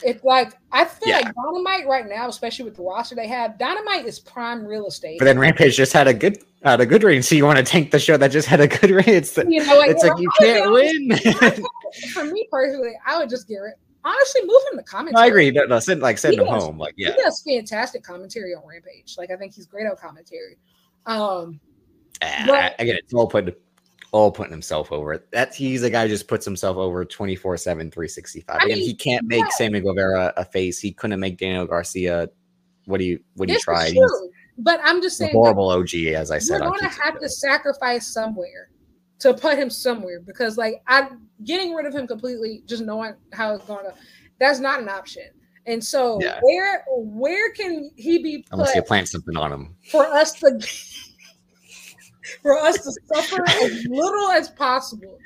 [0.03, 1.17] it's like I feel Yeah.
[1.21, 5.19] like Dynamite right now, especially with the roster they have, Dynamite is prime real estate.
[5.19, 7.23] But then Rampage just had a good had a good rating.
[7.23, 9.15] So you want to tank the show that just had a good rating?
[9.15, 11.13] It's the, you know, like, it's like you can't win.
[12.13, 13.75] For me personally, I would just get rid.
[14.05, 15.25] Honestly, move him to commentary.
[15.25, 15.51] I agree.
[15.51, 16.79] No, no, send like send He him does- home.
[16.79, 19.17] Like yeah, He does fantastic commentary on Rampage.
[19.19, 20.59] Like I think he's great on commentary.
[21.07, 21.61] Um,
[22.23, 23.55] Ah, But- again, it's all putting
[24.13, 25.25] all putting himself over.
[25.33, 28.87] That he's a guy who just puts himself over 24 7 365 I again mean,
[28.87, 29.49] he can't make yeah.
[29.51, 32.29] sammy guevara a face he couldn't make daniel garcia
[32.87, 34.31] what do you what do you try true.
[34.59, 38.71] But I'm just saying, horrible og as i said going to have to sacrifice somewhere
[39.19, 41.09] to put him somewhere because like I
[41.45, 43.95] getting rid of him completely, just knowing how it's going to,
[44.39, 45.25] that's not an option.
[45.67, 46.39] And so Yeah.
[46.43, 50.61] where where can he be put unless you plant something on him for us to
[52.43, 55.19] for us to suffer as little as possible?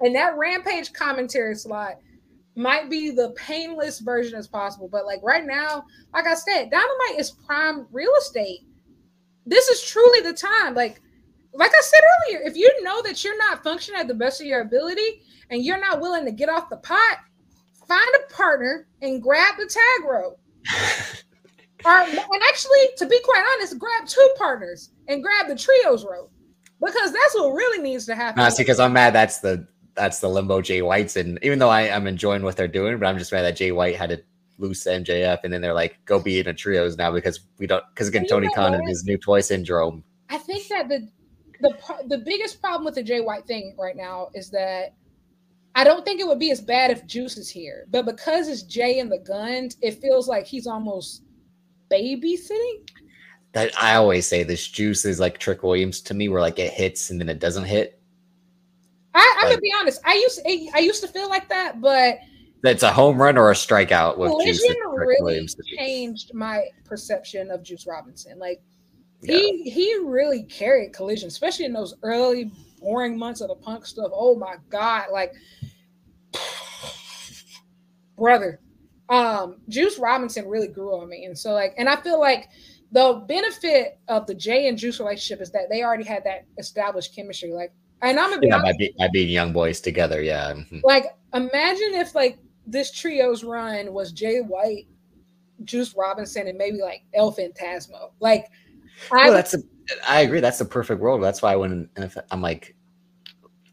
[0.00, 1.96] And that rampage commentary slot
[2.56, 4.88] might be the painless version as possible.
[4.90, 8.60] But like right now, like I said, Dynamite is prime real estate.
[9.44, 10.74] This is truly the time.
[10.74, 11.00] Like,
[11.52, 14.46] like I said earlier, if you know that you're not functioning at the best of
[14.46, 17.18] your ability and you're not willing to get off the pot,
[17.86, 20.40] find a partner and grab the tag rope.
[21.84, 26.32] or and actually, to be quite honest, grab two partners and grab the trios rope.
[26.80, 28.40] Because that's what really needs to happen.
[28.40, 31.94] Honestly, because i'm mad that's the that's the limbo jay white's and even though I,
[31.94, 34.22] i'm enjoying what they're doing but i'm just mad that jay white had to
[34.58, 37.82] lose mjf and then they're like go be in a trios now because we don't
[37.94, 41.08] because again And tony khan and his new toy syndrome I think that the
[41.60, 41.76] the
[42.08, 44.94] the biggest problem with the Jay White thing right now is that
[45.74, 48.62] I don't think it would be as bad if Juice is here, but because it's
[48.62, 51.22] Jay and the Guns, it feels like he's almost
[51.90, 52.88] babysitting.
[53.56, 56.74] That I always say this juice is like Trick Williams to me, where like it
[56.74, 57.98] hits and then it doesn't hit.
[59.14, 59.98] I, I'm gonna be honest.
[60.04, 60.42] I used
[60.74, 62.18] I used to feel like that, but
[62.64, 64.60] It's a home run or a strikeout with juice.
[64.60, 68.38] Collision really Williams changed my perception of Juice Robinson.
[68.38, 68.60] Like
[69.22, 74.10] he he really carried Collision, especially in those early boring months of the Punk stuff.
[74.12, 75.32] Oh my god, like
[78.18, 78.60] brother,
[79.08, 82.50] um, Juice Robinson really grew on me, and so like, and I feel like
[82.96, 87.14] the benefit of the Jay and Juice relationship is that they already had that established
[87.14, 87.52] chemistry.
[87.52, 90.22] Like, and I'm gonna be Yeah, honest, by, be, by being young boys together.
[90.22, 90.54] Yeah.
[90.54, 90.80] mhm.
[90.82, 94.86] like imagine if like this trio's run was Jay White,
[95.64, 98.12] Juice Robinson, and maybe like El Fantasmo.
[98.20, 98.46] Like
[99.12, 99.58] I Well, that's a,
[100.08, 100.40] I agree.
[100.40, 101.22] That's the perfect world.
[101.22, 101.90] That's why when
[102.30, 102.74] I'm like,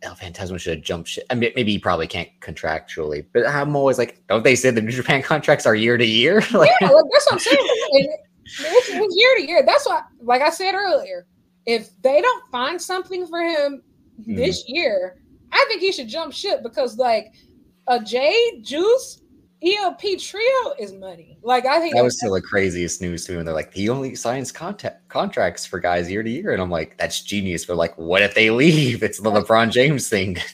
[0.02, 1.24] El Fantasmo should have jumped shit.
[1.30, 4.82] I mean, maybe he probably can't contractually, but I'm always like, don't they say the
[4.82, 6.42] New Japan contracts are year to year?
[6.52, 7.58] like, yeah, like, that's what I'm saying.
[7.94, 8.10] And
[8.60, 9.64] it's, it's year to year.
[9.66, 11.26] That's why, like I said earlier,
[11.66, 13.84] if they don't find something for him
[14.26, 14.36] Hmm.
[14.36, 15.18] this year,
[15.52, 17.34] I think he should jump ship because like
[17.88, 19.22] a Jade Juice,
[19.64, 21.38] ELP trio is money.
[21.42, 23.90] Like I think that was still the craziest news to me when they're like, he
[23.90, 26.52] only signs contact contracts for guys year to year.
[26.52, 27.66] And I'm like, that's genius.
[27.66, 29.04] But like, what if they leave?
[29.04, 30.38] It's the LeBron James thing.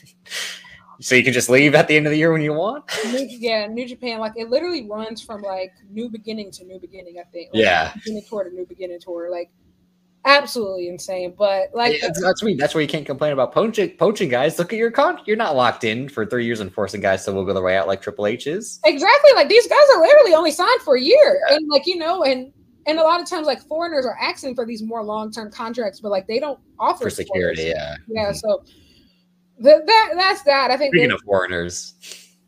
[1.00, 2.84] so you can just leave at the end of the year when you want.
[3.06, 7.16] New, yeah, New Japan, like it literally runs from like new beginning to new beginning,
[7.18, 7.50] I think.
[7.52, 7.92] Like, yeah.
[7.94, 9.30] Beginning tour to new beginning tour.
[9.30, 9.50] Like
[10.24, 11.34] absolutely insane.
[11.36, 12.54] But like yeah, that's me.
[12.54, 14.58] That's why you can't complain about poaching poaching guys.
[14.58, 15.20] Look at your con.
[15.26, 17.86] You're not locked in for three years and forcing guys to go the way out
[17.86, 18.80] like Triple H is.
[18.84, 19.30] Exactly.
[19.34, 21.56] Like these guys are literally only signed for a year, yeah.
[21.56, 22.52] and like you know, and
[22.86, 26.00] and a lot of times like foreigners are asking for these more long term contracts,
[26.00, 27.64] but like they don't offer for security.
[27.64, 27.96] Yeah.
[28.08, 28.26] Yeah.
[28.26, 28.34] Mm-hmm.
[28.34, 28.64] So
[29.60, 30.70] the, that that's that.
[30.70, 30.94] I think.
[30.94, 31.94] Speaking of foreigners,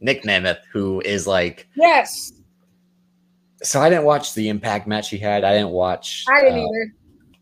[0.00, 2.32] Nick Nemeth, who is like yes.
[3.62, 5.44] So I didn't watch the Impact match he had.
[5.44, 6.24] I didn't watch.
[6.28, 6.92] I didn't uh, either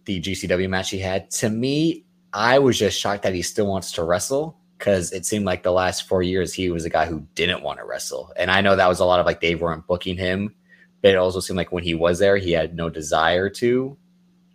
[0.05, 1.31] the GCW match he had.
[1.33, 5.45] To me, I was just shocked that he still wants to wrestle because it seemed
[5.45, 8.33] like the last four years he was a guy who didn't want to wrestle.
[8.37, 10.55] And I know that was a lot of like they weren't booking him,
[11.03, 13.97] but it also seemed like when he was there, he had no desire to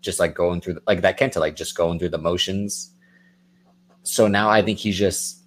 [0.01, 2.91] just like going through the, like that Kenta, like just going through the motions.
[4.05, 5.43] So now I think he's just,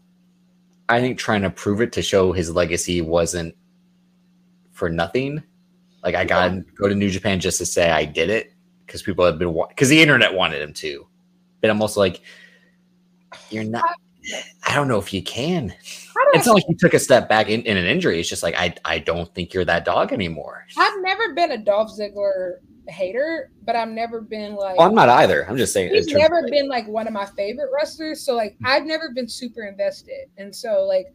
[0.89, 3.55] I think trying to prove it to show his legacy wasn't
[4.73, 5.43] for nothing.
[6.03, 8.53] Like I got to go to New Japan just to say I did it
[8.85, 11.07] because people have been because the internet wanted him to.
[11.61, 12.20] But I'm also like,
[13.51, 13.85] you're not.
[14.67, 15.75] I don't know if you can.
[16.35, 18.20] It's not like you took a step back in, in, an injury.
[18.20, 20.67] It's just like I I don't think you're that dog anymore.
[20.77, 22.57] I've never been a Dolph Ziggler
[22.89, 24.76] hater, but I've never been like.
[24.78, 25.49] I'm not either.
[25.49, 25.94] I'm just saying.
[25.94, 28.20] He's never been like one of my favorite wrestlers.
[28.20, 31.07] So like I've never been super invested, and so like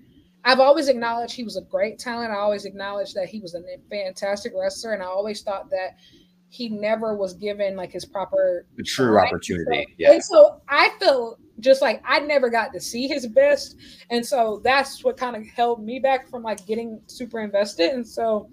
[0.45, 2.31] I've always acknowledged he was a great talent.
[2.31, 5.97] I always acknowledged that he was a fantastic wrestler, and I always thought that
[6.49, 9.83] he never was given like his proper the true opportunity.
[9.83, 10.11] So, yeah.
[10.11, 13.75] And so I feel just like I never got to see his best.
[14.11, 17.91] And so that's what kind of held me back from like getting super invested.
[17.91, 18.49] And so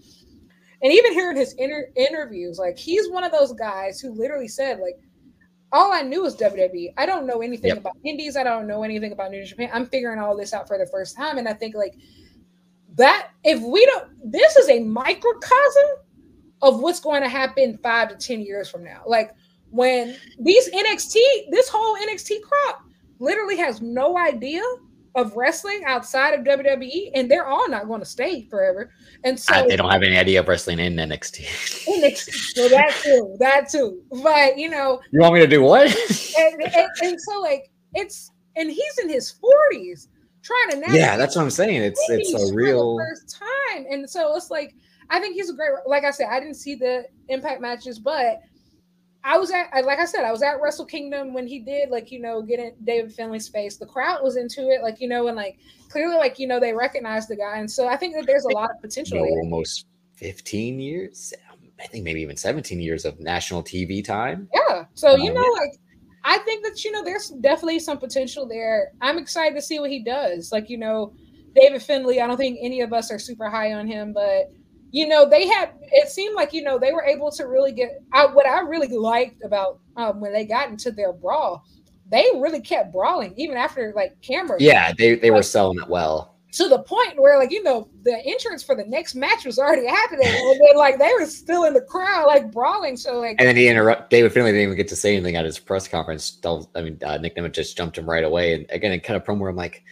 [0.82, 4.80] and even hearing his inter- interviews, like he's one of those guys who literally said,
[4.80, 4.98] like,
[5.72, 6.94] all I knew was WWE.
[6.96, 7.78] I don't know anything yep.
[7.78, 8.36] about indies.
[8.36, 9.70] I don't know anything about New Japan.
[9.72, 11.38] I'm figuring all this out for the first time.
[11.38, 11.94] And I think like
[12.96, 15.90] that if we don't this is a microcosm
[16.62, 19.02] of what's going to happen five to 10 years from now.
[19.06, 19.30] Like
[19.70, 21.14] when these NXT,
[21.50, 22.82] this whole NXT crop
[23.18, 24.62] literally has no idea
[25.14, 28.92] of wrestling outside of WWE, and they're all not going to stay forever.
[29.24, 31.44] And so uh, they don't have any idea of wrestling in NXT.
[31.86, 34.02] NXT, so that too, that too.
[34.22, 35.86] But you know, you want me to do what?
[36.38, 40.08] and, and, and, so like it's and he's in his forties
[40.42, 41.82] trying to yeah, that's what I'm saying.
[41.82, 44.74] It's it's a real first time, and so it's like
[45.10, 45.72] I think he's a great.
[45.86, 48.40] Like I said, I didn't see the Impact matches, but
[49.22, 52.10] I was at, like I said, I was at Wrestle Kingdom when he did, like
[52.10, 53.76] you know, get in David Finlay's face.
[53.76, 55.58] The crowd was into it, like you know, and like
[55.88, 58.54] clearly, like you know, they recognized the guy, and so I think that there's a
[58.54, 59.18] lot of potential.
[59.18, 61.34] You know, almost 15 years,
[61.80, 64.48] I think maybe even 17 years of national TV time.
[64.54, 65.78] Yeah, so you um, know, like
[66.24, 68.92] I think that you know, there's definitely some potential there.
[69.02, 70.50] I'm excited to see what he does.
[70.50, 71.12] Like you know,
[71.54, 74.50] David Finley, I don't think any of us are super high on him, but
[74.90, 78.02] you know, they had it seemed like you know they were able to really get
[78.12, 78.34] out.
[78.34, 81.64] What I really liked about um, when they got into their brawl,
[82.10, 84.56] they really kept brawling even after like camera.
[84.60, 87.88] Yeah, they they like, were selling it well to the point where like you know
[88.02, 91.64] the entrance for the next match was already happening, and then like they were still
[91.64, 92.96] in the crowd like brawling.
[92.96, 94.10] So like, and then he interrupt.
[94.10, 96.38] David Finlay didn't even get to say anything at his press conference.
[96.74, 99.24] I mean, uh, Nick Nemeth just jumped him right away, and again, it kind of
[99.24, 99.84] promo where I'm like,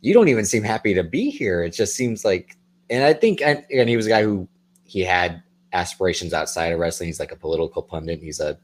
[0.00, 1.62] you don't even seem happy to be here.
[1.62, 2.56] It just seems like
[2.90, 4.48] and I think and he was a guy who
[4.84, 7.08] he had aspirations outside of wrestling.
[7.08, 8.20] He's like a political pundit.
[8.20, 8.58] He's a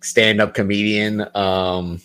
[0.00, 1.26] stand-up comedian.
[1.34, 2.00] Um,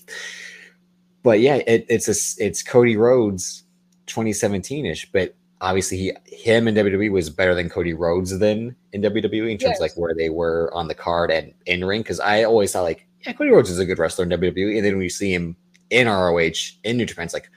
[1.23, 3.63] but yeah, it, it's a, it's Cody Rhodes
[4.07, 9.51] 2017ish, but obviously he him in WWE was better than Cody Rhodes then in WWE
[9.51, 9.77] in terms yes.
[9.77, 12.01] of like where they were on the card and in ring.
[12.01, 14.85] Because I always thought like, yeah, Cody Rhodes is a good wrestler in WWE, and
[14.85, 15.55] then when you see him
[15.89, 17.49] in ROH in New Japan, it's like,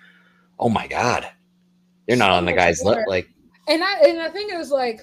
[0.59, 1.27] oh my god,
[2.07, 3.09] you're not on the guy's list.
[3.09, 3.31] Like,
[3.69, 5.01] and I and I think it was like,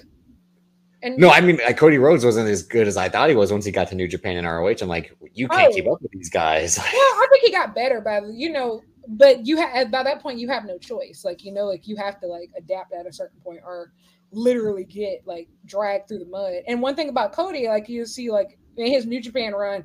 [1.02, 3.52] and no, I mean like, Cody Rhodes wasn't as good as I thought he was
[3.52, 4.76] once he got to New Japan and ROH.
[4.80, 6.78] I'm like, you can't oh, keep up with these guys.
[6.78, 10.38] well, I think he got better by you know, but you have by that point
[10.38, 11.22] you have no choice.
[11.24, 13.92] Like you know, like you have to like adapt at a certain point or
[14.32, 16.54] literally get like dragged through the mud.
[16.66, 19.84] And one thing about Cody, like you see, like in his New Japan run,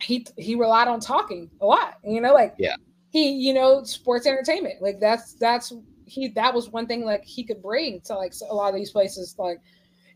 [0.00, 1.98] he he relied on talking a lot.
[2.04, 2.76] You know, like yeah,
[3.10, 4.82] he you know sports entertainment.
[4.82, 5.72] Like that's that's
[6.06, 8.90] he that was one thing like he could bring to like a lot of these
[8.90, 9.60] places like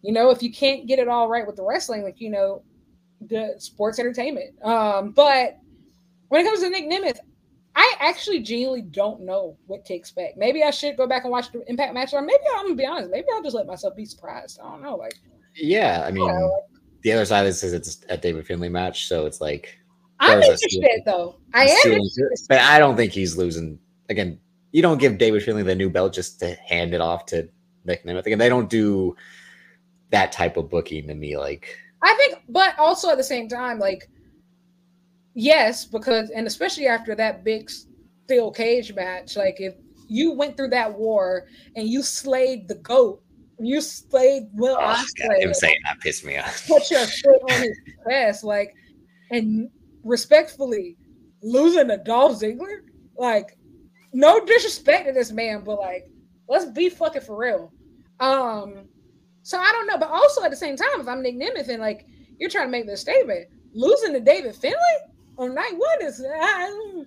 [0.03, 2.63] you know if you can't get it all right with the wrestling like you know
[3.29, 5.59] the sports entertainment um but
[6.29, 7.19] when it comes to nick nemeth
[7.77, 10.37] I actually genuinely don't know what to expect.
[10.37, 12.85] Maybe I should go back and watch the Impact match, or maybe I'm gonna be
[12.85, 13.11] honest.
[13.11, 14.59] Maybe I'll just let myself be surprised.
[14.63, 14.97] I don't know.
[14.97, 15.15] Like,
[15.55, 18.69] yeah, I mean, know, like, the other side of this is it's a David Finlay
[18.69, 19.79] match, so it's like
[20.19, 21.37] I'm interested though.
[21.55, 22.49] I am ceiling to it, interested.
[22.49, 23.79] but I don't think he's losing.
[24.09, 24.39] Again,
[24.73, 27.49] you don't give David Finlay the new belt just to hand it off to
[27.85, 28.27] Nick Nemeth.
[28.27, 29.17] Again, they don't do
[30.11, 31.37] that type of booking to me.
[31.37, 34.09] Like, I think, but also at the same time, like,
[35.35, 39.75] yes, because and especially after that big steel cage match, like if
[40.09, 43.23] you went through that war and you slayed the goat,
[43.59, 46.67] you slayed Will oh, Ospreay, him saying that pissed me off.
[46.67, 48.75] put your foot on his chest, like,
[49.31, 49.69] and
[50.03, 50.97] respectfully
[51.43, 52.81] losing to Dolph Ziggler,
[53.17, 53.57] like,
[54.13, 56.11] no disrespect to this man, but like,
[56.49, 57.73] let's be fucking for real.
[58.19, 58.89] Um,
[59.43, 61.81] so I don't know, but also at the same time, if I'm Nick Nemeth and
[61.81, 62.07] like
[62.39, 64.77] you're trying to make this statement, losing to David Finley
[65.39, 67.05] on night one is uh,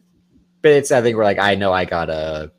[0.61, 2.51] But it's I think we're like I know I gotta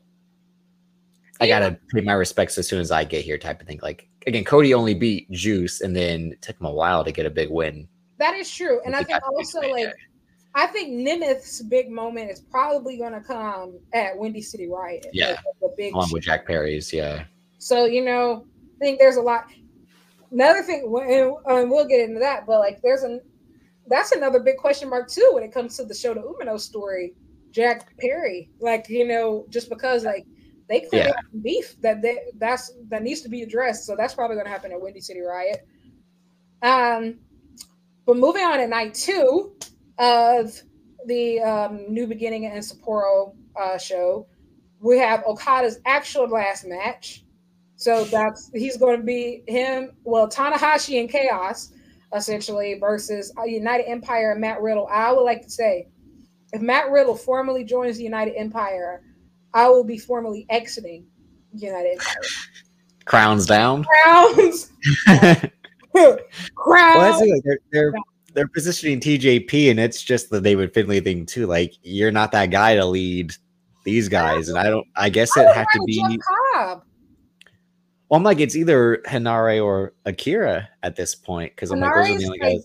[1.41, 3.79] I gotta pay my respects as soon as I get here type of thing.
[3.81, 7.25] Like again, Cody only beat Juice and then it took him a while to get
[7.25, 7.87] a big win.
[8.19, 9.95] that is true, and I think got the big also like
[10.57, 15.05] I think Nemeth's big moment is probably going to come at Windy City Riot.
[15.11, 15.31] Yeah.
[15.31, 17.25] like, the big along with Jack Perry's, yeah.
[17.57, 18.45] So you know,
[18.77, 19.47] I think there's a lot.
[20.31, 20.81] Another thing,
[21.45, 23.19] and, we'll get into that, but like, there's a
[23.87, 27.13] that's another big question mark too when it comes to the Shota Umino story.
[27.51, 30.25] Jack Perry, like you know, just because like
[30.67, 31.15] they clearly Yeah.
[31.15, 33.85] have beef that they that's that needs to be addressed.
[33.85, 35.65] So that's probably going to happen at Windy City Riot.
[36.61, 37.19] Um,
[38.05, 39.55] but moving on at night two
[39.97, 40.61] of
[41.05, 44.27] the um, New Beginning and Sapporo uh, show,
[44.79, 47.23] we have Okada's actual last match.
[47.77, 51.73] So that's he's going to be him, well, Tanahashi and Chaos,
[52.15, 54.87] essentially, versus uh, United Empire and Matt Riddle.
[54.89, 55.87] I would like to say,
[56.53, 59.03] if Matt Riddle formally joins the United Empire,
[59.53, 61.05] I will be formally exiting
[61.53, 62.21] United Empire.
[63.05, 63.83] Crowns down.
[63.83, 64.71] Crowns,
[65.93, 66.17] well,
[66.55, 67.19] crowns.
[67.19, 67.93] that's it, like they're, they're
[68.35, 71.47] they're positioning TJP, and it's just the David Finlay thing too.
[71.47, 73.33] Like you're not that guy to lead
[73.85, 74.85] these guys, and I don't.
[74.95, 75.95] I guess it had to be.
[75.95, 76.19] Jeff
[76.53, 76.83] Cobb.
[78.09, 82.09] Well, I'm like it's either Henare or Akira at this point because I'm like those
[82.09, 82.63] are the only guys.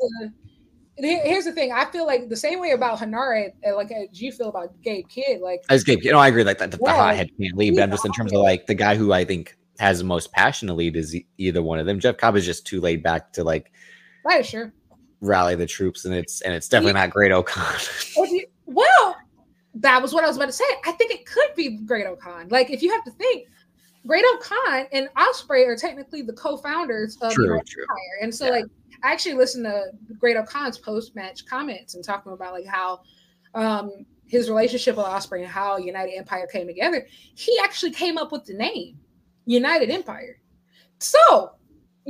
[0.99, 1.73] Here's the thing.
[1.73, 5.09] I feel like the same way about Henare, uh, like as you feel about Gabe
[5.09, 5.41] Kidd.
[5.41, 6.73] Like I just gave, you know, I agree like that.
[6.73, 8.97] The, the Yeah, hothead can't lead, but I'm just in terms of like the guy
[8.97, 12.01] who I think has the most passion to lead is either one of them.
[12.01, 13.73] Jeff Cobb is just too laid back to like
[14.39, 14.75] is sure.
[15.21, 17.75] Rally the troops, and it's and it's definitely not Great-O-Khan.
[18.73, 19.17] Well,
[19.75, 20.65] that was what I was about to say.
[20.87, 22.49] I think it could be Great-O-Khan.
[22.51, 23.49] Like if you have to think,
[24.07, 27.53] Great O'Con and Ospreay are technically the co-founders of true.
[27.59, 27.67] Empire,
[28.23, 28.51] and so Yeah.
[28.53, 28.65] like
[29.03, 29.87] I actually listened to
[30.19, 33.01] Great-O-Khan's post-match comments and talking about like how
[33.55, 33.91] um
[34.27, 37.05] his relationship with Ospreay and how United Empire came together.
[37.35, 38.99] He actually came up with the name
[39.47, 40.39] United Empire.
[41.01, 41.53] So,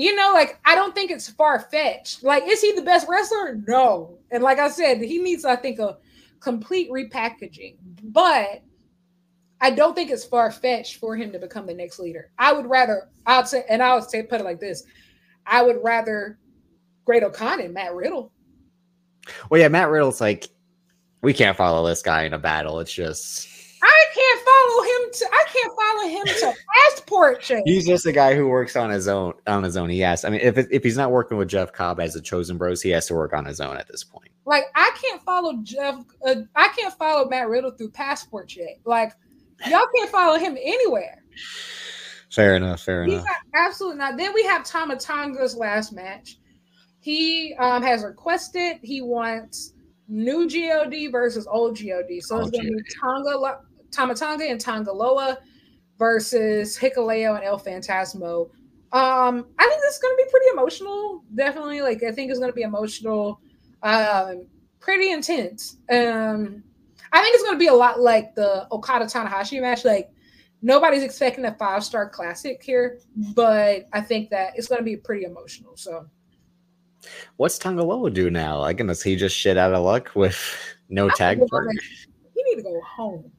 [0.01, 2.23] you know, like I don't think it's far fetched.
[2.23, 3.61] Like, is he the best wrestler?
[3.67, 4.19] No.
[4.31, 5.99] And like I said, he needs, I think, a
[6.41, 7.77] complete repackaging.
[8.05, 8.63] But
[9.61, 12.31] I don't think it's far fetched for him to become the next leader.
[12.39, 14.85] I would rather, I'd say, and I would say, put it like this:
[15.47, 16.39] I would rather
[17.05, 18.33] Great O'Connor and Matt Riddle.
[19.51, 20.49] Well, yeah, Matt Riddle's like,
[21.21, 22.81] we can't follow this guy in a battle.
[22.81, 23.49] It's just
[23.83, 24.10] I can't follow him
[25.13, 25.27] to.
[25.33, 27.63] I can't follow him to passport check.
[27.65, 29.35] he's just a guy who works on his own.
[29.47, 30.25] On his own, he has.
[30.25, 32.91] I mean, if if he's not working with Jeff Cobb as the chosen bros, he
[32.91, 34.31] has to work on his own at this point.
[34.47, 35.97] Like I can't follow Jeff.
[36.27, 38.81] Uh, I can't follow Matt Riddle through passport check.
[38.85, 39.13] Like
[39.67, 41.23] y'all can't follow him anywhere.
[42.31, 42.81] Fair enough.
[42.81, 43.27] Fair He's enough.
[43.27, 44.17] not absolutely not.
[44.17, 46.39] Then we have Tama Tonga's last match.
[47.01, 49.73] He um, has requested he wants
[50.09, 52.21] new God versus old God.
[52.21, 53.61] So Old it's going to be Tonga,
[53.91, 55.39] Tama Tonga and Tongaloa
[55.99, 58.51] versus Hikuleo and El Fantasmo.
[58.93, 61.25] Um, I think this is going to be pretty emotional.
[61.35, 63.41] Definitely, like I think it's going to be emotional,
[63.83, 64.47] um,
[64.81, 65.77] pretty intense.
[65.91, 66.63] Um,
[67.13, 69.85] I think it's going to be a lot like the Okada Tanahashi match.
[69.85, 70.11] Like
[70.63, 72.99] nobody's expecting a five star classic here,
[73.35, 75.77] but I think that it's going to be pretty emotional.
[75.77, 76.07] So
[77.37, 78.59] What's Tongaloa do now?
[78.61, 80.39] Like, does he just shit out of luck with
[80.89, 81.73] no I tag partner?
[82.37, 83.31] you need to go home.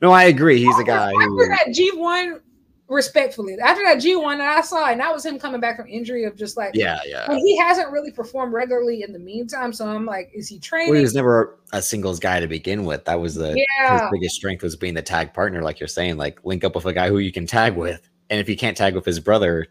[0.00, 0.58] No, I agree.
[0.58, 1.42] He's a guy who.
[1.42, 2.40] after that G one.
[2.88, 5.86] Respectfully, after that G one that I saw, and that was him coming back from
[5.86, 7.30] injury of just like Yeah, yeah.
[7.30, 9.72] And he hasn't really performed regularly in the meantime.
[9.72, 10.88] So I'm like, is he training?
[10.88, 13.04] Well, he was never a singles guy to begin with.
[13.04, 14.08] That was the his yeah.
[14.10, 16.16] biggest strength was being the tag partner, like you're saying.
[16.16, 18.76] Like link up with a guy who you can tag with, and if you can't
[18.76, 19.68] tag with his brother,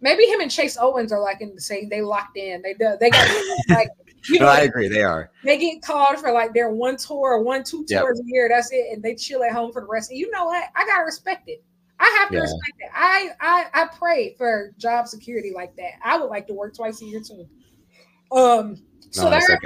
[0.00, 1.88] Maybe him and Chase Owens are like in the same.
[1.88, 2.62] They locked in.
[2.62, 2.96] They do.
[3.00, 3.28] They got
[3.68, 3.88] like
[4.28, 4.88] You know, no, I agree.
[4.88, 5.30] They are.
[5.44, 8.04] They get called for like their one tour or one, two tours yep.
[8.04, 8.48] a year.
[8.48, 8.92] That's it.
[8.92, 10.10] And they chill at home for the rest.
[10.10, 10.64] And you know what?
[10.74, 11.62] I gotta respect it.
[12.00, 12.42] I have to yeah.
[12.42, 12.90] respect it.
[12.94, 15.92] I, I I pray for job security like that.
[16.04, 17.46] I would like to work twice a year too.
[18.30, 19.58] Um so no, there,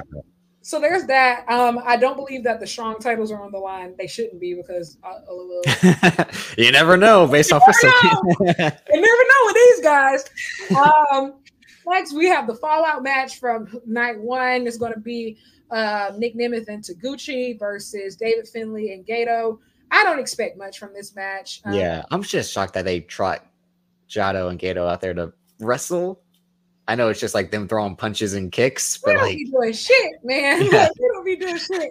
[0.62, 1.44] so there's that.
[1.50, 3.94] Um, I don't believe that the strong titles are on the line.
[3.98, 5.18] They shouldn't be because uh,
[6.56, 8.16] you never know based off of security.
[8.92, 10.24] you never know with these guys.
[10.70, 11.34] Um,
[11.86, 14.67] next we have the fallout match from night one.
[14.67, 15.39] It's going to be
[15.70, 19.59] uh, Nick Nemeth and Taguchi versus David Finlay and Gedo.
[19.91, 21.61] I don't expect much from this match.
[21.65, 23.47] Um, yeah, I'm just shocked that they trot
[24.09, 26.23] Jado and Gedo out there to wrestle
[26.89, 29.44] I know it's just like them throwing punches and kicks, but we don't like be
[29.51, 30.62] doing shit, man.
[30.70, 30.89] Yeah.
[31.01, 31.91] we don't be doing shit.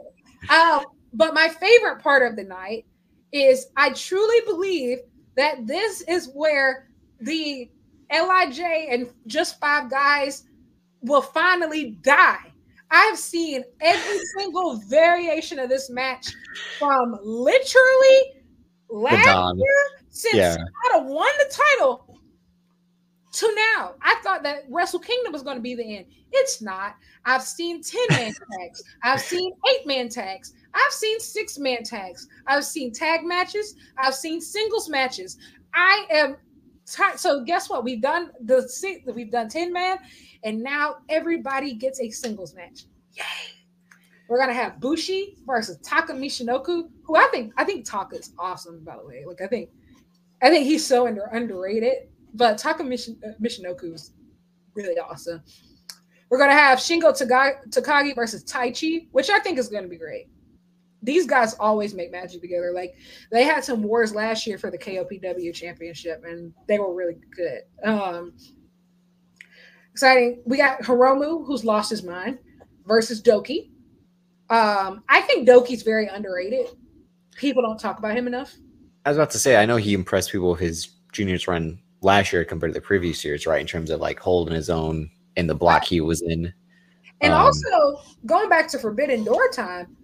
[0.50, 2.86] Um, but my favorite part of the night
[3.32, 5.00] is I truly believe
[5.38, 6.90] that this is where
[7.22, 7.70] the
[8.12, 8.60] LIJ
[8.90, 10.44] and just five guys
[11.02, 12.52] will finally die.
[12.90, 16.28] I've seen every single variation of this match
[16.78, 18.44] from literally
[18.90, 20.58] last year since yeah.
[20.94, 22.20] I won the title
[23.32, 23.94] to now.
[24.02, 26.06] I thought that Wrestle Kingdom was going to be the end.
[26.34, 26.96] It's not.
[27.26, 32.28] I've seen 10 man tags, I've seen eight man tags, I've seen six man tags,
[32.48, 35.38] I've seen tag matches, I've seen singles matches.
[35.74, 36.36] I am.
[36.86, 37.84] So, guess what?
[37.84, 38.68] We've done the
[39.14, 39.98] we've done 10 man,
[40.44, 42.86] and now everybody gets a singles match.
[43.14, 43.24] Yay!
[44.28, 48.84] We're gonna have Bushi versus Taka Michinoku, who I think I think Taka is awesome,
[48.84, 49.26] by the way.
[49.26, 49.70] Like I think
[50.42, 52.10] I think he's so under underrated.
[52.34, 54.14] But Taka uh, is
[54.74, 55.44] really awesome.
[56.30, 60.28] We're gonna have Shingo Takagi versus Taichi, which I think is gonna be great.
[61.04, 62.72] These guys always make magic together.
[62.74, 62.96] Like
[63.32, 67.62] they had some wars last year for the KOPW championship, and they were really good.
[67.84, 68.34] Um,
[69.92, 70.42] exciting.
[70.46, 72.40] We got Hiromu, who's lost his mind,
[72.86, 73.70] versus DOUKI.
[74.50, 76.68] Um, I think DOUKI's very underrated.
[77.36, 78.54] People don't talk about him enough.
[79.06, 82.34] I was about to say, I know he impressed people with his juniors run last
[82.34, 83.62] year compared to the previous years, right?
[83.62, 86.54] In terms of like holding his own in the block he was in.
[87.22, 89.96] And um, also going back to Forbidden Door time,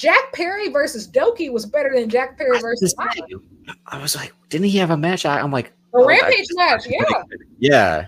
[0.00, 2.94] Jack Perry versus DOUKI was better than Jack Perry versus
[3.86, 5.26] I was like, didn't he have a match?
[5.26, 7.22] I, am like, a oh, Rampage match, yeah,
[7.58, 8.06] yeah.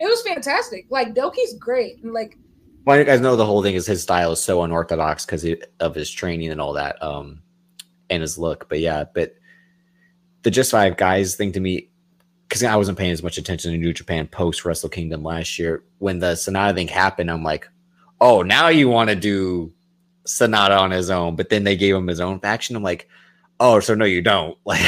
[0.00, 0.86] It was fantastic.
[0.88, 2.38] Like DOUKI's great, and like.
[2.86, 5.46] Well, you guys know the whole thing is his style is so unorthodox because
[5.78, 7.42] of his training and all that, um,
[8.08, 8.70] and his look.
[8.70, 9.34] But yeah, but
[10.42, 11.90] the just five guys thing to me
[12.48, 15.84] because I wasn't paying as much attention to New Japan post Wrestle Kingdom last year.
[15.98, 17.68] When the Sanada thing happened, I'm like,
[18.22, 19.70] oh, now you want to do
[20.26, 22.76] Sanada on his own, but then they gave him his own faction.
[22.76, 23.08] I'm like,
[23.60, 24.56] oh, so no, you don't.
[24.66, 24.80] Like,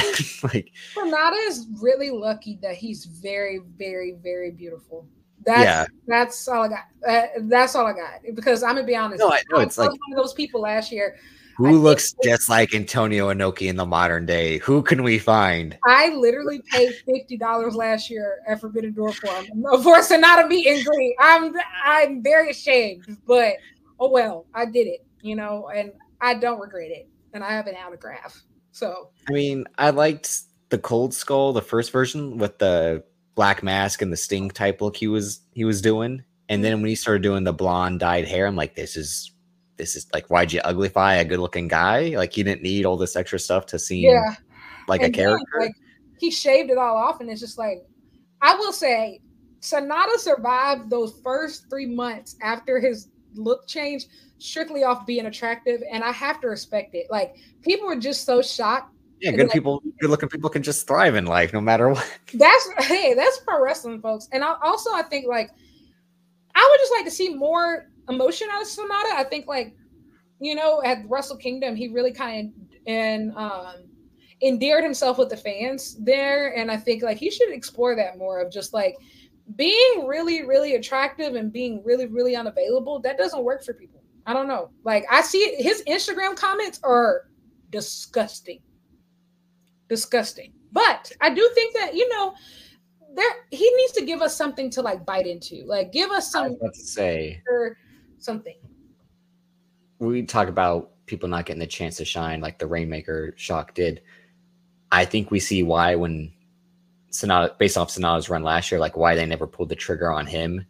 [0.43, 5.07] like Sanada is really lucky that he's very, very, very beautiful.
[5.45, 5.87] That's yeah.
[6.07, 6.85] that's all I got.
[7.07, 8.35] Uh, that's all I got.
[8.35, 9.21] Because I'm gonna be honest.
[9.21, 11.17] No, I know it's like one of those people last year
[11.57, 14.59] who I looks just like Antonio Inoki in the modern day?
[14.59, 15.79] Who can we find?
[15.87, 20.67] I literally paid fifty dollars last year at Forbidden Door for him for Sanada meet
[20.67, 21.17] and greet.
[21.19, 23.55] I'm I'm very ashamed, but
[23.99, 27.09] oh well, I did it, you know, and I don't regret it.
[27.33, 28.43] And I have an autograph.
[28.73, 33.05] So I mean, I liked the Cold Skull, the first version with the
[33.35, 36.25] black mask and the sting type look he was he was doing.
[36.49, 36.83] And then mm-hmm.
[36.83, 39.33] when he started doing the blonde dyed hair, I'm like, this is
[39.77, 42.17] this is like why'd you uglify a good looking guy?
[42.17, 44.37] Like you didn't need all this extra stuff to seem yeah.
[44.89, 45.61] like and a character.
[45.61, 45.73] like
[46.19, 47.87] he shaved it all off, and it's just like
[48.43, 49.21] I will say,
[49.61, 54.07] Sanada survived those first three months after his look change
[54.39, 57.07] strictly off being attractive, and I have to respect it.
[57.11, 58.93] Like people were just so shocked.
[59.21, 62.19] Yeah, good like, people, good looking people can just thrive in life no matter what.
[62.35, 64.29] That's hey, that's pro wrestling, folks.
[64.33, 65.51] And I, also, I think like
[66.55, 69.13] I would just like to see more emotion out of Sanada.
[69.15, 69.75] I think like
[70.41, 73.85] you know at Wrestle Kingdom he really kind of and um
[74.43, 78.41] endeared himself with the fans there and I think like he should explore that more
[78.41, 78.97] of just like
[79.57, 83.96] being really really attractive and being really really unavailable that doesn't work for people.
[84.27, 84.71] I don't know.
[84.85, 87.23] Like I see his Instagram comments are
[87.71, 88.61] disgusting.
[89.89, 90.53] Disgusting.
[90.73, 92.35] But I do think that you know
[93.15, 95.65] there he needs to give us something to like bite into.
[95.65, 97.41] Like give us some let's say
[98.19, 98.57] something.
[99.99, 104.03] We talk about people not getting the chance to shine like the Rainmaker shock did.
[104.91, 106.33] I think we see why when
[107.11, 110.27] Sanada based off Sanada's run last year, like why they never pulled the trigger on
[110.27, 110.67] him.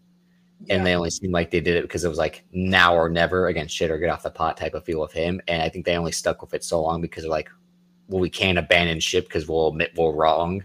[0.64, 0.76] Yeah.
[0.76, 3.46] And they only seemed like they did it because it was like now or never
[3.48, 5.40] against shit or get off the pot type of feel of him.
[5.48, 7.50] And I think they only stuck with it so long because they're like,
[8.08, 10.62] well, we can't abandon ship because we'll admit we're wrong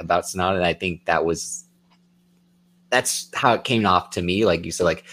[0.00, 0.56] about Sanada.
[0.56, 1.64] And I think that was
[2.90, 4.44] that's how it came off to me.
[4.44, 5.04] Like you said, like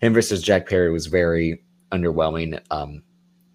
[0.00, 2.60] him versus Jack Perry was very underwhelming.
[2.70, 3.02] Um,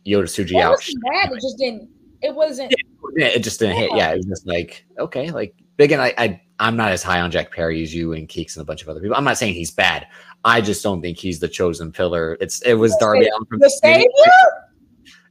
[0.06, 0.80] Yota Tsuji It out.
[1.12, 1.32] bad.
[1.32, 1.90] It just didn't.
[2.22, 2.74] It wasn't.
[3.16, 3.92] Yeah, it just didn't hit.
[3.92, 3.98] Yeah.
[3.98, 7.32] Yeah, it was just like okay, like again, I, I I'm not as high on
[7.32, 9.18] Jack Perry as you and Keeks and a bunch of other people.
[9.18, 10.06] I'm not saying he's bad.
[10.46, 12.38] I just don't think he's the chosen pillar.
[12.40, 14.08] It's it was Darby Allin from The savior.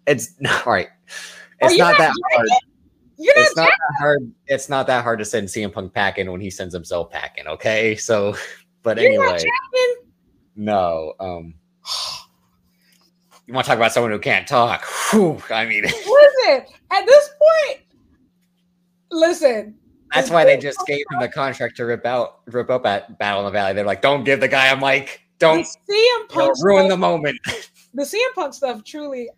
[0.07, 0.35] It's
[0.67, 0.89] all right.
[1.63, 2.49] Are It's not not that hard.
[3.17, 3.63] It's not.
[3.63, 4.33] not that hard.
[4.49, 7.47] It's not that hard to send CM Punk packing when he sends himself packing.
[7.47, 8.35] Okay, so
[8.83, 9.45] but You're anyway,
[10.57, 11.15] no.
[11.21, 11.55] Um,
[13.47, 14.85] you want to talk about someone who can't talk?
[15.11, 17.81] Whew, I mean, Listen, at this point,
[19.13, 19.80] listen.
[20.13, 23.41] That's why they just gave him the contract to rip out, rip up at Battle
[23.41, 23.73] in the Valley.
[23.75, 25.23] They're like, don't give the guy a mic.
[25.39, 27.39] The Don't CM Punk ruin the moment.
[27.95, 28.85] the CM Punk stuff.
[28.85, 29.29] Truly,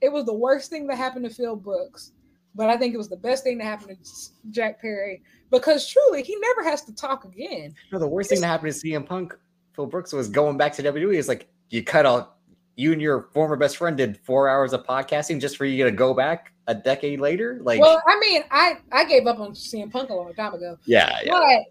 [0.00, 2.12] it was the worst thing that happened to Phil Brooks,
[2.54, 6.22] but I think it was the best thing that happened to Jack Perry because truly,
[6.22, 7.74] he never has to talk again.
[7.92, 9.34] No, the worst thing that happened to CM Punk,
[9.74, 11.14] Phil Brooks, was going back to WWE.
[11.14, 12.35] Is like you cut out
[12.76, 15.90] you and your former best friend did four hours of podcasting just for you to
[15.90, 17.58] go back a decade later.
[17.62, 20.76] Like, well, I mean, I I gave up on CM Punk a long time ago.
[20.86, 21.32] yeah, yeah.
[21.32, 21.62] But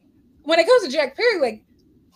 [0.44, 1.64] when it comes to Jack Perry, like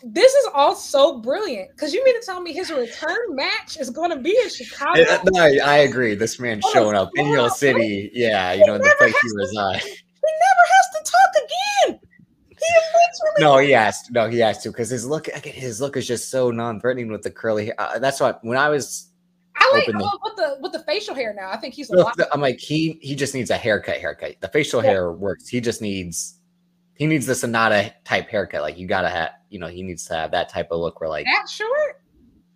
[0.03, 1.71] this is all so brilliant.
[1.71, 5.03] Because you mean to tell me his return match is going to be in Chicago?
[5.25, 6.15] No, I, I agree.
[6.15, 9.29] This man Oh, showing up in your city, yeah, you know, in the place you
[9.29, 9.79] to-
[10.21, 12.08] He never has to talk again.
[13.37, 14.13] He No, he has to.
[14.13, 17.21] No, he has to because his look, again, his look is just so non-threatening with
[17.23, 17.75] the curly hair.
[17.77, 19.09] Uh, that's what when I was,
[19.55, 21.49] I like the- oh, with the with the facial hair now.
[21.51, 22.15] I think he's a lot.
[22.31, 23.97] I'm like, he he just needs a haircut.
[23.97, 24.35] Haircut.
[24.41, 24.89] The facial Yeah.
[24.91, 25.47] hair works.
[25.47, 26.39] He just needs,
[26.95, 28.61] he needs the Sanada type haircut.
[28.61, 31.09] Like you gotta have, you know, he needs to have that type of look where
[31.09, 32.01] like, that short.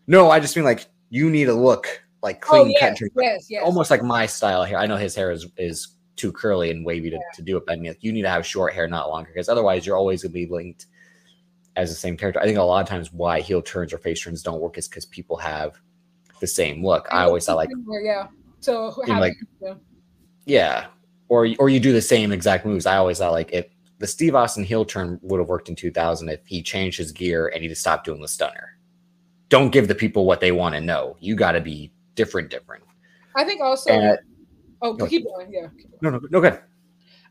[0.07, 1.87] no, I just mean like you need a look
[2.21, 3.63] like Oh clean yes, cut, yes, yes.
[3.65, 4.77] almost like my style here.
[4.77, 7.73] I know his hair is is too curly and wavy to, to do it, but
[7.73, 10.21] I mean, like, you need to have short hair, not longer, because otherwise you're always
[10.23, 10.85] gonna be linked
[11.75, 12.39] as the same character.
[12.39, 14.87] I think a lot of times why heel turns or face turns don't work is
[14.87, 15.73] because people have
[16.39, 17.07] the same look.
[17.11, 17.69] I always thought like,
[18.03, 18.27] yeah.
[18.59, 19.79] So like- you-
[20.45, 20.85] yeah,
[21.29, 22.85] or or you do the same exact moves.
[22.85, 23.65] I always thought like if
[23.99, 27.47] the Steve Austin heel turn would have worked in 2000 if he changed his gear
[27.47, 28.77] and he just stopped doing the stunner.
[29.49, 31.15] Don't give the people what they want to know.
[31.19, 32.83] You got to be different, different.
[33.35, 33.91] I think also.
[33.91, 34.19] And-
[34.83, 35.51] oh, go keep going.
[35.51, 35.67] Yeah.
[35.77, 35.99] keep going.
[36.01, 36.59] no, no, no, good.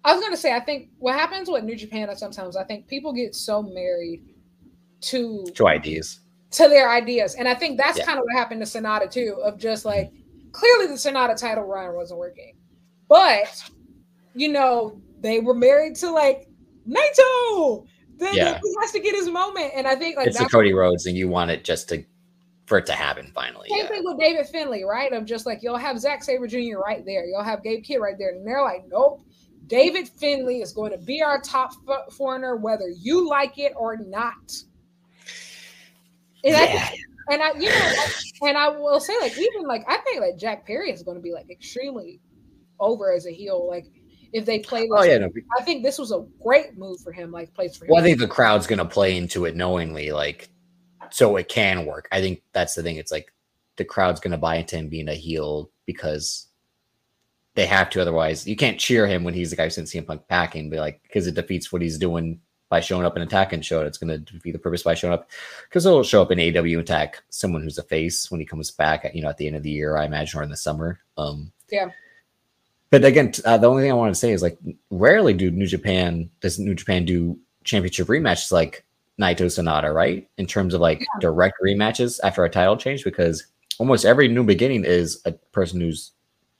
[0.04, 2.88] I was gonna say, I think what happens with New Japan is sometimes I think
[2.88, 4.24] people get so married
[5.02, 6.20] to Two ideas.
[6.52, 8.04] to their ideas, and I think that's Yeah.
[8.06, 9.36] kind of what happened to Sanada too.
[9.44, 10.12] Of just like
[10.52, 12.56] clearly the Sanada title run wasn't working,
[13.08, 13.62] but
[14.34, 16.48] you know they were married to like
[16.88, 17.86] Naito.
[18.16, 18.58] Then Yeah.
[18.62, 21.06] he has to get his moment, and I think like it's the that's Cody Rhodes,
[21.06, 22.04] and you want it just to
[22.72, 23.68] for it to happen finally.
[23.68, 23.88] Same Yeah.
[23.88, 25.12] thing with David Finlay, right?
[25.12, 26.78] Of just like you'll have Zack Sabre Jr.
[26.82, 29.20] right there, you'll have Gabe Kidd right there, and they're like, nope,
[29.66, 33.98] David Finlay is going to be our top f- foreigner, whether you like it or
[33.98, 34.50] not.
[36.44, 36.94] And I,
[37.30, 40.66] and I, you know, and I will say, like, even like I think like Jack
[40.66, 42.20] Perry is going to be like extremely
[42.80, 43.68] over as a heel.
[43.68, 43.86] Like,
[44.32, 45.18] if they play, Oh yeah.
[45.18, 45.28] No,
[45.58, 47.30] I think this was a great move for him.
[47.30, 47.90] Like, place for him.
[47.90, 50.48] well, I think the crowd's gonna play into it knowingly, like
[51.12, 52.08] so it can work.
[52.10, 52.96] I think that's the thing.
[52.96, 53.32] It's like
[53.76, 56.48] the crowd's gonna buy into him being a heel because
[57.54, 58.00] they have to.
[58.00, 60.78] Otherwise, you can't cheer him when he's the guy who sent CM Punk packing, but
[60.78, 63.82] like because it defeats what he's doing by showing up and attacking show.
[63.82, 65.30] It's gonna defeat the purpose by showing up
[65.68, 68.70] because he'll show up in AW and attack someone who's a face when he comes
[68.70, 69.10] back.
[69.14, 70.98] You know, at the end of the year, I imagine, or in the summer.
[71.18, 71.90] Um, Yeah.
[72.90, 74.58] But again, uh, the only thing I want to say is like,
[74.90, 78.84] rarely do New Japan does New Japan do championship rematches like
[79.20, 80.28] Naito Sanada, right?
[80.38, 83.46] In terms of like direct rematches after a title change, because
[83.78, 86.12] almost every new beginning is a person who's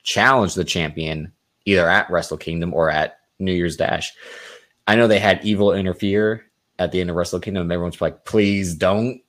[0.02, 1.32] challenged the champion
[1.64, 4.12] either at Wrestle Kingdom or at New Year's Dash.
[4.86, 6.46] I know they had Evil interfere
[6.78, 9.20] at the end of Wrestle Kingdom, and everyone's like, please don't.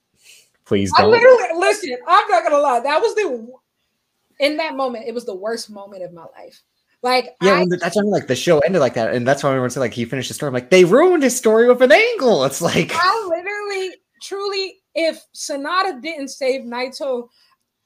[0.64, 1.10] Please don't.
[1.10, 1.96] literally listen.
[2.08, 2.80] I'm not gonna lie.
[2.80, 3.52] That was the
[4.40, 5.04] in that moment.
[5.06, 6.62] It was the worst moment of my life.
[7.04, 9.28] Like Yeah, I, when the, that's why I'm like the show ended like that, and
[9.28, 10.48] that's why everyone said like he finished the story.
[10.48, 12.44] I'm like, they ruined his story with an angle.
[12.44, 17.28] It's like I literally, truly, if Sanada didn't save Naito,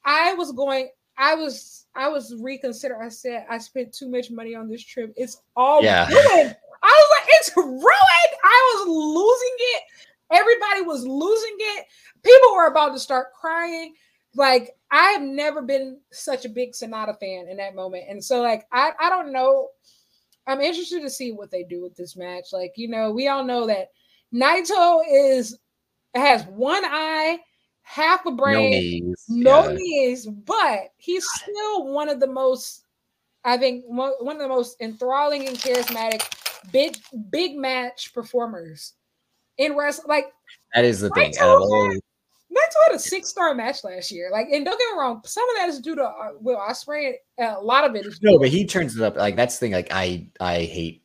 [0.04, 0.88] I was going.
[1.18, 1.74] I was.
[1.96, 3.02] I was reconsider.
[3.02, 5.12] I said I spent too much money on this trip.
[5.16, 6.06] It's all Yeah.
[6.06, 6.56] ruined.
[6.80, 8.32] I was like, it's ruined.
[8.44, 9.82] I was losing it.
[10.30, 11.86] Everybody was losing it.
[12.22, 13.94] People were about to start crying.
[14.38, 18.40] Like I have never been such a big Sanada fan in that moment, and so
[18.40, 19.68] like I I don't know.
[20.46, 22.46] I'm interested to see what they do with this match.
[22.52, 23.88] Like you know, we all know that
[24.32, 25.58] Naito is
[26.14, 27.40] has one eye,
[27.82, 29.24] half a no brain, knees.
[29.28, 29.74] no yeah.
[29.74, 32.84] knees, but he's still one of the most,
[33.44, 36.22] I think, one of the most enthralling and charismatic
[36.70, 36.96] big
[37.28, 38.94] big match performers
[39.56, 40.06] in wrestling.
[40.08, 40.32] Like
[40.76, 41.32] That is the thing.
[41.32, 41.98] Naito Out of all,
[42.50, 44.30] Naito had a six star match last year.
[44.32, 47.14] Like, and don't get me wrong, some of that is due to uh, Will Ospreay.
[47.40, 49.16] Uh, a lot of it is no, but he turns it up.
[49.16, 49.72] Like that's the thing.
[49.72, 51.02] Like I, I hate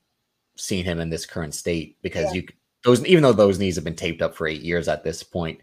[0.55, 2.41] seeing him in this current state because yeah.
[2.41, 2.47] you
[2.83, 5.59] those even though those knees have been taped up for eight years at this point,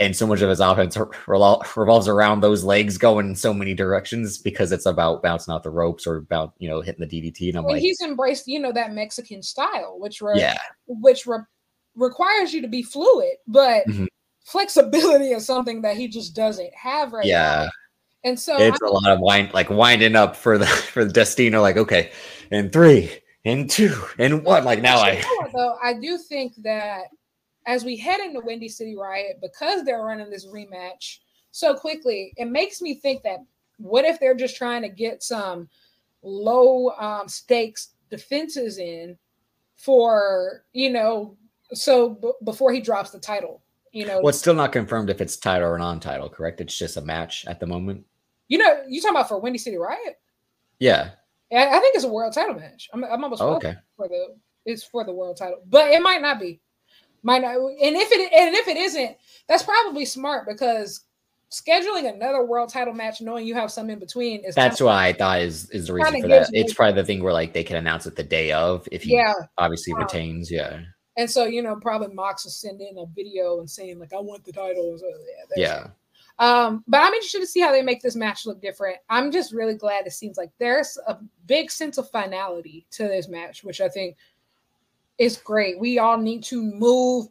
[0.00, 0.96] and so much of his offense
[1.26, 5.70] revolves around those legs going in so many directions because it's about bouncing off the
[5.70, 7.48] ropes or about you know hitting the DDT.
[7.48, 11.26] And I'm well, like, he's embraced you know that Mexican style, which re- yeah, which
[11.26, 11.40] re-
[11.94, 14.06] requires you to be fluid, but mm-hmm.
[14.44, 17.64] Flexibility is something that he just doesn't have right yeah.
[17.64, 17.70] now.
[18.24, 21.60] And so it's a lot of wind, like winding up for the for the Destino.
[21.60, 22.12] Like okay,
[22.50, 23.10] and three,
[23.44, 24.64] and two, and one.
[24.64, 25.22] Like now, I
[25.52, 27.06] though I do think that
[27.66, 31.18] as we head into Windy City Riot, because they're running this rematch
[31.50, 33.40] so quickly, it makes me think that
[33.78, 35.68] what if they're just trying to get some
[36.22, 39.18] low um, stakes defenses in
[39.76, 41.36] for you know
[41.72, 43.62] so b- before he drops the title
[43.92, 46.60] you know well it's still not confirmed if it's title or non-title correct?
[46.60, 48.04] It's just a match at the moment?
[48.48, 50.20] You know you talking about for windy city riot?
[50.78, 51.10] Yeah.
[51.52, 52.88] I, I think it's a world title match.
[52.92, 53.76] I'm, I'm almost oh, okay.
[53.96, 56.60] for the it's for the world title but it might not be.
[57.24, 61.04] Might not, and if it and if it isn't, that's probably smart because
[61.52, 65.12] scheduling another world title match, knowing you have some in between, is that's why I
[65.12, 66.50] thought is is the reason for that.
[66.52, 69.14] It's probably the thing where like they can announce it the day of if he
[69.14, 69.34] yeah.
[69.58, 70.80] obviously retains, yeah.
[71.16, 74.20] And so you know, probably Mox will send in a video and saying like, "I
[74.20, 75.06] want the title." So,
[75.56, 75.68] yeah.
[75.68, 75.86] yeah.
[76.38, 78.98] Um, but I'm interested to see how they make this match look different.
[79.08, 83.28] I'm just really glad it seems like there's a big sense of finality to this
[83.28, 84.16] match, which I think
[85.18, 85.78] is great.
[85.78, 87.28] We all need to move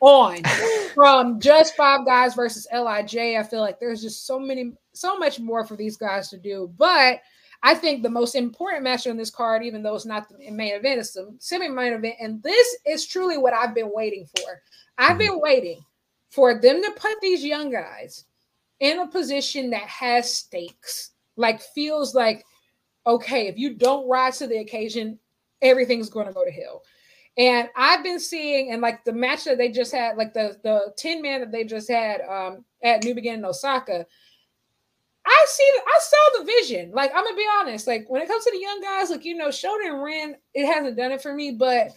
[0.00, 0.42] on
[0.94, 3.36] from just five guys versus LIJ.
[3.36, 6.72] I feel like there's just so many, so much more for these guys to do.
[6.78, 7.20] But
[7.66, 10.74] I think the most important match on this card, even though it's not the main
[10.74, 14.60] event, is the semi-main event, and this is truly what I've been waiting for.
[14.98, 15.18] I've mm-hmm.
[15.18, 15.84] been waiting
[16.28, 18.26] for them to put these young guys
[18.80, 22.44] in a position that has stakes, like feels like,
[23.06, 25.18] okay, if you don't rise to the occasion,
[25.62, 26.82] everything's going to go to hell.
[27.38, 30.92] And I've been seeing, and like the match that they just had, like the the
[30.98, 34.06] 10 man that they just had um at New Beginning Osaka,
[35.26, 36.90] I see I saw the vision.
[36.92, 39.34] Like, I'm gonna be honest, like when it comes to the young guys, like you
[39.34, 41.88] know, Shota and Ren, it hasn't done it for me, but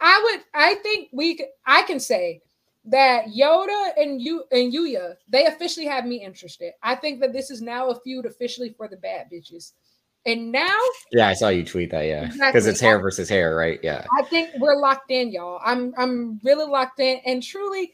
[0.00, 2.40] I would I think we I can say
[2.86, 6.72] that Yota and you and Yuya, they officially have me interested.
[6.82, 9.72] I think that this is now a feud officially for the bad bitches.
[10.26, 10.74] And now,
[11.12, 12.06] yeah, I saw you tweet that.
[12.06, 12.70] Yeah, because exactly.
[12.70, 13.78] it's hair versus hair, right?
[13.82, 14.06] Yeah.
[14.18, 15.60] I think we're locked in, y'all.
[15.62, 17.92] I'm I'm really locked in, and truly,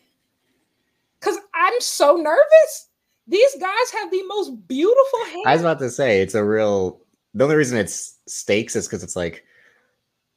[1.19, 2.90] because I'm so nervous.
[3.31, 5.45] These guys have the most beautiful hair.
[5.47, 7.01] I was about to say it's a real.
[7.33, 9.45] The only reason it's stakes is because it's like,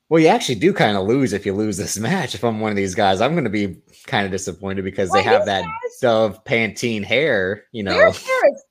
[0.10, 2.36] well, you actually do kind of lose if you lose this match.
[2.36, 5.24] If I'm one of these guys, I'm going to be kind of disappointed because well,
[5.24, 7.66] they have that guys, Dove Pantene hair.
[7.72, 8.64] You know, their hair is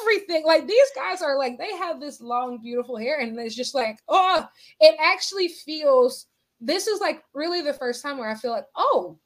[0.00, 0.44] everything.
[0.44, 4.00] Like these guys are like they have this long, beautiful hair, and it's just like,
[4.08, 4.46] oh,
[4.80, 6.26] it actually feels.
[6.60, 9.18] This is like really the first time where I feel like, oh,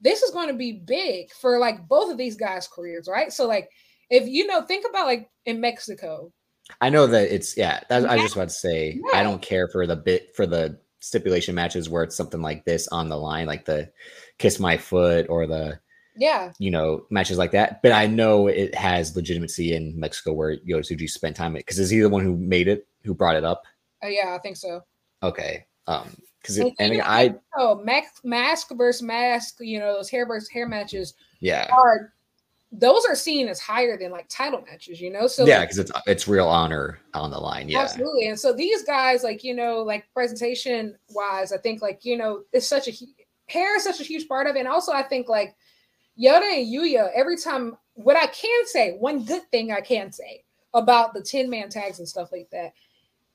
[0.00, 3.32] this is going to be big for like both of these guys' careers, right?
[3.32, 3.70] So like,
[4.10, 6.32] if you know, think about like in Mexico.
[6.80, 7.80] I know that it's yeah.
[7.88, 9.18] That, I was just about to say yeah.
[9.18, 12.88] I don't care for the bit for the stipulation matches where it's something like this
[12.88, 13.90] on the line, like the
[14.38, 15.78] kiss my foot or the
[16.16, 17.82] yeah, you know, matches like that.
[17.82, 21.90] But I know it has legitimacy in Mexico where Yota Tsuji spent time because is
[21.90, 23.62] he the one who made it, who brought it up?
[24.02, 24.82] Uh, yeah, I think so.
[25.22, 25.66] Okay.
[25.86, 26.16] Um,
[26.46, 30.68] because and, and I oh mask mask versus mask, you know, those hair versus hair
[30.68, 31.14] matches.
[31.40, 32.12] Yeah, are
[32.72, 35.26] those are seen as higher than like title matches, you know.
[35.26, 37.68] So yeah, because it's it's real honor on the line.
[37.68, 38.28] Yeah, absolutely.
[38.28, 42.42] And so these guys, like you know, like presentation wise, I think like you know,
[42.52, 42.92] it's such a
[43.48, 44.60] hair is such a huge part of it.
[44.60, 45.56] And also, I think like
[46.18, 50.44] Yota and Yuya, every time, what I can say, one good thing I can say
[50.74, 52.72] about the 10 man tags and stuff like that,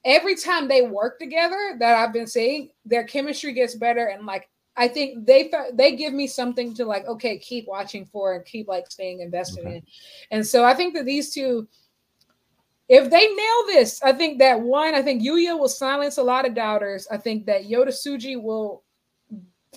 [0.04, 4.08] every time they work together, that I've been saying, their chemistry gets better.
[4.08, 8.34] And like, I think they they give me something to like, okay, keep watching for
[8.34, 9.78] and keep like staying invested okay.
[9.78, 9.84] in.
[10.32, 11.68] And so I think that these two,
[12.88, 16.48] if they nail this, I think that one, I think Yuya will silence a lot
[16.48, 17.08] of doubters.
[17.12, 18.84] I think that Yota Tsuji will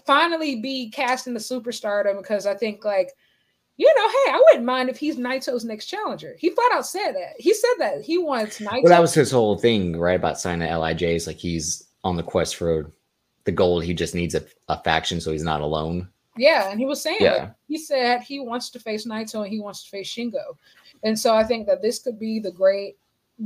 [0.06, 3.10] finally be cast in the superstardom because I think like
[3.76, 6.36] you know, hey, I wouldn't mind if he's Naito's next challenger.
[6.38, 7.32] He flat out said that.
[7.38, 8.82] He said that he wants Naito.
[8.82, 10.16] Well, that was his whole thing, right?
[10.18, 12.92] About signing the LIJ's like he's on the quest for
[13.44, 13.84] the gold.
[13.84, 16.08] He just needs a, a faction, so he's not alone.
[16.36, 17.50] Yeah, and he was saying yeah.
[17.68, 20.56] he said he wants to face Naito and he wants to face Shingo,
[21.02, 22.96] and so I think that this could be the great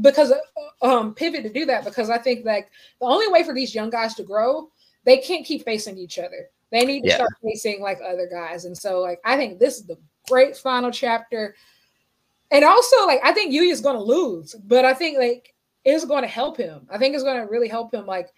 [0.03, 3.55] because uh, um pivot to do that because I think like the only way for
[3.55, 4.71] these young guys to grow
[5.09, 6.51] they can't keep facing each other.
[6.71, 7.15] They need to yeah.
[7.15, 8.67] start facing like other guys.
[8.67, 9.97] And so like I think this is the
[10.29, 11.55] great final chapter.
[12.51, 16.23] And also, like, I think Yuya's going to lose, but I think like it's going
[16.23, 16.87] to help him.
[16.91, 18.07] I think it's going to really help him.
[18.07, 18.29] Like,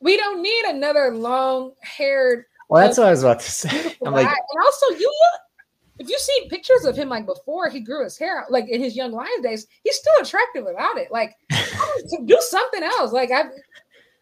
[0.00, 2.44] we don't need another long-haired.
[2.68, 3.96] Well, that's what I was about to say.
[4.04, 5.42] I'm like, and also Yuya,
[5.98, 8.96] if you see pictures of him like before he grew his hair like in his
[8.96, 11.12] young lion days, he's still attractive without it.
[11.12, 11.36] Like,
[12.24, 13.12] do something else.
[13.12, 13.44] Like, I,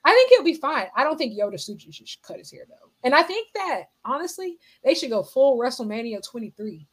[0.05, 0.87] I think he'll be fine.
[0.97, 4.59] I don't think Yota Tsuji should cut his hair though, and I think that honestly,
[4.83, 6.87] they should go full WrestleMania 23.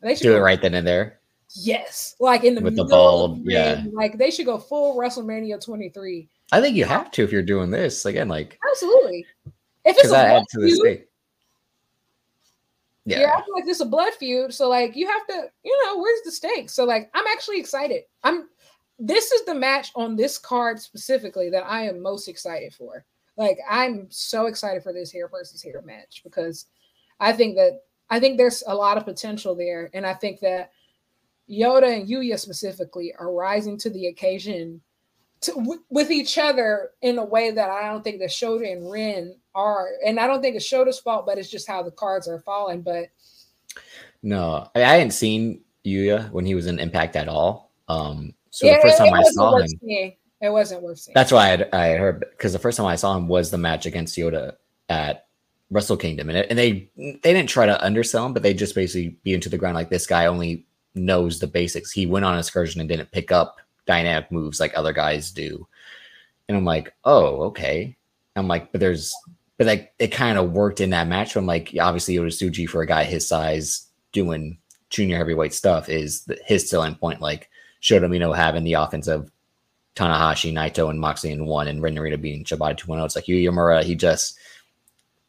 [0.00, 1.20] They should do it right then and there.
[1.54, 3.82] Yes, like in the with the ball, yeah.
[3.92, 6.28] Like they should go full WrestleMania 23.
[6.52, 8.28] I think you have to if you're doing this again.
[8.28, 9.26] Like absolutely.
[9.84, 11.04] If it's a blood feud,
[13.06, 15.84] yeah, you're acting like this is a blood feud, so like you have to, you
[15.86, 16.74] know, where's the stakes?
[16.74, 18.02] So like I'm actually excited.
[18.22, 18.48] I'm.
[18.98, 23.04] This is the match on this card specifically that I am most excited for.
[23.36, 26.66] Like I'm so excited for this hair versus hair match because
[27.20, 30.72] I think that I think there's a lot of potential there, and I think that
[31.48, 34.80] Yota and Yuya specifically are rising to the occasion
[35.42, 38.90] to, w- with each other in a way that I don't think that Shota and
[38.90, 39.88] Ren are.
[40.04, 42.82] And I don't think it's Shota's fault, but it's just how the cards are falling.
[42.82, 43.08] But
[44.22, 47.72] no, I, I hadn't seen Yuya when he was in Impact at all.
[47.88, 50.16] Um, so yeah, the first time I saw him, seeing.
[50.40, 51.14] it wasn't worth seeing.
[51.14, 53.86] That's why I I heard because the first time I saw him was the match
[53.86, 54.54] against Yota
[54.88, 55.26] at
[55.70, 58.74] Wrestle Kingdom, and, it, and they they didn't try to undersell him, but they just
[58.74, 61.92] basically be into the ground like this guy only knows the basics.
[61.92, 65.66] He went on an excursion and didn't pick up dynamic moves like other guys do.
[66.48, 67.96] And I'm like, oh, okay.
[68.36, 69.12] I'm like, but there's,
[69.56, 71.36] but like it kind of worked in that match.
[71.36, 74.58] I'm like, obviously, Yota Tsuji for a guy his size doing
[74.90, 77.20] junior heavyweight stuff is his selling point.
[77.20, 79.30] Like, showed him, you know, having the offensive
[79.94, 83.04] Tanahashi, Naito, and Moxley in one, and Ren Narita being Shibata 2.0.
[83.04, 84.38] It's like Yuya he just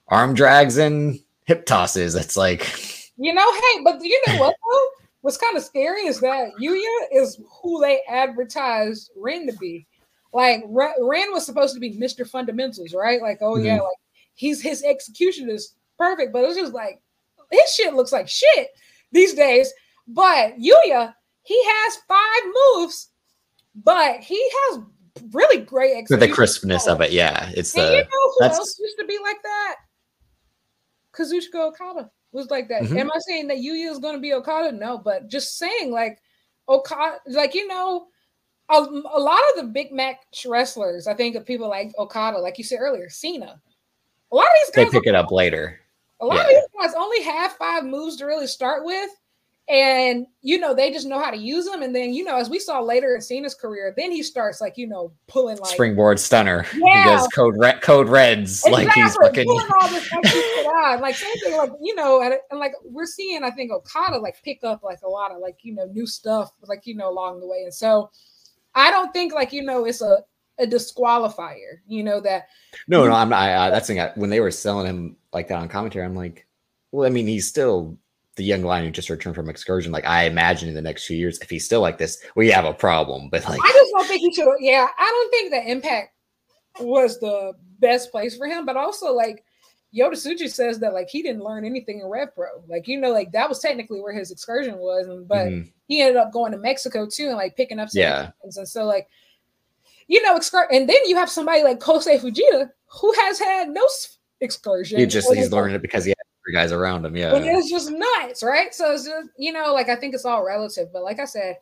[0.07, 2.15] arm drags and hip tosses.
[2.15, 4.99] It's like, you know, hey, but you know what though?
[5.21, 9.85] what's kind of scary is that Yuya is who they advertised Ren to be.
[10.33, 12.27] Like Ren was supposed to be Mr.
[12.27, 13.21] Fundamentals, right?
[13.21, 13.65] Like, oh mm-hmm.
[13.65, 13.97] yeah, like
[14.35, 17.01] he's his execution is perfect, but it's just like
[17.51, 18.69] his shit looks like shit
[19.11, 19.73] these days.
[20.07, 21.13] But Yuya,
[21.49, 23.09] he has five moves,
[23.73, 24.81] but he has
[25.31, 26.29] really great execution.
[26.29, 27.49] The crispness of it, yeah.
[27.55, 28.59] It's and the you know who that's...
[28.59, 29.75] else used to be like that?
[31.11, 32.83] Kazuchika Okada was like that.
[32.83, 32.99] Mm-hmm.
[32.99, 34.71] Am I saying that Yuya is going to be Okada?
[34.71, 36.19] No, but just saying like
[36.67, 38.05] Okada, like you know,
[38.69, 41.07] a, a, lot of the big match wrestlers.
[41.07, 43.59] I think of people like Okada, like you said earlier, Cena.
[44.31, 45.79] A lot of these guys they pick it up later.
[46.21, 46.41] A lot yeah.
[46.43, 49.09] of these guys only have five moves to really start with,
[49.69, 52.49] and you know they just know how to use them and then you know as
[52.49, 56.19] we saw later in Cena's career then he starts like you know pulling like springboard
[56.19, 57.03] stunner yeah.
[57.03, 58.85] he does code red code reds exactly.
[58.85, 62.59] like he's fucking pulling all this like, like same thing like you know and, and
[62.59, 65.75] like we're seeing I think Okada like pick up like a lot of like you
[65.75, 68.09] know new stuff like you know along the way and so
[68.73, 70.23] I don't think like you know it's a
[70.57, 72.47] a disqualifier you know that
[72.87, 75.47] no no I'm not I, I, that's thing I, when they were selling him like
[75.47, 76.47] that on commentary I'm like
[76.91, 77.97] well I mean he's still
[78.39, 81.17] the young lion who just returned from excursion, like I imagine in the next few
[81.17, 83.29] years, if he's still like this, we have a problem.
[83.29, 84.47] But like, I just don't think he should.
[84.61, 86.15] Yeah, I don't think the impact
[86.79, 88.65] was the best place for him.
[88.65, 89.43] But also, like
[89.93, 92.47] Yota Tsuji says that like he didn't learn anything in Rev Pro.
[92.69, 95.69] Like you know, like that was technically where his excursion was, and but mm-hmm.
[95.89, 98.31] he ended up going to Mexico too and like picking up some yeah.
[98.41, 98.55] Things.
[98.55, 99.09] And so like
[100.07, 103.85] you know, excur- and then you have somebody like Kosei Fujita who has had no
[104.39, 104.97] excursion.
[104.97, 106.13] He just he's learning it because he
[106.51, 107.15] guys around him.
[107.15, 107.35] Yeah.
[107.35, 108.73] And it's just nuts, right?
[108.73, 110.91] So it's just, you know, like I think it's all relative.
[110.91, 111.57] But like I said,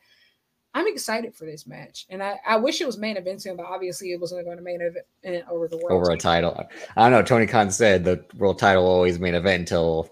[0.77, 2.05] I'm excited for this match.
[2.09, 4.63] And I, I wish it was main event soon, but obviously it wasn't going to
[4.63, 5.91] main event over the world.
[5.91, 6.55] Over a title.
[6.95, 7.23] I don't know.
[7.23, 10.11] Tony Khan said the world title always main event until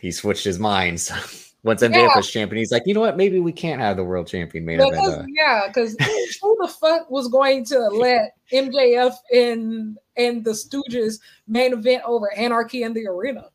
[0.00, 1.00] he switched his mind.
[1.00, 1.16] So
[1.64, 2.16] once MJF yeah.
[2.16, 3.16] was champion, he's like, you know what?
[3.16, 5.22] Maybe we can't have the world champion main because, event.
[5.22, 5.26] Uh.
[5.28, 5.96] Yeah, because
[6.40, 12.32] who the fuck was going to let MJF in and the Stooges main event over
[12.34, 13.50] Anarchy in the arena?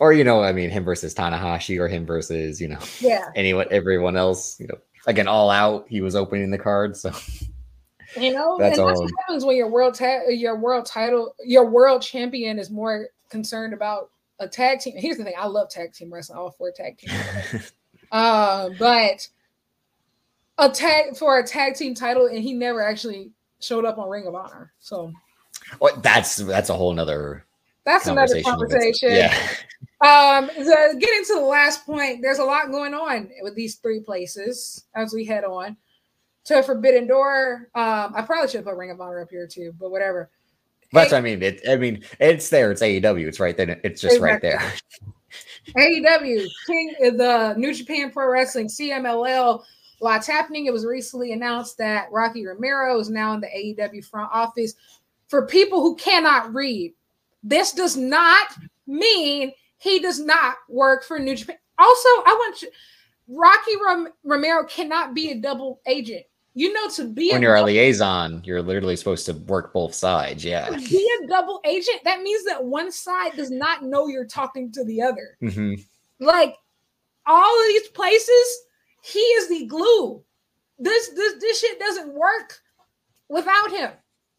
[0.00, 3.66] Or you know, I mean, him versus Tanahashi, or him versus you know, yeah, anyone,
[3.70, 4.58] everyone else.
[4.58, 5.86] You know, again, all out.
[5.88, 7.12] He was opening the card, so
[8.16, 11.66] you know, that's, and that's what happens when your world ta- your world title, your
[11.66, 14.94] world champion is more concerned about a tag team.
[14.96, 17.10] Here's the thing: I love tag team wrestling, all four tag team.
[18.12, 19.28] uh, but
[20.58, 24.26] a tag for a tag team title, and he never actually showed up on Ring
[24.26, 24.72] of Honor.
[24.80, 25.12] So,
[25.80, 27.43] well, that's that's a whole nother
[27.84, 29.10] that's another conversation.
[29.12, 29.36] Yeah.
[30.00, 34.00] Um, the, getting to the last point, there's a lot going on with these three
[34.00, 35.76] places as we head on
[36.44, 37.70] to Forbidden Door.
[37.74, 40.30] Um, I probably should have put Ring of Honor up here too, but whatever.
[40.92, 41.42] That's hey, what I mean.
[41.42, 42.70] It, I mean, it's there.
[42.70, 43.26] It's AEW.
[43.26, 43.80] It's right there.
[43.82, 44.50] It's just exactly.
[44.50, 44.72] right there.
[45.76, 49.62] AEW, King, the New Japan Pro Wrestling CMLL.
[50.00, 50.66] Lots happening.
[50.66, 54.74] It was recently announced that Rocky Romero is now in the AEW front office.
[55.28, 56.92] For people who cannot read,
[57.44, 58.48] this does not
[58.86, 61.56] mean he does not work for New Japan.
[61.78, 62.70] Also, I want you,
[63.28, 66.24] Rocky Rom- Romero cannot be a double agent.
[66.56, 69.92] You know, to be when a you're a liaison, you're literally supposed to work both
[69.92, 70.44] sides.
[70.44, 70.70] Yeah.
[70.70, 71.98] Be a double agent.
[72.04, 75.36] That means that one side does not know you're talking to the other.
[75.42, 75.74] Mm-hmm.
[76.20, 76.54] Like
[77.26, 78.60] all of these places,
[79.02, 80.22] he is the glue.
[80.78, 82.60] This this this shit doesn't work
[83.28, 83.90] without him.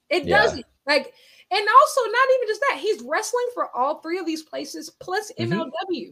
[0.10, 0.42] It yeah.
[0.42, 0.66] doesn't.
[0.88, 1.14] Like,
[1.56, 5.32] and also not even just that, he's wrestling for all three of these places plus
[5.40, 5.72] MLW.
[5.72, 6.12] Mm-hmm.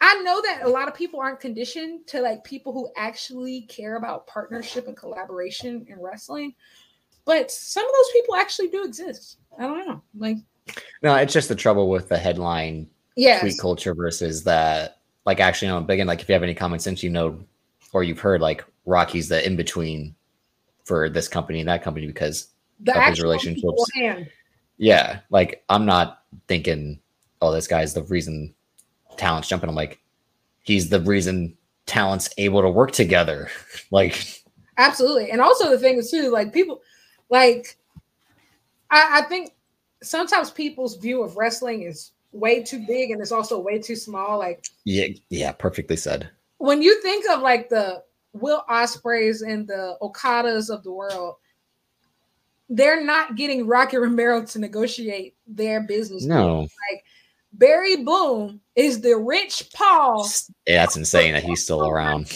[0.00, 3.96] I know that a lot of people aren't conditioned to like people who actually care
[3.96, 6.54] about partnership and collaboration in wrestling,
[7.24, 9.38] but some of those people actually do exist.
[9.58, 10.02] I don't know.
[10.16, 10.36] Like,
[11.02, 13.40] no, it's just the trouble with the headline yes.
[13.40, 14.98] tweet culture versus that.
[15.26, 17.40] Like, actually, you know, again, like if you have any common sense, you know,
[17.92, 20.14] or you've heard like Rocky's the in between
[20.84, 22.48] for this company and that company because
[22.82, 23.84] the of his relationships.
[24.78, 27.00] Yeah, like I'm not thinking,
[27.42, 28.54] oh, this guy's the reason
[29.16, 29.68] talent's jumping.
[29.68, 30.00] I'm like,
[30.62, 33.50] he's the reason talent's able to work together.
[33.90, 34.42] like,
[34.78, 35.30] absolutely.
[35.30, 36.80] And also the thing is too, like people,
[37.28, 37.76] like,
[38.90, 39.52] I, I think
[40.02, 44.38] sometimes people's view of wrestling is way too big and it's also way too small.
[44.38, 46.30] Like, yeah, yeah, perfectly said.
[46.58, 48.02] When you think of like the
[48.32, 51.36] Will Ospreays and the Okadas of the world,
[52.70, 56.24] they're not getting Rocky Romero to negotiate their business.
[56.24, 57.04] No, like
[57.52, 60.26] Barry Bloom is the rich Paul.
[60.66, 62.32] Yeah, that's insane that he's still around.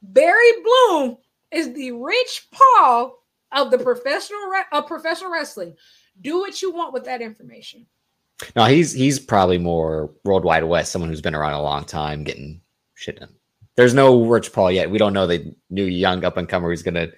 [0.00, 1.18] Barry Bloom
[1.50, 3.18] is the rich Paul
[3.52, 4.40] of the professional
[4.72, 5.76] of professional wrestling.
[6.20, 7.86] Do what you want with that information.
[8.54, 12.60] No, he's he's probably more worldwide west, someone who's been around a long time, getting
[12.94, 13.34] shit done.
[13.74, 14.90] There's no Rich Paul yet.
[14.90, 17.08] We don't know the new young up and comer who's gonna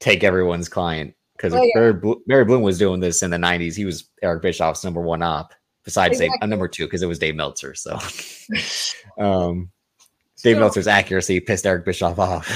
[0.00, 1.70] take everyone's client because oh, yeah.
[1.74, 3.76] Barry, Barry Bloom was doing this in the '90s.
[3.76, 5.52] He was Eric Bischoff's number one op
[5.84, 6.36] besides exactly.
[6.36, 7.74] Dave, uh, number two because it was Dave Meltzer.
[7.74, 7.94] So,
[9.18, 9.70] um,
[10.42, 12.46] Dave so, Meltzer's accuracy pissed Eric Bischoff off.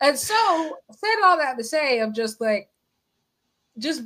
[0.00, 2.68] and so, said all that to say, of just like,
[3.78, 4.02] just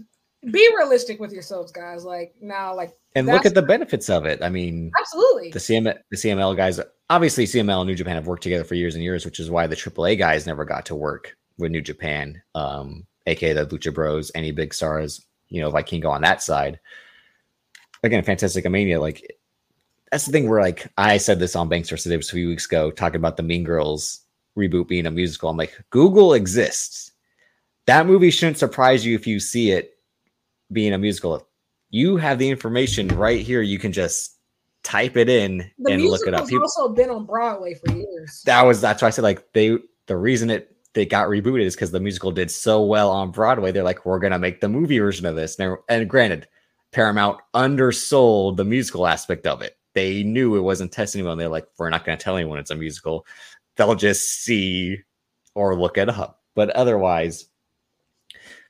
[0.51, 2.05] be realistic with yourselves, guys.
[2.05, 4.43] Like now, like and look at the benefits of it.
[4.43, 5.51] I mean, absolutely.
[5.51, 8.95] The CM the CMLL guys, obviously, CMLL and New Japan have worked together for years
[8.95, 12.43] and years, which is why the AAA guys never got to work with New Japan,
[12.55, 16.81] um, aka the Lucha Bros, any big stars, you know, Vikingo on that side
[18.05, 19.39] again, Fantastica Mania, like
[20.13, 22.67] that's the thing where like I said this on Banks today was a few weeks
[22.67, 24.21] ago, talking about the Mean Girls
[24.57, 25.49] reboot being a musical.
[25.49, 27.11] I'm like, Google exists.
[27.87, 29.99] That movie shouldn't surprise you if you see it
[30.71, 31.49] being a musical.
[31.91, 33.63] You have the information right here.
[33.63, 34.39] You can just
[34.85, 36.47] type it in the and look it up.
[36.47, 38.43] People, also been on Broadway for years.
[38.47, 41.75] That was that's why I said like they the reason it they got rebooted is
[41.75, 43.73] because the musical did so well on Broadway.
[43.73, 45.59] They're like, we're gonna make the movie version of this.
[45.59, 46.49] And, and granted,
[46.93, 49.77] Paramount undersold the musical aspect of it.
[49.95, 51.39] They knew it wasn't testing anyone.
[51.39, 53.27] They're like, we're not to tell anyone it's a musical.
[53.77, 54.99] They'll just see
[55.55, 56.43] or look it up.
[56.55, 57.47] But otherwise,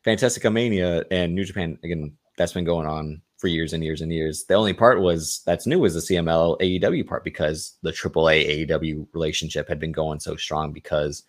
[0.04, 4.12] Fantastica Mania and New Japan, again, that's been going on for years and years and
[4.12, 4.44] years.
[4.44, 9.06] The only part was that's new was the CMLL AEW part because the AAA AEW
[9.12, 11.24] relationship had been going so strong because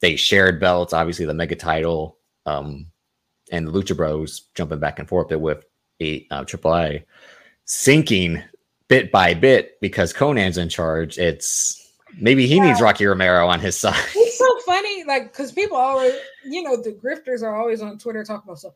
[0.00, 2.86] they shared belts, obviously the mega title, um,
[3.50, 5.64] and the Lucha Bros jumping back and forth with
[6.00, 7.04] eight uh, AAA
[7.64, 8.42] sinking
[8.88, 11.18] bit by bit because Konnan's in charge.
[11.18, 12.66] It's maybe he yeah.
[12.66, 14.02] needs Rocky Romero on his side.
[14.14, 18.24] It's so funny, like because people always, you know, the grifters are always on Twitter
[18.24, 18.74] talking about so.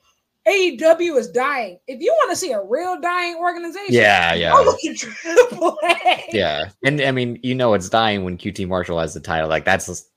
[0.48, 1.78] AEW is dying.
[1.86, 4.54] If you want to see a real dying organization, yeah, yeah,
[6.32, 9.50] yeah, and I mean, you know, it's dying when QT Marshall has the title.
[9.50, 10.09] Like that's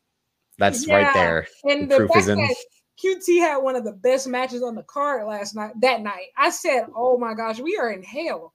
[0.57, 0.95] that's yeah.
[0.95, 1.47] right there.
[1.63, 2.55] And the, the fact that
[3.03, 5.73] QT had one of the best matches on the card last night.
[5.81, 8.53] That night, I said, "Oh my gosh, we are in hell."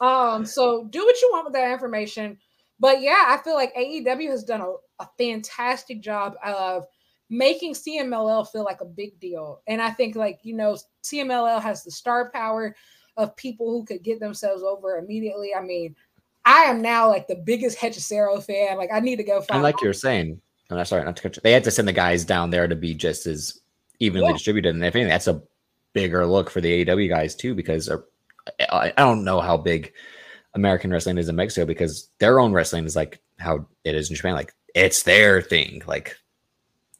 [0.00, 2.38] Um, so do what you want with that information,
[2.80, 6.84] but yeah, I feel like AEW has done a, a fantastic job of
[7.30, 11.84] making CMLL feel like a big deal, and I think like you know CMLL has
[11.84, 12.74] the star power
[13.16, 15.54] of people who could get themselves over immediately.
[15.54, 15.94] I mean,
[16.44, 18.78] I am now like the biggest Hechicero fan.
[18.78, 19.56] Like I need to go find.
[19.56, 21.40] And like you're saying, I'm sorry, not to.
[21.42, 23.60] They had to send the guys down there to be just as
[23.98, 24.32] evenly yeah.
[24.32, 25.42] distributed, and if anything, that's a
[25.92, 27.98] bigger look for the AEW guys too, because uh,
[28.70, 29.92] I, I don't know how big
[30.54, 34.16] American wrestling is in Mexico because their own wrestling is like how it is in
[34.16, 34.34] Japan.
[34.34, 35.82] Like it's their thing.
[35.86, 36.16] Like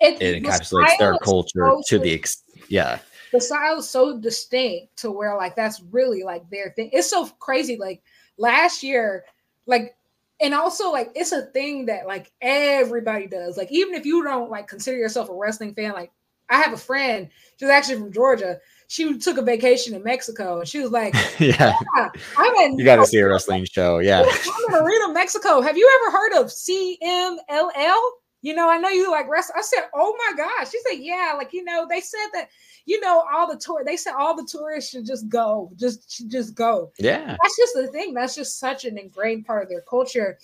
[0.00, 2.98] it, it encapsulates their culture so to the ex- yeah.
[3.32, 6.90] the style is so distinct to where like that's really like their thing.
[6.92, 7.76] It's so crazy.
[7.76, 8.02] Like
[8.36, 9.24] last year,
[9.66, 9.96] like
[10.42, 13.56] and also like it's a thing that like everybody does.
[13.56, 16.10] Like even if you don't like consider yourself a wrestling fan, like
[16.50, 18.58] I have a friend, she's actually from Georgia.
[18.88, 22.84] She took a vacation in Mexico and she was like, yeah, yeah I'm in you
[22.84, 23.98] got to see a wrestling show.
[23.98, 24.20] Yeah,
[24.68, 25.62] I'm in Arena, Mexico.
[25.62, 28.10] Have you ever heard of CMLL?
[28.42, 29.56] You know, I know you like wrestling.
[29.58, 30.70] I said, Oh my gosh.
[30.70, 32.48] She said, Yeah, like you know, they said that
[32.84, 36.54] you know, all the tour they said all the tourists should just go, just just
[36.54, 36.90] go.
[36.98, 37.36] Yeah.
[37.42, 38.14] That's just the thing.
[38.14, 40.38] That's just such an ingrained part of their culture.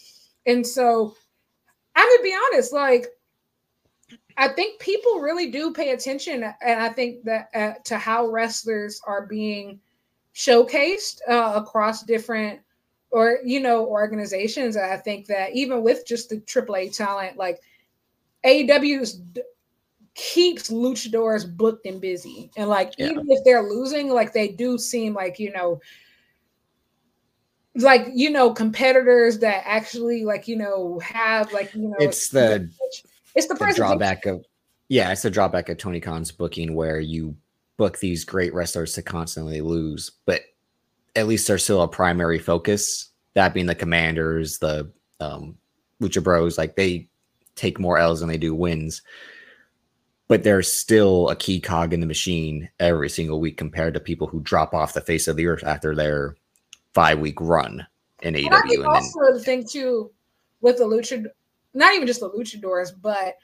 [0.47, 1.15] And so
[1.97, 3.09] I'm gonna be honest, like
[4.37, 9.01] I think people really do pay attention, and I think that uh, to how wrestlers
[9.05, 9.81] are being
[10.35, 12.61] showcased uh, across different
[13.11, 14.77] or you know organizations.
[14.77, 17.61] I think that even with just the AAA talent, like
[18.49, 19.21] AEW's
[20.15, 22.51] keeps luchadors booked and busy.
[22.57, 23.11] And like yeah.
[23.11, 25.81] even if they're losing, like they do seem like, you know,
[27.77, 32.69] like you know, competitors that actually like, you know, have like, you know, it's the
[33.35, 34.45] it's the, the drawback of
[34.89, 37.37] yeah, it's the drawback of Tony Khan's booking where you
[37.77, 40.41] book these great wrestlers to constantly lose, but
[41.15, 43.11] at least they're still a primary focus.
[43.35, 45.59] That being the commanders, the um
[46.03, 47.08] Lucha Bros, like they
[47.59, 49.03] take more L's than they do wins
[50.29, 54.27] but they're still a key cog in the machine every single week compared to people
[54.27, 56.37] who drop off the face of the earth after their
[56.93, 57.85] five week run
[58.23, 58.53] in AEW.
[58.53, 60.13] I think also then, the thing too
[60.61, 61.25] with the lucha,
[61.75, 63.37] not even just the luchadors, but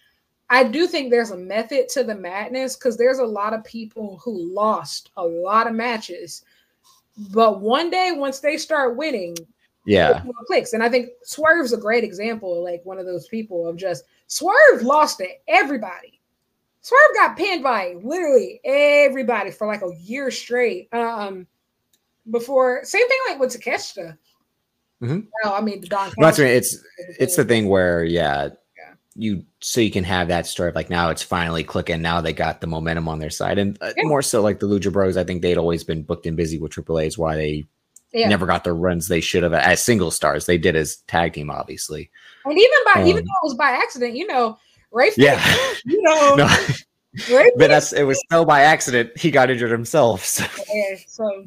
[0.50, 4.20] I do think there's a method to the madness because there's a lot of people
[4.22, 6.44] who lost a lot of matches,
[7.32, 9.36] but one day once they start winning,
[9.84, 10.72] yeah, clicks.
[10.72, 14.82] And I think Swerve's a great example, like one of those people of just Swerve
[14.82, 16.14] lost to everybody
[16.84, 20.92] Swerve got pinned by literally everybody for like a year straight.
[20.92, 21.46] Um,
[22.30, 24.18] before same thing like with Takeshita.
[25.02, 25.20] Mm-hmm.
[25.50, 26.12] I mean the Don.
[26.18, 26.78] It's
[27.18, 30.90] it's the thing where yeah, yeah, you so you can have that story of like
[30.90, 32.02] now it's finally clicking.
[32.02, 34.04] Now they got the momentum on their side, and uh, yeah.
[34.04, 35.16] more so like the Lucha Bros.
[35.16, 37.06] I think they'd always been booked and busy with AAA.
[37.06, 37.64] Is why they
[38.14, 38.28] yeah.
[38.28, 40.46] never got the runs they should have as single stars.
[40.46, 42.10] They did as tag team, obviously.
[42.44, 44.58] And even by um, even though it was by accident, you know,
[44.92, 45.42] Ray, yeah,
[45.84, 46.56] you know, no.
[47.30, 50.24] Ray but that's it was so by accident he got injured himself.
[50.24, 51.44] So, yeah, so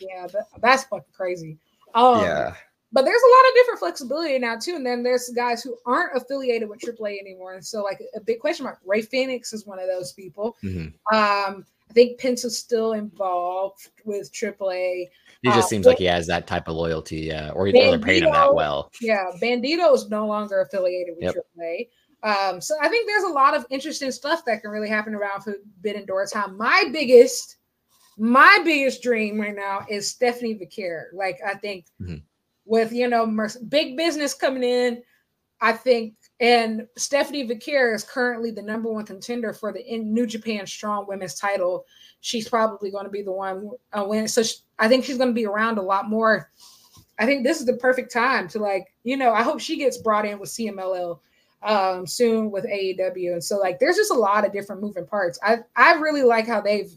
[0.00, 1.58] yeah, that, that's fucking crazy.
[1.94, 2.54] Um, yeah,
[2.92, 6.16] but there's a lot of different flexibility now too, and then there's guys who aren't
[6.16, 8.78] affiliated with AAA anymore, and so like a big question mark.
[8.84, 10.56] Rey Fenix is one of those people.
[10.62, 11.16] Mm-hmm.
[11.16, 15.08] Um, I think Penta's still involved with AAA.
[15.42, 17.90] He just uh, seems like he has that type of loyalty, yeah, or, Bandito, or
[17.90, 18.92] they're paying him that well.
[19.00, 21.44] Yeah, Bandito is no longer affiliated with yep.
[21.58, 21.88] AAA.
[22.22, 25.42] Um, so I think there's a lot of interesting stuff that can really happen around
[25.42, 26.56] Forbidden Door time.
[26.56, 27.56] My biggest,
[28.18, 31.06] my biggest dream right now is Stephanie Vaquer.
[31.12, 32.16] Like I think mm-hmm.
[32.66, 33.26] with you know
[33.68, 35.02] big business coming in,
[35.60, 40.66] I think and Stephanie Vaquer is currently the number one contender for the New Japan
[40.66, 41.84] Strong Women's title.
[42.20, 44.26] She's probably going to be the one uh, win.
[44.26, 46.50] So she, I think she's going to be around a lot more.
[47.18, 49.98] I think this is the perfect time to like, you know, I hope she gets
[49.98, 51.20] brought in with CMLL
[51.62, 53.34] um, soon with AEW.
[53.34, 55.38] And so like there's just a lot of different moving parts.
[55.42, 56.90] I I really like how they've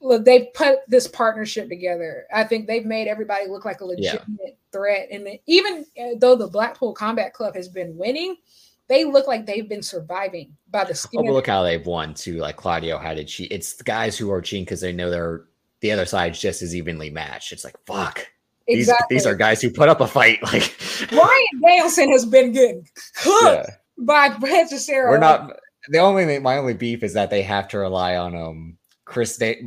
[0.00, 2.26] look they've put this partnership together.
[2.32, 4.50] I think they've made everybody look like a legitimate yeah.
[4.72, 5.08] threat.
[5.10, 8.36] And even uh, though the Blackpool Combat Club has been winning,
[8.88, 11.20] they look like they've been surviving by the skin.
[11.20, 12.36] Oh, but look how they've won too.
[12.38, 13.50] Like Claudio had to cheat.
[13.50, 15.44] It's the guys who are cheating because they know they're
[15.80, 17.52] the other side's just as evenly matched.
[17.52, 18.26] It's like fuck.
[18.68, 19.16] Exactly.
[19.16, 20.40] These, these are guys who put up a fight.
[20.52, 20.74] Like
[21.10, 22.84] Bryan Danielson has been good
[23.16, 23.66] cooked yeah.
[23.98, 25.10] by Cesaro.
[25.10, 25.58] We're not
[25.88, 29.62] the only my only beef is that they have to rely on um Chris da-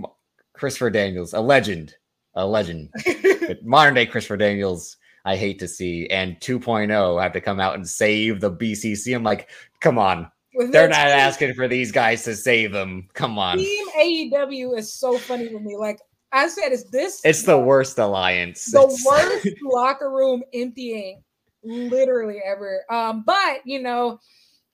[0.60, 1.96] Christopher Daniels, a legend,
[2.36, 2.90] a legend.
[3.64, 7.88] modern day Christopher Daniels, I hate to see, and 2.0 have to come out and
[7.88, 9.16] save the BCC.
[9.16, 10.30] I'm like, come on.
[10.54, 13.08] With They're not team, asking for these guys to save them.
[13.14, 13.58] Come on.
[13.58, 15.78] Team AEW is so funny to me.
[15.78, 16.02] Like
[16.34, 17.22] I said, is this?
[17.24, 18.66] It's the worst alliance.
[18.66, 19.06] The it's...
[19.46, 21.24] worst locker room emptying,
[21.64, 22.84] literally ever.
[22.90, 24.20] Um, but you know,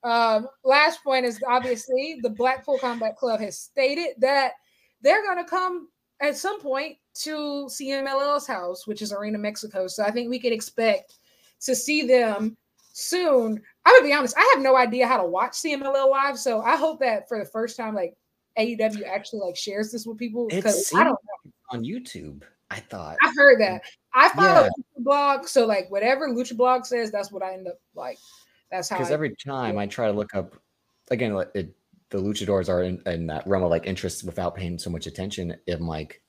[0.03, 4.53] um, last point is obviously the Blackpool Combat Club has stated that
[5.05, 5.87] they're going to come
[6.19, 9.87] at some point to CMLL's house, which is Arena Mexico.
[9.87, 11.13] So I think we can expect
[11.61, 12.57] to see them
[12.93, 13.61] soon.
[13.85, 16.75] I'm gonna be honest, I have no idea how to watch CMLL live, so I
[16.75, 18.13] hope that for the first time, like
[18.57, 21.51] AEW actually like shares this with people because I don't know.
[21.71, 22.43] on YouTube.
[22.71, 23.83] I thought I heard that.
[24.13, 24.69] I follow yeah.
[24.69, 28.17] Lucha blog, so like whatever Lucha blog says, that's what I end up like.
[28.71, 28.97] That's how.
[28.97, 30.55] Because every time I try to look up,
[31.11, 31.75] again, it
[32.09, 35.55] the luchadors are in, in that realm of like interest without paying so much attention.
[35.67, 36.21] I'm like,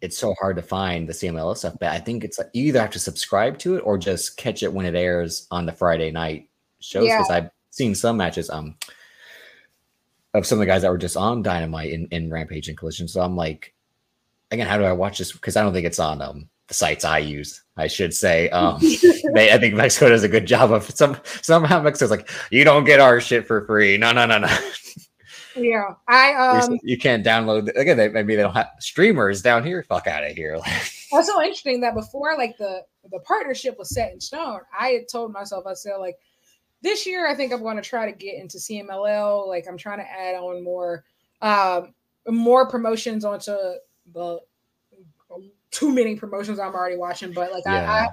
[0.00, 1.76] it's so hard to find the CMLL stuff.
[1.80, 4.62] But I think it's like you either have to subscribe to it or just catch
[4.62, 6.48] it when it airs on the Friday night
[6.80, 7.04] shows.
[7.04, 7.36] Because yeah.
[7.36, 8.74] I've seen some matches um
[10.34, 13.08] of some of the guys that were just on Dynamite in, in Rampage and Collision.
[13.08, 13.74] So I'm like,
[14.50, 15.32] again, how do I watch this?
[15.32, 18.50] Because I don't think it's on um the sites I use, I should say.
[18.50, 18.80] Um,
[19.34, 22.84] they, I think Mexico does a good job of some somehow Mexico's like, you don't
[22.84, 23.96] get our shit for free.
[23.96, 24.48] No, no, no, no.
[25.56, 27.96] Yeah, I um, you can't download again.
[27.96, 29.82] They, maybe they don't have streamers down here.
[29.82, 30.58] Fuck out of here.
[31.12, 35.08] That's so interesting that before like the the partnership was set in stone, I had
[35.10, 36.16] told myself I said like
[36.82, 39.48] this year I think I'm going to try to get into CMLL.
[39.48, 41.04] Like I'm trying to add on more
[41.40, 41.94] um
[42.28, 43.56] more promotions onto
[44.12, 44.40] the
[45.70, 47.90] too many promotions I'm already watching, but like yeah.
[47.90, 48.08] I, I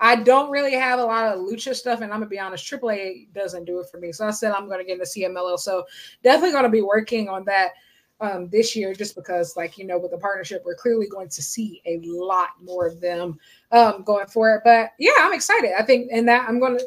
[0.00, 3.32] I don't really have a lot of lucha stuff, and I'm gonna be honest, AAA
[3.32, 4.12] doesn't do it for me.
[4.12, 5.58] So I said I'm gonna get into CMLL.
[5.58, 5.84] So
[6.22, 7.72] definitely gonna be working on that
[8.20, 11.42] um, this year, just because, like you know, with the partnership, we're clearly going to
[11.42, 13.38] see a lot more of them
[13.72, 14.62] um, going for it.
[14.64, 15.72] But yeah, I'm excited.
[15.78, 16.80] I think, and that I'm gonna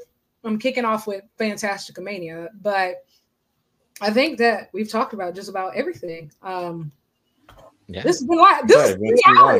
[0.43, 3.05] I'm kicking off with Fantastica Mania, but
[4.01, 6.31] I think that we've talked about just about everything.
[6.41, 6.91] Um,
[7.87, 8.03] yeah.
[8.03, 8.97] This has been like this.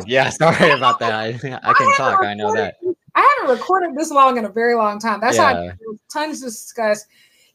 [0.06, 1.12] Yeah, sorry about that.
[1.12, 2.24] I, I can I talk.
[2.24, 2.76] I know that.
[3.14, 5.20] I haven't recorded this long in a very long time.
[5.20, 5.54] That's yeah.
[5.54, 5.72] how I
[6.12, 7.04] tons to discuss.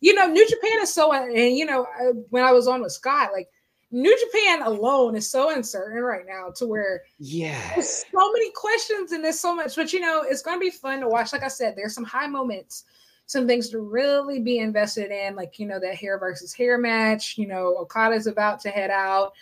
[0.02, 2.92] You know, New Japan is so, and you know, uh, when I was on with
[2.92, 3.50] Scott, like
[3.92, 9.12] New Japan alone is so uncertain right now to where yeah, there's so many questions
[9.12, 9.76] and there's so much.
[9.76, 11.32] But you know, it's going to be fun to watch.
[11.32, 12.86] Like I said, there's some high moments,
[13.28, 17.38] some things to really be invested in, like you know that hair versus hair match.
[17.38, 19.34] You know, Okada's about to head out.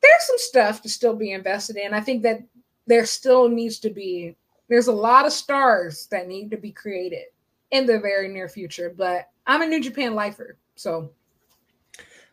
[0.00, 1.92] There's some stuff to still be invested in.
[1.92, 2.40] I think that
[2.86, 4.36] there still needs to be
[4.68, 7.26] there's a lot of stars that need to be created
[7.70, 8.92] in the very near future.
[8.96, 11.10] But I'm a New Japan lifer, so.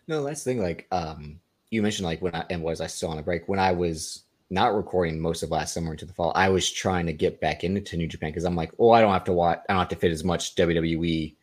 [0.07, 0.61] No, that's the thing.
[0.61, 1.39] Like, um,
[1.71, 4.23] you mentioned like when I and was I still on a break when I was
[4.49, 6.31] not recording most of last summer into the fall.
[6.35, 9.13] I was trying to get back into New Japan because I'm like, oh, I don't
[9.13, 9.59] have to watch.
[9.67, 11.33] I don't have to fit as much WWE,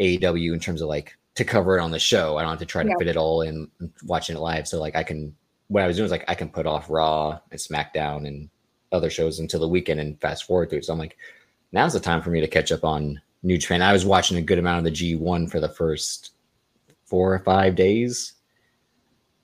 [0.00, 2.36] AEW in terms of like to cover it on the show.
[2.36, 2.94] I don't have to try to yeah.
[2.98, 3.68] fit it all in
[4.04, 4.68] watching it live.
[4.68, 5.34] So like I can.
[5.68, 8.50] What I was doing is like I can put off Raw and SmackDown and
[8.92, 10.82] other shows until the weekend and fast forward through.
[10.82, 11.16] So I'm like,
[11.72, 13.82] now's the time for me to catch up on New Japan.
[13.82, 16.32] I was watching a good amount of the G1 for the first
[17.04, 18.34] four or five days.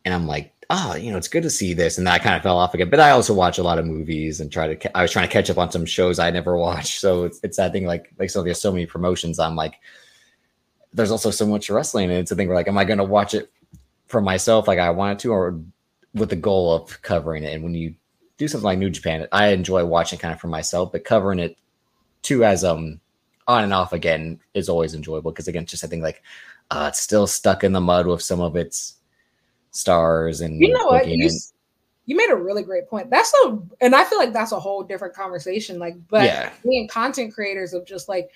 [0.04, 1.98] And I'm like, oh, you know, it's good to see this.
[1.98, 2.90] And I kind of fell off again.
[2.90, 5.32] But I also watch a lot of movies and try to, I was trying to
[5.32, 7.00] catch up on some shows I never watched.
[7.00, 9.38] So it's, it's that thing like, like, so there's so many promotions.
[9.38, 9.76] I'm like,
[10.92, 12.10] there's also so much wrestling.
[12.10, 13.50] And it's a thing where like, am I going to watch it
[14.06, 15.60] for myself like I wanted to, or
[16.14, 17.54] with the goal of covering it?
[17.54, 17.94] And when you
[18.38, 21.56] do something like New Japan, I enjoy watching kind of for myself, but covering it
[22.22, 23.00] too as um
[23.48, 26.22] on and off again is always enjoyable because again, just I think like
[26.70, 28.96] uh, it's still stuck in the mud with some of its
[29.70, 31.30] stars and you know what you,
[32.06, 33.10] you made a really great point.
[33.10, 35.78] That's a and I feel like that's a whole different conversation.
[35.78, 36.52] Like, but yeah.
[36.64, 38.30] being content creators of just like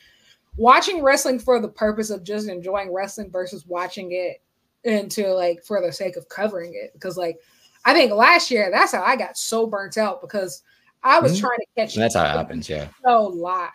[0.56, 4.42] watching wrestling for the purpose of just enjoying wrestling versus watching it
[4.84, 7.38] into like for the sake of covering it because like
[7.84, 10.62] I think last year that's how I got so burnt out because
[11.02, 11.40] I was mm-hmm.
[11.40, 11.94] trying to catch.
[11.94, 12.88] That's how it happens, yeah.
[13.04, 13.70] So live,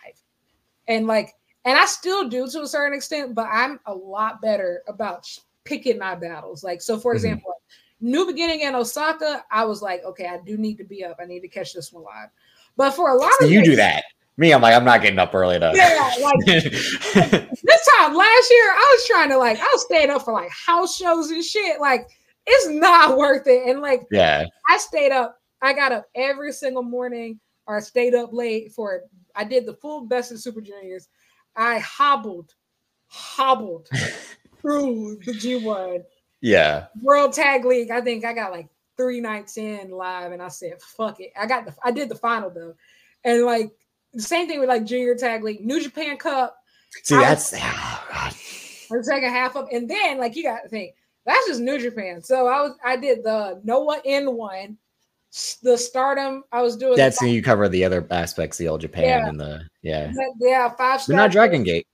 [0.86, 4.82] and like, and I still do to a certain extent, but I'm a lot better
[4.86, 5.26] about
[5.64, 6.62] picking my battles.
[6.62, 7.16] Like, so for mm-hmm.
[7.16, 7.54] example,
[8.00, 11.16] new beginning in Osaka, I was like, okay, I do need to be up.
[11.20, 12.28] I need to catch this one live.
[12.76, 14.04] But for a lot so of you do that.
[14.38, 15.74] Me, I'm like, I'm not getting up early enough.
[15.74, 20.22] Yeah, like this time last year, I was trying to like, I was staying up
[20.22, 21.80] for like house shows and shit.
[21.80, 22.10] Like
[22.46, 23.68] it's not worth it.
[23.68, 25.38] And like, yeah, I stayed up.
[25.62, 29.02] I got up every single morning or stayed up late for it.
[29.34, 31.08] I did the full best of Super Juniors.
[31.56, 32.54] I hobbled,
[33.08, 33.88] hobbled
[34.60, 36.02] through the G1.
[36.40, 36.86] Yeah.
[37.02, 37.90] World Tag League.
[37.90, 41.46] I think I got like three nights in live, and I said, "Fuck it." I
[41.46, 41.74] got the.
[41.82, 42.74] I did the final though,
[43.24, 43.72] and like
[44.12, 46.56] the same thing with like Junior Tag League, New Japan Cup.
[47.02, 48.34] See, that's oh, God.
[48.90, 50.94] The second half of, and then like you got to think
[51.26, 52.22] that's just New Japan.
[52.22, 54.78] So I was I did the Noah N one,
[55.62, 56.44] the Stardom.
[56.52, 56.96] I was doing.
[56.96, 59.28] That's you cover the other aspects, the old Japan yeah.
[59.28, 60.12] and the yeah.
[60.40, 61.02] Yeah, five.
[61.08, 61.86] You're not Dragon Gate.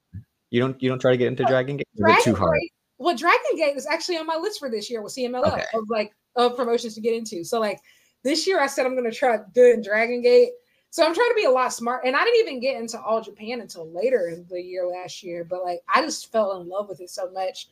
[0.51, 1.89] You don't you don't try to get into Dragon Gate.
[1.97, 2.61] Dragon too hard.
[2.61, 5.65] Gate, well, Dragon Gate is actually on my list for this year with CMLL okay.
[5.75, 7.43] of like of promotions to get into.
[7.43, 7.81] So like
[8.23, 10.51] this year, I said I'm going to try doing Dragon Gate.
[10.91, 12.03] So I'm trying to be a lot smart.
[12.05, 15.43] And I didn't even get into All Japan until later in the year last year.
[15.43, 17.69] But like I just fell in love with it so much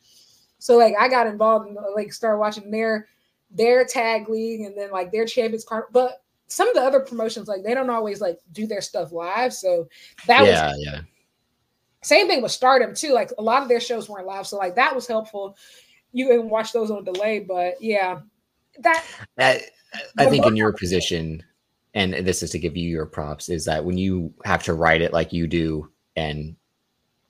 [0.61, 3.07] so like I got involved in like start watching their
[3.49, 5.85] their tag league and then like their champions card.
[5.91, 9.55] But some of the other promotions like they don't always like do their stuff live.
[9.55, 9.87] So
[10.27, 11.01] that yeah, was yeah.
[12.03, 13.11] Same thing with Stardom too.
[13.11, 15.57] Like a lot of their shows weren't live, so like that was helpful.
[16.11, 17.39] you can watch those on delay.
[17.39, 18.19] But yeah,
[18.81, 19.03] that
[19.39, 19.61] I,
[20.19, 21.41] I think in your position,
[21.95, 25.01] and this is to give you your props, is that when you have to write
[25.01, 26.55] it like you do and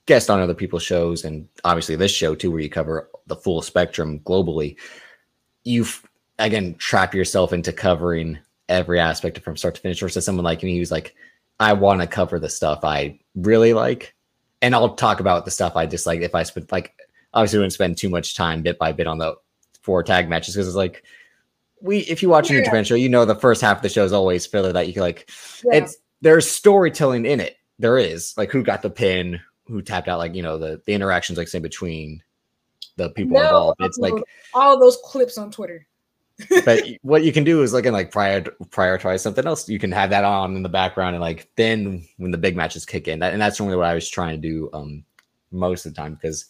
[0.04, 3.62] guest on other people's shows, and obviously this show too, where you cover the full
[3.62, 4.76] spectrum globally,
[5.64, 5.86] you
[6.38, 8.38] again trap yourself into covering
[8.68, 11.14] every aspect from start to finish versus someone like me who's like,
[11.60, 14.14] I want to cover the stuff I really like.
[14.60, 16.94] And I'll talk about the stuff I dislike if I spend like
[17.34, 19.34] obviously wouldn't spend too much time bit by bit on the
[19.82, 21.04] four tag matches because it's like
[21.80, 23.88] we if you watch a New Japan show, you know the first half of the
[23.88, 25.30] show is always filler that you can like
[25.64, 25.78] yeah.
[25.78, 27.56] it's there's storytelling in it.
[27.78, 30.92] There is like who got the pin, who tapped out, like you know the the
[30.92, 32.22] interactions like say between
[33.02, 33.80] the people no, involved.
[33.80, 34.14] It's like
[34.54, 35.86] all those clips on Twitter.
[36.64, 39.68] but what you can do is like and like prior prioritize something else.
[39.68, 42.86] You can have that on in the background and like then when the big matches
[42.86, 45.04] kick in, that, and that's normally what I was trying to do um
[45.50, 46.46] most of the time because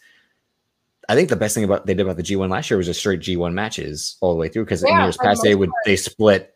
[1.08, 3.00] I think the best thing about they did about the G1 last year was just
[3.00, 5.84] straight G1 matches all the way through because yeah, in years past they would part.
[5.84, 6.55] they split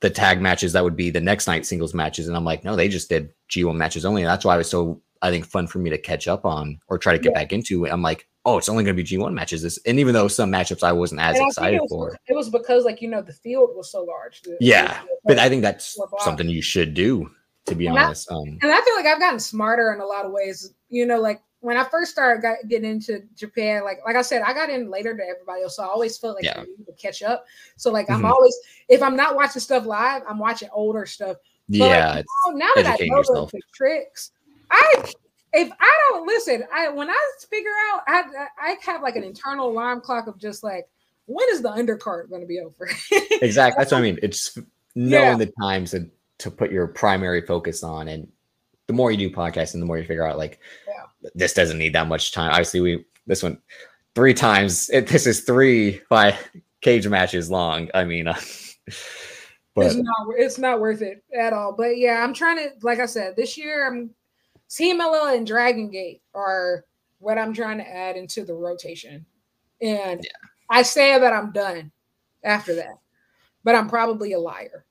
[0.00, 2.76] the tag matches that would be the next night singles matches and I'm like no
[2.76, 5.66] they just did G1 matches only and that's why it was so I think fun
[5.66, 7.40] for me to catch up on or try to get yeah.
[7.40, 7.86] back into.
[7.88, 9.62] I'm like oh, it's only going to be G1 matches.
[9.62, 12.50] This, and even though some matchups I wasn't as excited it was, for, it was
[12.50, 14.42] because like you know the field was so large.
[14.42, 17.30] The, yeah, the, but I think that's something you should do.
[17.66, 20.06] To be and honest, I, um, and I feel like I've gotten smarter in a
[20.06, 20.72] lot of ways.
[20.88, 24.42] You know, like when I first started got, getting into Japan, like like I said,
[24.42, 26.60] I got in later than everybody else, so I always felt like yeah.
[26.60, 27.44] I needed to catch up.
[27.76, 28.32] So like I'm mm-hmm.
[28.32, 28.56] always
[28.88, 31.36] if I'm not watching stuff live, I'm watching older stuff.
[31.68, 34.30] But yeah, like, now, now that I know the tricks,
[34.70, 35.12] I
[35.52, 38.24] if I don't listen, I when I figure out, I
[38.58, 40.88] I have like an internal alarm clock of just like
[41.26, 42.90] when is the undercard going to be over?
[43.42, 43.80] exactly.
[43.80, 44.18] That's what I mean.
[44.22, 44.56] It's
[44.94, 45.44] knowing yeah.
[45.44, 48.28] the times to, to put your primary focus on, and
[48.86, 51.30] the more you do podcasting, the more you figure out like yeah.
[51.34, 52.50] this doesn't need that much time.
[52.50, 53.58] Obviously, we this one
[54.14, 54.90] three times.
[54.90, 56.36] It, this is three five
[56.80, 57.90] cage matches long.
[57.94, 58.28] I mean.
[58.28, 58.38] Uh,
[59.74, 61.72] but it's not it's not worth it at all.
[61.72, 64.10] But yeah, I'm trying to like I said, this year I'm
[64.68, 66.84] CMLL and Dragon Gate are
[67.18, 69.24] what I'm trying to add into the rotation.
[69.80, 70.48] And yeah.
[70.70, 71.90] I say that I'm done
[72.44, 72.98] after that,
[73.64, 74.84] but I'm probably a liar.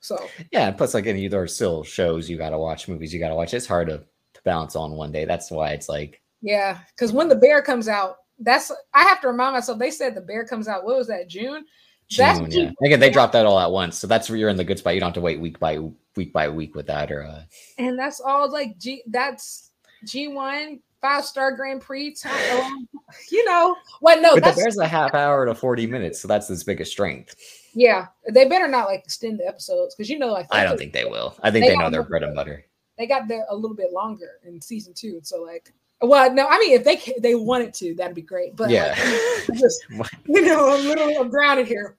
[0.00, 0.18] So
[0.52, 3.54] yeah, plus like any there are still shows you gotta watch, movies you gotta watch.
[3.54, 5.24] It's hard to, to balance on one day.
[5.24, 9.28] That's why it's like yeah, because when the bear comes out, that's I have to
[9.28, 9.78] remind myself.
[9.78, 10.84] They said the bear comes out.
[10.84, 11.28] What was that?
[11.28, 11.64] June.
[12.10, 12.70] June, yeah.
[12.84, 14.92] Again, they dropped that all at once, so that's where you're in the good spot.
[14.92, 15.78] You don't have to wait week by
[16.16, 17.42] week by week with that, or uh...
[17.78, 19.02] and that's all like G.
[19.06, 19.70] That's
[20.04, 22.14] G one five star Grand Prix.
[22.14, 22.88] Time,
[23.30, 24.20] you know what?
[24.20, 27.36] No, but there's a half hour to forty minutes, so that's its biggest strength.
[27.74, 30.92] Yeah, they better not like extend the episodes because you know, like I don't think
[30.92, 31.36] they will.
[31.42, 32.64] I think they, they know their bread and butter.
[32.96, 36.58] They got there a little bit longer in season two, so like well, no, I
[36.58, 38.56] mean, if they they wanted to, that'd be great.
[38.56, 38.94] But yeah,
[39.48, 39.84] like, just,
[40.26, 41.96] you know, I'm literally I'm grounded here.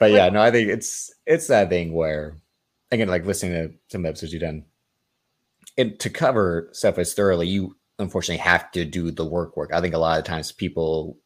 [0.00, 2.38] But yeah, no, I think it's it's that thing where
[2.90, 4.64] again, like listening to some episodes you've done,
[5.76, 9.56] and to cover stuff as thoroughly, you unfortunately have to do the work.
[9.56, 9.72] Work.
[9.74, 11.18] I think a lot of times people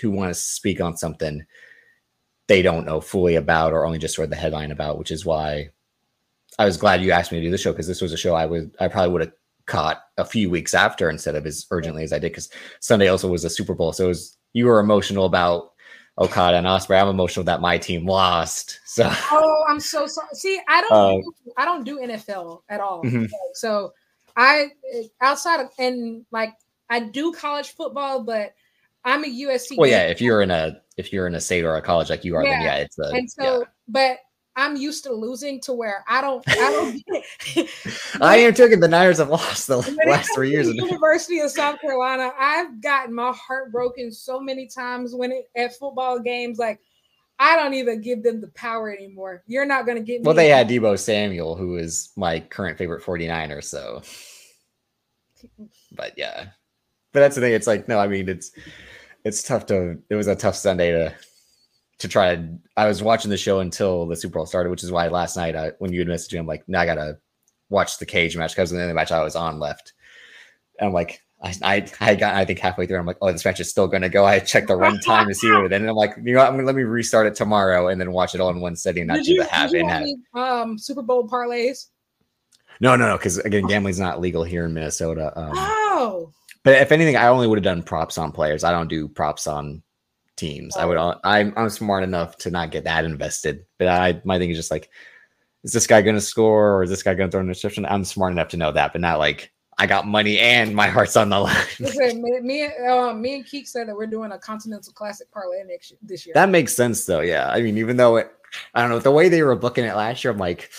[0.00, 1.44] who want to speak on something
[2.46, 5.68] they don't know fully about or only just read the headline about, which is why
[6.58, 8.34] I was glad you asked me to do the show because this was a show
[8.34, 9.32] I would I probably would have
[9.66, 12.48] caught a few weeks after instead of as urgently as I did because
[12.80, 13.92] Sunday also was a Super Bowl.
[13.92, 15.73] So it was you were emotional about
[16.18, 17.00] Okada and Ospreay.
[17.00, 18.80] I'm emotional that my team lost.
[18.84, 20.28] So oh, I'm so sorry.
[20.34, 23.02] See, I don't um, I don't do NFL at all.
[23.02, 23.24] Mm-hmm.
[23.54, 23.92] So
[24.36, 24.68] I
[25.20, 26.54] outside of and like
[26.90, 28.54] I do college football, but
[29.04, 29.76] I'm a USC.
[29.76, 32.24] Well, yeah, if you're in a if you're in a state or a college like
[32.24, 32.50] you are, yeah.
[32.50, 33.64] then yeah, it's a and so yeah.
[33.88, 34.18] but
[34.56, 36.44] I'm used to losing to where I don't.
[36.48, 37.68] I don't.
[38.20, 40.68] I am taking the Niners have lost the last three years.
[40.68, 45.50] The University of South Carolina, I've gotten my heart broken so many times when it
[45.56, 46.58] at football games.
[46.58, 46.80] Like
[47.38, 49.42] I don't even give them the power anymore.
[49.46, 50.24] You're not going to get me.
[50.24, 53.62] Well, they had Deebo Samuel, who is my current favorite 49er.
[53.64, 54.02] So,
[55.92, 56.46] but yeah,
[57.12, 57.52] but that's the thing.
[57.52, 58.52] It's like no, I mean it's
[59.24, 59.98] it's tough to.
[60.08, 61.14] It was a tough Sunday to
[61.98, 62.58] to try to.
[62.76, 65.56] I was watching the show until the Super Bowl started, which is why last night
[65.56, 67.18] I, when you had messaged me, I'm like, now I gotta
[67.70, 69.92] watch the cage match because the only match I was on left.
[70.78, 72.98] And I'm like, I, I, I got I think halfway through.
[72.98, 74.24] I'm like, oh, this match is still to go.
[74.24, 75.72] I checked the run time to see what it.
[75.72, 76.48] And I'm like, you know, what?
[76.48, 79.06] I'm gonna let me restart it tomorrow and then watch it all in one sitting,
[79.06, 80.06] not did do you, the half in half.
[80.34, 81.88] Um, Super Bowl parlays.
[82.80, 85.32] No, no, no, because again, gambling's not legal here in Minnesota.
[85.36, 86.32] Um, oh.
[86.64, 88.64] But if anything, I only would have done props on players.
[88.64, 89.82] I don't do props on
[90.36, 90.76] teams.
[90.76, 90.98] I would.
[91.24, 93.64] I'm I'm smart enough to not get that invested.
[93.78, 94.90] But I my thing is just like,
[95.62, 97.86] is this guy going to score or is this guy going to throw an interception?
[97.86, 101.16] I'm smart enough to know that, but not like I got money and my heart's
[101.16, 101.56] on the line.
[101.80, 105.62] Listen, me, me, uh, me and Keek said that we're doing a Continental Classic parlay
[105.66, 106.32] next year, this year.
[106.34, 107.20] That makes sense though.
[107.20, 107.48] Yeah.
[107.50, 108.30] I mean, even though it,
[108.74, 110.70] I don't know the way they were booking it last year, I'm like,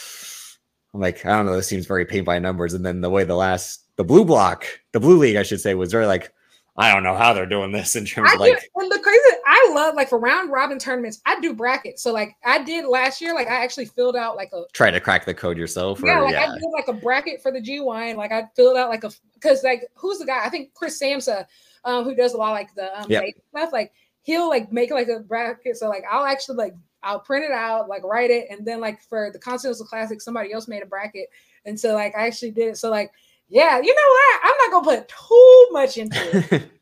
[0.94, 1.56] I'm like, I don't know.
[1.56, 2.74] This seems very paint by numbers.
[2.74, 5.74] And then the way the last, the blue block, the blue league, I should say,
[5.74, 6.32] was very like,
[6.78, 8.52] I don't know how they're doing this in terms I of like.
[8.52, 11.22] do, and the crazy, I love like for round robin tournaments.
[11.26, 12.04] I do brackets.
[12.04, 13.34] So like I did last year.
[13.34, 16.04] Like I actually filled out like a try to crack the code yourself.
[16.04, 16.52] Or, yeah, like yeah.
[16.52, 18.18] I did like a bracket for the G1.
[18.18, 20.46] Like I filled out like a because like who's the guy?
[20.46, 21.46] I think Chris Samsa,
[21.86, 23.24] um, who does a lot of, like the um, Yep.
[23.52, 23.72] stuff.
[23.72, 25.78] Like he'll like make like a bracket.
[25.78, 29.02] So like I'll actually like I'll print it out, like write it, and then like
[29.02, 31.30] for the Continental Classic, somebody else made a bracket,
[31.64, 32.78] and so like I actually did it.
[32.78, 33.12] So like
[33.50, 34.40] yeah, you know what?
[34.44, 36.72] I'm not gonna put too much into it.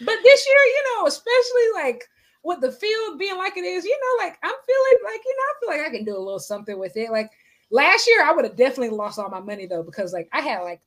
[0.00, 2.04] But this year, you know, especially like
[2.42, 5.44] with the field being like it is, you know, like I'm feeling like, you know,
[5.44, 7.12] I feel like I can do a little something with it.
[7.12, 7.30] Like
[7.70, 10.62] last year, I would have definitely lost all my money though, because like I had
[10.62, 10.80] like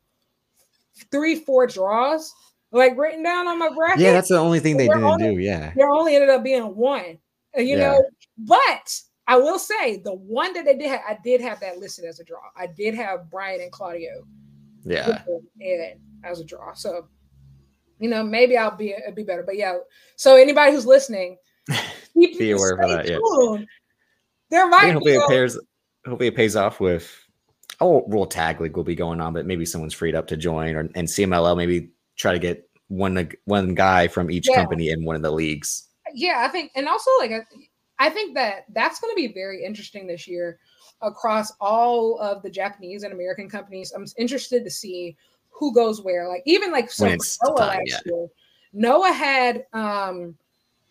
[1.10, 2.34] three, four draws
[2.72, 4.02] like written down on my bracket.
[4.02, 5.34] yeah, that's the only thing they didn't on it.
[5.36, 5.40] do.
[5.40, 5.72] Yeah.
[5.76, 7.18] there only ended up being one,
[7.58, 7.94] uh, you Yeah.
[7.94, 8.04] know.
[8.38, 12.04] But I will say the one that they did, have, I did have that listed
[12.04, 12.42] as a draw.
[12.58, 14.28] I did have Bryan and Claudio
[14.84, 15.24] Yeah.
[15.60, 16.74] and as a draw.
[16.74, 17.08] So,
[18.00, 19.44] you know, maybe I'll be be better.
[19.44, 19.78] But yeah,
[20.16, 21.38] so anybody who's listening,
[22.14, 23.18] keep Be aware of that, yeah.
[24.50, 25.60] There might hopefully be it a- pairs.
[26.06, 27.12] Hopefully it pays off with.
[27.80, 30.76] Oh, World Tag League will be going on, but maybe someone's freed up to join,
[30.76, 34.56] or and CMLL maybe try to get one one guy from each Yeah.
[34.56, 35.88] company in one of the leagues.
[36.14, 37.42] yeah, I think, and also like I,
[38.00, 40.58] I think that that's going to be very interesting this year
[41.02, 43.92] across all of the Japanese and American companies.
[43.92, 45.16] I'm interested to see
[45.50, 46.28] who goes where.
[46.28, 48.28] Like even like so When for it's Noah last year,
[48.74, 50.36] Noah had um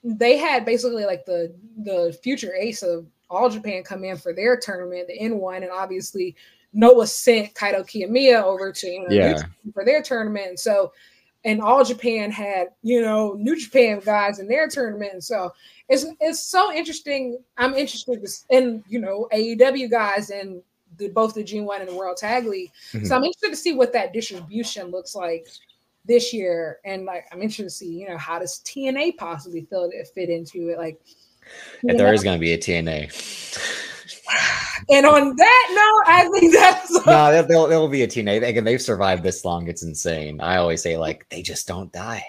[0.05, 4.57] they had basically like the the future ace of all Japan come in for their
[4.57, 6.37] tournament, the N1, and obviously
[6.73, 9.43] Noah sent Kaito Kiyomiya over to you know, Yeah.
[9.75, 10.47] For their tournament.
[10.49, 10.93] And so
[11.47, 15.23] and all Japan had, you know, New Japan guys in their tournament.
[15.23, 15.55] So
[15.89, 17.39] it's it's so interesting.
[17.57, 20.61] I'm interested in, you know, AEW guys and
[20.99, 22.73] the, both the G1 and the World Tag League.
[22.93, 23.07] Mhm.
[23.07, 25.47] So I'm interested to see what that distribution looks like
[26.05, 26.81] this year.
[26.85, 30.71] And like I'm interested to see, you know, how does TNA possibly fit, fit into
[30.71, 30.79] it?
[30.79, 31.01] Like
[31.85, 32.13] If there know?
[32.13, 33.13] is going to be a TNA,
[34.91, 38.47] and on that note, I think that's no, there, there'll, there'll be a TNA.
[38.47, 39.69] Again, they've survived this long.
[39.69, 40.41] It's insane.
[40.41, 42.25] I always say like they just don't die.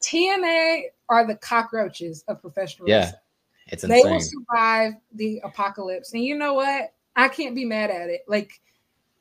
[0.00, 3.20] TNA are the cockroaches of professional Yeah, wrestling.
[3.68, 6.12] it's they will survive the apocalypse.
[6.12, 6.92] And you know what?
[7.16, 8.22] I can't be mad at it.
[8.26, 8.60] Like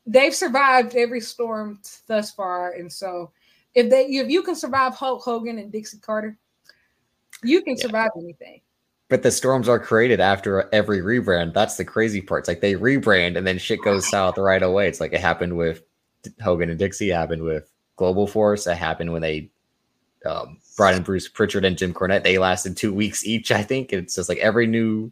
[0.05, 2.71] they've survived every storm thus far.
[2.71, 3.31] And so
[3.75, 6.37] if they if you can survive Hulk Hogan and Dixie Carter,
[7.43, 7.81] you can Yeah.
[7.83, 8.61] survive anything.
[9.11, 11.53] But the storms are created after every rebrand.
[11.53, 12.43] That's the crazy part.
[12.43, 14.87] It's like they rebrand and then shit goes south right away.
[14.87, 15.83] It's like it happened with
[16.41, 19.51] Hogan and Dixie, it happened with Global Force, it happened when they
[20.25, 22.23] um, brought in Bruce Pritchard and Jim Cornette.
[22.23, 23.91] They lasted two weeks each, I think.
[23.91, 25.11] It's just like every new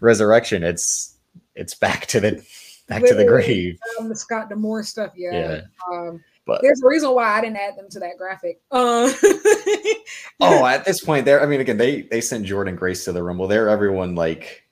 [0.00, 1.14] resurrection, it's
[1.54, 2.42] it's back to the
[2.88, 3.78] back to the grave.
[4.00, 5.32] Um, the Scott D'Amore stuff, yeah.
[5.32, 5.60] Yeah.
[5.92, 8.60] Um, But there's a reason why I didn't add them to that graphic.
[8.70, 9.10] Uh,
[10.40, 11.42] oh, at this point, there.
[11.42, 13.48] I mean, again, they they sent Jordynne Grace to the Rumble.
[13.48, 14.64] They're everyone like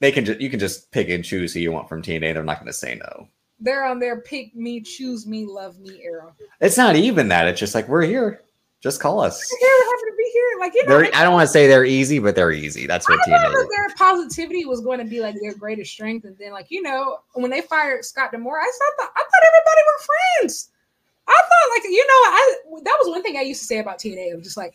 [0.00, 2.32] they can just you can just pick and choose who you want from TNA.
[2.32, 3.28] They're not going to say no.
[3.60, 6.32] they're on their pick me, choose me, love me era.
[6.60, 7.46] It's not even that.
[7.46, 8.42] It's just like we're here.
[8.82, 9.38] Just call us.
[9.38, 10.58] Happy to be here.
[10.58, 12.86] Like you know, They're, I don't want to say they're easy, but they're easy.
[12.86, 16.24] That's what I TNA thought their positivity was going to be like their greatest strength,
[16.24, 19.82] and then like you know when they fired Scott D'Amore, I thought I thought everybody
[19.86, 20.70] were friends.
[21.28, 23.98] I thought like you know I that was one thing I used to say about
[23.98, 24.32] TNA.
[24.32, 24.74] I'm just like,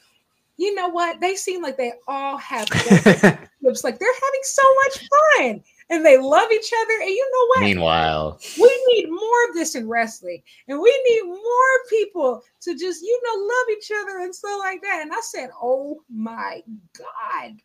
[0.57, 1.19] you know what?
[1.19, 6.17] They seem like they all have it's like they're having so much fun and they
[6.17, 6.93] love each other.
[7.01, 7.65] And you know what?
[7.67, 13.01] Meanwhile, we need more of this in wrestling, and we need more people to just
[13.01, 15.01] you know love each other and stuff like that.
[15.03, 16.63] And I said, oh my
[16.97, 17.55] god,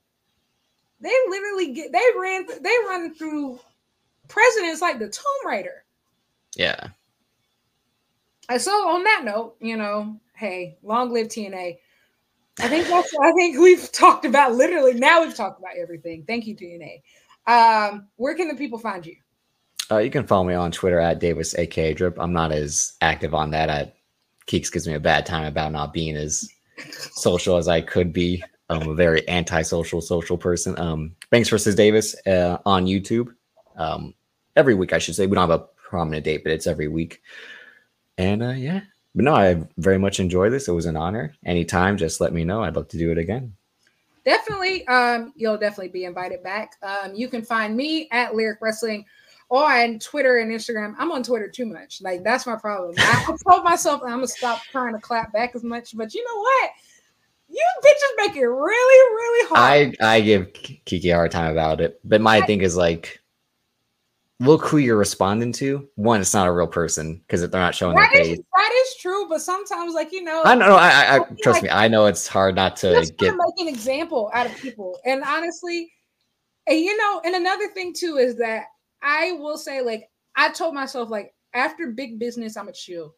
[1.01, 3.59] they literally get they ran they run through
[4.29, 5.85] presidents like the Tomb Raider.
[6.57, 6.89] yeah.
[8.49, 11.79] And so on that note, you know, hey, long live TNA.
[12.59, 16.25] I think that's I think we've talked about literally now we've talked about everything.
[16.27, 17.01] Thank you, TNA.
[17.47, 19.17] Um, where can the people find you?
[19.91, 22.17] Uh, you can follow me on Twitter at Davis aka Drip.
[22.19, 23.71] I'm not as active on that.
[23.71, 23.93] I,
[24.47, 26.49] Keeks gives me a bad time about not being as
[27.13, 28.43] social as I could be.
[28.69, 30.79] I'm a very antisocial social person.
[30.79, 33.35] Um, Banks versus Davis uh, on YouTube.
[33.77, 34.15] Um,
[34.55, 35.27] every week, I should say.
[35.27, 37.21] We don't have a prominent date, but it's every week.
[38.17, 38.83] And uh, yeah,
[39.15, 40.69] but no, I very much enjoy this.
[40.69, 41.35] It was an honor.
[41.45, 42.63] Anytime, just let me know.
[42.63, 43.57] I'd love to do it again.
[44.31, 49.05] Definitely um you'll definitely be invited back um you can find me at lyric wrestling
[49.51, 50.95] on Twitter and Instagram.
[50.99, 52.01] I'm on Twitter too much.
[52.01, 52.95] Like that's my problem.
[52.97, 56.41] I, told myself I'm gonna stop trying to clap back as much, but you know
[56.41, 56.71] what?
[57.49, 59.97] You bitches make it really, really hard.
[60.01, 63.20] I I give Kiki a hard time about it, but my I, thing is like,
[64.41, 65.89] look who you're responding to.
[65.95, 68.39] One, it's not a real person because they're not showing that their face.
[68.39, 70.75] that is true, but sometimes, like you know, I know.
[70.75, 71.69] I, I, I trust like, me.
[71.69, 75.93] I know it's hard not to get make an example out of people, and honestly,
[76.67, 78.65] and you know, and another thing too is that
[79.03, 83.15] I will say, like, I told myself, like, after big business, I'm a chill.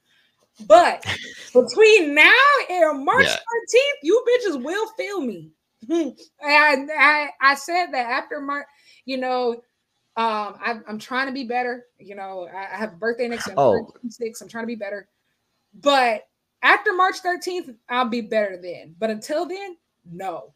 [0.67, 1.05] But
[1.55, 2.33] between now
[2.69, 3.37] and March yeah.
[3.37, 5.51] 13th, you bitches will feel me.
[6.45, 8.67] I, I I said that after March,
[9.05, 9.63] you know,
[10.17, 11.87] um, I, am trying to be better.
[11.99, 13.55] You know, I, I have a birthday next year.
[13.57, 13.93] Oh.
[14.09, 14.41] Six.
[14.41, 15.09] I'm trying to be better.
[15.81, 16.27] But
[16.63, 18.95] after March 13th, I'll be better then.
[18.99, 19.77] But until then,
[20.11, 20.53] no.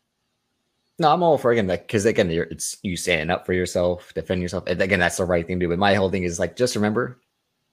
[0.98, 4.40] No, I'm all for again that because again, it's you standing up for yourself, defend
[4.40, 4.64] yourself.
[4.66, 5.70] And again, that's the right thing to do.
[5.70, 7.20] But my whole thing is like, just remember,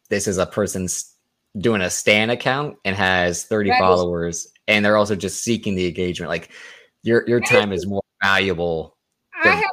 [0.09, 1.13] this is a person's
[1.57, 5.75] doing a Stan account and has 30 that followers, is- and they're also just seeking
[5.75, 6.29] the engagement.
[6.29, 6.49] Like
[7.01, 8.97] your your time is more valuable.
[9.43, 9.65] Than- I have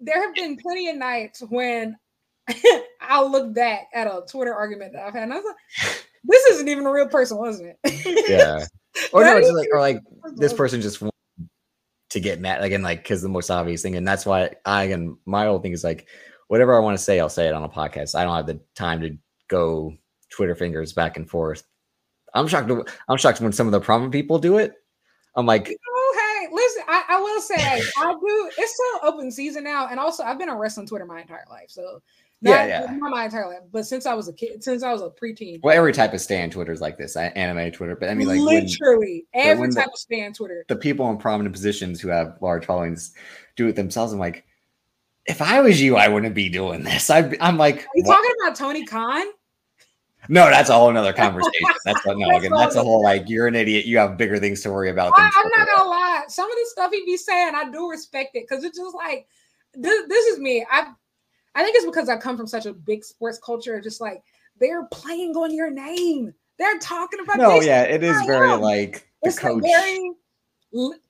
[0.00, 1.96] there have been plenty of nights when
[3.00, 6.44] I'll look back at a Twitter argument that I've had, and I was like, "This
[6.46, 8.64] isn't even a real person, wasn't it?" yeah.
[9.12, 10.00] Or no, it's like, or like
[10.34, 11.02] this person just
[12.10, 15.18] to get mad again, like because the most obvious thing, and that's why I again
[15.26, 16.08] my whole thing is like
[16.48, 18.14] whatever I want to say, I'll say it on a podcast.
[18.14, 19.16] I don't have the time to
[19.48, 19.94] go
[20.30, 21.64] Twitter fingers back and forth.
[22.34, 22.70] I'm shocked.
[23.08, 24.74] I'm shocked when some of the prominent people do it.
[25.34, 25.87] I'm like, hey, listen,
[26.88, 28.50] I, I will say I do.
[28.56, 31.68] It's still open season now, and also I've been on wrestling Twitter my entire life,
[31.68, 32.00] so
[32.40, 32.96] not, yeah, yeah.
[32.96, 35.60] Not my entire life, but since I was a kid, since I was a preteen.
[35.62, 37.96] Well, every type of stand Twitter is like this, I anime Twitter.
[37.96, 40.64] But I mean, like literally when, every type the, of stand Twitter.
[40.68, 43.12] The people in prominent positions who have large followings
[43.56, 44.12] do it themselves.
[44.12, 44.44] I'm like,
[45.26, 47.10] if I was you, I wouldn't be doing this.
[47.10, 48.16] I, am like, are you what?
[48.16, 49.26] talking about Tony Khan?
[50.28, 51.66] No, that's a whole nother conversation.
[51.84, 53.86] That's what, no, again, that's a whole like you're an idiot.
[53.86, 55.12] You have bigger things to worry about.
[55.16, 56.24] I, am not gonna lie.
[56.28, 59.26] Some of the stuff he be saying, I do respect it because it's just like
[59.74, 60.06] this.
[60.08, 60.66] This is me.
[60.70, 60.92] I
[61.54, 63.80] I think it's because I come from such a big sports culture.
[63.80, 64.22] Just like
[64.58, 66.34] they're playing on your name.
[66.58, 67.38] They're talking about.
[67.38, 69.62] No, yeah, it is very like the it's coach.
[69.62, 70.12] very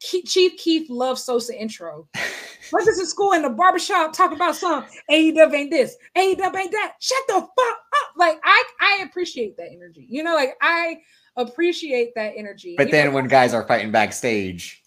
[0.01, 2.09] Chief Keef loves Sosa intro.
[2.15, 6.95] This in school in the barbershop talk about some AEW ain't this, AEW ain't that.
[7.01, 8.13] Shut the fuck up.
[8.17, 10.07] Like I I appreciate that energy.
[10.09, 10.99] You know, like I
[11.37, 12.75] appreciate that energy.
[12.77, 14.83] But you then know, when guys are fighting backstage,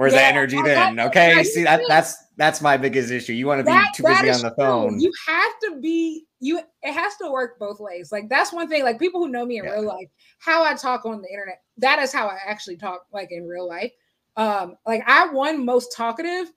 [0.00, 0.98] Where's yeah, the energy then?
[0.98, 3.34] okay, see that that's that's my biggest issue.
[3.34, 4.98] You want to be that, too busy on the phone.
[4.98, 6.58] You have to be you.
[6.82, 8.10] It has to work both ways.
[8.10, 8.82] Like that's one thing.
[8.82, 9.72] Like people who know me in yeah.
[9.72, 13.06] real life, how I talk on the internet, that is how I actually talk.
[13.12, 13.92] Like in real life,
[14.36, 16.52] um, like I won most talkative.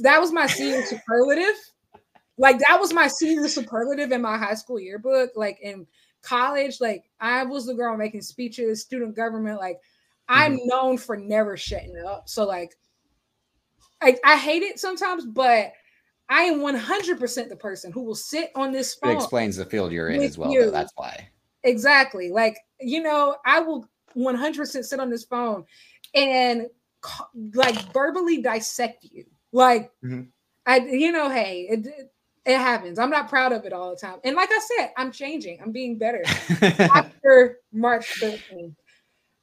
[0.00, 1.56] That was my senior superlative.
[2.38, 5.30] Like that was my senior superlative in my high school yearbook.
[5.36, 5.86] Like in
[6.22, 9.78] college, like I was the girl making speeches, student government, like
[10.28, 10.68] I'm mm-hmm.
[10.68, 12.28] known for never shutting up.
[12.28, 12.76] So like
[14.00, 15.72] I, I hate it sometimes, but
[16.28, 19.12] I am 100% the person who will sit on this phone.
[19.12, 20.50] It explains the field you're in as well.
[20.50, 20.70] You.
[20.70, 21.28] That's why.
[21.62, 22.30] Exactly.
[22.30, 25.64] Like, you know, I will 100% sit on this phone
[26.14, 26.66] and
[27.54, 29.24] like verbally dissect you.
[29.52, 30.22] Like, mm-hmm.
[30.66, 32.10] I, you know, hey, it,
[32.44, 32.98] it happens.
[32.98, 34.18] I'm not proud of it all the time.
[34.24, 35.60] And like I said, I'm changing.
[35.62, 36.22] I'm being better
[36.62, 38.74] after March 13th.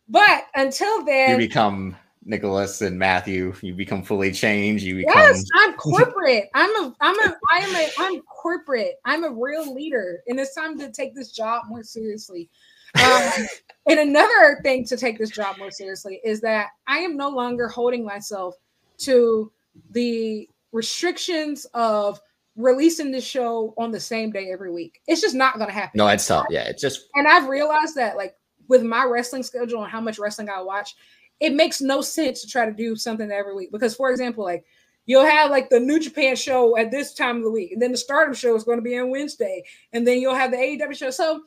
[0.10, 1.96] But until then, you become
[2.26, 3.54] Nicholas and Matthew.
[3.62, 4.84] You become fully changed.
[4.84, 5.16] You become.
[5.16, 6.50] Yes, I'm corporate.
[6.54, 6.96] I'm a.
[7.02, 7.36] I'm a.
[7.52, 7.90] I am a.
[8.00, 8.96] I'm corporate.
[9.06, 12.50] I'm a real leader, and it's time to take this job more seriously.
[12.96, 13.32] Um,
[13.90, 17.68] and another thing to take this job more seriously is that I am no longer
[17.68, 18.56] holding myself
[19.00, 19.52] to
[19.92, 22.20] the restrictions of
[22.56, 25.02] releasing the show on the same day every week.
[25.08, 25.98] It's just not going to happen.
[25.98, 26.46] No, it's tough.
[26.50, 27.08] Yeah, it's just.
[27.16, 28.36] And I've realized that, like,
[28.68, 30.96] with my wrestling schedule and how much wrestling I watch,
[31.40, 33.72] it makes no sense to try to do something every week.
[33.72, 34.66] Because, for example, like
[35.06, 37.92] you'll have like the New Japan show at this time of the week, and then
[37.92, 40.96] the Stardom show is going to be on Wednesday, and then you'll have the AEW
[40.96, 41.10] show.
[41.10, 41.44] So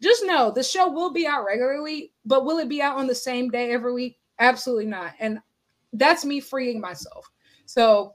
[0.00, 3.14] just know the show will be out regularly, but will it be out on the
[3.14, 4.18] same day every week?
[4.38, 5.12] Absolutely not.
[5.18, 5.40] And
[5.92, 7.30] that's me freeing myself.
[7.66, 8.14] So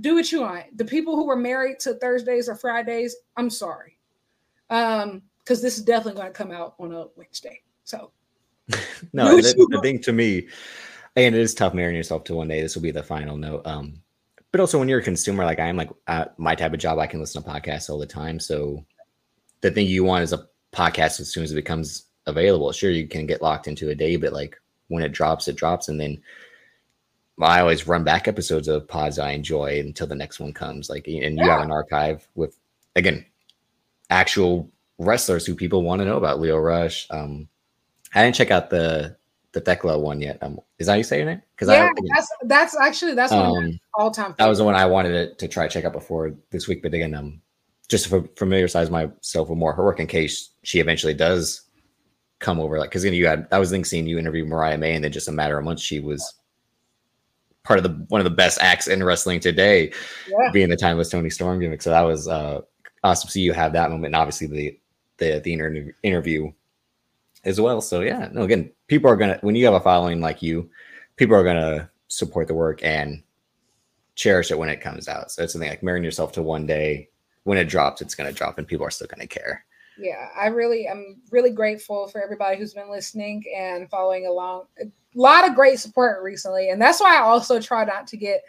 [0.00, 0.76] do what you want.
[0.76, 3.98] The people who were married to Thursdays or Fridays, I'm sorry.
[4.70, 7.62] Um, because this is definitely going to come out on a Wednesday.
[7.82, 8.12] So,
[9.12, 10.48] no, the, the thing to me,
[11.16, 12.62] and it is tough marrying yourself to one day.
[12.62, 13.66] This will be the final note.
[13.66, 13.94] Um,
[14.50, 16.98] but also when you're a consumer like I am, like uh, my type of job,
[16.98, 18.38] I can listen to podcasts all the time.
[18.38, 18.84] So
[19.62, 22.70] the thing you want is a podcast as soon as it becomes available.
[22.72, 24.56] Sure, you can get locked into a day, but like
[24.88, 26.20] when it drops, it drops, and then
[27.40, 30.90] I always run back episodes of pods I enjoy until the next one comes.
[30.90, 31.54] Like, and you yeah.
[31.54, 32.56] have an archive with
[32.94, 33.24] again
[34.10, 36.40] actual wrestlers who people want to know about.
[36.40, 37.06] Lio Rush.
[37.10, 37.48] Um,
[38.14, 39.16] I didn't check out the
[39.52, 40.38] the Thekla one yet.
[40.42, 41.40] Um, is that how you saying it?
[41.54, 44.34] Because yeah, I, that's that's actually that's one um, all time.
[44.38, 46.82] That was the one I wanted to, to try to check out before this week.
[46.82, 47.40] But again, um,
[47.88, 51.62] just to familiarize myself with more her work in case she eventually does
[52.38, 52.78] come over.
[52.78, 55.28] Like, because you had I was thinking seeing you interview Mariah May, and then just
[55.28, 56.34] a matter of months she was
[57.64, 59.92] part of the one of the best acts in wrestling today,
[60.28, 60.50] yeah.
[60.52, 61.82] being the timeless Toni Storm gimmick.
[61.82, 62.60] So that was uh,
[63.04, 64.78] awesome to see you have that moment, and obviously the
[65.18, 66.50] the the inter- interview
[67.44, 67.80] as well.
[67.80, 70.70] So yeah, no, again, people are gonna when you have a following like you,
[71.16, 73.22] people are gonna support the work and
[74.14, 75.30] cherish it when it comes out.
[75.30, 77.08] So it's something like marrying yourself to one day.
[77.44, 79.64] When it drops, it's gonna drop, and people are still gonna care.
[79.98, 84.66] Yeah, I really am really grateful for everybody who's been listening and following along.
[84.80, 88.42] A lot of great support recently, and that's why I also try not to get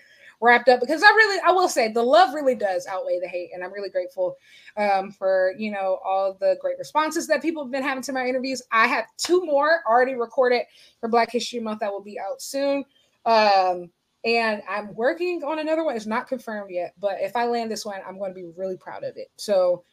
[0.44, 3.52] wrapped up because I really, I will say, the love really does outweigh the hate,
[3.54, 4.36] and I'm really grateful
[4.78, 8.26] um, for you know all the great responses that people have been having to my
[8.26, 8.62] interviews.
[8.72, 10.64] I have two more already recorded
[11.00, 12.84] for Black History Month that will be out soon.
[13.26, 13.90] Um,
[14.26, 15.96] and I'm working on another one.
[15.96, 18.78] It's not confirmed yet, but if I land this one, I'm going to be really
[18.78, 19.28] proud of it.
[19.36, 19.84] So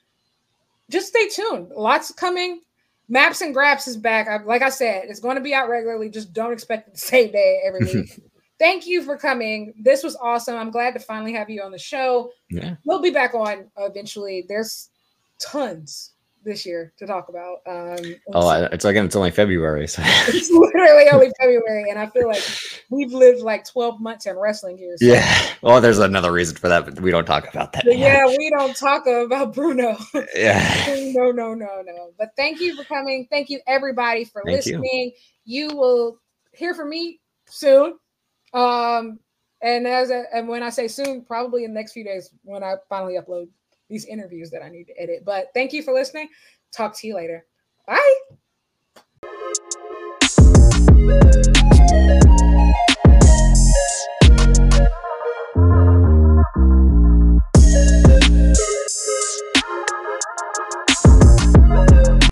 [0.89, 1.71] just stay tuned.
[1.77, 2.61] Lots coming.
[3.09, 4.29] Maps and Graps is back.
[4.29, 6.11] I, like I said, it's going to be out regularly.
[6.11, 8.21] Just don't expect it the same day every week.
[8.61, 9.75] Thank you for coming.
[9.77, 10.57] This was awesome.
[10.57, 12.31] I'm glad to finally have you on the show.
[12.51, 12.77] Yeah.
[12.85, 14.45] We'll be back on eventually.
[14.47, 14.91] There's
[15.41, 16.13] tons
[16.45, 17.59] this year to talk about.
[17.67, 19.89] Um, oh, it's like it's only February.
[19.89, 20.03] So.
[20.05, 22.43] it's literally only February, and I feel like
[22.91, 24.95] we've lived like 12 months in wrestling here.
[24.99, 25.07] So.
[25.07, 25.55] Yeah.
[25.63, 27.85] Well, there's another reason for that, but we don't talk about that.
[27.87, 29.97] Yeah, we don't talk about Bruno.
[30.35, 31.13] Yeah.
[31.15, 32.13] no, no, no, no.
[32.19, 33.27] But thank you for coming.
[33.31, 35.13] Thank you everybody for thank listening.
[35.45, 35.69] You.
[35.69, 36.19] you will
[36.53, 37.95] hear from me soon.
[38.53, 39.19] Um,
[39.63, 42.63] and as a, and when I say soon, probably in the next few days when
[42.63, 43.49] I finally upload
[43.89, 45.25] these interviews that I need to edit.
[45.25, 46.29] But thank you for listening.
[46.73, 47.45] Talk to you later.
[47.87, 48.15] Bye.